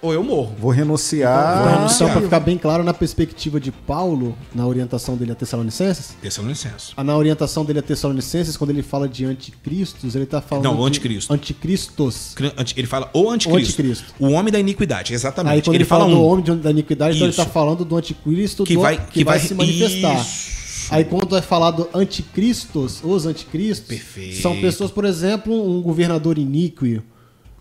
Ou 0.00 0.12
eu 0.12 0.22
morro. 0.22 0.54
Vou 0.60 0.70
renunciar. 0.70 1.62
Vou 1.64 1.72
renunciar. 1.74 2.08
Então, 2.10 2.12
para 2.12 2.20
ficar 2.22 2.40
bem 2.40 2.56
claro, 2.56 2.84
na 2.84 2.94
perspectiva 2.94 3.58
de 3.58 3.72
Paulo, 3.72 4.36
na 4.54 4.64
orientação 4.66 5.16
dele 5.16 5.32
a 5.32 5.34
Tessalonicenses, 5.34 6.14
Tessalonicenses. 6.22 6.92
a- 6.96 7.02
na 7.02 7.16
orientação 7.16 7.64
dele 7.64 7.80
a 7.80 7.82
Tessalonicenses, 7.82 8.56
quando 8.56 8.70
ele 8.70 8.82
fala 8.82 9.08
de 9.08 9.24
anticristos, 9.24 10.14
ele 10.14 10.24
tá 10.26 10.40
falando. 10.40 10.64
Não, 10.64 10.76
de 10.76 10.82
anticristo. 10.86 11.32
Anticristos. 11.32 12.34
Ele 12.76 12.86
fala 12.86 13.10
o 13.12 13.28
anticristo. 13.28 13.50
O 13.50 13.56
anticristo. 13.84 14.14
O 14.20 14.28
homem 14.30 14.52
da 14.52 14.60
iniquidade, 14.60 15.12
exatamente. 15.14 15.52
Aí 15.54 15.62
quando 15.62 15.74
ele, 15.74 15.82
ele 15.82 15.88
fala 15.88 16.04
fala 16.04 16.14
do 16.14 16.20
um. 16.22 16.24
homem 16.26 16.44
de- 16.44 16.54
da 16.56 16.70
iniquidade, 16.70 17.16
então 17.16 17.26
ele 17.26 17.34
Isso. 17.34 17.44
tá 17.44 17.50
falando 17.50 17.84
do 17.84 17.96
anticristo 17.96 18.62
Que 18.64 18.74
do- 18.74 18.80
vai- 18.82 18.98
que 18.98 19.12
que 19.12 19.24
vai, 19.24 19.38
vai- 19.38 19.48
se 19.48 19.54
manifestar. 19.54 20.20
Isso. 20.20 20.58
Aí 20.90 21.04
quando 21.04 21.28
vai 21.30 21.42
falar 21.42 21.72
do 21.72 21.88
anticristos, 21.92 23.00
os 23.02 23.26
anticristos, 23.26 23.88
Perfeito. 23.88 24.40
são 24.40 24.58
pessoas, 24.60 24.90
por 24.90 25.04
exemplo, 25.04 25.52
um 25.52 25.82
governador 25.82 26.38
iníquo, 26.38 26.86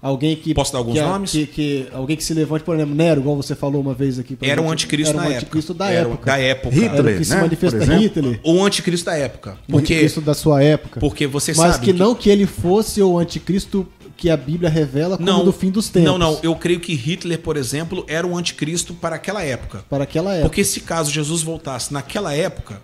alguém 0.08 0.36
que... 0.36 0.54
Posso 0.54 0.72
dar 0.72 0.80
alguns 0.80 0.96
que, 0.96 1.02
nomes? 1.02 1.32
Que, 1.32 1.46
que- 1.46 1.88
alguém 1.94 2.16
que 2.18 2.24
se 2.24 2.34
levante, 2.34 2.64
por 2.64 2.76
exemplo, 2.76 2.96
Nero, 2.96 3.22
igual 3.22 3.36
você 3.36 3.56
falou 3.56 3.82
uma 3.82 3.94
vez 3.94 4.18
aqui. 4.20 4.38
Era 4.42 4.62
um 4.62 4.72
anticristo 4.72 5.16
era 5.16 5.26
um 5.26 5.30
na 5.30 5.36
anticristo 5.38 5.72
época. 5.74 5.86
da 5.86 5.92
Era 5.92 6.10
época. 6.10 6.26
da 6.26 6.38
época. 6.40 6.76
Era 6.76 6.86
o 6.86 6.96
Hitler, 6.98 7.18
que 7.18 7.26
se 7.26 7.36
né, 7.36 7.42
manifesta? 7.42 7.84
Hitler. 7.86 8.40
O 8.44 8.64
anticristo 8.64 9.06
da 9.06 9.18
época. 9.18 9.58
O 9.68 9.72
Porque, 9.74 9.94
anticristo 9.94 10.22
da 10.22 10.34
sua 10.34 10.64
época. 10.64 11.00
porque 11.00 11.28
você 11.28 11.54
Mas 11.56 11.74
sabe 11.74 11.86
que 11.86 11.94
não 11.94 12.16
que 12.16 12.30
ele 12.30 12.46
fosse 12.46 13.02
o 13.02 13.18
anticristo 13.18 13.88
que 14.16 14.30
a 14.32 14.36
Bíblia 14.36 14.70
revela 14.70 15.16
como 15.18 15.44
do 15.44 15.54
fim 15.54 15.70
dos 15.70 15.90
tempos. 15.90 16.10
Não, 16.12 16.18
não. 16.18 16.40
Eu 16.42 16.56
creio 16.56 16.80
que 16.80 16.94
Hitler, 16.96 17.40
por 17.40 17.56
exemplo, 17.56 18.04
era 18.08 18.26
um 18.26 18.36
anticristo 18.36 18.94
para 18.96 19.16
aquela 19.16 19.44
época. 19.44 19.86
Para 19.88 20.04
aquela 20.06 20.34
época. 20.34 20.50
Porque 20.50 20.64
se 20.64 20.82
caso 20.82 21.12
Jesus 21.12 21.44
voltasse 21.44 21.94
naquela 21.94 22.34
época, 22.34 22.82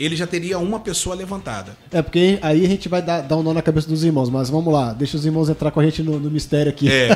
ele 0.00 0.16
já 0.16 0.26
teria 0.26 0.58
uma 0.58 0.80
pessoa 0.80 1.14
levantada. 1.14 1.76
É, 1.92 2.00
porque 2.00 2.38
aí 2.40 2.64
a 2.64 2.68
gente 2.68 2.88
vai 2.88 3.02
dar, 3.02 3.20
dar 3.20 3.36
um 3.36 3.42
nó 3.42 3.52
na 3.52 3.60
cabeça 3.62 3.86
dos 3.86 4.02
irmãos, 4.02 4.30
mas 4.30 4.48
vamos 4.48 4.72
lá, 4.72 4.92
deixa 4.94 5.16
os 5.16 5.26
irmãos 5.26 5.48
entrar 5.50 5.70
com 5.70 5.78
a 5.78 5.84
gente 5.84 6.02
no, 6.02 6.18
no 6.18 6.30
mistério 6.30 6.70
aqui. 6.70 6.90
É. 6.90 7.10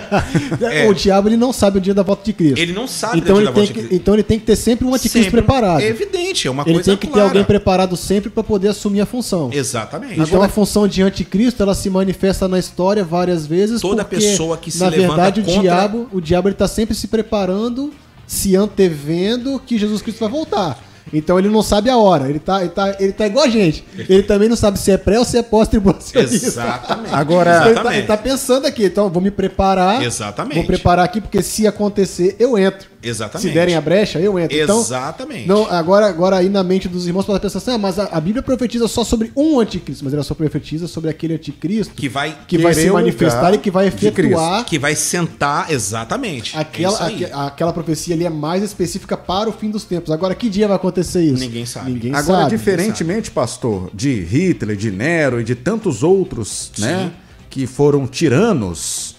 É. 0.85 0.89
o 0.89 0.95
diabo 0.95 1.29
ele 1.29 1.37
não 1.37 1.53
sabe 1.53 1.79
o 1.79 1.81
dia 1.81 1.95
da 1.95 2.03
volta 2.03 2.25
de 2.25 2.33
Cristo. 2.33 2.59
Ele 2.59 2.73
não 2.73 2.87
sabe 2.87 3.19
então 3.19 3.37
ele 3.37 3.45
dia 3.47 3.53
da 3.53 3.53
tem 3.53 3.63
volta 3.67 3.67
de 3.67 3.73
que, 3.73 3.79
Cristo. 3.89 3.95
Então 4.03 4.15
ele 4.15 4.23
tem 4.23 4.39
que 4.39 4.45
ter 4.47 4.57
sempre 4.57 4.87
um 4.87 4.91
anticristo 4.95 5.19
Sempre- 5.19 5.43
preparado. 5.43 5.81
É 5.81 5.87
evidente, 5.89 6.47
é 6.47 6.51
uma 6.51 6.63
ele 6.63 6.75
coisa 6.75 6.91
tem 6.91 6.97
que 6.99 7.07
ter 7.07 7.13
clara. 7.13 7.29
alguém 7.29 7.45
preparado 7.45 7.97
sempre 7.97 8.29
para 8.31 8.43
poder 8.45 8.69
assumir 8.69 9.01
a 9.01 9.07
função. 9.07 9.51
Exatamente. 9.53 10.21
Então 10.21 10.43
a 10.43 10.49
função 10.49 10.87
de 10.87 11.03
anticristo 11.03 11.63
ela 11.63 11.75
se 11.75 11.89
manifesta 11.89 12.47
na 12.47 12.59
história 12.59 13.03
várias 13.05 13.47
vezes. 13.47 13.81
Toda 13.81 14.05
porque, 14.05 14.17
pessoa 14.25 14.57
que 14.59 14.71
se 14.71 14.79
na 14.81 14.89
levanta 14.89 15.09
verdade 15.15 15.41
o 15.41 15.45
contra- 15.45 15.61
diabo, 15.63 16.09
o 16.13 16.21
diabo 16.21 16.49
ele 16.49 16.55
tá 16.57 16.69
sempre 16.69 16.95
se 16.95 17.09
preparando, 17.09 17.93
se 18.27 18.55
antevendo 18.57 19.61
que 19.65 19.79
Jesus 19.79 20.03
Cristo 20.03 20.21
vai 20.21 20.29
voltar. 20.29 20.79
Então 21.13 21.39
ele 21.39 21.49
não 21.49 21.63
sabe 21.63 21.91
a 21.91 21.97
hora. 21.97 22.29
Ele 22.29 22.39
tá, 22.39 22.61
ele 22.63 22.71
tá, 22.71 22.97
ele 22.99 23.13
tá 23.13 23.27
igual 23.27 23.45
a 23.45 23.49
gente. 23.49 23.85
Ele 23.97 24.23
também 24.23 24.49
não 24.49 24.57
sabe 24.57 24.79
se 24.79 24.91
é 24.91 24.97
pré 24.97 25.19
ou 25.19 25.25
se 25.25 25.37
é 25.37 25.43
pós-tribulacionista. 25.43 26.47
Exatamente. 26.47 27.15
Agora- 27.15 27.51
Então, 27.51 27.57
ele, 27.57 27.63
tá, 27.65 27.71
Exatamente. 27.81 27.99
ele 27.99 28.07
tá 28.07 28.17
pensando 28.17 28.67
aqui. 28.67 28.85
Então 28.87 29.09
vou 29.11 29.23
me 29.23 29.31
preparar. 29.31 30.03
Exatamente. 30.03 30.55
Vou 30.57 30.65
preparar 30.65 31.05
aqui 31.05 31.21
porque 31.21 31.43
se 31.43 31.67
acontecer 31.67 32.37
eu 32.39 32.57
entro. 32.59 32.89
Exatamente. 33.05 33.49
Se 33.49 33.55
derem 33.55 33.75
a 33.77 33.81
brecha 33.81 34.19
eu 34.19 34.39
entro. 34.39 34.57
Então, 34.57 34.81
Exatamente. 34.81 35.47
não, 35.49 35.71
agora, 35.71 36.07
agora 36.07 36.37
aí 36.37 36.49
na 36.49 36.63
mente 36.63 36.89
dos 36.89 37.07
irmãos 37.07 37.25
pode 37.27 37.41
pensar 37.41 37.59
assim, 37.59 37.71
ah, 37.73 37.79
mas 37.79 37.99
a, 37.99 38.05
a 38.13 38.21
Bíblia 38.21 38.43
profetiza 38.43 38.89
só 38.89 39.05
sobre 39.05 39.31
um 39.37 39.61
anticristo, 39.61 40.05
mas 40.05 40.15
ela 40.15 40.23
só 40.23 40.35
profetiza 40.35 40.87
sobre 40.89 41.11
aquele 41.11 41.35
anticristo 41.35 41.95
Que 41.95 42.09
vai, 42.09 42.37
que 42.49 42.59
vai 42.59 42.75
se 42.75 42.91
manifestar 42.91 43.55
e 43.55 43.59
que 43.59 43.71
vai 43.71 43.87
efetuar 43.89 44.65
que 44.65 44.79
vai 44.79 44.95
sentar 44.95 45.71
exatamente. 45.71 46.57
aquela, 46.57 46.93
É 46.93 46.95
isso 46.95 47.03
aí. 47.03 47.25
aque- 47.25 47.33
aquela 47.35 47.73
profecia 47.73 48.15
ali 48.15 48.25
é 48.25 48.31
mais 48.31 48.63
específica 48.63 49.17
para 49.17 49.49
o 49.49 49.53
fim 49.53 49.71
dos 49.71 49.85
tempos. 49.85 50.11
Agora, 50.11 50.35
que 50.35 50.49
dia 50.49 50.67
vai 50.67 50.77
acontecer 50.77 51.23
isso? 51.23 51.41
Ninguém 51.41 51.67
sabe. 51.67 51.91
Ninguém 51.91 52.15
Agora, 52.15 52.43
sabe. 52.45 52.57
diferentemente, 52.57 53.31
pastor, 53.31 53.91
de 53.93 54.21
Hitler, 54.23 54.77
de 54.77 54.91
Nero 54.91 55.41
e 55.41 55.45
de 55.45 55.55
tantos 55.55 56.03
outros, 56.03 56.71
né, 56.79 57.13
que 57.51 57.67
foram 57.67 58.07
tiranos, 58.07 59.14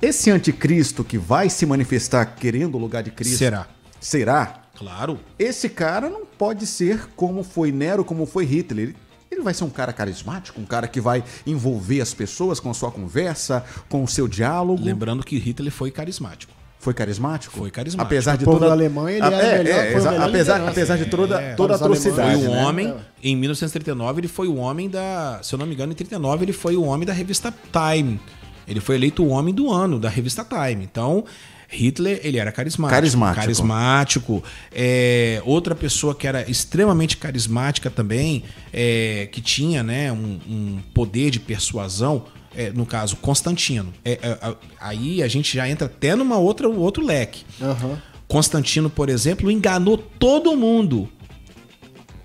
esse 0.00 0.30
anticristo 0.30 1.02
que 1.04 1.18
vai 1.18 1.48
se 1.50 1.66
manifestar 1.66 2.24
querendo 2.36 2.76
o 2.76 2.78
lugar 2.78 3.02
de 3.02 3.10
Cristo, 3.10 3.38
Será? 3.38 3.66
será? 4.00 4.62
Claro. 4.76 5.18
Esse 5.38 5.68
cara 5.68 6.08
não 6.08 6.24
pode 6.24 6.66
ser 6.66 7.08
como 7.16 7.42
foi 7.42 7.72
Nero, 7.72 8.04
como 8.04 8.24
foi 8.26 8.44
Hitler. 8.44 8.94
Ele- 9.30 9.42
vai 9.42 9.52
ser 9.54 9.64
um 9.64 9.70
cara 9.70 9.92
carismático, 9.92 10.60
um 10.60 10.64
cara 10.64 10.86
que 10.88 11.00
vai 11.00 11.22
envolver 11.46 12.00
as 12.00 12.12
pessoas 12.14 12.58
com 12.60 12.70
a 12.70 12.74
sua 12.74 12.90
conversa, 12.90 13.64
com 13.88 14.02
o 14.02 14.08
seu 14.08 14.26
diálogo. 14.28 14.82
Lembrando 14.82 15.24
que 15.24 15.36
Hitler 15.38 15.70
foi 15.72 15.90
carismático. 15.90 16.52
Foi 16.80 16.94
carismático? 16.94 17.56
Foi 17.56 17.70
carismático. 17.70 18.06
Apesar 18.06 18.36
de 18.36 18.44
toda 18.44 18.66
da 18.66 18.72
Alemanha, 18.72 19.16
ele 19.18 19.24
Ah, 19.26 19.30
era 19.32 19.46
é, 19.46 19.58
melhor, 19.64 19.78
é, 19.84 19.94
melhor 19.94 20.28
apesar, 20.28 20.68
apesar 20.68 20.96
de 20.96 21.06
toda, 21.06 21.40
É, 21.40 21.54
toda 21.54 21.72
a 21.74 21.76
atrocidade. 21.76 22.36
Foi 22.40 22.46
o 22.48 22.50
né? 22.52 22.64
homem, 22.64 22.94
em 23.22 23.36
1939, 23.36 24.20
ele 24.20 24.28
foi 24.28 24.46
o 24.46 24.54
homem 24.56 24.88
da. 24.88 25.40
Se 25.42 25.54
eu 25.54 25.58
não 25.58 25.66
me 25.66 25.74
engano, 25.74 25.92
em 25.92 25.96
39, 25.96 26.44
ele 26.44 26.52
foi 26.52 26.76
o 26.76 26.82
homem 26.84 27.04
da 27.06 27.12
revista 27.12 27.52
Time. 27.72 28.20
Ele 28.68 28.80
foi 28.80 28.96
eleito 28.96 29.24
o 29.24 29.28
homem 29.28 29.54
do 29.54 29.72
ano 29.72 29.98
da 29.98 30.08
revista 30.08 30.44
Time. 30.44 30.84
Então, 30.84 31.24
Hitler, 31.68 32.20
ele 32.22 32.38
era 32.38 32.50
carismático. 32.50 32.94
Carismático. 32.94 33.40
Carismático. 33.40 34.44
É, 34.72 35.42
outra 35.44 35.74
pessoa 35.74 36.14
que 36.14 36.26
era 36.26 36.48
extremamente 36.50 37.16
carismática 37.16 37.90
também, 37.90 38.44
é, 38.72 39.28
que 39.30 39.40
tinha 39.40 39.82
né, 39.82 40.10
um, 40.10 40.38
um 40.48 40.78
poder 40.94 41.30
de 41.30 41.38
persuasão, 41.38 42.24
é, 42.56 42.70
no 42.70 42.86
caso, 42.86 43.16
Constantino. 43.16 43.92
É, 44.04 44.12
é, 44.12 44.56
aí 44.80 45.22
a 45.22 45.28
gente 45.28 45.54
já 45.54 45.68
entra 45.68 45.86
até 45.86 46.16
numa 46.16 46.38
outra 46.38 46.68
outro 46.68 47.04
leque. 47.04 47.44
Aham. 47.60 48.00
Constantino, 48.26 48.90
por 48.90 49.08
exemplo, 49.08 49.50
enganou 49.50 49.96
todo 49.96 50.56
mundo. 50.56 51.08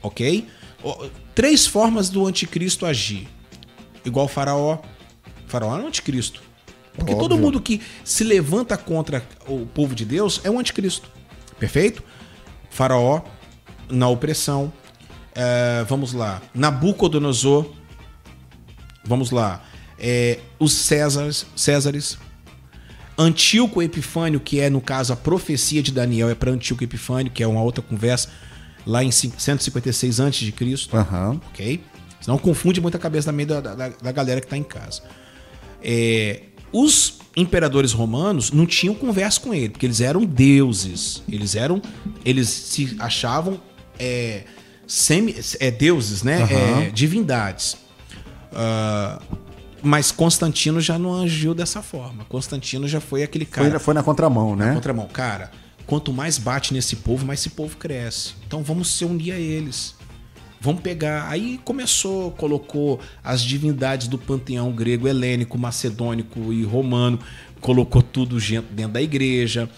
Ok? 0.01 0.45
Três 1.33 1.65
formas 1.65 2.09
do 2.09 2.25
anticristo 2.27 2.85
agir. 2.85 3.27
Igual 4.05 4.25
o 4.25 4.29
faraó. 4.29 4.79
Faraó 5.53 5.77
é 5.77 5.83
um 5.83 5.87
anticristo. 5.87 6.41
Porque 6.95 7.13
todo 7.13 7.33
Óbvio. 7.33 7.37
mundo 7.45 7.61
que 7.61 7.79
se 8.03 8.23
levanta 8.23 8.75
contra 8.75 9.23
o 9.47 9.67
povo 9.67 9.93
de 9.93 10.03
Deus 10.03 10.41
é 10.43 10.49
um 10.49 10.57
anticristo. 10.57 11.07
Perfeito? 11.59 12.01
Faraó, 12.71 13.21
na 13.87 14.07
opressão. 14.09 14.73
É, 15.35 15.85
vamos 15.87 16.11
lá. 16.11 16.41
Nabucodonosor. 16.55 17.71
Vamos 19.05 19.29
lá. 19.29 19.63
É, 19.99 20.39
os 20.57 20.73
Césares, 20.73 21.45
Césares. 21.55 22.17
Antíoco 23.15 23.79
Epifânio, 23.79 24.39
que 24.39 24.59
é, 24.59 24.71
no 24.71 24.81
caso, 24.81 25.13
a 25.13 25.15
profecia 25.15 25.83
de 25.83 25.91
Daniel, 25.91 26.29
é 26.31 26.35
para 26.35 26.49
Antíoco 26.49 26.83
Epifânio, 26.83 27.31
que 27.31 27.43
é 27.43 27.47
uma 27.47 27.61
outra 27.61 27.83
conversa, 27.83 28.29
lá 28.87 29.03
em 29.03 29.11
cin- 29.11 29.31
156 29.37 30.19
a.C. 30.19 30.53
Aham. 30.91 31.39
Ok? 31.51 31.83
Senão 32.19 32.39
confunde 32.39 32.81
muito 32.81 32.97
a 32.97 32.99
cabeça 32.99 33.31
da, 33.31 33.61
da, 33.61 33.75
da, 33.75 33.89
da 33.89 34.11
galera 34.11 34.41
que 34.41 34.47
está 34.47 34.57
em 34.57 34.63
casa. 34.63 35.03
É, 35.83 36.41
os 36.71 37.19
imperadores 37.35 37.91
romanos 37.91 38.51
não 38.51 38.65
tinham 38.65 38.95
conversa 38.95 39.39
com 39.39 39.53
ele, 39.53 39.69
porque 39.69 39.85
eles 39.85 40.01
eram 40.01 40.23
deuses. 40.23 41.23
Eles 41.29 41.55
eram. 41.55 41.81
Eles 42.23 42.49
se 42.49 42.95
achavam 42.99 43.59
é, 43.99 44.43
semi, 44.87 45.35
é, 45.59 45.71
deuses, 45.71 46.23
né? 46.23 46.43
Aham. 46.43 46.81
É, 46.83 46.89
divindades. 46.89 47.77
Ah, 48.51 49.21
mas 49.81 50.11
Constantino 50.11 50.79
já 50.79 50.97
não 50.97 51.21
agiu 51.21 51.53
dessa 51.53 51.81
forma. 51.81 52.23
Constantino 52.25 52.87
já 52.87 53.01
foi 53.01 53.23
aquele 53.23 53.45
cara. 53.45 53.71
Foi, 53.71 53.79
foi 53.79 53.93
na 53.93 54.03
contramão, 54.03 54.55
né? 54.55 54.73
Contramão, 54.73 55.07
cara, 55.07 55.51
quanto 55.85 56.13
mais 56.13 56.37
bate 56.37 56.73
nesse 56.73 56.95
povo, 56.97 57.25
mais 57.25 57.39
esse 57.41 57.49
povo 57.49 57.75
cresce. 57.77 58.33
Então 58.47 58.63
vamos 58.63 58.89
se 58.95 59.03
unir 59.03 59.33
a 59.33 59.39
eles. 59.39 59.95
Vamos 60.63 60.81
pegar. 60.81 61.27
Aí 61.29 61.59
começou, 61.65 62.31
colocou 62.31 62.97
as 63.21 63.41
divindades 63.43 64.07
do 64.07 64.17
panteão 64.17 64.71
grego, 64.71 65.09
helênico, 65.09 65.57
macedônico 65.57 66.53
e 66.53 66.63
romano, 66.63 67.19
colocou 67.59 68.01
tudo 68.01 68.37
dentro 68.71 68.93
da 68.93 69.01
igreja. 69.01 69.69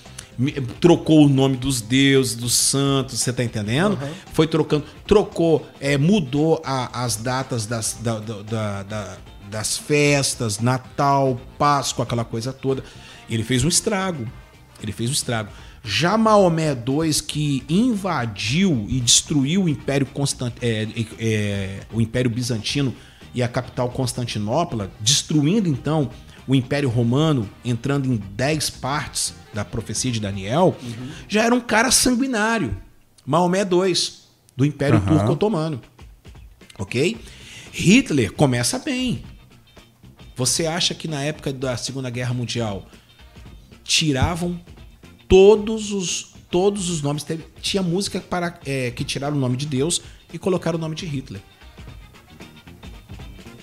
Trocou 0.80 1.26
o 1.26 1.30
nome 1.30 1.58
dos 1.58 1.82
deuses, 1.82 2.36
dos 2.36 2.54
santos, 2.54 3.20
você 3.20 3.34
tá 3.34 3.44
entendendo? 3.44 3.98
Foi 4.32 4.46
trocando, 4.46 4.86
trocou, 5.08 5.66
é, 5.80 5.98
mudou 5.98 6.62
a- 6.64 7.04
as 7.04 7.16
datas 7.16 7.66
das, 7.66 7.98
da- 8.00 8.20
da- 8.20 8.42
da- 8.44 8.84
da- 8.84 9.18
das 9.50 9.78
festas, 9.78 10.60
Natal, 10.60 11.42
Páscoa, 11.58 12.04
aquela 12.04 12.24
coisa 12.26 12.54
toda. 12.54 12.84
Ele 13.28 13.44
fez 13.44 13.64
um 13.64 13.70
estrago. 13.70 14.28
Ele 14.84 14.92
fez 14.92 15.10
um 15.10 15.14
estrago. 15.14 15.50
Já 15.88 16.18
Maomé 16.18 16.72
II, 16.72 17.14
que 17.28 17.64
invadiu 17.70 18.88
e 18.90 19.00
destruiu 19.00 19.66
o 19.66 19.70
Império, 19.70 20.08
Constant... 20.08 20.52
é, 20.60 20.88
é, 21.20 21.80
o 21.94 22.02
Império 22.02 22.32
Bizantino 22.32 22.92
e 23.36 23.44
a 23.44 23.48
capital 23.48 23.90
Constantinopla, 23.90 24.90
destruindo 25.00 25.70
então 25.70 26.10
o 26.48 26.56
Império 26.56 26.90
Romano, 26.90 27.48
entrando 27.64 28.12
em 28.12 28.16
10 28.16 28.70
partes 28.72 29.36
da 29.54 29.64
profecia 29.64 30.12
de 30.12 30.20
Daniel, 30.20 30.76
já 31.28 31.44
era 31.44 31.54
um 31.54 31.62
cara 31.62 31.92
sanguinário. 31.92 32.76
Maomé 33.24 33.62
II, 33.62 33.94
do 34.58 34.66
Império 34.66 34.98
Aham. 34.98 35.18
Turco 35.18 35.34
Otomano. 35.34 35.80
Ok? 36.80 37.16
Hitler 37.72 38.32
começa 38.32 38.80
bem. 38.80 39.24
Você 40.36 40.66
acha 40.66 40.96
que 40.96 41.08
na 41.08 41.22
época 41.22 41.54
da 41.54 41.78
Segunda 41.78 42.10
Guerra 42.10 42.34
Mundial 42.34 42.88
tiravam 43.84 44.60
todos 45.28 45.92
os 45.92 46.34
todos 46.50 46.90
os 46.90 47.02
nomes 47.02 47.24
Teve- 47.24 47.44
tinha 47.62 47.84
música 47.84 48.20
para 48.22 48.58
é, 48.66 48.92
que 48.92 49.04
tiraram 49.04 49.36
o 49.36 49.40
nome 49.40 49.58
de 49.58 49.66
Deus 49.66 50.02
e 50.34 50.38
colocaram 50.38 50.78
o 50.78 50.82
nome 50.82 50.96
de 50.96 51.06
Hitler. 51.06 51.42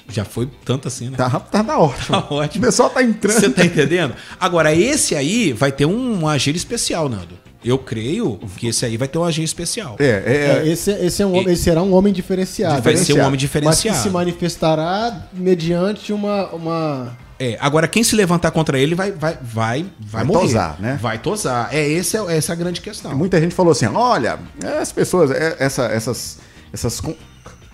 Já 0.08 0.24
foi 0.26 0.46
tanto 0.64 0.88
assim, 0.88 1.08
né? 1.08 1.16
Tá, 1.16 1.30
tá, 1.30 1.64
tá 1.64 1.78
ótimo. 1.78 2.06
Tá 2.08 2.26
ótimo. 2.34 2.64
O 2.64 2.66
pessoal 2.66 2.90
tá 2.90 3.02
entrando. 3.02 3.40
Você 3.40 3.48
tá 3.48 3.64
entendendo? 3.64 4.14
Agora, 4.38 4.74
esse 4.74 5.14
aí 5.14 5.52
vai 5.54 5.72
ter 5.72 5.86
um 5.86 6.28
agir 6.28 6.54
especial, 6.54 7.08
Nando. 7.08 7.38
Eu 7.64 7.78
creio 7.78 8.38
que 8.58 8.66
esse 8.66 8.84
aí 8.84 8.96
vai 8.98 9.08
ter 9.08 9.16
um 9.16 9.24
agir 9.24 9.42
especial. 9.44 9.96
É, 9.98 10.04
é, 10.04 10.58
É, 10.64 10.68
esse, 10.68 10.90
esse, 10.90 11.22
é 11.22 11.26
um, 11.26 11.36
esse 11.48 11.62
será 11.62 11.82
um 11.82 11.94
homem 11.94 12.12
diferenciado. 12.12 12.82
Vai 12.82 12.96
ser 12.96 13.14
um 13.14 13.20
homem 13.20 13.30
Mas 13.30 13.32
que 13.32 13.36
diferenciado. 13.46 13.98
se 14.02 14.10
manifestará 14.10 15.28
mediante 15.32 16.12
uma. 16.12 16.48
uma... 16.52 17.16
É, 17.44 17.56
agora 17.60 17.88
quem 17.88 18.04
se 18.04 18.14
levantar 18.14 18.50
contra 18.52 18.78
ele 18.78 18.94
vai 18.94 19.10
vai 19.10 19.34
vai 19.42 19.82
vai, 19.82 19.86
Vai 20.00 20.24
morrer. 20.24 20.40
tosar, 20.46 20.76
né? 20.80 20.98
Vai 21.02 21.18
tosar. 21.18 21.68
É, 21.74 21.88
esse 21.88 22.16
é 22.16 22.36
essa 22.36 22.52
é 22.52 22.54
a 22.54 22.56
grande 22.56 22.80
questão. 22.80 23.16
Muita 23.16 23.40
gente 23.40 23.54
falou 23.54 23.72
assim: 23.72 23.86
olha, 23.86 24.38
as 24.80 24.92
pessoas, 24.92 25.30
é, 25.30 25.56
essa- 25.58 25.86
essas, 25.86 26.38
essas 26.72 27.00
con- 27.00 27.16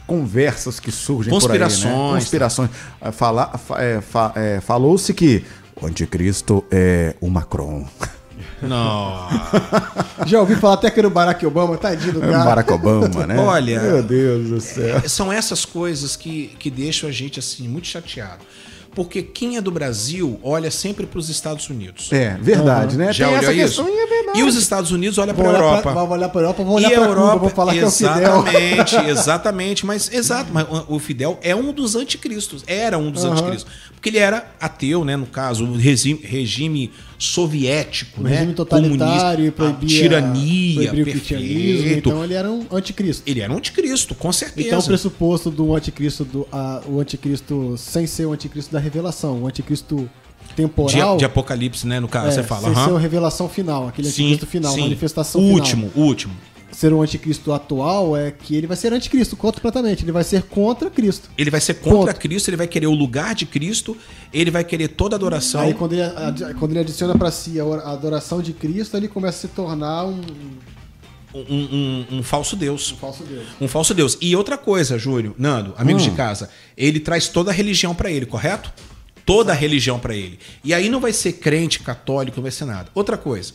conversas 0.06 0.80
que 0.80 0.90
surgem 0.90 1.30
por 1.30 1.36
aí, 1.36 1.40
Conspirações. 1.42 1.84
né? 1.84 2.12
Conspirações. 2.14 2.70
Ah, 3.00 3.12
fala- 3.12 3.58
fa- 3.58 3.82
é, 3.82 4.00
fa- 4.00 4.32
é, 4.36 4.60
Falou-se 4.60 5.12
que 5.12 5.44
o 5.80 5.86
anticristo 5.86 6.64
é 6.70 7.14
o 7.20 7.28
Macron. 7.28 7.86
Não. 8.62 9.28
Já 10.26 10.40
ouvi 10.40 10.56
falar 10.56 10.74
até 10.74 10.90
que 10.90 10.98
era 10.98 11.06
o 11.06 11.10
Barack 11.10 11.44
Obama, 11.46 11.76
tadinho 11.76 12.14
do 12.14 12.24
É 12.24 12.28
o 12.28 12.32
cara. 12.32 12.44
Barack 12.44 12.72
Obama, 12.72 13.26
né? 13.26 13.38
Olha, 13.38 13.80
Meu 13.82 14.02
Deus 14.02 14.48
do 14.48 14.60
céu. 14.60 14.96
É, 15.04 15.08
São 15.08 15.32
essas 15.32 15.64
coisas 15.64 16.16
que, 16.16 16.48
que 16.58 16.70
deixam 16.70 17.08
a 17.08 17.12
gente 17.12 17.38
assim 17.38 17.68
muito 17.68 17.86
chateado. 17.86 18.42
Porque 18.94 19.22
quem 19.22 19.56
é 19.56 19.60
do 19.60 19.70
Brasil 19.70 20.40
olha 20.42 20.70
sempre 20.70 21.06
para 21.06 21.18
os 21.18 21.28
Estados 21.28 21.68
Unidos. 21.70 22.10
É, 22.12 22.36
verdade, 22.40 22.96
né? 22.96 23.12
Já 23.12 23.28
Tem 23.28 23.38
olhou 23.38 23.52
isso? 23.52 23.82
e 23.88 23.92
é 23.98 24.06
verdade. 24.06 24.38
E 24.40 24.42
os 24.42 24.56
Estados 24.56 24.90
Unidos 24.90 25.18
olham 25.18 25.34
para 25.34 25.48
a 25.48 25.52
Europa. 25.52 25.82
pra- 25.82 25.92
Vou 26.04 26.10
olhar 26.16 26.28
pra 26.28 26.40
Europa, 26.40 26.62
vou 26.64 26.74
olhar 26.76 26.90
e 26.90 26.94
a 26.94 26.98
pra 27.00 27.08
Europa, 27.08 27.38
Cuba, 27.38 27.50
falar 27.50 27.72
que 27.74 27.78
é 27.80 27.86
o 27.86 27.90
Fidel. 27.90 28.12
exatamente, 28.16 28.96
exatamente, 29.08 29.86
mas 29.86 30.12
exato, 30.12 30.50
mas 30.52 30.66
o 30.88 30.98
Fidel 30.98 31.38
é 31.42 31.54
um 31.54 31.72
dos 31.72 31.94
anticristos, 31.94 32.64
era 32.66 32.98
um 32.98 33.10
dos 33.10 33.24
Aham. 33.24 33.34
anticristos, 33.34 33.70
porque 33.94 34.08
ele 34.08 34.18
era 34.18 34.50
ateu, 34.60 35.04
né, 35.04 35.16
no 35.16 35.26
caso, 35.26 35.64
o 35.64 35.76
regime, 35.76 36.20
regime 36.24 36.90
soviético, 37.18 38.20
Um 38.20 38.24
né, 38.24 38.30
regime 38.36 38.54
totalitário, 38.54 39.50
proibia, 39.52 39.88
tirania, 39.88 40.90
proibia 40.92 41.04
perfeito. 41.04 42.08
então 42.08 42.24
ele 42.24 42.34
era 42.34 42.50
um 42.50 42.64
anticristo. 42.70 43.22
Ele 43.26 43.40
era 43.40 43.52
um 43.52 43.56
anticristo, 43.56 44.14
com 44.14 44.30
certeza. 44.32 44.66
Então 44.68 44.78
o 44.78 44.84
pressuposto 44.84 45.50
do 45.50 45.74
anticristo, 45.74 46.24
do, 46.24 46.48
a- 46.52 46.80
o 46.86 47.00
anticristo 47.00 47.74
sem 47.76 48.06
ser 48.06 48.26
o 48.26 48.32
anticristo 48.32 48.72
da 48.72 48.78
revelação, 48.78 49.42
o 49.42 49.46
anticristo 49.46 50.08
temporal. 50.56 51.12
de, 51.14 51.18
de 51.20 51.24
Apocalipse, 51.24 51.86
né, 51.86 52.00
no 52.00 52.08
caso, 52.08 52.28
é, 52.28 52.32
você 52.32 52.42
fala. 52.42 52.62
sem 52.62 52.72
aham. 52.72 52.88
ser 52.88 52.94
a 52.96 52.98
revelação 52.98 53.48
final, 53.48 53.88
aquele 53.88 54.08
Sim, 54.08 54.22
anticristo 54.32 54.46
final, 54.46 54.72
sim. 54.72 54.80
manifestação 54.80 55.40
o 55.40 55.44
final. 55.44 55.58
último, 55.60 55.92
último. 55.94 56.34
Ser 56.78 56.92
o 56.92 57.02
anticristo 57.02 57.52
atual 57.52 58.16
é 58.16 58.30
que 58.30 58.54
ele 58.54 58.68
vai 58.68 58.76
ser 58.76 58.92
anticristo 58.92 59.36
completamente, 59.36 60.04
ele 60.04 60.12
vai 60.12 60.22
ser 60.22 60.44
contra 60.44 60.88
Cristo. 60.88 61.28
Ele 61.36 61.50
vai 61.50 61.60
ser 61.60 61.74
contra 61.74 62.12
Ponto. 62.12 62.20
Cristo, 62.20 62.48
ele 62.50 62.56
vai 62.56 62.68
querer 62.68 62.86
o 62.86 62.94
lugar 62.94 63.34
de 63.34 63.46
Cristo, 63.46 63.96
ele 64.32 64.48
vai 64.48 64.62
querer 64.62 64.86
toda 64.86 65.16
a 65.16 65.18
adoração. 65.18 65.62
Aí 65.62 65.74
quando 65.74 65.94
ele, 65.94 66.04
quando 66.56 66.70
ele 66.70 66.78
adiciona 66.78 67.18
pra 67.18 67.32
si 67.32 67.58
a 67.58 67.64
or- 67.64 67.80
a 67.84 67.90
adoração 67.90 68.40
de 68.40 68.52
Cristo, 68.52 68.96
ele 68.96 69.08
começa 69.08 69.38
a 69.38 69.48
se 69.50 69.56
tornar 69.56 70.04
um, 70.04 70.20
um, 71.34 71.40
um- 71.40 72.06
um 72.18 72.22
falso 72.22 72.54
Deus. 72.54 72.90
falso 72.90 73.24
Deus. 73.24 73.46
Um 73.60 73.66
falso 73.66 73.92
Deus. 73.92 74.16
E 74.20 74.36
outra 74.36 74.56
coisa, 74.56 74.96
Júlio, 74.98 75.34
Nando, 75.36 75.74
amigos 75.76 76.06
Hum. 76.06 76.10
de 76.10 76.16
casa, 76.16 76.48
ele 76.76 77.00
traz 77.00 77.26
toda 77.26 77.50
a 77.50 77.54
religião 77.54 77.92
pra 77.92 78.08
ele, 78.08 78.24
correto? 78.24 78.72
Toda 79.26 79.50
a 79.52 79.54
religião 79.54 79.98
pra 79.98 80.14
ele. 80.14 80.38
E 80.64 80.72
aí 80.72 80.88
não 80.88 81.00
vai 81.00 81.12
ser 81.12 81.32
crente, 81.32 81.80
católico, 81.80 82.36
não 82.36 82.42
vai 82.42 82.52
ser 82.52 82.64
nada. 82.66 82.88
Outra 82.94 83.18
coisa, 83.18 83.52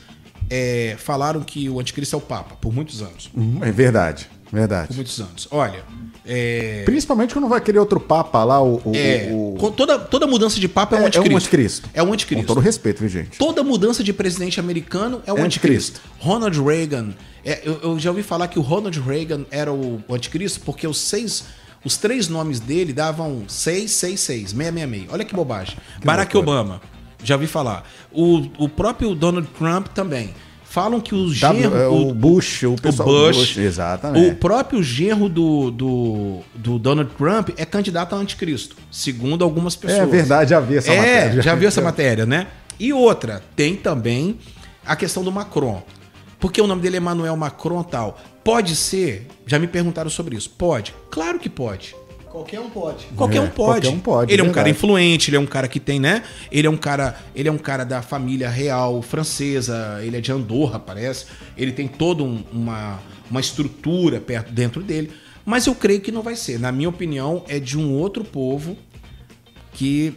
é, 0.50 0.96
falaram 1.00 1.42
que 1.42 1.70
o 1.70 1.80
anticristo 1.80 2.16
é 2.16 2.18
o 2.18 2.22
Papa, 2.22 2.56
por 2.56 2.74
muitos 2.74 3.02
anos. 3.02 3.30
Hum, 3.36 3.60
É 3.62 3.72
verdade, 3.72 4.28
Por 4.50 4.56
verdade. 4.58 4.94
muitos 4.96 5.20
anos. 5.20 5.48
Olha, 5.52 5.84
é, 6.26 6.84
Principalmente 6.86 7.34
quando 7.34 7.48
vai 7.50 7.60
querer 7.60 7.80
outro 7.80 8.00
papa 8.00 8.44
lá, 8.44 8.62
o. 8.62 8.76
o- 8.86 8.96
é, 8.96 9.30
o- 9.32 9.56
com 9.60 9.72
toda, 9.72 10.00
toda 10.00 10.26
mudança 10.26 10.60
de 10.60 10.68
Papa 10.70 10.96
é, 10.96 11.00
É- 11.00 11.02
um 11.02 11.04
é 11.04 11.06
um 11.06 11.08
anticristo. 11.08 11.36
anticristo. 11.36 11.90
É 11.94 12.02
um 12.04 12.08
Com 12.08 12.14
anticristo. 12.14 12.48
todo 12.48 12.60
respeito, 12.62 13.00
viu, 13.00 13.10
gente? 13.10 13.38
Toda 13.38 13.62
mudança 13.64 14.04
de 14.04 14.14
presidente 14.14 14.60
americano 14.60 15.22
é 15.28 15.34
o 15.34 15.38
É 15.38 15.42
anticristo. 15.42 16.00
anticristo. 16.00 16.26
Ronald 16.26 16.62
Reagan. 16.62 17.14
é, 17.46 17.62
eu, 17.66 17.80
eu 17.84 18.00
já 18.00 18.10
ouvi 18.10 18.24
falar 18.24 18.48
que 18.48 18.58
o 18.58 18.62
Ronald 18.62 18.98
Reagan 19.02 19.46
era 19.52 19.74
o, 19.74 20.02
anticristo 20.10 20.62
porque 20.62 20.88
os 20.88 20.98
seis. 20.98 21.44
Os 21.86 21.98
três 21.98 22.30
nomes 22.30 22.62
dele 22.62 22.94
davam 22.94 23.44
666, 23.46 24.52
666. 24.52 25.08
Olha 25.12 25.26
que 25.26 25.36
bobagem. 25.36 25.76
Barack 26.06 26.34
loucura. 26.34 26.62
Obama, 26.62 26.82
já 27.24 27.36
ouvi 27.36 27.48
falar. 27.48 27.88
O, 28.12 28.48
o 28.58 28.70
próprio 28.70 29.16
Donald 29.16 29.48
Trump 29.58 29.88
também. 29.88 30.34
Falam 30.64 31.00
que 31.00 31.14
o 31.14 31.32
genro. 31.32 31.78
é, 31.78 31.88
o 31.88 32.16
Bush, 32.16 32.64
o 32.64 32.76
pessoal 32.76 33.08
do 33.08 33.38
Bush, 33.38 33.58
exatamente. 33.58 34.32
O 34.32 34.36
próprio 34.36 34.82
genro 34.82 35.30
do, 35.30 35.70
do, 35.70 36.40
do 36.56 36.80
Donald 36.80 37.12
Trump 37.16 37.50
é 37.58 37.64
candidato 37.64 38.16
a 38.16 38.18
anticristo, 38.18 38.76
segundo 38.90 39.44
algumas 39.44 39.76
pessoas. 39.76 40.02
É 40.02 40.06
verdade, 40.08 40.50
já 40.50 40.60
vi 40.60 40.78
essa 40.78 40.92
é, 40.92 40.98
matéria. 40.98 41.42
já 41.44 41.54
viu 41.54 41.68
essa 41.68 41.80
matéria, 41.80 42.26
né? 42.26 42.48
E 42.80 42.92
outra, 42.92 43.44
tem 43.56 43.76
também 43.76 44.40
a 44.84 44.96
questão 44.96 45.24
do 45.24 45.32
Macron. 45.32 45.84
Porque 46.40 46.60
o 46.60 46.66
nome 46.66 46.82
dele 46.82 46.98
é 46.98 47.00
Emmanuel 47.00 47.38
Macron 47.38 47.84
tal. 47.84 48.20
Pode 48.44 48.76
ser? 48.76 49.28
Já 49.46 49.60
me 49.60 49.68
perguntaram 49.68 50.10
sobre 50.10 50.36
isso. 50.36 50.50
Pode? 50.50 50.94
Claro 51.12 51.38
que 51.38 51.50
pode. 51.50 51.96
Qualquer 52.34 52.60
um 52.60 52.70
pode. 52.70 53.06
Qualquer 53.16 53.38
É, 53.38 53.42
um 53.42 53.48
pode. 53.48 53.82
qualquer 53.82 53.90
um 53.90 54.00
pode, 54.00 54.34
Ele 54.34 54.42
é 54.42 54.44
um 54.44 54.48
verdade. 54.48 54.56
cara 54.66 54.70
influente, 54.70 55.30
ele 55.30 55.38
é 55.38 55.40
um 55.40 55.46
cara 55.46 55.68
que 55.68 55.80
tem, 55.80 56.00
né? 56.00 56.24
Ele 56.52 56.66
é 56.66 56.70
um 56.70 56.76
cara, 56.76 57.16
ele 57.36 57.48
é 57.48 57.52
um 57.52 57.60
cara 57.60 57.84
da 57.84 58.02
família 58.02 58.50
real 58.50 59.04
francesa, 59.04 60.00
ele 60.02 60.18
é 60.18 60.20
de 60.20 60.32
Andorra, 60.32 60.80
parece. 60.80 61.28
Ele 61.56 61.72
tem 61.72 61.88
toda 61.88 62.24
um- 62.24 62.44
uma, 62.52 63.00
uma 63.30 63.40
estrutura 63.40 64.20
perto 64.20 64.52
dentro 64.52 64.82
dele. 64.82 65.12
Mas 65.46 65.68
eu 65.68 65.76
creio 65.76 66.02
que 66.02 66.12
não 66.12 66.24
vai 66.24 66.36
ser. 66.36 66.60
Na 66.60 66.72
minha 66.72 66.90
opinião, 66.90 67.44
é 67.48 67.60
de 67.60 67.78
um 67.78 67.94
outro 67.94 68.24
povo 68.24 68.76
que 69.72 70.14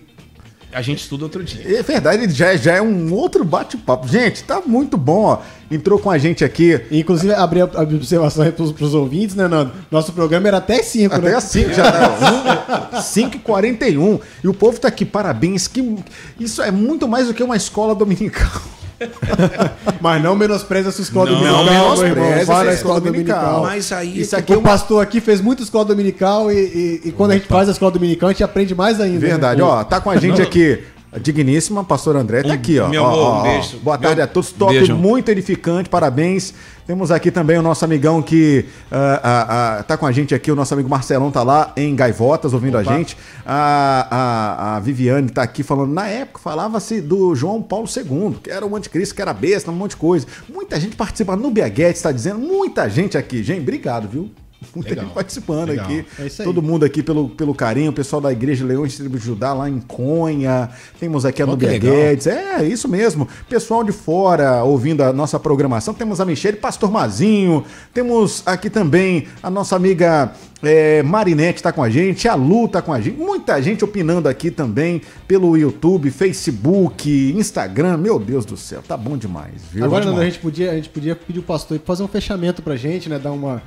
a 0.73 0.83
gente 0.83 1.01
estuda 1.01 1.25
outro 1.25 1.43
dia. 1.43 1.79
É 1.79 1.83
verdade, 1.83 2.29
já, 2.33 2.55
já 2.57 2.75
é 2.75 2.83
um 2.83 3.13
outro 3.13 3.45
bate-papo. 3.45 4.07
Gente, 4.09 4.45
tá 4.45 4.61
muito 4.65 4.97
bom, 4.97 5.25
ó. 5.25 5.39
Entrou 5.71 5.99
com 5.99 6.11
a 6.11 6.19
gente 6.19 6.45
aqui. 6.45 6.81
Inclusive, 6.91 7.33
abrir 7.33 7.63
a 7.63 7.71
a 7.75 7.83
observação 7.83 8.45
aí 8.45 8.53
pros, 8.53 8.73
pros 8.73 8.95
ouvintes, 8.95 9.35
né, 9.35 9.49
Nando? 9.49 9.73
Nosso 9.91 10.13
programa 10.13 10.49
era 10.49 10.59
até 10.59 10.83
5, 10.83 11.15
Até 11.15 11.31
né? 11.31 11.35
às 11.35 11.45
5 11.45 11.73
já. 11.73 11.85
Né? 11.85 13.01
5h41. 13.01 14.21
E 14.45 14.49
o 14.49 14.55
povo 14.55 14.79
tá 14.79 14.89
aqui, 14.89 15.05
parabéns. 15.05 15.67
Que, 15.67 15.97
isso 16.39 16.63
é 16.63 16.71
muito 16.71 17.09
mais 17.09 17.27
do 17.27 17.35
que 17.35 17.43
uma 17.43 17.57
escola 17.57 17.95
dominical. 17.95 18.63
Mas 20.01 20.23
não 20.23 20.35
menospreza 20.37 20.89
a 20.89 20.93
sua 20.93 21.03
escola 21.03 21.31
Não 21.31 21.39
dominical, 21.39 21.65
meu 21.65 21.75
menospreza 21.75 22.53
essa 22.53 22.73
escola 22.73 23.01
dominical. 23.01 23.63
Mas 23.63 23.93
aí 23.93 24.21
Isso 24.21 24.37
aqui 24.37 24.53
o 24.55 24.59
uma 24.59 24.69
pastor 24.71 25.03
aqui 25.03 25.21
fez 25.21 25.41
muita 25.41 25.63
escola 25.63 25.85
dominical 25.85 26.51
e, 26.51 26.57
e- 26.57 27.01
e 27.07 27.13
quando 27.13 27.33
a 27.33 27.35
gente 27.35 27.47
faz 27.47 27.69
a 27.69 27.73
escola 27.73 27.91
dominical, 27.91 28.29
a 28.29 28.33
gente 28.33 28.45
aprende 28.45 28.75
mais 28.75 29.01
ainda. 29.01 29.21
né? 29.21 29.27
Verdade, 29.29 29.63
ó, 29.63 29.83
tá 29.85 30.01
com 30.01 30.11
a 30.11 30.17
gente 30.17 30.41
aqui. 30.43 30.83
A 31.17 31.19
digníssima 31.19 31.83
pastor 31.83 32.15
André 32.15 32.43
tá 32.43 32.53
aqui, 32.53 32.79
ó. 32.79 32.89
meu 32.89 33.03
Ó, 33.03 33.07
amor, 33.07 33.19
ó, 33.19 33.41
um 33.41 33.43
beijo. 33.43 33.79
Boa 33.79 33.97
Meu- 33.97 34.07
tarde 34.09 34.21
a 34.21 34.27
todos. 34.27 34.53
Top, 34.53 34.71
beijo. 34.71 34.95
muito 34.95 35.31
edificante, 35.31 35.89
parabéns. 35.89 36.53
Temos 36.87 37.11
aqui 37.11 37.31
também 37.31 37.57
o 37.57 37.63
nosso 37.63 37.83
amigão 37.87 38.21
que 38.21 38.67
ah, 38.93 39.21
ah, 39.25 39.79
ah, 39.79 39.83
tá 39.83 39.97
com 39.97 40.05
a 40.05 40.13
gente 40.13 40.35
aqui, 40.35 40.53
o 40.53 40.55
nosso 40.55 40.75
amigo 40.75 40.91
Marcelão 40.91 41.31
tá 41.31 41.43
lá 41.43 41.73
em 41.75 41.97
Gaivotas 41.97 42.53
ouvindo 42.53 42.77
a 42.77 42.83
gente. 42.83 43.17
A, 43.47 44.07
a, 44.11 44.77
a 44.77 44.81
Viviane 44.81 45.31
tá 45.31 45.43
aqui 45.43 45.63
falando, 45.63 45.91
na 45.91 46.07
época 46.07 46.39
falava-se 46.39 47.01
do 47.01 47.35
João 47.35 47.63
Paulo 47.63 47.89
II, 47.89 48.37
que 48.43 48.51
era 48.51 48.67
o 48.67 48.77
anticristo, 48.77 49.15
que 49.15 49.23
era 49.23 49.33
besta, 49.33 49.71
um 49.71 49.75
monte 49.75 49.93
de 49.93 49.97
coisa. 49.97 50.27
Muita 50.53 50.79
gente 50.79 50.97
participando. 50.97 51.41
Nubia 51.41 51.67
Guedes 51.67 52.03
tá 52.03 52.13
dizendo, 52.13 52.39
muita 52.41 52.91
gente 52.91 53.17
aqui. 53.17 53.43
Gente, 53.43 53.63
obrigado, 53.63 54.07
viu? 54.07 54.31
Muita 54.75 54.91
Legal. 54.91 55.05
gente 55.05 55.15
participando 55.15 55.69
Legal. 55.69 55.85
aqui. 55.85 56.07
É 56.19 56.27
isso 56.27 56.43
aí. 56.43 56.47
Todo 56.47 56.63
mundo 56.63 56.85
aqui 56.85 57.03
pelo, 57.03 57.29
pelo 57.31 57.55
carinho, 57.55 57.91
o 57.91 57.95
pessoal 57.95 58.21
da 58.21 58.33
Igreja 58.33 58.65
Leões 58.65 58.97
Tribo 58.97 59.19
de 59.19 59.25
Judá 59.25 59.53
lá 59.53 59.69
em 59.69 59.81
Conha. 59.81 60.71
Temos 60.99 61.25
aqui 61.25 61.43
a 61.43 61.47
Nubia. 61.47 61.79
Guedes. 61.79 62.27
É, 62.27 62.65
isso 62.65 62.89
mesmo. 62.89 63.29
Pessoal 63.49 63.85
de 63.85 63.93
fora 63.93 64.63
ouvindo 64.65 65.03
a 65.03 65.13
nossa 65.13 65.39
programação. 65.39 65.95
Temos 65.95 66.21
a 66.21 66.25
Michele 66.25 66.57
Pastor 66.57 66.91
Mazinho. 66.91 67.65
Temos 67.93 68.43
aqui 68.47 68.71
também 68.71 69.27
a 69.43 69.51
nossa 69.51 69.77
amiga 69.77 70.33
é, 70.63 71.03
Marinete 71.03 71.63
tá 71.63 71.73
com 71.73 71.83
a 71.83 71.91
gente. 71.91 72.29
A 72.29 72.35
Lu 72.35 72.69
tá 72.69 72.81
com 72.81 72.93
a 72.93 73.01
gente. 73.01 73.17
Muita 73.17 73.61
gente 73.61 73.85
opinando 73.85 74.29
aqui 74.29 74.51
também 74.51 75.03
pelo 75.27 75.57
YouTube, 75.57 76.11
Facebook, 76.11 77.35
Instagram. 77.37 77.97
Meu 77.97 78.19
Deus 78.19 78.45
do 78.45 78.57
céu, 78.57 78.83
tá 78.87 78.97
bom 78.97 79.17
demais, 79.17 79.63
viu? 79.71 79.85
Agora, 79.85 80.05
Nando, 80.05 80.17
a 80.17 80.21
Demais. 80.21 80.35
gente, 80.35 80.43
podia, 80.43 80.71
a 80.71 80.75
gente 80.75 80.89
podia 80.89 81.15
pedir 81.15 81.41
o 81.41 81.43
pastor 81.43 81.79
fazer 81.85 82.03
um 82.03 82.09
fechamento 82.09 82.63
pra 82.63 82.77
gente, 82.77 83.09
né? 83.09 83.19
Dar 83.19 83.33
uma, 83.33 83.63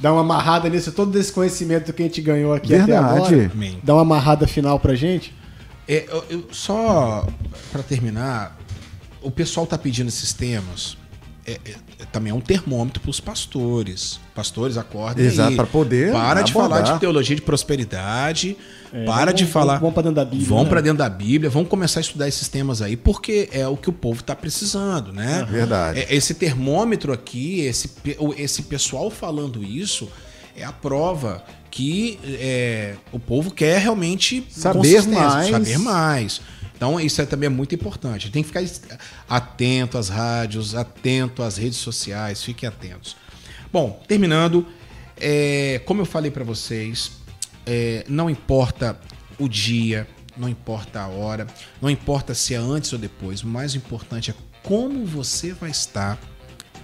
dar 0.00 0.12
uma 0.12 0.20
amarrada 0.20 0.68
nisso, 0.68 0.92
todo 0.92 1.18
esse 1.18 1.32
conhecimento 1.32 1.92
que 1.92 2.02
a 2.02 2.06
gente 2.06 2.20
ganhou 2.20 2.52
aqui 2.52 2.74
até 2.74 2.84
Verdade. 2.86 3.18
agora. 3.34 3.50
Amém. 3.54 3.78
Dar 3.82 3.94
uma 3.94 4.02
amarrada 4.02 4.46
final 4.46 4.78
pra 4.78 4.94
gente. 4.94 5.34
É, 5.88 6.04
eu- 6.08 6.24
eu- 6.28 6.44
só 6.50 7.26
para 7.72 7.82
terminar, 7.82 8.58
o 9.22 9.30
pessoal 9.30 9.66
tá 9.66 9.78
pedindo 9.78 10.08
esses 10.08 10.32
temas. 10.32 10.96
É- 11.46 11.60
é 11.64 11.74
também 12.16 12.30
é 12.30 12.34
um 12.34 12.40
termômetro 12.40 13.00
para 13.00 13.10
os 13.10 13.20
pastores. 13.20 14.18
Pastores, 14.34 14.76
acordem 14.78 15.26
Exato, 15.26 15.50
aí. 15.50 15.56
pra 15.56 15.66
poder 15.66 16.12
Para 16.12 16.40
de 16.42 16.50
abordar. 16.52 16.78
falar 16.80 16.94
de 16.94 17.00
teologia 17.00 17.36
de 17.36 17.42
prosperidade. 17.42 18.56
para 18.90 19.00
É, 19.02 19.04
vamos- 19.04 19.34
de 19.34 19.46
falar. 19.46 19.78
vamos 19.78 19.92
pra 19.94 20.02
dentro 20.02 20.16
da 20.16 20.24
Bíblia, 20.24 20.48
Vão 20.48 20.62
né? 20.64 20.70
para 20.70 20.80
dentro 20.80 20.98
da 20.98 21.08
Bíblia. 21.08 21.50
Vamos 21.50 21.68
começar 21.68 22.00
a 22.00 22.02
estudar 22.02 22.26
esses 22.28 22.48
temas 22.48 22.80
aí, 22.80 22.96
porque 22.96 23.48
é 23.52 23.66
o 23.68 23.76
que 23.76 23.90
o 23.90 23.92
povo 23.92 24.22
tá 24.22 24.34
precisando, 24.34 25.12
né? 25.12 25.46
Verdade. 25.50 26.00
É, 26.00 26.14
Esse 26.14 26.32
termômetro 26.34 27.12
aqui, 27.12 27.60
esse, 27.60 27.90
esse 28.38 28.62
pessoal 28.62 29.10
falando 29.10 29.62
isso, 29.62 30.08
é 30.56 30.64
a 30.64 30.72
prova 30.72 31.44
que 31.70 32.18
é, 32.24 32.94
o 33.12 33.18
povo 33.18 33.50
quer 33.50 33.78
realmente 33.80 34.46
Saber 34.48 35.02
mais. 35.08 35.50
Saber 35.50 35.78
mais. 35.78 36.40
Então, 36.76 37.00
isso 37.00 37.22
é 37.22 37.26
também 37.26 37.48
muito 37.48 37.74
importante. 37.74 38.30
Tem 38.30 38.42
que 38.42 38.48
ficar 38.48 38.62
atento 39.28 39.96
às 39.96 40.08
rádios, 40.08 40.74
atento 40.74 41.42
às 41.42 41.56
redes 41.56 41.78
sociais, 41.78 42.42
fiquem 42.42 42.68
atentos. 42.68 43.16
Bom, 43.72 44.02
terminando, 44.06 44.66
é, 45.16 45.80
como 45.86 46.02
eu 46.02 46.06
falei 46.06 46.30
para 46.30 46.44
vocês, 46.44 47.12
é, 47.64 48.04
não 48.08 48.28
importa 48.28 48.98
o 49.38 49.48
dia, 49.48 50.06
não 50.36 50.48
importa 50.48 51.00
a 51.00 51.08
hora, 51.08 51.46
não 51.80 51.88
importa 51.88 52.34
se 52.34 52.54
é 52.54 52.58
antes 52.58 52.92
ou 52.92 52.98
depois, 52.98 53.42
o 53.42 53.46
mais 53.46 53.74
importante 53.74 54.30
é 54.30 54.34
como 54.62 55.06
você 55.06 55.52
vai 55.52 55.70
estar 55.70 56.18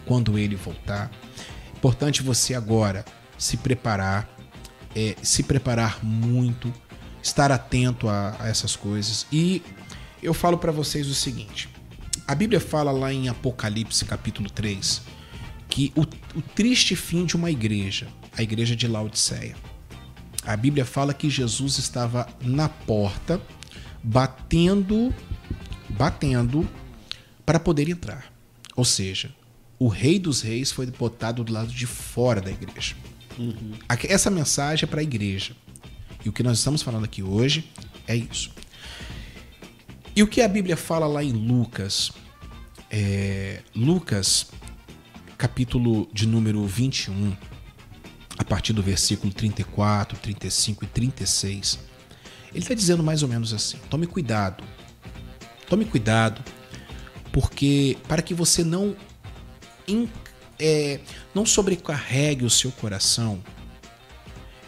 quando 0.07 0.39
ele 0.39 0.57
voltar. 0.57 1.11
Importante 1.77 2.23
você 2.23 2.55
agora 2.55 3.05
se 3.37 3.57
preparar, 3.57 4.29
é, 4.97 5.17
se 5.23 5.43
preparar 5.43 6.03
muito, 6.03 6.73
estar 7.23 7.53
atento 7.53 8.09
a, 8.09 8.37
a 8.39 8.49
essas 8.49 8.75
coisas. 8.77 9.27
E 9.33 9.63
eu 10.23 10.33
falo 10.35 10.59
para 10.59 10.73
vocês 10.73 11.07
o 11.09 11.15
seguinte: 11.15 11.69
a 12.27 12.35
Bíblia 12.35 12.61
fala 12.61 12.91
lá 12.93 13.13
em 13.13 13.29
Apocalipse 13.29 14.05
capítulo 14.05 14.49
3 14.51 15.03
que 15.69 15.91
o, 15.97 16.03
o 16.39 16.43
triste 16.43 16.95
fim 16.95 17.25
de 17.25 17.35
uma 17.35 17.51
igreja, 17.51 18.07
a 18.37 18.43
igreja 18.43 18.77
de 18.77 18.87
Laodiceia. 18.87 19.57
A 20.45 20.55
Bíblia 20.57 20.85
fala 20.85 21.15
que 21.15 21.31
Jesus 21.31 21.79
estava 21.79 22.29
na 22.43 22.69
porta, 22.69 23.41
batendo, 24.03 25.15
batendo 25.89 26.69
para 27.47 27.59
poder 27.59 27.89
entrar. 27.89 28.31
Ou 28.77 28.85
seja, 28.85 29.35
o 29.79 29.89
Rei 29.89 30.19
dos 30.19 30.43
Reis 30.43 30.71
foi 30.71 30.85
botado 30.87 31.43
do 31.43 31.53
lado 31.53 31.73
de 31.73 31.87
fora 31.87 32.41
da 32.41 32.51
igreja. 32.51 32.95
Aqui- 33.89 34.09
Essa 34.09 34.31
mensagem 34.31 34.85
é 34.85 34.87
para 34.87 35.01
a 35.01 35.05
igreja. 35.05 35.55
E 36.25 36.29
o 36.29 36.33
que 36.33 36.43
nós 36.43 36.59
estamos 36.59 36.83
falando 36.83 37.05
aqui 37.05 37.23
hoje 37.23 37.65
é 38.07 38.15
isso. 38.15 38.51
E 40.15 40.23
o 40.23 40.27
que 40.27 40.43
a 40.43 40.49
Bíblia 40.49 40.77
fala 40.77 41.07
lá 41.07 41.25
em 41.25 41.33
Lucas? 41.33 42.13
É, 42.91 43.63
Lucas, 43.75 44.49
capítulo 45.39 46.07
de 46.13 46.27
número 46.27 46.67
21, 46.67 47.35
a 48.37 48.45
partir 48.45 48.75
do 48.75 48.83
versículo 48.83 49.33
34, 49.33 50.19
35 50.19 50.85
e 50.85 50.87
36, 50.87 51.79
ele 52.51 52.59
está 52.59 52.75
dizendo 52.75 53.03
mais 53.03 53.23
ou 53.23 53.29
menos 53.29 53.55
assim: 53.55 53.79
tome 53.89 54.07
cuidado, 54.07 54.63
tome 55.67 55.87
cuidado, 55.87 56.45
porque 57.33 57.97
para 58.07 58.21
que 58.21 58.35
você 58.35 58.63
não, 58.63 58.95
é, 60.61 61.01
não 61.35 61.47
sobrecarregue 61.47 62.45
o 62.45 62.51
seu 62.51 62.71
coração 62.71 63.43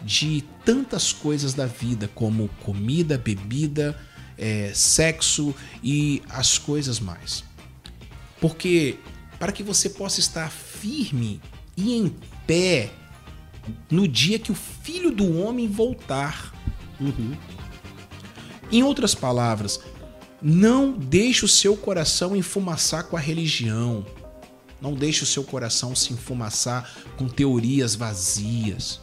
de 0.01 0.43
tantas 0.65 1.13
coisas 1.13 1.53
da 1.53 1.67
vida, 1.67 2.09
como 2.15 2.49
comida, 2.63 3.15
bebida, 3.15 3.95
é, 4.37 4.71
sexo 4.73 5.53
e 5.83 6.21
as 6.29 6.57
coisas 6.57 6.99
mais. 6.99 7.43
Porque 8.39 8.97
para 9.39 9.51
que 9.51 9.63
você 9.63 9.89
possa 9.89 10.19
estar 10.19 10.49
firme 10.49 11.41
e 11.75 11.93
em 11.93 12.15
pé 12.47 12.91
no 13.89 14.07
dia 14.07 14.39
que 14.39 14.51
o 14.51 14.55
filho 14.55 15.11
do 15.11 15.39
homem 15.39 15.67
voltar. 15.67 16.53
Em 18.71 18.83
outras 18.83 19.13
palavras, 19.13 19.79
não 20.41 20.91
deixe 20.91 21.45
o 21.45 21.47
seu 21.47 21.75
coração 21.75 22.35
enfumaçar 22.35 23.05
com 23.05 23.17
a 23.17 23.19
religião. 23.19 24.05
Não 24.81 24.93
deixe 24.93 25.23
o 25.23 25.25
seu 25.25 25.43
coração 25.43 25.95
se 25.95 26.13
enfumaçar 26.13 26.89
com 27.17 27.27
teorias 27.27 27.95
vazias, 27.95 29.01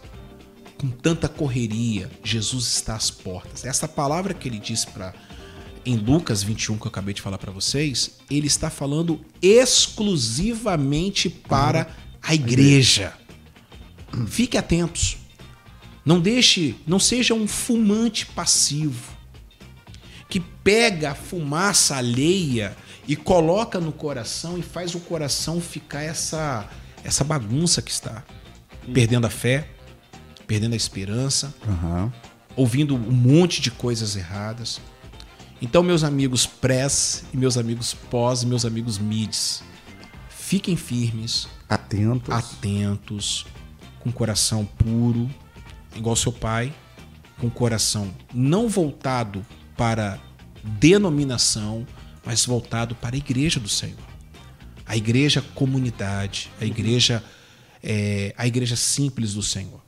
com 0.83 0.91
tanta 0.91 1.29
correria. 1.29 2.11
Jesus 2.25 2.67
está 2.67 2.97
às 2.97 3.09
portas. 3.09 3.65
Essa 3.65 3.87
palavra 3.87 4.35
que 4.35 4.49
ele 4.49 4.59
diz 4.59 4.85
para 4.85 5.15
em 5.87 5.97
Lucas 5.97 6.43
21 6.43 6.77
que 6.77 6.87
eu 6.87 6.89
acabei 6.89 7.15
de 7.15 7.23
falar 7.23 7.39
para 7.39 7.53
vocês, 7.53 8.19
ele 8.29 8.49
está 8.49 8.69
falando 8.69 9.21
exclusivamente 9.41 11.31
para 11.31 11.87
a 12.21 12.35
igreja. 12.35 13.13
Fique 14.27 14.59
atentos. 14.59 15.19
Não 16.05 16.19
deixe, 16.21 16.75
não 16.85 16.99
seja 16.99 17.33
um 17.33 17.47
fumante 17.47 18.27
passivo 18.27 19.17
que 20.29 20.41
pega 20.41 21.13
a 21.13 21.15
fumaça 21.15 21.95
alheia 21.95 22.77
e 23.07 23.15
coloca 23.15 23.79
no 23.79 23.93
coração 23.93 24.59
e 24.59 24.63
faz 24.63 24.97
o 24.97 25.01
coração 25.01 25.61
ficar 25.61 26.03
essa 26.03 26.69
essa 27.05 27.23
bagunça 27.25 27.83
que 27.83 27.91
está, 27.91 28.25
perdendo 28.93 29.27
a 29.27 29.31
fé, 29.31 29.72
perdendo 30.47 30.73
a 30.75 30.77
esperança, 30.77 31.55
Aham. 31.67 32.13
ouvindo 32.57 32.95
um 32.95 32.99
monte 33.13 33.61
de 33.61 33.71
coisas 33.71 34.17
erradas. 34.17 34.81
Então, 35.61 35.83
meus 35.83 36.03
amigos 36.03 36.45
press 36.47 37.25
e 37.33 37.37
meus 37.37 37.57
amigos 37.57 37.95
pós 37.95 38.43
e 38.43 38.47
meus 38.47 38.65
amigos 38.65 38.99
mids, 38.99 39.63
fiquem 40.29 40.77
firmes, 40.77 41.47
Atentos. 41.69 42.35
atentos, 42.35 43.47
com 44.01 44.11
coração 44.11 44.65
puro, 44.65 45.31
igual 45.95 46.17
seu 46.17 46.33
pai, 46.33 46.75
com 47.39 47.49
coração 47.49 48.13
não 48.35 48.69
voltado 48.69 49.45
para 49.77 50.19
denominação, 50.65 51.87
mas 52.25 52.45
voltado 52.45 52.95
para 52.95 53.15
a 53.17 53.19
igreja 53.19 53.59
do 53.59 53.69
Senhor. 53.69 53.99
A 54.87 54.97
igreja 54.97 55.41
comunidade, 55.55 56.51
a 56.61 56.65
igreja 56.65 57.23
é, 57.83 58.33
a 58.37 58.47
igreja 58.47 58.77
simples 58.77 59.35
do 59.35 59.43
Senhor. 59.43 59.81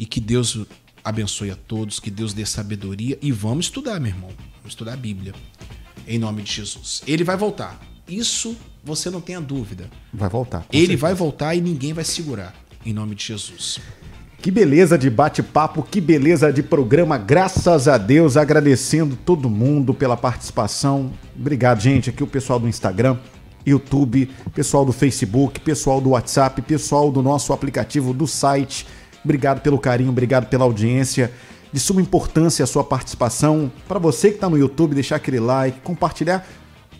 E 0.00 0.06
que 0.06 0.18
Deus 0.18 0.58
abençoe 1.04 1.50
a 1.50 1.54
todos, 1.54 2.00
que 2.00 2.10
Deus 2.10 2.32
dê 2.32 2.46
sabedoria 2.46 3.18
e 3.20 3.30
vamos 3.30 3.66
estudar, 3.66 4.00
meu 4.00 4.10
irmão. 4.10 4.30
Vamos 4.56 4.70
estudar 4.70 4.94
a 4.94 4.96
Bíblia. 4.96 5.34
Em 6.08 6.18
nome 6.18 6.40
de 6.40 6.50
Jesus. 6.50 7.02
Ele 7.06 7.22
vai 7.22 7.36
voltar. 7.36 7.78
Isso 8.08 8.56
você 8.82 9.10
não 9.10 9.20
tenha 9.20 9.42
dúvida. 9.42 9.90
Vai 10.10 10.30
voltar. 10.30 10.64
Ele 10.72 10.86
certeza. 10.86 11.00
vai 11.02 11.14
voltar 11.14 11.54
e 11.54 11.60
ninguém 11.60 11.92
vai 11.92 12.02
segurar. 12.02 12.54
Em 12.82 12.94
nome 12.94 13.14
de 13.14 13.26
Jesus. 13.26 13.78
Que 14.40 14.50
beleza 14.50 14.96
de 14.96 15.10
bate-papo, 15.10 15.82
que 15.82 16.00
beleza 16.00 16.50
de 16.50 16.62
programa. 16.62 17.18
Graças 17.18 17.86
a 17.86 17.98
Deus, 17.98 18.38
agradecendo 18.38 19.16
todo 19.16 19.50
mundo 19.50 19.92
pela 19.92 20.16
participação. 20.16 21.12
Obrigado, 21.38 21.78
gente. 21.78 22.08
Aqui 22.08 22.22
o 22.24 22.26
pessoal 22.26 22.58
do 22.58 22.66
Instagram, 22.66 23.18
YouTube, 23.66 24.30
pessoal 24.54 24.86
do 24.86 24.92
Facebook, 24.92 25.60
pessoal 25.60 26.00
do 26.00 26.10
WhatsApp, 26.10 26.62
pessoal 26.62 27.12
do 27.12 27.20
nosso 27.20 27.52
aplicativo 27.52 28.14
do 28.14 28.26
site. 28.26 28.86
Obrigado 29.24 29.60
pelo 29.60 29.78
carinho, 29.78 30.10
obrigado 30.10 30.46
pela 30.48 30.64
audiência. 30.64 31.32
De 31.72 31.78
suma 31.78 32.00
importância 32.02 32.64
a 32.64 32.66
sua 32.66 32.82
participação. 32.82 33.70
Para 33.86 33.98
você 33.98 34.28
que 34.30 34.34
está 34.36 34.48
no 34.50 34.58
YouTube, 34.58 34.94
deixar 34.94 35.16
aquele 35.16 35.38
like, 35.38 35.80
compartilhar. 35.80 36.44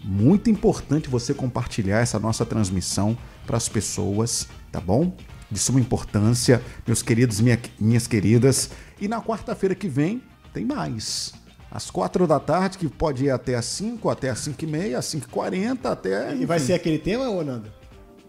Muito 0.05 0.49
importante 0.49 1.09
você 1.11 1.35
compartilhar 1.35 1.99
essa 2.01 2.19
nossa 2.19 2.47
transmissão 2.47 3.17
para 3.47 3.57
as 3.57 3.69
pessoas, 3.69 4.49
tá 4.71 4.81
bom? 4.81 5.13
De 5.51 5.59
suma 5.59 5.81
importância, 5.81 6.63
meus 6.87 7.03
queridos 7.03 7.41
e 7.41 7.43
minha- 7.43 7.59
minhas 7.79 8.07
queridas. 8.07 8.71
E 9.01 9.09
na 9.09 9.21
quarta-feira 9.21 9.75
que 9.75 9.89
vem 9.89 10.23
tem 10.55 10.65
mais. 10.65 11.33
Às 11.71 11.91
quatro 11.91 12.27
da 12.27 12.39
tarde, 12.41 12.79
que 12.79 12.89
pode 12.89 13.25
ir 13.25 13.31
até 13.31 13.55
às 13.57 13.65
5, 13.65 14.09
até 14.09 14.31
às 14.31 14.39
5 14.39 14.65
e 14.65 14.67
meia, 14.69 14.99
às 14.99 15.05
5 15.07 15.27
e 15.27 15.31
40, 15.31 15.91
até. 15.91 16.35
E 16.35 16.47
vai 16.47 16.59
ser 16.61 16.75
aquele 16.75 16.99
tema, 16.99 17.25
Nando? 17.45 17.69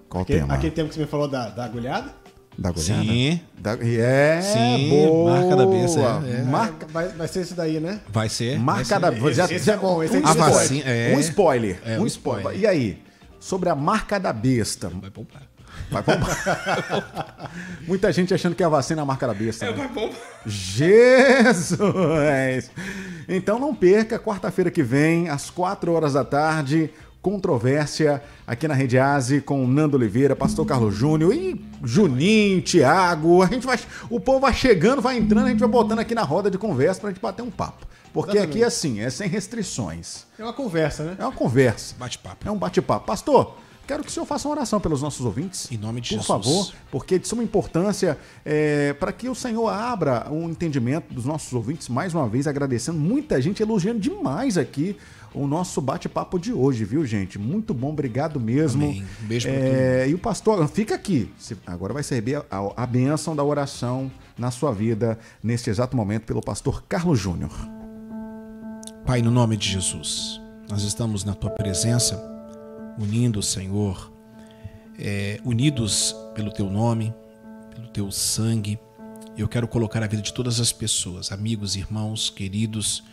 Qual 0.10 0.24
Aquele, 0.24 0.40
tema? 0.42 0.54
aquele 0.54 0.72
tema 0.72 0.90
que 0.90 0.96
você 0.96 1.02
me 1.02 1.08
falou 1.08 1.28
da, 1.28 1.50
da 1.50 1.66
agulhada? 1.66 2.14
Da? 2.58 2.74
Sim. 2.76 3.40
Da... 3.58 3.74
É, 3.82 4.42
Sim, 4.42 4.90
boa. 4.90 5.32
marca 5.40 5.56
da 5.56 5.66
besta, 5.66 6.00
é, 6.00 6.04
é. 6.40 6.44
Marca, 6.44 6.86
Vai, 6.88 7.08
vai 7.10 7.28
ser 7.28 7.42
isso 7.42 7.56
daí, 7.56 7.80
né? 7.80 8.00
Vai 8.10 8.28
ser. 8.30 8.60
marca 8.60 9.00
da 9.00 9.12
Esse- 9.12 9.34
já- 9.34 9.46
esse 9.46 9.66
já- 9.66 9.74
é 9.74 9.78
bom, 9.78 10.04
esse 10.04 10.16
é 10.18 10.20
um 10.20 10.26
A 10.28 10.30
spoiler. 10.32 10.54
vacina, 10.54 10.84
é. 10.90 11.14
Um 11.16 11.20
spoiler. 11.20 11.82
É, 11.86 11.98
um 12.00 12.04
um 12.04 12.08
spoiler. 12.08 12.42
spoiler. 12.42 12.62
E 12.62 12.68
aí? 12.68 13.02
Sobre 13.40 13.70
a 13.70 13.76
marca 13.76 14.20
da 14.20 14.32
besta. 14.34 14.90
Vai 14.90 15.10
poupar. 15.10 15.44
Vai 15.90 16.04
poupar. 16.04 17.52
Muita 17.88 18.12
gente 18.12 18.34
achando 18.34 18.54
que 18.56 18.64
a 18.64 18.70
vacina 18.70 19.02
é 19.02 19.04
a 19.04 19.06
marca 19.06 19.26
da 19.26 19.34
besta. 19.34 19.66
né? 19.66 19.72
Vai 19.72 19.88
poupar. 19.88 20.20
Jesus! 20.46 21.72
Então 23.28 23.58
não 23.60 23.74
perca, 23.74 24.20
quarta-feira 24.20 24.70
que 24.70 24.84
vem, 24.84 25.30
às 25.30 25.50
4 25.50 25.92
horas 25.94 26.14
da 26.14 26.24
tarde, 26.26 26.90
controvérsia 27.22 28.22
aqui 28.46 28.68
na 28.68 28.74
Rede 28.74 28.98
Aze 28.98 29.42
com 29.42 29.66
Nando 29.68 29.96
Oliveira, 29.96 30.36
Pastor 30.36 30.66
Carlos 30.66 30.96
Júnior 30.96 31.34
e 31.34 31.64
Juninho, 31.84 32.62
Thiago. 32.62 33.44
A 33.44 33.48
gente 33.48 33.66
vai, 33.66 33.80
o 34.10 34.20
povo 34.20 34.40
vai 34.40 34.54
chegando, 34.54 35.02
vai 35.02 35.18
entrando, 35.18 35.46
a 35.46 35.50
gente 35.50 35.60
vai 35.60 35.70
botando 35.70 36.00
aqui 36.00 36.16
na 36.16 36.24
roda 36.24 36.50
de 36.50 36.58
conversa 36.58 37.00
pra 37.02 37.10
gente 37.10 37.22
bater 37.22 37.42
um 37.42 37.52
papo. 37.52 37.86
Porque 38.14 38.32
Exatamente. 38.32 38.58
aqui 38.58 38.64
é 38.64 38.68
assim, 38.68 39.00
é 39.00 39.10
sem 39.10 39.28
restrições. 39.28 40.26
É 40.38 40.44
uma 40.44 40.54
conversa, 40.54 41.04
né? 41.04 41.16
É 41.18 41.24
uma 41.24 41.32
conversa. 41.32 41.96
Bate-papo. 41.98 42.48
É 42.48 42.52
um 42.52 42.58
bate-papo. 42.58 43.06
Pastor, 43.06 43.56
quero 43.92 44.04
que 44.04 44.10
o 44.10 44.12
senhor 44.12 44.26
faça 44.26 44.48
uma 44.48 44.56
oração 44.56 44.80
pelos 44.80 45.02
nossos 45.02 45.26
ouvintes. 45.26 45.70
Em 45.70 45.78
nome 45.78 46.00
de 46.00 46.16
Por 46.16 46.22
Jesus. 46.22 46.26
favor, 46.28 46.74
porque 46.90 47.16
é 47.16 47.18
de 47.18 47.28
suma 47.28 47.44
importância 47.44 48.18
é, 48.46 48.94
para 48.94 49.12
que 49.12 49.28
o 49.28 49.36
Senhor 49.36 49.68
abra 49.68 50.28
um 50.32 50.50
entendimento 50.50 51.14
dos 51.14 51.26
nossos 51.26 51.52
ouvintes, 51.52 51.90
mais 51.90 52.14
uma 52.16 52.26
vez 52.26 52.48
agradecendo. 52.48 52.98
Muita 52.98 53.42
gente 53.42 53.62
elogiando 53.62 54.00
demais 54.00 54.58
aqui 54.58 54.96
o 55.34 55.46
nosso 55.46 55.82
bate-papo 55.82 56.40
de 56.40 56.54
hoje, 56.54 56.86
viu, 56.86 57.06
gente? 57.06 57.38
Muito 57.38 57.74
bom, 57.74 57.90
obrigado 57.90 58.40
mesmo. 58.40 58.86
Amém. 58.86 59.06
Um 59.24 59.28
beijo 59.28 59.50
pra 59.50 59.58
É, 59.58 60.08
E 60.08 60.14
o 60.14 60.18
pastor, 60.18 60.66
fica 60.70 60.96
aqui. 60.96 61.30
Agora 61.68 61.92
vai 61.92 62.02
receber 62.02 62.46
a, 62.50 62.84
a 62.84 62.86
bênção 62.86 63.36
da 63.36 63.44
oração 63.44 64.10
na 64.38 64.52
sua 64.52 64.72
vida, 64.72 65.20
neste 65.44 65.70
exato 65.70 65.98
momento, 65.98 66.24
pelo 66.24 66.42
pastor 66.42 66.82
Carlos 66.88 67.20
Júnior. 67.20 67.52
Pai, 69.06 69.22
no 69.22 69.32
nome 69.32 69.58
de 69.58 69.68
Jesus, 69.68 70.40
nós 70.70 70.84
estamos 70.84 71.26
na 71.26 71.34
tua 71.34 71.50
presença, 71.50 72.31
unindo, 72.98 73.42
Senhor, 73.42 74.12
é, 74.98 75.40
unidos 75.44 76.16
pelo 76.36 76.52
teu 76.52 76.70
nome, 76.70 77.14
pelo 77.74 77.88
teu 77.88 78.12
sangue. 78.12 78.80
Eu 79.38 79.48
quero 79.48 79.68
colocar 79.68 80.04
a 80.04 80.08
vida 80.08 80.22
de 80.22 80.34
todas 80.34 80.60
as 80.60 80.72
pessoas, 80.72 81.32
amigos, 81.32 81.76
irmãos, 81.76 82.30
queridos, 82.30 83.04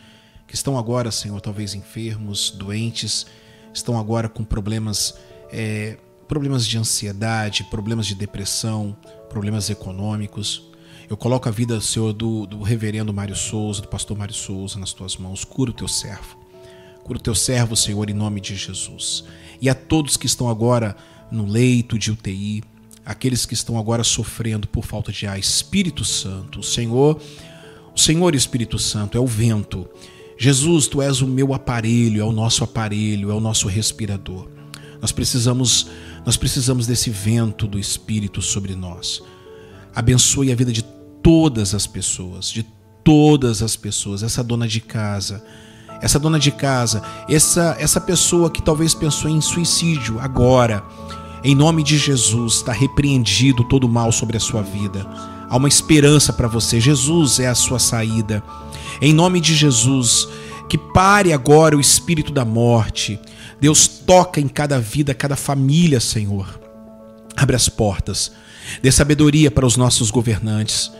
que 0.47 0.55
estão 0.55 0.77
agora, 0.77 1.11
Senhor, 1.11 1.39
talvez 1.41 1.73
enfermos, 1.73 2.51
doentes, 2.51 3.25
estão 3.73 3.97
agora 3.99 4.27
com 4.27 4.43
problemas, 4.43 5.17
é, 5.51 5.97
problemas 6.27 6.65
de 6.65 6.77
ansiedade, 6.77 7.63
problemas 7.65 8.07
de 8.07 8.15
depressão, 8.15 8.95
problemas 9.29 9.69
econômicos. 9.69 10.69
Eu 11.09 11.17
coloco 11.17 11.47
a 11.47 11.51
vida, 11.51 11.79
Senhor, 11.81 12.13
do, 12.13 12.45
do 12.45 12.61
reverendo 12.61 13.13
Mário 13.13 13.35
Souza, 13.35 13.81
do 13.81 13.87
pastor 13.87 14.17
Mário 14.17 14.33
Souza 14.33 14.79
nas 14.79 14.93
tuas 14.93 15.17
mãos. 15.17 15.43
Cura 15.43 15.71
o 15.71 15.73
teu 15.73 15.87
servo. 15.87 16.38
Cura 17.03 17.19
o 17.19 17.21
teu 17.21 17.35
servo, 17.35 17.75
Senhor, 17.75 18.09
em 18.09 18.13
nome 18.13 18.39
de 18.39 18.55
Jesus. 18.55 19.23
E 19.61 19.69
a 19.69 19.75
todos 19.75 20.17
que 20.17 20.25
estão 20.25 20.49
agora 20.49 20.95
no 21.31 21.45
leito 21.45 21.97
de 21.97 22.11
UTI, 22.11 22.63
aqueles 23.05 23.45
que 23.45 23.53
estão 23.53 23.77
agora 23.77 24.03
sofrendo 24.03 24.67
por 24.67 24.85
falta 24.85 25.11
de 25.11 25.25
ar, 25.25 25.39
Espírito 25.39 26.05
Santo, 26.05 26.59
o 26.59 26.63
Senhor, 26.63 27.19
o 27.95 27.99
Senhor 27.99 28.35
Espírito 28.35 28.77
Santo 28.77 29.17
é 29.17 29.21
o 29.21 29.27
vento. 29.27 29.89
Jesus, 30.37 30.87
tu 30.87 31.01
és 31.01 31.21
o 31.21 31.27
meu 31.27 31.53
aparelho, 31.53 32.21
é 32.21 32.23
o 32.23 32.31
nosso 32.31 32.63
aparelho, 32.63 33.31
é 33.31 33.33
o 33.33 33.39
nosso 33.39 33.67
respirador. 33.67 34.47
Nós 35.01 35.11
precisamos, 35.11 35.87
nós 36.25 36.37
precisamos 36.37 36.85
desse 36.85 37.09
vento 37.09 37.67
do 37.67 37.79
Espírito 37.79 38.41
sobre 38.41 38.75
nós. 38.75 39.21
Abençoe 39.93 40.51
a 40.51 40.55
vida 40.55 40.71
de 40.71 40.83
todas 41.21 41.73
as 41.73 41.87
pessoas, 41.87 42.49
de 42.49 42.63
todas 43.03 43.61
as 43.61 43.75
pessoas, 43.75 44.23
essa 44.23 44.43
dona 44.43 44.67
de 44.67 44.79
casa, 44.79 45.43
essa 46.01 46.19
dona 46.19 46.39
de 46.39 46.51
casa, 46.51 47.01
essa 47.29 47.75
essa 47.79 47.99
pessoa 47.99 48.49
que 48.49 48.61
talvez 48.61 48.93
pensou 48.93 49.29
em 49.29 49.41
suicídio 49.41 50.19
agora, 50.19 50.83
em 51.43 51.55
nome 51.55 51.83
de 51.83 51.97
Jesus, 51.97 52.55
está 52.55 52.71
repreendido 52.71 53.63
todo 53.63 53.85
o 53.85 53.89
mal 53.89 54.11
sobre 54.11 54.37
a 54.37 54.39
sua 54.39 54.61
vida. 54.61 55.05
Há 55.49 55.57
uma 55.57 55.67
esperança 55.67 56.31
para 56.33 56.47
você. 56.47 56.79
Jesus 56.79 57.39
é 57.39 57.47
a 57.47 57.55
sua 57.55 57.79
saída. 57.79 58.43
Em 59.01 59.13
nome 59.13 59.39
de 59.39 59.55
Jesus, 59.55 60.27
que 60.69 60.77
pare 60.77 61.33
agora 61.33 61.75
o 61.75 61.79
espírito 61.79 62.31
da 62.31 62.45
morte. 62.45 63.19
Deus 63.59 63.87
toca 63.87 64.39
em 64.39 64.47
cada 64.47 64.79
vida, 64.79 65.13
cada 65.13 65.35
família, 65.35 65.99
Senhor. 65.99 66.59
Abre 67.35 67.55
as 67.55 67.69
portas, 67.69 68.31
dê 68.81 68.91
sabedoria 68.91 69.49
para 69.49 69.65
os 69.65 69.77
nossos 69.77 70.11
governantes 70.11 70.91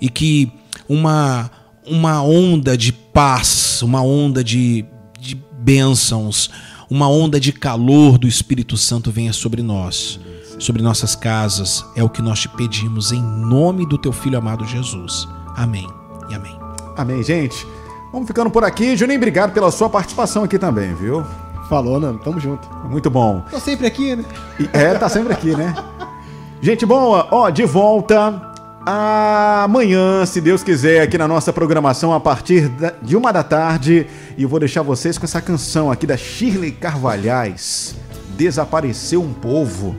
e 0.00 0.08
que 0.08 0.50
uma, 0.88 1.50
uma 1.90 2.22
onda 2.22 2.78
de 2.78 2.92
paz, 2.92 3.82
uma 3.82 4.00
onda 4.00 4.44
de, 4.44 4.84
de 5.18 5.34
bênçãos, 5.58 6.48
uma 6.88 7.08
onda 7.08 7.40
de 7.40 7.52
calor 7.52 8.16
do 8.16 8.28
Espírito 8.28 8.76
Santo 8.76 9.10
venha 9.10 9.32
sobre 9.32 9.60
nós, 9.60 10.20
sobre 10.58 10.82
nossas 10.82 11.16
casas. 11.16 11.84
É 11.96 12.02
o 12.02 12.08
que 12.08 12.22
nós 12.22 12.38
te 12.38 12.48
pedimos 12.48 13.10
em 13.10 13.20
nome 13.20 13.84
do 13.84 13.98
teu 13.98 14.12
filho 14.12 14.38
amado 14.38 14.64
Jesus. 14.64 15.26
Amém 15.56 15.86
e 16.30 16.34
amém. 16.34 16.56
Amém, 16.96 17.22
gente. 17.24 17.66
Vamos 18.12 18.28
ficando 18.28 18.50
por 18.50 18.62
aqui. 18.62 18.96
Juninho, 18.96 19.18
obrigado 19.18 19.52
pela 19.52 19.70
sua 19.72 19.90
participação 19.90 20.44
aqui 20.44 20.58
também, 20.58 20.94
viu? 20.94 21.24
Falou, 21.68 21.98
Nando. 21.98 22.20
Tamo 22.20 22.38
junto. 22.38 22.68
Muito 22.88 23.10
bom. 23.10 23.44
Tô 23.50 23.58
sempre 23.58 23.86
aqui, 23.86 24.14
né? 24.14 24.24
É, 24.72 24.94
tá 24.94 25.08
sempre 25.08 25.32
aqui, 25.32 25.56
né? 25.56 25.74
Gente 26.62 26.84
boa, 26.84 27.26
ó, 27.30 27.48
de 27.48 27.64
volta 27.64 28.49
amanhã, 28.84 30.24
se 30.26 30.40
Deus 30.40 30.62
quiser, 30.62 31.02
aqui 31.02 31.18
na 31.18 31.28
nossa 31.28 31.52
programação 31.52 32.12
a 32.12 32.20
partir 32.20 32.70
de 33.02 33.16
uma 33.16 33.32
da 33.32 33.42
tarde. 33.42 34.06
E 34.36 34.42
eu 34.42 34.48
vou 34.48 34.58
deixar 34.58 34.82
vocês 34.82 35.18
com 35.18 35.24
essa 35.24 35.40
canção 35.40 35.90
aqui 35.90 36.06
da 36.06 36.16
Shirley 36.16 36.72
Carvalhais. 36.72 37.94
Desapareceu 38.36 39.22
um 39.22 39.32
povo. 39.32 39.96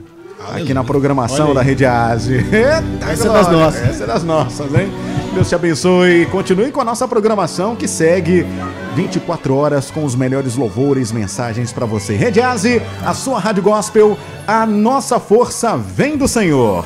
Aqui 0.52 0.74
na 0.74 0.82
programação 0.82 1.54
da. 1.54 1.62
Rede 1.62 1.86
Aze. 1.86 2.34
Eita, 2.34 3.12
Essa 3.12 3.28
é 3.28 3.32
das 3.32 3.46
glória. 3.46 3.52
nossas. 3.52 3.82
Essa 3.88 4.02
é 4.02 4.06
das 4.08 4.24
nossas, 4.24 4.74
hein? 4.74 4.90
Deus 5.32 5.48
te 5.48 5.54
abençoe. 5.54 6.26
Continue 6.26 6.72
com 6.72 6.80
a 6.80 6.84
nossa 6.84 7.06
programação 7.06 7.76
que 7.76 7.86
segue 7.86 8.44
24 8.96 9.54
horas 9.54 9.90
com 9.90 10.04
os 10.04 10.16
melhores 10.16 10.56
louvores, 10.56 11.12
mensagens 11.12 11.72
pra 11.72 11.86
você. 11.86 12.16
Rede 12.16 12.40
Aze, 12.40 12.82
a 13.06 13.14
sua 13.14 13.38
rádio 13.38 13.62
gospel, 13.62 14.18
a 14.44 14.66
nossa 14.66 15.20
força 15.20 15.76
vem 15.76 16.16
do 16.16 16.26
Senhor. 16.26 16.84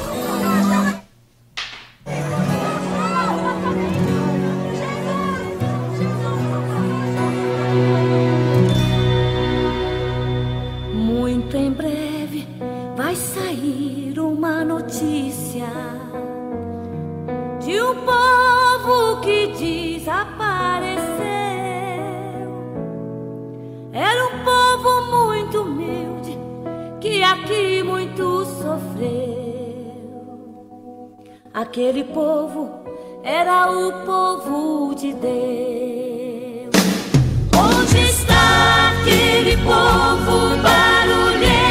aqui 27.22 27.82
muito 27.82 28.44
sofreu. 28.44 29.36
Aquele 31.52 32.04
povo 32.04 32.70
era 33.22 33.70
o 33.70 33.92
povo 34.04 34.94
de 34.94 35.12
Deus. 35.14 36.76
Onde 37.56 37.98
está 38.10 38.92
aquele 38.92 39.56
povo 39.56 40.56
barulho? 40.62 41.25